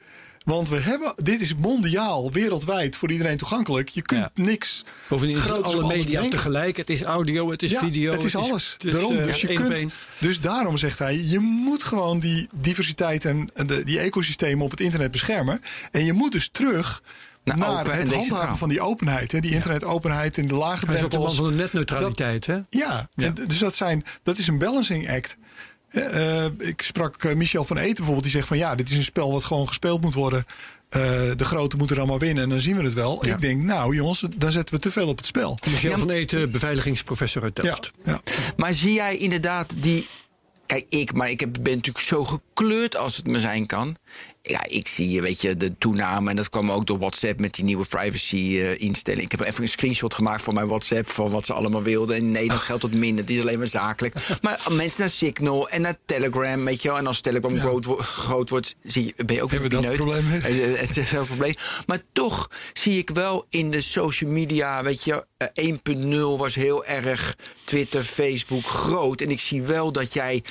Want 0.50 0.70
we 0.70 0.80
hebben, 0.80 1.14
dit 1.16 1.42
is 1.42 1.56
mondiaal, 1.56 2.32
wereldwijd, 2.32 2.96
voor 2.98 3.12
iedereen 3.12 3.38
toegankelijk. 3.38 3.90
Je 3.90 4.02
kunt 4.02 4.22
Ja. 4.36 4.44
niks. 4.44 4.84
Bovendien 5.08 5.38
is 5.38 5.44
het 5.44 5.64
alle 5.64 5.88
media 5.88 6.28
tegelijk. 6.30 6.78
Het 6.78 6.90
is 6.90 7.02
audio, 7.02 7.52
het 7.52 7.64
is 7.64 7.72
Ja, 7.72 7.80
video. 7.80 8.12
het 8.12 8.24
is 8.24 8.36
alles. 8.36 8.76
is, 8.80 8.92
daarom, 8.92 9.18
eh, 9.18 9.24
dus, 9.24 9.42
je 9.42 9.54
kunt, 9.54 9.94
dus 10.18 10.40
daarom 10.40 10.78
zegt 10.78 11.00
hij, 11.00 11.22
je 11.26 11.40
moet 11.40 11.84
gewoon 11.84 12.20
die 12.20 12.50
diversiteit 12.54 13.26
en 13.26 13.50
de, 13.54 13.84
die 13.84 14.00
ecosystemen 14.00 14.66
op 14.66 14.72
het 14.72 14.80
internet 14.80 15.12
beschermen. 15.12 15.62
En 15.92 16.06
je 16.06 16.14
moet 16.14 16.32
dus 16.32 16.50
terug 16.52 17.02
Naar 17.44 17.58
naar, 17.58 17.80
open 17.80 17.92
en 17.92 18.00
het 18.00 18.14
handhaven 18.14 18.58
van 18.58 18.70
die 18.70 18.82
openheid. 18.82 19.32
Hè, 19.32 19.40
die 19.40 19.52
internetopenheid 19.54 20.38
en 20.38 20.48
de 20.48 20.54
lage 20.56 20.86
Hij 20.86 20.96
is 20.96 21.04
ook 21.04 21.12
de 21.12 21.18
man 21.18 21.26
drempels. 21.26 21.48
van 21.50 21.58
de 21.58 21.64
netneutraliteit, 21.64 22.46
hè? 22.46 22.54
Ja, 22.54 22.64
Ja. 22.70 23.10
En 23.16 23.34
dus 23.34 23.58
dat, 23.58 23.76
zijn, 23.76 24.04
dat 24.24 24.38
is 24.38 24.48
een 24.48 24.58
balancing 24.58 25.10
act. 25.12 25.38
Eh, 25.90 26.46
ik 26.58 26.82
sprak 26.82 27.24
eh, 27.24 27.36
Michel 27.36 27.66
van 27.66 27.78
Eten 27.78 27.94
bijvoorbeeld, 27.96 28.24
die 28.24 28.32
zegt 28.34 28.48
van 28.48 28.58
ja, 28.58 28.76
dit 28.76 28.90
is 28.90 28.98
een 28.98 29.04
spel 29.04 29.32
wat 29.32 29.44
gewoon 29.44 29.68
gespeeld 29.68 30.02
moet 30.02 30.14
worden. 30.14 30.46
Eh, 30.90 31.02
de 31.36 31.46
grote 31.46 31.78
moeten 31.78 31.96
er 31.96 32.02
allemaal 32.02 32.20
winnen 32.20 32.44
en 32.44 32.50
dan 32.50 32.62
zien 32.62 32.76
we 32.78 32.84
het 32.84 32.94
wel. 32.94 33.26
Ja. 33.26 33.34
Ik 33.34 33.42
denk, 33.42 33.64
nou 33.64 33.96
jongens, 33.96 34.26
dan 34.38 34.52
zetten 34.52 34.76
we 34.76 34.82
te 34.82 34.92
veel 34.92 35.08
op 35.08 35.18
het 35.18 35.26
spel. 35.26 35.60
Michel 35.68 35.90
Ja, 35.90 35.98
van 35.98 36.10
Eten, 36.10 36.52
beveiligingsprofessor 36.52 37.44
uit 37.44 37.58
Ja, 37.58 37.64
Delft. 37.64 37.92
ja. 38.04 38.22
Maar 38.58 38.74
zie 38.74 38.94
jij 38.94 39.18
inderdaad 39.18 39.74
die. 39.78 40.08
Kijk, 40.66 40.86
ik, 40.90 41.14
maar 41.14 41.30
ik 41.30 41.40
heb, 41.40 41.58
ben 41.62 41.76
natuurlijk 41.76 42.06
zo 42.06 42.26
gekleurd 42.26 42.96
als 42.96 43.18
het 43.18 43.28
me 43.28 43.40
zijn 43.40 43.66
kan. 43.66 43.96
Ja, 44.50 44.64
ik 44.68 44.88
zie, 44.88 45.22
weet 45.22 45.42
je, 45.42 45.58
de 45.58 45.78
toename. 45.78 46.30
En 46.30 46.36
dat 46.36 46.50
kwam 46.50 46.72
ook 46.72 46.86
door 46.86 46.98
WhatsApp 47.00 47.40
met 47.40 47.54
die 47.54 47.64
nieuwe 47.64 47.86
privacy-instelling. 47.86 49.24
ik 49.24 49.32
heb 49.32 49.42
even 49.48 49.62
een 49.62 49.70
screenshot 49.70 50.14
gemaakt 50.14 50.42
van 50.42 50.54
mijn 50.54 50.68
WhatsApp. 50.68 51.10
van 51.10 51.30
wat 51.30 51.46
ze 51.46 51.54
allemaal 51.54 51.84
wilden. 51.84 52.16
En 52.16 52.32
nee, 52.32 52.48
dat 52.48 52.58
geldt 52.58 52.82
wat 52.82 52.92
minder. 52.92 53.26
Het 53.26 53.34
is 53.34 53.42
alleen 53.42 53.58
maar 53.58 53.68
zakelijk. 53.68 54.16
Maar 54.42 54.62
mensen 54.72 55.00
naar 55.02 55.10
Signal 55.10 55.70
en 55.70 55.82
naar 55.82 55.98
Telegram, 56.06 56.66
weet 56.66 56.82
je 56.82 56.88
wel. 56.88 56.98
En 56.98 57.08
als 57.08 57.22
Telegram 57.22 57.60
groot, 57.60 57.86
wo- 57.86 57.96
groot 57.98 58.50
wordt, 58.50 58.76
zie 58.84 59.14
je, 59.18 59.26
ben 59.26 59.36
je 59.36 59.44
ook 59.44 59.50
weer 59.50 59.60
Hebben 59.62 59.80
we 59.82 59.88
dat 59.88 59.96
pineut. 59.98 60.22
probleem? 60.42 60.76
Het, 60.78 60.98
is 60.98 61.10
zo'n 61.10 61.26
probleem. 61.26 61.54
Maar 61.88 62.02
toch 62.14 62.50
zie 62.74 62.98
ik 62.98 63.10
wel 63.10 63.46
in 63.50 63.72
de 63.72 63.82
social 63.82 64.32
media, 64.32 64.84
weet 64.84 65.04
je, 65.04 65.26
eh, 65.38 65.48
1.0 65.54 66.38
was 66.38 66.56
heel 66.56 66.86
erg 66.86 67.36
Twitter, 67.64 68.04
Facebook 68.04 68.66
groot. 68.66 69.22
En 69.22 69.30
ik 69.30 69.40
zie 69.40 69.62
wel 69.62 69.92
dat 69.92 70.14
jij. 70.14 70.44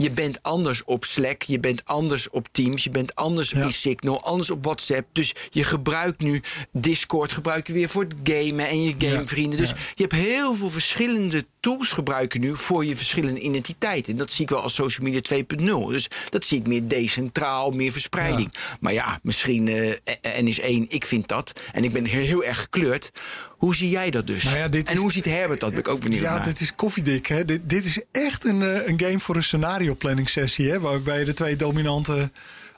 Je 0.00 0.10
bent 0.10 0.42
anders 0.42 0.84
op 0.84 1.04
Slack, 1.04 1.42
je 1.42 1.60
bent 1.60 1.84
anders 1.84 2.30
op 2.30 2.48
Teams, 2.52 2.84
je 2.84 2.90
bent 2.90 3.14
anders 3.14 3.50
Ja. 3.50 3.62
in 3.62 3.72
Signal, 3.72 4.22
anders 4.22 4.50
op 4.50 4.64
WhatsApp. 4.64 5.06
Dus 5.12 5.34
je 5.50 5.64
gebruikt 5.64 6.20
nu 6.20 6.42
Discord, 6.72 7.32
gebruik 7.32 7.66
je 7.66 7.72
weer 7.72 7.88
voor 7.88 8.02
het 8.02 8.14
gamen 8.24 8.68
en 8.68 8.82
je 8.82 8.94
gamevrienden. 8.98 9.58
Dus 9.58 9.70
ja. 9.70 9.76
je 9.94 10.02
hebt 10.02 10.14
heel 10.14 10.54
veel 10.54 10.70
verschillende 10.70 11.44
tools 11.60 11.88
gebruiken 11.88 12.40
nu 12.40 12.56
voor 12.56 12.84
je 12.84 12.96
verschillende 12.96 13.40
identiteiten. 13.40 14.12
En 14.12 14.18
dat 14.18 14.30
zie 14.30 14.44
ik 14.44 14.50
wel 14.50 14.60
als 14.60 14.74
social 14.74 15.06
media 15.06 15.20
2.0. 15.20 15.88
Dus 15.88 16.08
dat 16.28 16.44
zie 16.44 16.58
ik 16.58 16.66
meer 16.66 16.88
decentraal, 16.88 17.70
meer 17.70 17.92
verspreiding. 17.92 18.52
Maar 18.80 18.92
ja, 18.92 19.20
misschien 19.22 19.68
eh, 19.68 19.90
en 20.20 20.46
is 20.46 20.60
één, 20.60 20.86
ik 20.88 21.04
vind 21.04 21.28
dat. 21.28 21.52
En 21.72 21.84
ik 21.84 21.92
ben 21.92 22.04
heel 22.04 22.44
erg 22.44 22.60
gekleurd. 22.60 23.10
Hoe 23.58 23.74
zie 23.76 23.90
jij 23.90 24.10
dat 24.10 24.26
dus? 24.26 24.42
Nou 24.44 24.56
ja, 24.56 24.68
dit 24.68 24.88
en 24.88 24.94
is- 24.94 24.98
hoe 25.00 25.12
ziet 25.12 25.24
Herbert 25.24 25.60
dat? 25.60 25.70
Ben 25.70 25.78
ik 25.78 25.88
ook 25.88 26.00
benieuwd 26.00 26.22
Ja, 26.22 26.34
naar. 26.34 26.44
dit 26.44 26.60
is 26.60 26.74
koffiedik. 26.74 27.26
Hè? 27.26 27.44
Dit, 27.44 27.60
dit 27.64 27.84
is 27.86 28.00
echt 28.12 28.44
een, 28.44 28.62
eh, 28.62 28.86
een 28.88 29.00
game 29.00 29.18
voor 29.20 29.36
een 29.36 29.42
scenario 29.42 29.94
planning 29.94 30.28
sessie. 30.28 30.70
Hè? 30.70 30.80
Waarbij 30.80 31.18
je 31.18 31.24
de 31.24 31.34
twee 31.34 31.56
dominante 31.56 32.30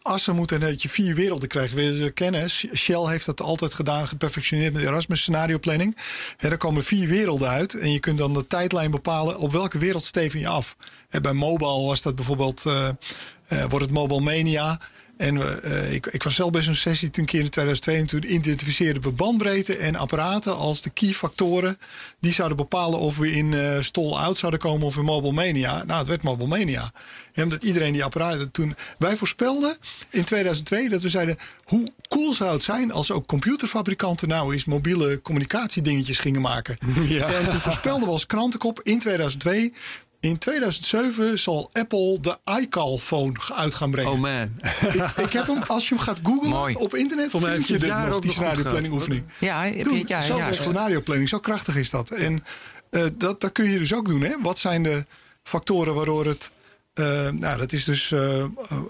assen 0.02 0.34
moet 0.34 0.52
en 0.52 0.60
dat 0.60 0.82
je 0.82 0.88
vier 0.88 1.14
werelden 1.14 1.48
krijgt. 1.48 1.74
Ze 1.74 2.10
kennen? 2.14 2.50
Sh- 2.50 2.64
Shell 2.74 3.06
heeft 3.08 3.26
dat 3.26 3.40
altijd 3.40 3.74
gedaan, 3.74 4.08
geperfectioneerd 4.08 4.72
met 4.72 4.82
Erasmus 4.82 5.20
scenario 5.20 5.58
planning. 5.58 5.96
Hè, 6.36 6.48
er 6.48 6.56
komen 6.56 6.84
vier 6.84 7.08
werelden 7.08 7.48
uit 7.48 7.74
en 7.74 7.92
je 7.92 7.98
kunt 8.00 8.18
dan 8.18 8.32
de 8.34 8.46
tijdlijn 8.46 8.90
bepalen 8.90 9.38
op 9.38 9.52
welke 9.52 9.78
wereld 9.78 10.04
steven 10.04 10.40
je 10.40 10.48
af. 10.48 10.76
Bij 11.22 11.32
mobile 11.32 11.86
was 11.86 12.02
dat 12.02 12.14
bijvoorbeeld, 12.14 12.66
eh, 12.66 12.88
eh, 12.88 13.64
wordt 13.68 13.84
het 13.84 13.94
Mobile 13.94 14.20
Mania. 14.20 14.80
En 15.20 15.62
eh, 15.62 15.92
ik, 15.92 16.06
ik 16.06 16.22
was 16.22 16.34
zelf 16.34 16.50
bij 16.50 16.62
zo'n 16.62 16.74
sessie 16.74 17.10
toen 17.10 17.24
keer 17.24 17.40
in 17.40 17.50
2002 17.50 17.96
en 17.96 18.06
toen 18.06 18.34
identificeerden 18.34 19.02
we 19.02 19.10
bandbreedte 19.10 19.76
en 19.76 19.96
apparaten 19.96 20.56
als 20.56 20.82
de 20.82 20.90
key 20.90 21.12
factoren. 21.12 21.78
Die 22.20 22.32
zouden 22.32 22.56
bepalen 22.56 22.98
of 22.98 23.18
we 23.18 23.32
in 23.32 23.54
eh 23.54 23.80
stol 23.80 24.20
out 24.20 24.36
zouden 24.36 24.60
komen 24.60 24.86
of 24.86 24.96
in 24.96 25.04
Mobile 25.04 25.32
Mania. 25.32 25.84
Nou, 25.84 25.98
het 25.98 26.08
werd 26.08 26.22
Mobile 26.22 26.48
Mania. 26.48 26.92
Ja, 27.32 27.42
omdat 27.42 27.62
iedereen 27.62 27.92
die 27.92 28.04
apparaten 28.04 28.50
toen. 28.50 28.76
Wij 28.98 29.16
voorspelden 29.16 29.76
in 30.10 30.24
2002 30.24 30.88
dat 30.88 31.02
we 31.02 31.08
zeiden: 31.08 31.38
hoe 31.64 31.88
cool 32.08 32.34
zou 32.34 32.52
het 32.52 32.62
zijn 32.62 32.92
als 32.92 33.10
ook 33.10 33.26
computerfabrikanten 33.26 34.28
nou 34.28 34.52
eens 34.52 34.64
mobiele 34.64 35.22
communicatiedingetjes 35.22 36.18
gingen 36.18 36.40
maken. 36.40 36.78
Ja. 37.04 37.32
En 37.32 37.50
toen 37.50 37.60
voorspelden 37.60 38.06
we 38.06 38.12
als 38.12 38.26
krantenkop 38.26 38.80
in 38.82 38.98
2002. 38.98 39.72
In 40.20 40.38
2007 40.38 41.38
zal 41.38 41.70
Apple 41.72 42.18
de 42.20 42.36
iCal-phone 42.60 43.32
uit 43.54 43.74
gaan 43.74 43.90
brengen. 43.90 44.12
Oh 44.12 44.18
man. 44.18 44.52
Ik, 44.94 45.16
ik 45.16 45.32
heb 45.32 45.46
hem, 45.46 45.62
als 45.66 45.88
je 45.88 45.94
hem 45.94 46.04
gaat 46.04 46.18
googlen 46.22 46.50
Mooi. 46.50 46.74
op 46.74 46.94
internet, 46.94 47.32
mij 47.40 47.52
vind 47.54 47.66
je 47.66 47.78
dit 47.78 47.96
nog, 48.08 48.18
die 48.20 48.30
scenario 48.30 48.62
planning 48.62 48.92
oefening. 48.92 49.24
Ja, 49.38 49.62
heb 49.64 49.74
je- 49.74 49.82
Toen, 49.82 50.02
ja, 50.06 50.20
zo 50.22 50.36
ja, 50.36 50.42
werkt 50.42 50.56
ja. 50.56 50.62
scenario 50.62 51.00
planning, 51.00 51.28
zo 51.28 51.38
krachtig 51.38 51.76
is 51.76 51.90
dat. 51.90 52.10
En 52.10 52.44
eh, 52.90 53.04
dat, 53.14 53.40
dat 53.40 53.52
kun 53.52 53.70
je 53.70 53.78
dus 53.78 53.94
ook 53.94 54.08
doen. 54.08 54.20
Hè? 54.22 54.34
Wat 54.40 54.58
zijn 54.58 54.82
de 54.82 55.04
factoren 55.42 55.94
waardoor 55.94 56.26
het... 56.26 56.50
eh, 56.94 57.28
nou, 57.28 57.58
dat 57.58 57.72
is 57.72 57.84
dus 57.84 58.12
eh 58.12 58.44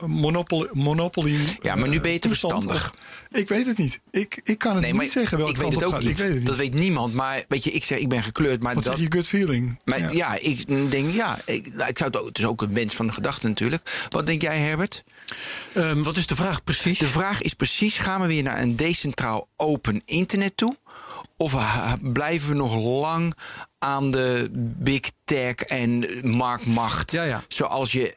monopoly, 0.07 0.69
monopoly. 0.73 1.37
Ja, 1.63 1.75
maar 1.75 1.89
nu 1.89 1.97
eh, 1.97 2.03
ben 2.03 2.13
je 2.13 2.19
te 2.19 2.29
verstandig. 2.29 2.95
Ik 3.31 3.49
weet 3.49 3.67
het 3.67 3.77
niet. 3.79 4.01
Ik, 4.11 4.41
ik 4.43 4.59
kan 4.59 4.73
het 4.73 4.83
Nee, 4.83 4.93
niet 4.93 5.11
zeggen 5.11 5.39
welke 5.39 5.53
ik 5.53 5.59
weet 5.59 5.69
het 5.75 5.79
op 5.79 5.85
ook 5.85 5.91
gaat. 5.93 6.01
niet. 6.03 6.11
Ik 6.11 6.17
weet 6.17 6.29
het 6.29 6.37
niet. 6.37 6.47
Dat 6.47 6.57
weet 6.57 6.75
niemand. 6.75 7.15
Maar 7.15 7.45
weet 7.49 7.65
je, 7.65 7.71
ik 7.71 7.85
zeg, 7.85 7.99
ik 7.99 8.09
ben 8.09 8.23
gekleurd. 8.23 8.63
Maar 8.63 8.75
Wat 8.75 8.85
dat, 8.85 8.97
zeg 8.99 9.03
je 9.07 9.13
gut 9.13 9.27
feeling? 9.29 9.79
Maar 9.85 9.99
Ja. 9.99 10.11
ja, 10.11 10.39
ik 10.39 10.91
denk, 10.91 11.15
ja, 11.15 11.39
ik, 11.45 11.75
nou, 11.75 11.89
ik 11.89 11.99
zou 11.99 12.11
het, 12.11 12.21
ook, 12.21 12.27
het 12.27 12.39
is 12.39 12.45
ook 12.45 12.63
een 12.63 12.75
wens 12.75 12.95
van 12.95 13.07
de 13.07 13.13
gedachte 13.13 13.49
natuurlijk. 13.49 14.07
Wat 14.09 14.27
denk 14.27 14.43
jij, 14.43 14.59
Herbert? 14.59 15.05
Ehm, 15.75 16.03
wat 16.03 16.17
is 16.17 16.27
de 16.27 16.37
vraag 16.37 16.65
precies? 16.65 16.99
De 16.99 17.07
vraag 17.07 17.43
is 17.43 17.55
precies: 17.55 17.99
gaan 17.99 18.21
we 18.21 18.27
weer 18.27 18.43
naar 18.43 18.61
een 18.61 18.77
decentraal 18.77 19.49
open 19.57 20.03
internet 20.05 20.57
toe? 20.57 20.77
Of 21.41 21.57
blijven 22.01 22.49
we 22.49 22.55
nog 22.55 22.75
lang 23.01 23.35
aan 23.79 24.11
de 24.11 24.49
big 24.79 25.01
tech 25.25 25.55
en 25.55 26.07
marktmacht? 26.23 27.13
Ja, 27.13 27.23
ja. 27.23 27.45
Zoals 27.49 27.93
je 27.93 28.17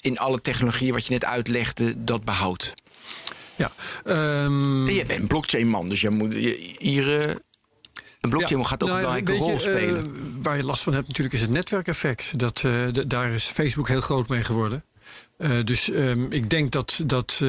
in 0.00 0.18
alle 0.18 0.40
technologieën 0.40 0.92
wat 0.92 1.06
je 1.06 1.12
net 1.12 1.24
uitlegde, 1.24 2.04
dat 2.04 2.24
behoudt. 2.24 2.72
Ja. 3.56 3.70
Ehm, 4.04 4.86
je 4.88 5.04
bent 5.06 5.20
een 5.20 5.26
blockchain-man, 5.26 5.86
dus 5.86 6.00
je 6.00 6.10
moet 6.10 6.32
je, 6.32 6.74
hier. 6.78 7.20
eh, 7.20 7.34
een 8.20 8.30
blockchain 8.30 8.66
gaat 8.66 8.82
ook 8.82 8.88
Nou 8.88 9.00
een 9.00 9.06
belangrijke 9.06 9.44
rol 9.44 9.52
je, 9.52 9.58
spelen. 9.58 10.04
eh, 10.04 10.42
waar 10.42 10.56
je 10.56 10.64
last 10.64 10.82
van 10.82 10.92
hebt 10.94 11.06
natuurlijk 11.06 11.34
is 11.34 11.40
het 11.40 11.50
netwerkeffect. 11.50 12.38
Dat, 12.38 12.62
eh, 12.64 12.72
daar 13.06 13.30
is 13.32 13.44
Facebook 13.44 13.88
heel 13.88 14.00
groot 14.00 14.28
mee 14.28 14.44
geworden. 14.44 14.84
Eh, 15.36 15.50
dus 15.64 15.90
ehm, 15.90 16.32
ik 16.32 16.50
denk 16.50 16.72
dat, 16.72 17.00
dat 17.04 17.38
eh, 17.42 17.48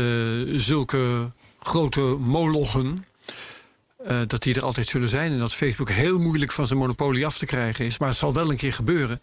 zulke 0.52 1.32
grote 1.60 2.02
molochen... 2.20 3.04
eh, 4.06 4.18
dat 4.28 4.44
die 4.44 4.56
er 4.56 4.64
altijd 4.64 4.88
zullen 4.88 5.10
zijn. 5.10 5.32
En 5.32 5.40
dat 5.40 5.54
Facebook 5.54 5.90
heel 5.90 6.20
moeilijk 6.20 6.52
van 6.52 6.68
zijn 6.68 6.80
monopolie 6.80 7.26
af 7.26 7.38
te 7.38 7.46
krijgen 7.46 7.86
is. 7.86 8.00
Maar 8.00 8.10
het 8.10 8.18
zal 8.18 8.34
wel 8.34 8.50
een 8.50 8.58
keer 8.58 8.74
gebeuren. 8.74 9.22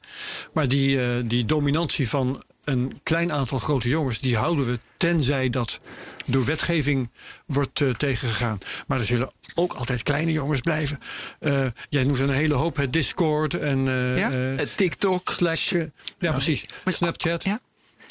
Maar 0.52 0.68
die, 0.68 1.02
eh, 1.02 1.08
die 1.24 1.44
dominantie 1.44 2.08
van 2.08 2.42
een 2.64 3.00
klein 3.02 3.32
aantal 3.32 3.58
grote 3.58 3.88
jongens... 3.88 4.20
die 4.20 4.36
houden 4.36 4.66
we 4.66 4.78
tenzij 4.96 5.50
dat 5.50 5.80
door 6.26 6.44
wetgeving 6.44 7.10
wordt 7.46 7.80
eh, 7.80 7.90
tegengegaan. 7.90 8.58
Maar 8.86 8.98
er 8.98 9.04
zullen 9.04 9.30
ook 9.54 9.72
altijd 9.72 10.02
kleine 10.02 10.32
jongens 10.32 10.60
blijven. 10.60 10.98
Jij 11.88 12.04
noemt 12.04 12.20
een 12.20 12.30
hele 12.30 12.54
hoop. 12.54 12.76
Het 12.76 12.92
Discord 12.92 13.54
en 13.54 13.78
ja? 14.16 14.30
Het 14.30 14.76
TikTok. 14.76 15.28
Slack. 15.28 15.90
ja, 16.18 16.32
precies. 16.32 16.66
Snapchat. 16.84 17.44
Ja? 17.44 17.60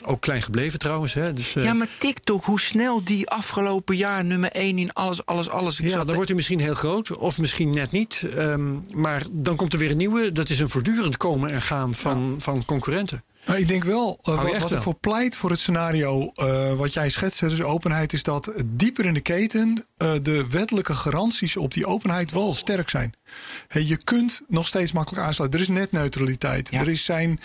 Ook 0.06 0.22
klein 0.22 0.41
gebleven 0.41 0.80
trouwens. 0.80 1.14
Hè? 1.14 1.34
Dus, 1.34 1.56
eh, 1.56 1.64
Ja, 1.64 1.74
maar 1.74 1.88
TikTok, 1.98 2.46
hoe 2.46 2.60
snel 2.60 3.04
die 3.04 3.30
afgelopen 3.30 3.96
jaar 3.96 4.26
nummer 4.26 4.50
1 4.54 4.78
in 4.80 4.93
alles, 4.93 5.26
alles, 5.26 5.50
alles. 5.50 5.78
Ik 5.80 5.84
Ja, 5.84 5.89
zat 5.89 5.98
dan 5.98 6.08
te- 6.08 6.14
wordt 6.14 6.28
hij 6.28 6.36
misschien 6.36 6.60
heel 6.60 6.74
groot, 6.74 7.18
of 7.18 7.38
misschien 7.38 7.74
net 7.74 7.91
niet. 7.91 8.26
Ehm, 8.36 8.74
maar 9.00 9.24
dan 9.32 9.56
komt 9.56 9.74
er 9.74 9.80
weer 9.80 9.91
een 9.91 9.98
nieuwe. 9.98 10.32
Dat 10.32 10.50
is 10.50 10.60
een 10.60 10.70
voortdurend 10.70 11.18
komen 11.18 11.50
en 11.52 11.62
gaan 11.62 11.93
van, 11.93 12.36
van 12.39 12.66
concurrenten. 12.66 13.24
Maar 13.46 13.60
ik 13.60 13.68
denk 13.68 13.84
wel, 13.84 14.20
eh, 14.22 14.43
wat, 14.43 14.58
wat 14.58 14.72
ervoor 14.72 14.96
pleit 14.96 15.36
voor 15.36 15.50
het 15.50 15.60
scenario 15.60 16.32
eh, 16.36 16.74
wat 16.74 16.93
jij 16.93 17.10
schetst, 17.10 17.39
dus 17.39 17.62
openheid, 17.62 18.14
is 18.14 18.24
dat 18.24 18.52
dieper 18.66 19.06
in 19.06 19.14
de 19.14 19.22
keten 19.22 19.86
eh, 19.98 20.14
de 20.22 20.50
wettelijke 20.50 20.93
garanties 20.93 21.58
op 21.58 21.74
die 21.74 21.86
openheid 21.86 22.32
wel 22.32 22.54
sterk 22.54 22.89
zijn. 22.89 23.14
Je 23.70 23.98
kunt 24.04 24.41
nog 24.48 24.68
steeds 24.68 24.91
makkelijk 24.91 25.26
aansluiten. 25.26 25.60
Er 25.60 25.66
is 25.66 25.74
netneutraliteit. 25.74 26.72
Ja. 26.72 26.80
Er 26.80 26.89
is 26.89 27.04
zijn 27.04 27.39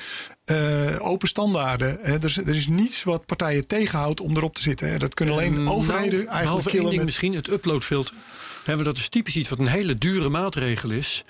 open 0.99 1.29
standaarden. 1.29 1.99
Hè. 2.03 2.13
Er, 2.13 2.25
is, 2.25 2.37
er 2.37 2.57
is 2.57 2.67
niets 2.67 3.03
wat 3.03 3.27
partijen 3.27 3.67
tegenhoudt 3.67 4.21
om 4.21 4.37
erop 4.37 4.55
te 4.55 4.63
zitten. 4.63 4.91
Hè. 4.91 4.99
Dat 4.99 5.15
kunnen 5.15 5.35
alleen 5.35 5.65
Nou, 5.65 5.77
overheden 5.77 6.27
eigenlijk 6.27 6.69
killen. 6.69 6.85
ding 6.85 6.97
Met, 6.97 7.05
misschien, 7.05 7.35
het 7.35 7.49
uploadfilter. 7.49 8.15
Hebben 8.57 8.85
we 8.85 8.91
dat 8.91 9.01
is 9.01 9.09
typisch 9.09 9.37
iets 9.37 9.49
wat 9.49 9.59
een 9.59 9.67
hele 9.67 9.99
dure 9.99 10.29
maatregel 10.29 10.91
is. 10.91 11.25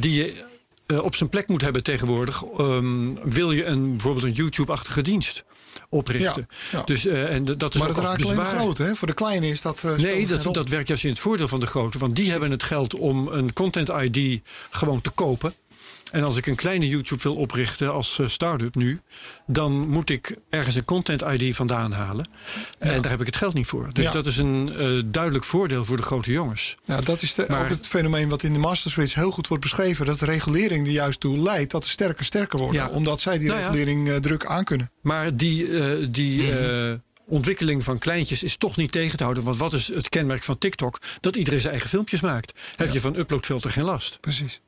die 0.00 0.12
je 0.12 0.44
eh, 0.86 1.04
op 1.04 1.14
zijn 1.14 1.28
plek 1.28 1.48
moet 1.48 1.60
hebben 1.60 1.82
tegenwoordig. 1.82 2.44
Ehm, 2.44 3.14
wil 3.24 3.50
je 3.50 3.64
een, 3.64 3.90
bijvoorbeeld 3.90 4.24
een 4.24 4.32
YouTube-achtige 4.32 5.02
dienst 5.02 5.44
oprichten. 5.88 6.48
Ja, 6.70 6.78
ja. 6.78 6.84
Dus, 6.84 7.06
eh, 7.06 7.34
en 7.34 7.44
dat 7.44 7.74
is 7.74 7.80
maar 7.80 7.88
als 7.88 7.96
raakt 7.96 8.24
alleen 8.24 8.36
de 8.36 8.42
grote. 8.42 8.82
Hè. 8.82 8.94
Voor 8.94 9.08
de 9.08 9.14
kleine 9.14 9.48
is 9.48 9.60
dat. 9.60 9.78
speelt 9.78 10.02
Nee, 10.02 10.26
dat, 10.26 10.54
dat 10.54 10.68
werkt 10.68 10.88
juist 10.88 11.04
in 11.04 11.10
het 11.10 11.18
voordeel 11.18 11.48
van 11.48 11.60
de 11.60 11.66
grote. 11.66 11.98
Want 11.98 12.16
die 12.16 12.30
hebben 12.30 12.50
het 12.50 12.62
geld 12.62 12.94
om 12.94 13.28
een 13.28 13.52
content 13.52 13.88
ID 13.88 14.40
gewoon 14.70 15.00
te 15.00 15.10
kopen. 15.10 15.54
En 16.12 16.24
als 16.24 16.36
ik 16.36 16.46
een 16.46 16.54
kleine 16.54 16.88
YouTube 16.88 17.22
wil 17.22 17.34
oprichten 17.34 17.92
als 17.92 18.18
eh, 18.18 18.28
start-up 18.28 18.74
nu, 18.74 19.00
dan 19.46 19.88
moet 19.88 20.10
ik 20.10 20.36
ergens 20.50 20.74
een 20.74 20.84
content 20.84 21.22
ID 21.22 21.54
vandaan 21.56 21.92
halen. 21.92 22.28
En 22.78 23.02
daar 23.02 23.10
heb 23.10 23.20
ik 23.20 23.26
het 23.26 23.36
geld 23.36 23.54
niet 23.54 23.66
voor. 23.66 23.88
Dus 23.92 24.04
Ja. 24.04 24.10
dat 24.12 24.26
is 24.26 24.36
een 24.36 24.74
eh, 24.76 25.02
duidelijk 25.06 25.44
voordeel 25.44 25.84
voor 25.84 25.96
de 25.96 26.02
grote 26.02 26.32
jongens. 26.32 26.74
Nou, 26.84 27.04
dat 27.04 27.22
is 27.22 27.34
de, 27.34 27.44
Maar- 27.48 27.62
ook 27.62 27.68
het 27.68 27.88
fenomeen 27.88 28.28
wat 28.28 28.42
in 28.42 28.52
de 28.52 28.58
Master 28.58 28.90
Switch 28.90 29.14
heel 29.14 29.30
goed 29.30 29.48
wordt 29.48 29.62
beschreven. 29.62 30.06
Dat 30.06 30.18
de 30.18 30.24
regulering 30.24 30.86
er 30.86 30.92
juist 30.92 31.20
toe 31.20 31.38
leidt 31.38 31.70
dat 31.70 31.82
de 31.82 31.88
sterker 31.88 32.24
sterker 32.24 32.58
worden. 32.58 32.80
Ja. 32.80 32.88
Omdat 32.88 33.20
zij 33.20 33.38
die 33.38 33.48
Nou 33.48 33.60
ja. 33.60 33.66
regulering 33.66 34.08
eh, 34.10 34.16
druk 34.16 34.44
aankunnen. 34.46 34.90
Maar 35.02 35.36
die, 35.36 36.10
die 36.10 36.58
eh, 36.58 36.92
ontwikkeling 37.26 37.84
van 37.84 37.98
kleintjes 37.98 38.42
is 38.42 38.56
toch 38.56 38.76
niet 38.76 38.92
tegen 38.92 39.16
te 39.16 39.22
houden. 39.22 39.44
Want 39.44 39.56
wat 39.56 39.72
is 39.72 39.86
het 39.94 40.08
kenmerk 40.08 40.42
van 40.42 40.58
TikTok? 40.58 40.98
Dat 41.20 41.36
iedereen 41.36 41.60
zijn 41.60 41.72
eigen 41.72 41.90
filmpjes 41.90 42.20
maakt. 42.20 42.52
Heb 42.76 42.92
je 42.92 43.00
van 43.00 43.16
uploadfilter 43.16 43.70
geen 43.70 43.84
last. 43.84 44.20
Precies. 44.20 44.60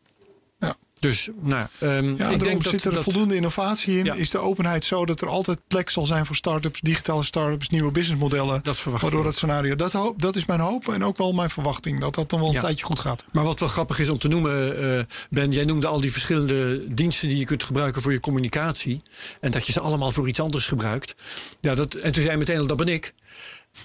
Dus, 0.98 1.28
nou, 1.40 1.66
um, 1.80 2.16
ja, 2.16 2.28
ik 2.28 2.40
denk 2.40 2.62
dat 2.62 2.72
zit 2.72 2.84
er 2.84 2.92
dat, 2.92 3.02
voldoende 3.02 3.34
innovatie 3.34 3.98
in. 3.98 4.04
Ja. 4.04 4.14
Is 4.14 4.30
de 4.30 4.38
openheid 4.38 4.84
zo 4.84 5.06
dat 5.06 5.20
er 5.20 5.28
altijd 5.28 5.58
plek 5.66 5.90
zal 5.90 6.06
zijn 6.06 6.26
voor 6.26 6.36
start-ups, 6.36 6.80
digitale 6.80 7.22
start-ups, 7.24 7.68
nieuwe 7.68 7.90
businessmodellen. 7.90 8.60
Dat 8.62 8.78
verwacht 8.78 9.02
waardoor 9.02 9.20
ik 9.20 9.26
dat 9.26 9.36
scenario. 9.36 9.74
Dat, 9.76 9.92
hoop, 9.92 10.22
dat 10.22 10.36
is 10.36 10.46
mijn 10.46 10.60
hoop 10.60 10.88
en 10.88 11.04
ook 11.04 11.16
wel 11.16 11.32
mijn 11.32 11.50
verwachting. 11.50 12.00
Dat 12.00 12.14
dat 12.14 12.30
dan 12.30 12.38
wel 12.38 12.48
een 12.48 12.54
Ja. 12.54 12.60
tijdje 12.60 12.84
goed 12.84 12.98
gaat. 12.98 13.24
Maar 13.32 13.44
wat 13.44 13.60
wel 13.60 13.68
grappig 13.68 13.98
is 13.98 14.08
om 14.08 14.18
te 14.18 14.28
noemen, 14.28 14.78
eh, 14.98 15.04
Ben, 15.30 15.50
jij 15.52 15.64
noemde 15.64 15.86
al 15.86 16.00
die 16.00 16.12
verschillende 16.12 16.84
diensten 16.94 17.28
die 17.28 17.38
je 17.38 17.44
kunt 17.44 17.64
gebruiken 17.64 18.02
voor 18.02 18.12
je 18.12 18.20
communicatie. 18.20 18.96
En 19.40 19.50
dat 19.50 19.66
je 19.66 19.72
ze 19.72 19.80
allemaal 19.80 20.10
voor 20.10 20.28
iets 20.28 20.40
anders 20.40 20.66
gebruikt. 20.66 21.14
Ja, 21.60 21.74
dat, 21.74 21.94
en 21.94 22.12
toen 22.12 22.22
zei 22.22 22.30
je 22.30 22.38
meteen, 22.38 22.66
dat 22.66 22.76
ben 22.76 22.88
ik. 22.88 23.14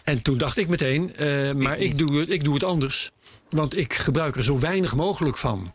En 0.03 0.21
toen 0.21 0.37
dacht 0.37 0.57
ik 0.57 0.67
meteen, 0.67 1.15
eh, 1.15 1.51
maar 1.51 1.77
ik, 1.77 1.97
doe 1.97 2.19
het, 2.19 2.29
ik 2.29 2.43
doe 2.43 2.53
het 2.53 2.63
anders. 2.63 3.11
Want 3.53 3.77
ik 3.77 3.93
gebruik 3.93 4.35
er 4.35 4.43
zo 4.43 4.59
weinig 4.59 4.95
mogelijk 4.95 5.37
van. 5.37 5.73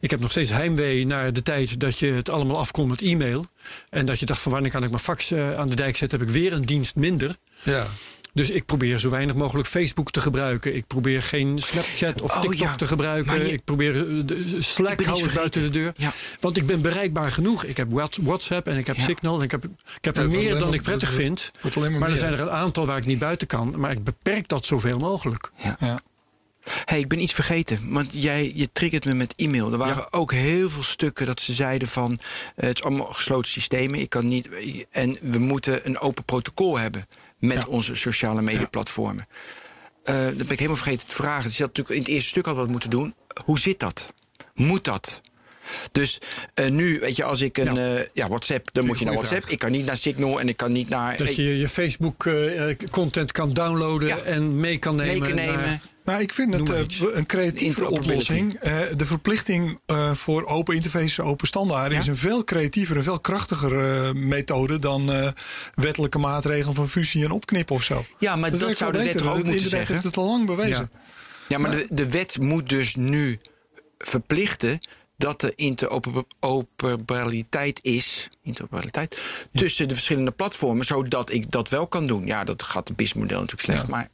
Ik 0.00 0.10
heb 0.10 0.20
nog 0.20 0.30
steeds 0.30 0.50
heimwee 0.50 1.06
naar 1.06 1.32
de 1.32 1.42
tijd 1.42 1.80
dat 1.80 1.98
je 1.98 2.12
het 2.12 2.30
allemaal 2.30 2.58
afkomt 2.58 2.88
met 2.90 3.00
e-mail. 3.00 3.44
En 3.90 4.06
dat 4.06 4.18
je 4.20 4.26
dacht 4.26 4.40
van 4.40 4.52
wanneer 4.52 4.70
kan 4.70 4.82
ik 4.82 4.90
mijn 4.90 5.02
fax 5.02 5.30
eh, 5.30 5.54
aan 5.54 5.68
de 5.68 5.76
dijk 5.76 5.96
zetten, 5.96 6.18
heb 6.18 6.28
ik 6.28 6.34
weer 6.34 6.52
een 6.52 6.66
dienst 6.66 6.96
minder. 6.96 7.36
Ja. 7.62 7.86
Dus 8.34 8.50
ik 8.50 8.64
probeer 8.66 8.98
zo 8.98 9.08
weinig 9.10 9.34
mogelijk 9.34 9.68
Facebook 9.68 10.10
te 10.10 10.20
gebruiken. 10.20 10.74
Ik 10.76 10.86
probeer 10.86 11.22
geen 11.22 11.58
Snapchat 11.58 12.22
of 12.22 12.30
Oh, 12.34 12.40
TikTok 12.40 12.58
ja. 12.60 12.76
te 12.76 12.86
gebruiken. 12.86 13.38
Je- 13.46 13.52
Ik 13.52 13.64
probeer 13.64 13.96
eh, 13.96 14.02
de 14.26 14.56
Slack 14.62 15.04
hou 15.04 15.24
ik 15.24 15.32
buiten 15.32 15.62
de 15.62 15.70
deur. 15.70 15.92
Ja. 15.96 16.12
Want 16.40 16.56
ik 16.56 16.66
ben 16.66 16.80
bereikbaar 16.82 17.30
genoeg. 17.30 17.64
Ik 17.64 17.76
heb 17.76 17.92
Whats- 17.92 18.18
WhatsApp 18.22 18.66
en 18.66 18.76
ik 18.76 18.86
heb 18.86 18.96
Ja. 18.96 19.02
Signal. 19.04 19.36
En 19.38 19.42
ik 19.42 19.50
heb, 19.50 19.64
ik 19.64 20.04
heb 20.04 20.14
Ja, 20.16 20.22
er 20.22 20.28
meer 20.30 20.58
dan 20.58 20.74
ik 20.74 20.82
prettig 20.82 21.12
vind. 21.12 21.52
maar 21.78 21.90
Maar 21.90 22.10
er 22.10 22.16
zijn 22.16 22.32
er 22.32 22.40
een 22.40 22.50
aantal 22.50 22.86
waar 22.86 22.96
ik 22.98 23.06
niet 23.06 23.18
buiten 23.18 23.46
kan. 23.46 23.74
Maar 23.76 23.90
ik 23.90 24.04
beperk 24.04 24.48
dat 24.48 24.64
zoveel 24.66 24.98
mogelijk. 24.98 25.50
Ja. 25.78 26.00
Hey, 26.84 26.98
ik 27.00 27.08
ben 27.08 27.20
iets 27.22 27.32
vergeten. 27.32 27.80
Want 27.92 28.08
jij 28.10 28.52
je 28.54 28.68
triggert 28.72 29.04
me 29.04 29.14
met 29.14 29.34
e-mail. 29.36 29.72
Er 29.72 29.78
waren 29.78 29.96
Ja. 29.96 30.08
ook 30.18 30.32
heel 30.32 30.70
veel 30.70 30.82
stukken 30.82 31.26
dat 31.26 31.40
ze 31.40 31.52
zeiden 31.52 31.88
van... 31.88 32.18
eh, 32.56 32.66
het 32.68 32.76
is 32.76 32.82
allemaal 32.84 33.12
gesloten 33.12 33.50
systemen. 33.50 34.00
Ik 34.00 34.10
kan 34.10 34.28
niet, 34.28 34.48
en 34.90 35.18
we 35.20 35.38
moeten 35.38 35.80
een 35.86 35.98
open 35.98 36.24
protocol 36.24 36.78
hebben... 36.78 37.06
met 37.38 37.56
Ja. 37.56 37.64
onze 37.66 37.94
sociale 37.94 38.42
mediaplatformen. 38.42 39.26
Eh 40.04 40.14
dat 40.24 40.36
ben 40.36 40.50
ik 40.50 40.58
helemaal 40.58 40.76
vergeten 40.76 41.06
te 41.06 41.14
vragen. 41.14 41.42
Dus 41.42 41.56
je 41.56 41.62
had 41.64 41.76
natuurlijk 41.76 41.96
in 41.96 42.02
het 42.04 42.12
eerste 42.14 42.28
stuk 42.28 42.46
al 42.46 42.54
wat 42.54 42.68
moeten 42.68 42.90
doen. 42.90 43.14
Hoe 43.44 43.58
zit 43.58 43.78
dat? 43.78 44.12
Moet 44.54 44.84
dat? 44.84 45.20
Dus 45.92 46.18
eh, 46.54 46.68
nu, 46.70 46.98
weet 47.00 47.16
je, 47.16 47.24
als 47.24 47.40
ik 47.40 47.58
een 47.58 47.74
Ja. 48.12 48.28
WhatsApp, 48.28 48.68
dan 48.72 48.86
moet 48.86 48.98
je 48.98 49.04
naar 49.04 49.14
WhatsApp. 49.14 49.44
Ik 49.46 49.58
kan 49.58 49.70
niet 49.70 49.84
naar 49.86 49.96
Signal 49.96 50.40
en 50.40 50.48
ik 50.48 50.56
kan 50.56 50.72
niet 50.72 50.88
naar. 50.88 51.16
Dat 51.16 51.36
je 51.36 51.58
je 51.58 51.68
Facebook 51.68 52.26
eh, 52.26 52.76
content 52.90 53.32
kan 53.32 53.48
downloaden 53.48 54.08
Ja. 54.08 54.16
en 54.18 54.60
mee 54.60 54.78
kan 54.78 54.96
nemen. 54.96 55.18
mee 55.18 55.28
kan 55.28 55.36
nemen. 55.56 55.80
Nou, 56.08 56.20
ik 56.20 56.32
vind 56.32 56.50
Noem 56.50 56.66
het 56.66 57.00
eh, 57.00 57.06
een 57.12 57.26
creatieve 57.26 57.90
oplossing. 57.90 58.54
Eh, 58.54 58.78
de 58.96 59.06
verplichting 59.06 59.80
eh, 59.86 60.12
voor 60.12 60.46
open 60.46 60.74
interfaces, 60.74 61.20
open 61.20 61.46
standaarden... 61.46 61.92
Ja? 61.92 61.98
is 61.98 62.06
een 62.06 62.16
veel 62.16 62.44
creatiever 62.44 62.96
en 62.96 63.04
veel 63.04 63.20
krachtiger 63.20 64.16
methode... 64.16 64.78
dan 64.78 65.32
wettelijke 65.74 66.18
maatregelen 66.18 66.74
van 66.74 66.88
fusie 66.88 67.24
en 67.24 67.30
opknippen 67.30 67.74
of 67.74 67.82
zo. 67.82 68.04
Ja, 68.18 68.36
maar 68.36 68.58
dat, 68.58 68.76
zou 68.76 68.92
de 68.92 68.98
wet 68.98 69.22
ook 69.22 69.34
moeten 69.34 69.44
internet 69.44 69.70
zeggen. 69.70 69.92
heeft 69.92 70.04
het 70.04 70.16
al 70.16 70.24
lang 70.24 70.46
bewezen. 70.46 70.90
Ja, 71.48 71.58
maar 71.58 71.70
de, 71.70 71.86
de 71.90 72.10
wet 72.10 72.38
moet 72.38 72.68
dus 72.68 72.96
nu 72.96 73.38
verplichten 73.98 74.78
dat 75.16 75.42
er 75.42 75.52
interoperabiliteit 75.54 77.84
is 77.84 78.28
interoperabiliteit, 78.42 79.22
tussen 79.52 79.88
de 79.88 79.94
verschillende 79.94 80.30
platformen, 80.30 80.84
zodat 80.84 81.32
ik 81.32 81.50
dat 81.50 81.68
wel 81.68 81.86
kan 81.86 82.06
doen. 82.06 82.26
Ja, 82.26 82.44
dat 82.44 82.62
gaat 82.62 82.88
het 82.88 82.96
businessmodel 82.96 83.40
natuurlijk 83.40 83.68
slecht, 83.68 83.82
Ja. 83.82 83.88
maar 83.88 84.08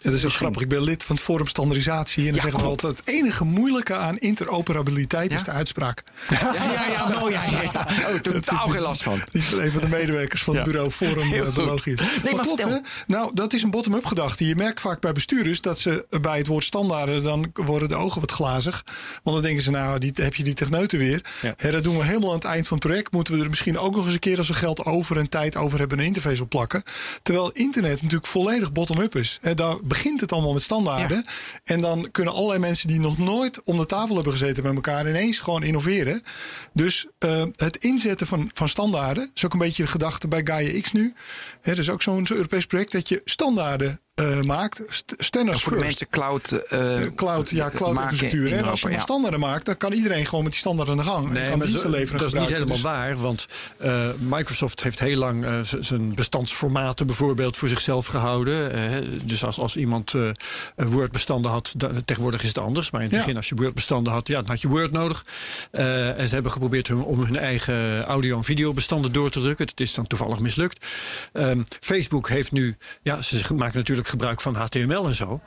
Het 0.00 0.14
is 0.14 0.24
ook 0.24 0.32
grappig. 0.32 0.62
Ik 0.62 0.68
ben 0.68 0.82
lid 0.82 1.04
van 1.04 1.16
het 1.16 1.24
Forum 1.24 1.46
Standaardisatie. 1.46 2.26
En 2.26 2.32
dan 2.32 2.40
zeggen 2.40 2.60
we 2.60 2.66
altijd... 2.66 2.98
het 2.98 3.08
enige 3.08 3.44
moeilijke 3.44 3.94
aan 3.94 4.18
interoperabiliteit 4.18 5.32
is 5.32 5.44
de 5.44 5.50
uitspraak. 5.50 6.02
ja, 6.28 6.54
ja, 6.54 6.86
ja, 6.86 7.18
mooi. 7.20 7.32
Ja, 7.32 7.44
ja. 7.44 7.68
Oh, 8.10 8.14
totaal 8.14 8.68
geen 8.68 8.80
last 8.80 9.02
van. 9.02 9.20
Die 9.30 9.42
is 9.42 9.52
een 9.52 9.72
van 9.72 9.80
de 9.80 9.88
medewerkers 9.88 10.42
van 10.42 10.54
het 10.56 10.64
bureau 10.64 10.90
Forum 10.90 11.32
eh. 11.32 11.54
Belogisch. 11.54 12.00
Nee, 12.22 12.34
maar 12.34 12.44
klopt, 12.44 12.64
hè? 12.64 12.78
Nou, 13.06 13.30
dat 13.34 13.52
is 13.52 13.62
een 13.62 13.70
bottom-up 13.70 14.04
gedachte. 14.04 14.46
Je 14.46 14.56
merkt 14.56 14.80
vaak 14.80 15.00
bij 15.00 15.12
bestuurders 15.12 15.60
dat 15.60 15.78
ze 15.78 16.06
bij 16.20 16.38
het 16.38 16.46
woord 16.46 16.64
standaarden... 16.64 17.22
dan 17.22 17.50
worden 17.54 17.88
de 17.88 17.94
ogen 17.94 18.20
wat 18.20 18.30
glazig. 18.30 18.84
Want 19.22 19.36
dan 19.36 19.44
denken 19.44 19.62
ze, 19.62 19.70
nou, 19.70 19.98
die, 19.98 20.12
heb 20.14 20.34
je 20.34 20.44
die 20.44 20.54
techneuten 20.54 20.98
weer. 20.98 21.24
Ja. 21.42 21.54
Hè, 21.56 21.70
dat 21.70 21.84
doen 21.84 21.96
we 21.96 22.04
helemaal 22.04 22.28
aan 22.28 22.34
het 22.34 22.44
eind 22.44 22.66
van 22.66 22.78
het 22.78 22.86
project. 22.86 23.12
Moeten 23.12 23.34
we 23.34 23.42
er 23.42 23.48
misschien 23.48 23.78
ook 23.78 23.94
nog 23.96 24.04
eens 24.04 24.14
een 24.14 24.20
keer... 24.20 24.38
als 24.38 24.48
we 24.48 24.54
geld 24.54 24.84
over 24.84 25.18
en 25.18 25.28
tijd 25.28 25.56
over 25.56 25.78
hebben... 25.78 25.98
een 25.98 26.04
interface 26.04 26.42
op 26.42 26.48
plakken. 26.48 26.82
Terwijl 27.22 27.50
internet 27.50 27.94
natuurlijk 27.94 28.26
volledig 28.26 28.72
bottom-up 28.72 29.16
is. 29.16 29.38
Hè, 29.40 29.54
daar 29.54 29.76
begint 29.90 30.20
het 30.20 30.32
allemaal 30.32 30.52
met 30.52 30.62
standaarden. 30.62 31.24
En 31.64 31.80
dan 31.80 32.08
kunnen 32.10 32.34
allerlei 32.34 32.58
mensen 32.58 32.88
die 32.88 33.00
nog 33.00 33.18
nooit 33.18 33.62
om 33.62 33.76
de 33.76 33.86
tafel 33.86 34.14
hebben 34.14 34.32
gezeten 34.32 34.62
met 34.62 34.74
elkaar... 34.74 35.08
ineens 35.08 35.38
gewoon 35.38 35.62
innoveren. 35.62 36.22
Dus 36.72 37.06
eh, 37.18 37.44
het 37.56 37.76
inzetten 37.76 38.26
van, 38.26 38.50
van 38.52 38.68
standaarden... 38.68 39.30
is 39.34 39.44
ook 39.44 39.52
een 39.52 39.58
beetje 39.58 39.82
de 39.82 39.88
gedachte 39.88 40.28
bij 40.28 40.40
Gaia 40.44 40.80
X 40.80 40.92
nu. 40.92 41.14
Hè, 41.60 41.72
er 41.72 41.78
is 41.78 41.90
ook 41.90 42.02
zo'n 42.02 42.26
zo'n 42.26 42.36
Europees 42.36 42.66
project 42.66 42.92
dat 42.92 43.08
je 43.08 43.20
standaarden 43.24 44.00
eh, 44.20 44.40
maakt. 44.42 44.82
St- 44.88 45.14
Standards 45.18 45.62
voor 45.62 45.78
mensen 45.78 46.08
cloud, 46.10 46.50
eh, 46.52 47.02
Eh, 47.02 47.08
cloud, 47.14 47.50
ja, 47.50 47.70
cloud 47.74 47.92
infrastructuur. 47.98 48.44
En 48.46 48.50
Europa, 48.52 48.70
Als 48.70 48.80
je 48.80 48.88
ja. 48.90 49.00
standaarden 49.00 49.40
maakt, 49.40 49.64
dan 49.66 49.76
kan 49.76 49.92
iedereen 49.92 50.26
gewoon 50.26 50.42
met 50.44 50.52
die 50.52 50.60
standaard 50.60 50.88
aan 50.88 50.96
de 50.96 51.02
gang. 51.02 51.26
en 51.26 51.32
kan 51.48 51.58
maar 51.58 51.66
diensten 51.66 51.80
zo- 51.90 51.96
leveren. 51.96 52.12
en 52.12 52.18
dat 52.24 52.34
is 52.34 52.40
niet 52.40 52.48
helemaal 52.48 52.72
Dus- 52.74 52.80
waar. 52.82 53.16
Want 53.16 53.46
eh, 53.78 54.08
Microsoft 54.18 54.82
heeft 54.82 54.98
heel 54.98 55.16
lang 55.16 55.44
eh, 55.44 55.58
zijn 55.80 56.14
bestandsformaten 56.14 57.06
bijvoorbeeld 57.06 57.56
voor 57.56 57.68
zichzelf 57.68 58.06
gehouden. 58.06 58.72
Eh, 58.72 59.08
dus 59.24 59.44
als, 59.44 59.58
als 59.58 59.76
iemand 59.76 60.14
eh, 60.14 60.22
Word-bestanden 60.76 61.50
had, 61.50 61.74
dan- 61.76 62.04
tegenwoordig 62.04 62.42
is 62.42 62.48
het 62.48 62.58
anders. 62.58 62.90
Maar 62.90 63.00
in 63.00 63.06
het 63.06 63.14
Ja. 63.16 63.20
begin, 63.22 63.36
als 63.36 63.48
je 63.48 63.54
Word-bestanden 63.54 64.12
had, 64.12 64.28
ja, 64.28 64.34
dan 64.36 64.46
had 64.46 64.60
je 64.60 64.68
Word 64.68 64.92
nodig. 64.92 65.24
Eh, 65.70 66.18
en 66.18 66.28
ze 66.28 66.34
hebben 66.34 66.52
geprobeerd 66.52 66.88
hun, 66.88 67.02
om 67.02 67.20
hun 67.20 67.36
eigen 67.36 68.04
audio- 68.04 68.36
en 68.36 68.44
videobestanden 68.44 69.12
door 69.12 69.30
te 69.30 69.40
drukken. 69.40 69.66
Het 69.66 69.80
is 69.80 69.94
dan 69.94 70.06
toevallig 70.06 70.38
mislukt. 70.38 70.86
Ehm, 71.32 71.62
Facebook 71.80 72.28
heeft 72.28 72.52
nu, 72.52 72.76
ja, 73.02 73.22
ze 73.22 73.54
maken 73.54 73.76
natuurlijk 73.78 74.08
gebruik 74.10 74.40
van 74.40 74.54
HTML 74.54 75.06
en 75.06 75.14
zo. 75.14 75.40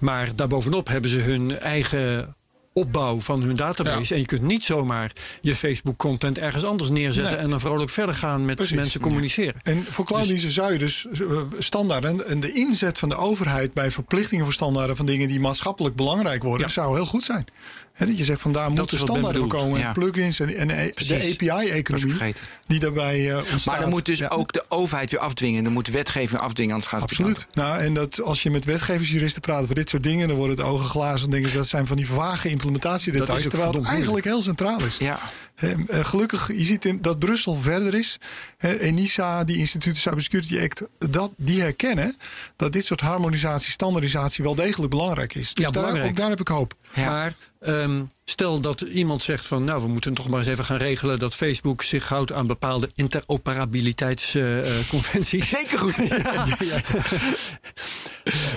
Maar 0.00 0.36
daarbovenop 0.36 0.88
hebben 0.88 1.10
ze 1.10 1.18
hun 1.18 1.58
eigen 1.58 2.34
opbouw 2.72 3.20
van 3.20 3.42
hun 3.42 3.56
database. 3.56 4.14
En 4.14 4.20
je 4.20 4.26
kunt 4.26 4.42
niet 4.42 4.64
zomaar 4.64 5.12
je 5.40 5.54
Facebook-content 5.54 6.38
ergens 6.38 6.64
anders 6.64 6.90
neerzetten... 6.90 7.32
Nee. 7.32 7.42
en 7.42 7.50
dan 7.50 7.60
vrolijk 7.60 7.90
verder 7.90 8.14
gaan 8.14 8.44
met 8.44 8.56
Precies. 8.56 8.76
mensen 8.76 9.00
communiceren. 9.00 9.54
En 9.62 9.84
voor 9.88 10.04
clouddiensten 10.04 10.50
zou 10.50 10.72
je 10.72 10.78
dus 10.78 11.06
eh, 11.12 11.20
standaarden 11.58 12.26
en 12.26 12.40
de 12.40 12.52
inzet 12.52 12.98
van 12.98 13.08
de 13.08 13.16
overheid 13.16 13.72
bij 13.72 13.90
verplichtingen 13.90 14.44
voor 14.44 14.54
standaarden 14.54 14.96
van 14.96 15.06
dingen 15.06 15.28
die 15.28 15.40
maatschappelijk 15.40 15.96
belangrijk 15.96 16.42
worden, 16.42 16.66
Ja. 16.66 16.72
zou 16.72 16.94
heel 16.94 17.06
goed 17.06 17.22
zijn. 17.22 17.44
Hè, 17.92 18.06
dat 18.06 18.18
je 18.18 18.24
zegt 18.24 18.40
van 18.40 18.52
daar 18.52 18.70
moeten 18.70 18.98
standaarden 18.98 19.40
voor 19.40 19.50
komen. 19.50 19.78
ja. 19.80 19.92
Plugins 19.92 20.40
en, 20.40 20.54
en 20.56 20.66
de. 20.68 21.36
API-economie 21.38 22.34
die 22.66 22.78
daarbij 22.80 23.30
eh, 23.30 23.36
ontstaat. 23.36 23.64
Maar 23.64 23.80
dan 23.80 23.88
moet 23.90 24.04
dus 24.06 24.18
Ja. 24.18 24.28
ook 24.28 24.52
de 24.52 24.64
overheid 24.68 25.10
weer 25.10 25.20
afdwingen. 25.20 25.64
Dan 25.64 25.72
moet 25.72 25.88
wetgeving 25.88 26.40
afdwingen, 26.40 26.72
anders 26.72 26.90
gaat 26.90 27.00
het 27.02 27.10
Absoluut. 27.10 27.46
Nou, 27.52 27.78
en 27.80 27.94
dat 27.94 28.20
als 28.22 28.42
je 28.42 28.50
met 28.50 28.64
wetgeversjuristen 28.64 29.40
praat 29.42 29.62
over 29.62 29.74
dit 29.74 29.88
soort 29.88 30.02
dingen, 30.02 30.28
dan 30.28 30.36
worden 30.36 30.56
de 30.56 30.62
ogen 30.62 30.88
glazen. 30.88 31.30
Dan 31.30 31.40
denken 31.40 31.56
dat 31.58 31.68
zijn 31.68 31.86
van 31.86 31.96
die 31.96 32.08
vage 32.08 32.48
implementatiedetails. 32.74 33.48
Terwijl 33.48 33.72
het 33.72 33.84
eigenlijk 33.84 34.24
heel 34.24 34.42
centraal 34.42 34.84
is. 34.84 34.96
Ja. 34.96 35.18
Eh, 35.54 35.70
gelukkig, 36.04 36.48
je 36.48 36.64
ziet 36.64 36.84
in, 36.84 37.00
dat 37.00 37.18
Brussel 37.18 37.54
verder 37.54 37.94
is. 37.94 38.18
ENISA, 38.58 39.44
die 39.44 39.58
instituten 39.58 40.02
Cybersecurity 40.02 40.60
Act, 40.60 40.82
dat, 40.98 41.30
die 41.36 41.60
herkennen 41.60 42.16
dat 42.56 42.72
dit 42.72 42.84
soort 42.84 43.00
harmonisatie, 43.00 43.70
standaardisatie 43.70 44.44
wel 44.44 44.54
degelijk 44.54 44.90
belangrijk 44.90 45.34
is. 45.34 45.54
Dus 45.54 45.64
Ja, 45.64 45.70
daar, 45.70 45.82
belangrijk. 45.82 46.10
ook 46.10 46.16
daar 46.16 46.28
heb 46.28 46.40
ik 46.40 46.48
hoop. 46.48 46.74
Ja. 46.94 47.10
Maar 47.10 47.34
ehm, 47.60 48.02
stel 48.24 48.60
dat 48.60 48.80
iemand 48.80 49.22
zegt 49.22 49.46
van... 49.46 49.64
nou, 49.64 49.82
we 49.82 49.88
moeten 49.88 50.14
toch 50.14 50.28
maar 50.28 50.38
eens 50.38 50.48
even 50.48 50.64
gaan 50.64 50.76
regelen... 50.76 51.18
dat 51.18 51.34
Facebook 51.34 51.82
zich 51.82 52.08
houdt 52.08 52.32
aan 52.32 52.46
bepaalde 52.46 52.90
interoperabiliteitsconventies. 52.94 55.48
Zeker 55.58 55.78
goed. 55.78 55.94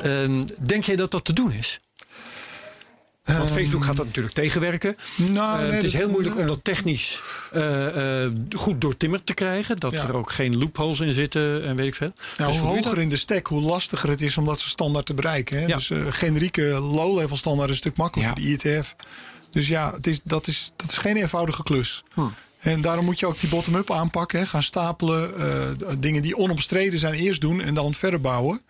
Ehm, 0.03 0.43
denk 0.61 0.83
jij 0.83 0.95
dat 0.95 1.11
dat 1.11 1.25
te 1.25 1.33
doen 1.33 1.51
is? 1.51 1.79
Want 3.23 3.51
Facebook 3.51 3.83
gaat 3.83 3.95
dat 3.97 4.05
natuurlijk 4.05 4.35
tegenwerken. 4.35 4.95
Nou, 5.15 5.63
Eh, 5.65 5.69
het 5.73 5.83
is 5.83 5.93
heel 5.93 6.09
moeilijk 6.09 6.37
om 6.37 6.45
dat 6.45 6.59
technisch 6.63 7.21
eh, 7.51 8.23
eh, 8.25 8.31
goed 8.55 8.81
doortimmerd 8.81 9.25
te 9.25 9.33
krijgen. 9.33 9.79
Dat 9.79 9.91
Ja. 9.91 10.07
er 10.07 10.17
ook 10.17 10.31
geen 10.31 10.57
loopholes 10.57 10.99
in 10.99 11.13
zitten 11.13 11.63
en 11.65 11.75
weet 11.75 11.87
ik 11.87 11.95
veel. 11.95 12.09
Nou, 12.37 12.51
Dus 12.51 12.59
hoe 12.59 12.69
hoger 12.69 12.97
in 12.99 13.09
de 13.09 13.17
stack, 13.17 13.47
hoe 13.47 13.61
lastiger 13.61 14.09
het 14.09 14.21
is 14.21 14.37
om 14.37 14.45
dat 14.45 14.59
soort 14.59 14.71
standaard 14.71 15.05
te 15.05 15.13
bereiken. 15.13 15.59
Hè? 15.59 15.65
Ja. 15.65 15.75
Dus 15.75 15.89
eh, 15.89 15.99
generieke 16.09 16.63
low-level 16.79 17.37
standaard 17.37 17.69
is 17.69 17.75
een 17.75 17.81
stuk 17.81 17.95
makkelijker, 17.97 18.43
Ja. 18.43 18.57
de 18.57 18.69
IETF. 18.69 18.95
Dus 19.49 19.67
ja, 19.67 19.93
het 19.93 20.07
is, 20.07 20.19
dat, 20.23 20.47
is, 20.47 20.71
dat 20.75 20.91
is 20.91 20.97
geen 20.97 21.17
eenvoudige 21.17 21.63
klus. 21.63 22.03
Hm. 22.13 22.21
En 22.59 22.81
daarom 22.81 23.05
moet 23.05 23.19
je 23.19 23.27
ook 23.27 23.39
die 23.39 23.49
bottom-up 23.49 23.91
aanpakken. 23.91 24.39
Hè? 24.39 24.45
Gaan 24.45 24.63
stapelen. 24.63 25.37
eh, 25.39 25.87
dingen 25.99 26.21
die 26.21 26.37
onomstreden 26.37 26.99
zijn 26.99 27.13
eerst 27.13 27.41
doen 27.41 27.61
en 27.61 27.73
dan 27.73 27.93
verder 27.93 28.21
bouwen. 28.21 28.61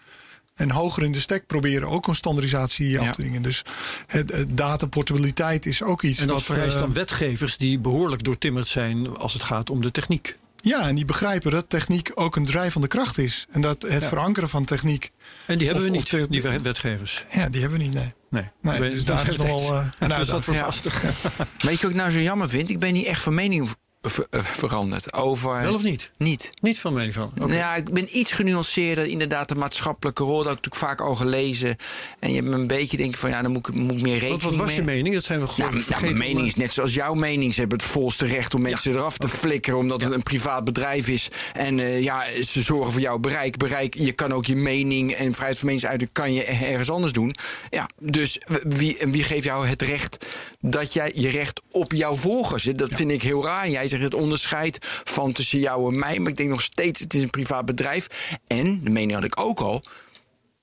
En 0.53 0.71
hoger 0.71 1.03
in 1.03 1.11
de 1.11 1.19
stack 1.19 1.45
proberen 1.45 1.87
ook 1.89 2.07
een 2.07 2.15
standaardisatie 2.15 2.99
af 2.99 3.05
Ja. 3.05 3.11
te 3.11 3.21
dingen. 3.21 3.41
Dus 3.41 3.61
het, 4.07 4.31
het 4.31 4.57
dataportabiliteit 4.57 5.65
is 5.65 5.81
ook 5.83 6.01
iets 6.03 6.19
En 6.19 6.27
dat 6.27 6.43
vereist 6.43 6.75
eh, 6.75 6.81
dan 6.81 6.93
wetgevers 6.93 7.57
die 7.57 7.79
behoorlijk 7.79 8.23
doortimmerd 8.23 8.67
zijn 8.67 9.17
als 9.17 9.33
het 9.33 9.43
gaat 9.43 9.69
om 9.69 9.81
de 9.81 9.91
techniek. 9.91 10.37
Ja, 10.55 10.87
en 10.87 10.95
die 10.95 11.05
begrijpen 11.05 11.51
dat 11.51 11.69
techniek 11.69 12.11
ook 12.15 12.35
een 12.35 12.45
drijvende 12.45 12.87
kracht 12.87 13.17
is. 13.17 13.45
En 13.51 13.61
dat 13.61 13.81
het 13.81 14.05
verankeren 14.05 14.49
van 14.49 14.65
techniek. 14.65 15.11
En 15.45 15.57
die 15.57 15.67
hebben 15.67 15.85
Of- 15.85 16.11
we 16.11 16.17
niet, 16.19 16.29
die 16.31 16.41
wetgevers. 16.61 17.23
Ja, 17.31 17.49
die 17.49 17.61
hebben 17.61 17.79
we 17.79 17.85
niet, 17.85 17.93
nee. 17.93 18.13
Nee, 18.29 18.43
Nee, 18.61 18.79
We- 18.79 18.89
dus 18.89 19.05
dat 19.05 19.15
daar 19.17 19.27
is 19.27 19.35
wel, 19.37 19.59
eh, 19.73 19.85
een 19.99 20.09
dus 20.09 20.27
dat 20.27 20.45
wordt 20.45 20.59
Ja. 20.59 20.65
lastig. 20.65 21.03
Maar 21.03 21.11
weet 21.59 21.75
je 21.75 21.81
wat 21.81 21.91
ik 21.91 21.95
nou 21.97 22.11
zo 22.11 22.19
jammer 22.19 22.49
vind? 22.49 22.69
Ik 22.69 22.79
ben 22.79 22.93
niet 22.93 23.05
echt 23.05 23.21
van 23.21 23.33
mening 23.33 23.69
ver- 24.09 24.27
eh, 24.29 24.43
veranderd 24.43 25.13
over. 25.13 25.61
Wel 25.61 25.73
of 25.73 25.83
niet? 25.83 26.11
Niet. 26.17 26.49
Niet 26.61 26.79
van 26.79 26.93
mening 26.93 27.13
van. 27.13 27.31
Nou 27.35 27.53
ja, 27.53 27.75
ik 27.75 27.93
ben 27.93 28.17
iets 28.17 28.31
genuanceerder. 28.31 29.05
Inderdaad, 29.07 29.49
de 29.49 29.55
maatschappelijke 29.55 30.23
rol. 30.23 30.37
Dat 30.37 30.47
heb 30.47 30.57
ik 30.57 30.63
natuurlijk 30.63 30.91
vaak 30.99 31.07
al 31.07 31.15
gelezen. 31.15 31.75
En 32.19 32.29
je 32.29 32.35
hebt 32.35 32.47
me 32.47 32.53
een 32.55 32.67
beetje 32.67 32.97
denken 32.97 33.19
van 33.19 33.29
ja, 33.29 33.41
dan 33.41 33.51
moet 33.51 33.67
ik, 33.67 33.75
moet 33.75 33.91
ik 33.95 34.01
meer 34.01 34.13
rekening 34.13 34.41
Wat, 34.41 34.51
wat 34.51 34.59
was 34.59 34.67
mee- 34.67 34.75
je 34.75 34.81
mening? 34.83 35.15
Dat 35.15 35.23
zijn 35.23 35.39
we 35.39 35.47
gewoon 35.47 35.81
ja, 35.89 35.99
mijn 36.01 36.17
mening 36.17 36.39
om, 36.39 36.45
is 36.45 36.55
net 36.55 36.73
zoals 36.73 36.93
jouw 36.93 37.13
mening. 37.13 37.53
Ze 37.53 37.59
hebben 37.59 37.77
het 37.77 37.87
volste 37.87 38.25
recht 38.25 38.53
om 38.53 38.61
mensen 38.61 38.91
eraf 38.91 39.17
te 39.17 39.27
flikkeren. 39.27 39.79
Omdat 39.79 40.01
het 40.01 40.13
een 40.13 40.23
privaat 40.23 40.63
bedrijf 40.63 41.07
is. 41.07 41.27
En 41.53 41.79
eh, 41.79 42.03
ja, 42.03 42.23
ze 42.45 42.61
zorgen 42.61 42.91
voor 42.91 43.01
jouw 43.01 43.17
bereik. 43.17 43.57
bereik. 43.57 43.93
Je 43.93 44.11
kan 44.11 44.33
ook 44.33 44.45
je 44.45 44.55
mening 44.55 45.11
en 45.11 45.33
vrijheid 45.33 45.57
van 45.57 45.65
meningsuiting 45.67 46.09
kan 46.13 46.33
je 46.33 46.43
ergens 46.43 46.89
anders 46.89 47.11
doen. 47.13 47.35
Ja, 47.69 47.89
dus 47.99 48.39
wie, 48.63 48.97
wie 48.99 49.23
geeft 49.23 49.43
jou 49.43 49.67
het 49.67 49.81
recht 49.81 50.25
dat 50.59 50.93
jij 50.93 51.11
je 51.15 51.29
recht 51.29 51.61
op 51.71 51.91
jouw 51.93 52.15
volgers. 52.15 52.63
Dat 52.63 52.89
vind 52.93 53.11
ik 53.11 53.21
heel 53.21 53.43
raar. 53.45 53.69
Jij 53.69 53.87
zegt 53.99 54.03
het 54.13 54.21
onderscheid 54.21 54.77
van 55.03 55.31
tussen 55.31 55.59
jou 55.59 55.93
en 55.93 55.99
mij. 55.99 56.19
Maar 56.19 56.31
ik 56.31 56.37
denk 56.37 56.49
nog 56.49 56.61
steeds, 56.61 56.99
het 56.99 57.13
is 57.13 57.21
een 57.21 57.29
privaat 57.29 57.65
bedrijf. 57.65 58.07
En, 58.47 58.83
de 58.83 58.89
mening 58.89 59.13
had 59.13 59.23
ik 59.23 59.39
ook 59.39 59.59
al 59.59 59.81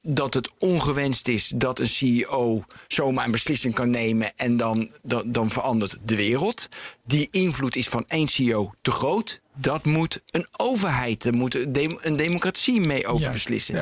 dat 0.02 0.34
het 0.34 0.50
ongewenst 0.58 1.28
is 1.28 1.52
dat 1.54 1.78
een 1.78 1.88
CEO 1.88 2.64
zomaar 2.88 3.24
een 3.24 3.30
beslissing 3.30 3.74
kan 3.74 3.90
nemen 3.90 4.32
en 4.36 4.56
dan, 4.56 4.90
dan, 5.02 5.32
dan 5.32 5.50
verandert 5.50 5.98
de 6.04 6.16
wereld. 6.16 6.68
Die 7.04 7.28
invloed 7.30 7.76
is 7.76 7.88
van 7.88 8.04
één 8.08 8.28
CEO 8.28 8.72
te 8.82 8.90
groot. 8.90 9.40
Dat 9.56 9.84
moet 9.84 10.20
een 10.30 10.46
overheid, 10.56 11.24
er 11.24 11.34
moet 11.34 11.54
een, 11.54 11.72
dem- 11.72 11.98
een 12.00 12.16
democratie 12.16 12.80
mee 12.80 13.06
over 13.06 13.30
beslissen. 13.32 13.74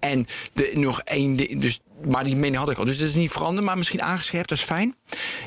En 0.00 0.26
de, 0.52 0.70
nog 0.74 1.00
één, 1.00 1.36
dus, 1.60 1.80
maar 2.04 2.24
die 2.24 2.36
mening 2.36 2.56
had 2.56 2.70
ik 2.70 2.78
al. 2.78 2.84
Dus 2.84 2.98
dat 2.98 3.08
is 3.08 3.14
niet 3.14 3.30
veranderd, 3.30 3.66
maar 3.66 3.76
misschien 3.78 4.02
aangescherpt, 4.02 4.48
dat 4.48 4.58
is 4.58 4.64
fijn. 4.64 4.94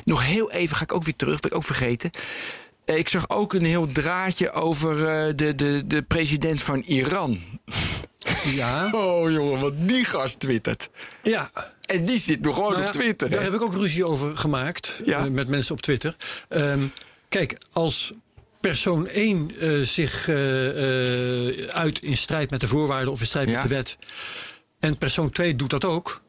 Nog 0.04 0.24
heel 0.26 0.50
even, 0.50 0.76
ga 0.76 0.82
ik 0.82 0.92
ook 0.94 1.04
weer 1.04 1.16
terug, 1.16 1.40
ben 1.40 1.50
ik 1.50 1.56
ook 1.56 1.64
vergeten. 1.64 2.10
Eh, 2.88 2.96
Ik 2.98 3.08
zag 3.08 3.30
ook 3.30 3.52
een 3.54 3.64
heel 3.64 3.86
draadje 3.92 4.52
over 4.52 5.06
eh, 5.08 5.34
de, 5.36 5.54
de, 5.54 5.82
de 5.86 6.02
president 6.02 6.62
van 6.62 6.80
Iran. 6.80 7.40
Ja, 8.44 8.90
Oh 8.94 9.30
jongen, 9.30 9.60
wat 9.60 9.72
die 9.88 10.04
gast 10.04 10.40
twittert. 10.40 10.90
ja. 11.22 11.50
En 11.86 12.04
die 12.04 12.18
zit 12.18 12.40
nog 12.40 12.54
gewoon 12.54 12.72
Nou 12.72 12.84
op 12.86 12.92
Twitter. 12.92 13.28
Daar 13.28 13.38
hè? 13.38 13.44
heb 13.44 13.54
ik 13.54 13.62
ook 13.62 13.74
ruzie 13.74 14.04
over 14.06 14.36
gemaakt 14.36 15.00
Ja. 15.04 15.18
eh, 15.24 15.30
met 15.30 15.48
mensen 15.48 15.74
op 15.74 15.80
Twitter. 15.80 16.16
Ehm, 16.48 16.82
kijk, 17.28 17.56
als 17.72 18.12
persoon 18.60 19.06
1 19.06 19.50
eh, 19.60 19.70
zich 19.80 20.28
uit 21.72 22.02
in 22.02 22.16
strijd 22.16 22.50
met 22.50 22.60
de 22.60 22.66
voorwaarden 22.66 23.12
of 23.12 23.20
in 23.20 23.26
strijd 23.26 23.48
Ja. 23.48 23.54
met 23.54 23.62
de 23.68 23.74
wet. 23.74 23.98
En 24.80 24.96
persoon 24.98 25.30
2 25.30 25.54
doet 25.56 25.70
dat 25.70 25.84
ook. 25.84 26.22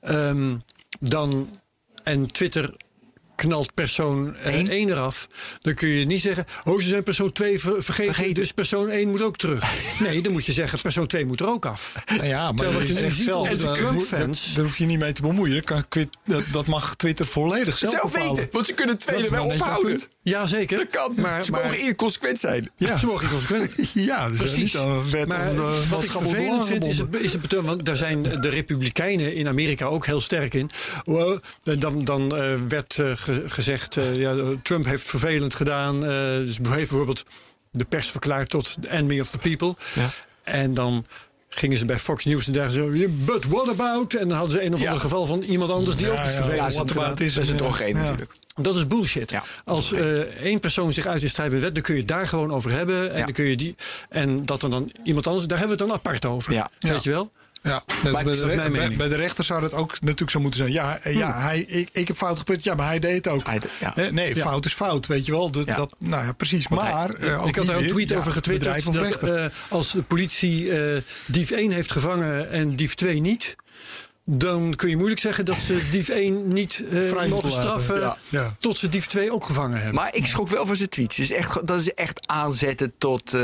ehm, 0.00 0.56
dan, 1.00 1.58
en 2.02 2.32
Twitter 2.32 2.74
knalt 3.38 3.74
persoon 3.74 4.36
eh, 4.36 4.54
Eén? 4.54 4.68
1 4.68 4.88
eraf. 4.88 5.28
Dan 5.60 5.74
kun 5.74 5.88
je 5.88 6.04
niet 6.06 6.20
zeggen, 6.20 6.44
oh 6.64 6.80
ze 6.80 6.88
zijn 6.88 7.02
persoon 7.02 7.32
2 7.32 7.58
ver- 7.58 7.82
vergeten, 7.82 8.14
Vergeten. 8.14 8.34
dus 8.42 8.52
persoon 8.52 8.88
1 8.88 9.08
moet 9.08 9.22
ook 9.22 9.36
terug. 9.36 9.64
Nee, 9.98 10.22
dan 10.22 10.32
moet 10.32 10.46
je 10.46 10.52
zeggen, 10.52 10.80
persoon 10.80 11.06
2 11.06 11.26
moet 11.26 11.40
er 11.40 11.48
ook 11.48 11.66
af. 11.66 12.02
Nou 12.06 12.24
ja, 12.26 12.42
maar 12.44 12.54
Terwijl 12.54 12.78
wat 12.78 12.88
je 12.88 13.10
zelf, 13.10 13.36
onder 13.38 13.56
de 13.56 13.62
daar 13.62 13.76
Trump-fans- 13.76 14.54
Daar 14.54 14.64
hoef 14.64 14.76
je 14.78 14.84
niet 14.86 14.98
mee 14.98 15.12
te 15.12 15.22
bemoeien. 15.22 15.54
Dat, 15.54 15.64
kan, 15.64 15.84
dat, 16.24 16.42
dat 16.52 16.66
mag 16.66 16.96
Twitter 16.96 17.26
volledig 17.26 17.78
zelf, 17.78 17.92
zelf 17.92 18.12
weten. 18.12 18.48
Want 18.50 18.66
ze 18.66 18.72
kunnen 18.72 18.98
twee 18.98 19.16
Dat 19.16 19.24
is 19.24 19.30
er 19.30 19.36
wel 19.36 19.46
nou 19.46 19.60
ophouden. 19.60 19.90
punt. 19.96 20.08
Ja, 20.22 20.46
zeker. 20.46 20.76
Dat 20.76 20.90
kan. 20.90 21.12
Maar, 21.16 21.44
ze 21.44 21.50
maar, 21.50 21.62
mogen 21.62 21.78
eerder 21.78 21.94
consequent 21.96 22.38
zijn. 22.38 22.70
Ja. 22.76 22.96
Ze 22.96 23.06
mogen 23.06 23.28
consequent. 23.28 23.72
Ja, 23.92 24.28
dus 24.28 24.36
Precies. 24.38 24.56
niet 24.56 24.74
een 24.74 25.10
wet 25.10 25.28
maar 25.28 25.48
om 25.48 25.54
de 25.54 25.82
wat 25.88 26.04
ik 26.04 26.10
vervelend 26.10 26.66
vind 26.66 26.84
is 26.86 26.98
het, 26.98 27.16
is 27.20 27.32
het 27.32 27.52
want 27.52 27.84
daar 27.84 27.96
zijn 27.96 28.22
de 28.22 28.48
Republikeinen 28.48 29.34
in 29.34 29.48
Amerika 29.48 29.84
ook 29.84 30.06
heel 30.06 30.20
sterk 30.20 30.54
in. 30.54 30.70
Dan 31.78 32.04
dan 32.04 32.36
eh, 32.36 32.54
werd 32.68 32.98
eh, 32.98 33.12
ge- 33.34 33.42
gezegd, 33.46 33.96
eh, 33.96 34.14
ja, 34.14 34.34
Trump 34.62 34.84
heeft 34.84 35.08
vervelend 35.08 35.54
gedaan. 35.54 35.94
eh, 36.04 36.10
dus 36.36 36.56
heeft 36.56 36.62
bijvoorbeeld 36.88 37.22
de 37.70 37.84
pers 37.84 38.10
verklaard 38.10 38.50
tot 38.50 38.76
the 38.80 38.90
enemy 38.90 39.20
of 39.20 39.30
the 39.30 39.38
people. 39.38 39.74
Ja. 39.94 40.10
En 40.42 40.74
dan 40.74 41.06
gingen 41.48 41.78
ze 41.78 41.84
bij 41.84 41.98
Fox 41.98 42.24
News 42.24 42.46
en 42.46 42.52
daar 42.52 42.70
zo, 42.70 42.94
"Yeah, 42.94 43.10
but 43.24 43.46
what 43.46 43.68
about? 43.68 44.14
En 44.14 44.28
dan 44.28 44.36
hadden 44.38 44.56
ze 44.56 44.64
een 44.64 44.74
of 44.74 44.80
Ja. 44.80 44.86
ander 44.86 45.02
geval 45.02 45.26
van 45.26 45.42
iemand 45.42 45.70
anders 45.70 45.96
die 45.96 46.06
Ja, 46.06 46.12
ook 46.12 46.26
iets 46.26 46.34
vervelend 46.34 46.74
what 46.74 46.90
about 46.90 47.08
dat 47.08 47.20
is 47.20 47.36
is 47.36 47.48
een, 47.48 47.54
het 47.54 47.62
toch 47.64 47.76
geen 47.76 47.96
ja. 47.96 48.02
natuurlijk. 48.02 48.30
dat 48.54 48.74
is 48.74 48.86
bullshit. 48.86 49.30
Ja. 49.30 49.42
Als 49.64 49.92
eh, 49.92 50.02
één 50.20 50.60
persoon 50.60 50.92
zich 50.92 51.06
uit 51.06 51.22
in 51.22 51.28
strijd 51.28 51.50
met 51.50 51.58
de 51.58 51.64
wet, 51.64 51.74
dan 51.74 51.82
kun 51.82 51.94
je 51.94 52.00
het 52.00 52.08
daar 52.08 52.28
gewoon 52.28 52.50
over 52.52 52.70
hebben. 52.70 53.10
En, 53.12 53.18
Ja. 53.18 53.24
dan 53.24 53.32
kun 53.32 53.44
je 53.44 53.56
die, 53.56 53.74
en 54.08 54.46
dat 54.46 54.62
er 54.62 54.70
dan 54.70 54.92
iemand 55.04 55.26
anders, 55.26 55.46
daar 55.46 55.58
hebben 55.58 55.76
we 55.76 55.82
het 55.82 55.92
dan 55.92 56.00
apart 56.02 56.24
over. 56.26 56.52
Ja. 56.52 56.70
Weet 56.78 56.92
Ja. 56.92 56.98
je 57.02 57.10
wel? 57.10 57.32
Ja, 57.68 57.82
bij, 58.02 58.22
de 58.24 58.94
bij, 58.96 59.08
de 59.08 59.16
rechter 59.16 59.44
zou 59.44 59.60
dat 59.60 59.74
ook 59.74 60.00
natuurlijk 60.00 60.30
zo 60.30 60.40
moeten 60.40 60.60
zijn. 60.60 60.72
Ja, 60.72 60.98
eh, 60.98 61.14
ja 61.16 61.40
hij, 61.40 61.58
ik, 61.58 61.88
ik 61.92 62.08
heb 62.08 62.16
fout 62.16 62.38
gepunt. 62.38 62.64
Ja, 62.64 62.74
maar 62.74 62.86
hij 62.86 62.98
deed 62.98 63.14
het 63.14 63.28
ook. 63.28 63.46
Hij- 63.46 63.60
ja. 63.80 64.10
Nee, 64.10 64.34
Ja. 64.34 64.42
fout 64.42 64.64
is 64.64 64.74
fout, 64.74 65.06
weet 65.06 65.26
je 65.26 65.32
wel. 65.32 65.50
Dat, 65.50 65.66
nou 65.98 66.24
ja, 66.24 66.32
precies. 66.32 66.68
Maar 66.68 67.10
eh, 67.10 67.40
ook 67.40 67.48
ik 67.48 67.56
had 67.56 67.66
daar 67.66 67.76
een 67.76 67.88
tweet 67.88 68.14
over 68.14 68.32
getwitterd. 68.32 68.92
Dat 68.92 69.22
eh, 69.22 69.44
als 69.68 69.92
de 69.92 70.02
politie 70.02 70.72
dief 71.26 71.50
1 71.50 71.70
heeft 71.70 71.92
gevangen 71.92 72.50
en 72.50 72.76
dief 72.76 72.94
2 72.94 73.20
niet. 73.20 73.56
Dan 74.30 74.74
kun 74.74 74.88
je 74.88 74.96
moeilijk 74.96 75.20
zeggen 75.20 75.44
dat 75.44 75.56
ze 75.56 75.88
dief 75.90 76.08
1 76.08 76.52
niet 76.52 76.84
eh, 76.90 77.02
Vrij 77.02 77.28
mogen 77.28 77.50
straffen. 77.52 78.00
Ja. 78.00 78.16
Ja. 78.28 78.56
Tot 78.58 78.78
ze 78.78 78.88
dief 78.88 79.06
2 79.06 79.32
ook 79.32 79.44
gevangen 79.44 79.76
hebben. 79.76 79.94
Maar 79.94 80.14
ik 80.14 80.26
schrok 80.26 80.48
wel 80.48 80.66
van 80.66 80.76
zijn 80.76 80.88
tweets. 80.88 81.16
Dus 81.16 81.30
echt, 81.30 81.66
dat 81.66 81.80
is 81.80 81.94
echt 81.94 82.26
aanzetten 82.26 82.92
tot... 82.98 83.34
eh, 83.34 83.42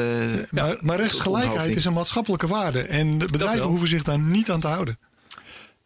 maar, 0.51 0.76
maar 0.80 0.97
rechtsgelijkheid 0.97 1.76
is 1.76 1.85
een 1.85 1.93
maatschappelijke 1.93 2.47
waarde. 2.47 2.80
En 2.82 3.18
de 3.18 3.26
bedrijven 3.30 3.62
hoeven 3.68 3.89
zich 3.89 4.03
daar 4.03 4.18
niet 4.18 4.51
aan 4.51 4.61
te 4.61 4.66
houden. 4.66 4.99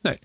Nee. 0.03 0.19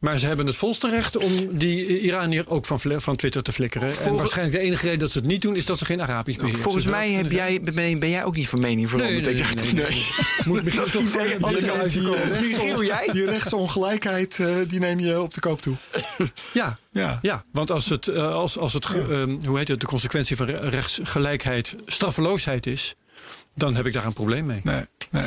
Maar 0.00 0.18
ze 0.18 0.26
hebben 0.26 0.46
het 0.46 0.56
volste 0.56 0.88
recht 0.88 1.16
om 1.16 1.56
die 1.58 2.00
Iranier 2.00 2.44
ook 2.48 2.64
van, 2.66 2.80
van 3.00 3.16
Twitter 3.16 3.42
te 3.42 3.52
flikkeren. 3.52 3.98
En 3.98 4.16
waarschijnlijk 4.16 4.56
de 4.58 4.62
enige 4.64 4.84
reden 4.84 4.98
dat 4.98 5.10
ze 5.10 5.18
het 5.18 5.26
niet 5.26 5.42
doen... 5.42 5.56
is 5.56 5.66
dat 5.66 5.78
ze 5.78 5.84
geen 5.84 6.02
Arabisch 6.02 6.36
beheersen. 6.38 6.62
volgens 6.62 6.84
mij 6.84 7.10
heb 7.12 7.30
jij, 7.30 7.60
ben, 7.62 7.98
ben 7.98 8.10
jij 8.10 8.24
ook 8.24 8.36
niet 8.36 8.48
van 8.48 8.60
mening 8.60 8.88
veranderd. 8.90 9.24
nee, 9.24 9.34
Dat 9.34 9.54
nee, 9.54 9.66
je- 9.66 9.72
nee, 9.72 9.88
nee. 9.88 10.06
Moet 10.44 10.64
Michiel 10.64 10.84
toch 10.90 11.02
van 11.02 11.52
die- 11.88 12.84
jij? 12.86 13.06
rechtsongelijkheid 13.24 14.38
eh, 14.40 14.48
die 14.68 14.80
neem 14.80 14.98
je 15.00 15.20
op 15.20 15.34
de 15.34 15.40
koop 15.40 15.60
toe. 15.62 15.76
Ja, 16.52 16.78
Ja. 16.90 17.18
ja, 17.22 17.44
want 17.52 17.70
als 17.70 17.88
het, 17.88 18.08
eh, 18.08 18.34
als, 18.34 18.58
als 18.58 18.72
het 18.72 18.84
ehm, 18.84 19.36
hoe 19.46 19.58
heet 19.58 19.68
het, 19.68 19.80
de 19.80 19.86
consequentie 19.86 20.36
van 20.36 20.46
re- 20.46 20.68
rechtsgelijkheid 20.68 21.76
straffeloosheid 21.86 22.66
is, 22.66 22.94
dan 23.54 23.74
heb 23.76 23.86
ik 23.86 23.92
daar 23.92 24.04
een 24.06 24.12
probleem 24.12 24.46
mee. 24.46 24.60
Nee, 24.64 24.84
nee. 25.10 25.24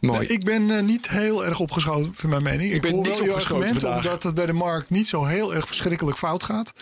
Mooi. 0.00 0.18
Nee, 0.18 0.28
ik 0.28 0.44
ben 0.44 0.70
eh, 0.70 0.82
niet 0.82 1.08
heel 1.08 1.44
erg 1.44 1.60
opgeschoten 1.60 2.14
van 2.14 2.30
mijn 2.30 2.42
mening. 2.42 2.72
Ik, 2.72 2.82
ben 2.82 2.92
hoor 2.92 3.04
wel 3.04 3.24
je 3.24 3.32
argument 3.32 3.80
vandaag. 3.80 4.04
omdat 4.04 4.22
het 4.22 4.34
bij 4.34 4.46
de 4.46 4.52
markt 4.52 4.90
niet 4.90 5.08
zo 5.08 5.24
heel 5.24 5.54
erg 5.54 5.66
verschrikkelijk 5.66 6.16
fout 6.16 6.42
gaat. 6.42 6.72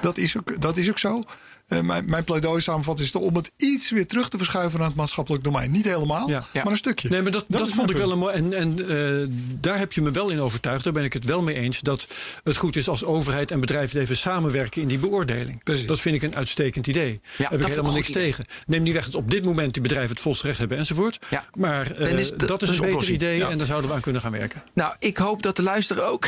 Dat 0.00 0.18
is 0.18 0.36
ook, 0.36 0.60
dat 0.60 0.76
is 0.76 0.90
ook 0.90 0.98
zo. 0.98 1.24
Eh, 1.66 1.80
mijn, 1.80 2.04
mijn 2.10 2.24
pleidooi 2.24 2.60
samenvat 2.60 3.00
is 3.00 3.12
om 3.12 3.34
het 3.36 3.50
iets 3.56 3.90
weer 3.90 4.06
terug 4.06 4.28
te 4.28 4.36
verschuiven 4.36 4.78
naar 4.78 4.88
het 4.88 4.96
maatschappelijk 4.96 5.44
domein. 5.44 5.70
Niet 5.70 5.84
helemaal, 5.84 6.28
Ja. 6.28 6.44
Maar 6.52 6.66
een 6.66 6.76
stukje. 6.76 7.08
Nee, 7.08 7.22
maar 7.22 7.30
dat, 7.30 7.44
dat, 7.48 7.68
vond 7.68 7.90
ik 7.90 7.96
wel 7.96 8.12
een 8.12 8.18
mooi. 8.18 8.34
En, 8.34 8.52
en 8.52 8.88
eh, 8.88 9.28
daar 9.60 9.78
heb 9.78 9.92
je 9.92 10.02
me 10.02 10.10
wel 10.10 10.30
in 10.30 10.40
overtuigd. 10.40 10.84
Daar 10.84 10.92
ben 10.92 11.04
ik 11.04 11.12
het 11.12 11.24
wel 11.24 11.42
mee 11.42 11.54
eens. 11.54 11.80
Dat 11.80 12.06
het 12.44 12.56
goed 12.56 12.76
is 12.76 12.88
als 12.88 13.04
overheid 13.04 13.50
en 13.50 13.60
bedrijven 13.60 14.00
even 14.00 14.16
samenwerken 14.16 14.82
in 14.82 14.88
die 14.88 14.98
beoordeling. 14.98 15.62
Precies. 15.64 15.86
Dat 15.86 16.00
vind 16.00 16.14
ik 16.14 16.22
een 16.22 16.36
uitstekend 16.36 16.86
idee. 16.86 17.20
Daar 17.38 17.50
heb 17.50 17.60
ik 17.60 17.66
helemaal 17.66 17.92
niks 17.92 18.08
idee. 18.08 18.22
tegen. 18.22 18.44
Neem 18.66 18.82
niet 18.82 18.92
weg 18.92 19.04
dat 19.04 19.14
op 19.14 19.30
dit 19.30 19.44
moment 19.44 19.72
die 19.72 19.82
bedrijven 19.82 20.10
het 20.10 20.20
volste 20.20 20.46
recht 20.46 20.58
hebben 20.58 20.78
enzovoort. 20.78 21.18
Ja. 21.30 21.44
Maar 21.54 21.90
eh, 21.90 22.10
En 22.12 22.18
is- 22.18 22.28
dat, 22.36 22.48
dat- 22.48 22.62
is 22.62 22.68
een 22.68 22.74
beter 22.74 22.88
oplossing. 22.88 23.16
idee 23.16 23.36
Ja. 23.36 23.48
en 23.48 23.58
daar 23.58 23.66
zouden 23.66 23.88
we 23.90 23.96
aan 23.96 24.02
kunnen 24.02 24.22
gaan 24.22 24.32
werken. 24.32 24.62
Nou, 24.74 24.94
ik 24.98 25.16
hoop 25.16 25.42
dat 25.42 25.56
de 25.56 25.62
luisteraar 25.62 26.04
ook... 26.08 26.24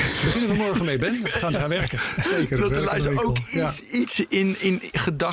We 0.49 0.53
morgen 0.57 0.84
mee, 0.84 0.99
Ben? 0.99 1.22
We 1.22 1.28
gaan 1.30 1.55
eraan 1.55 1.68
werken. 1.68 1.99
Zeker, 2.36 2.61
dat 2.61 2.74
de 2.74 2.80
luisteraar 2.80 3.24
ook 3.24 3.39
iets, 3.39 3.80
iets 3.80 4.24
in, 4.28 4.57
in 4.61 4.80
gedachten 4.82 5.26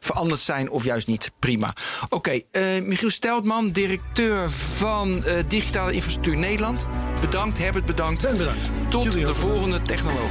veranderd 0.00 0.40
zijn 0.40 0.70
of 0.70 0.84
juist 0.84 1.06
niet. 1.06 1.30
Prima. 1.38 1.74
Oké, 2.08 2.40
eh, 2.50 2.62
Michiel 2.82 3.10
Steltman, 3.10 3.70
directeur 3.70 4.50
van 4.50 5.24
eh, 5.24 5.44
Digitale 5.48 5.92
Infrastructuur 5.92 6.36
Nederland. 6.36 6.88
Bedankt, 7.20 7.58
Herbert 7.58 7.86
bedankt. 7.86 8.22
Ben 8.22 8.36
bedankt. 8.36 8.70
Tot 8.88 9.02
Jullie 9.02 9.24
de 9.24 9.34
volgende 9.34 9.82
technoloog. 9.82 10.30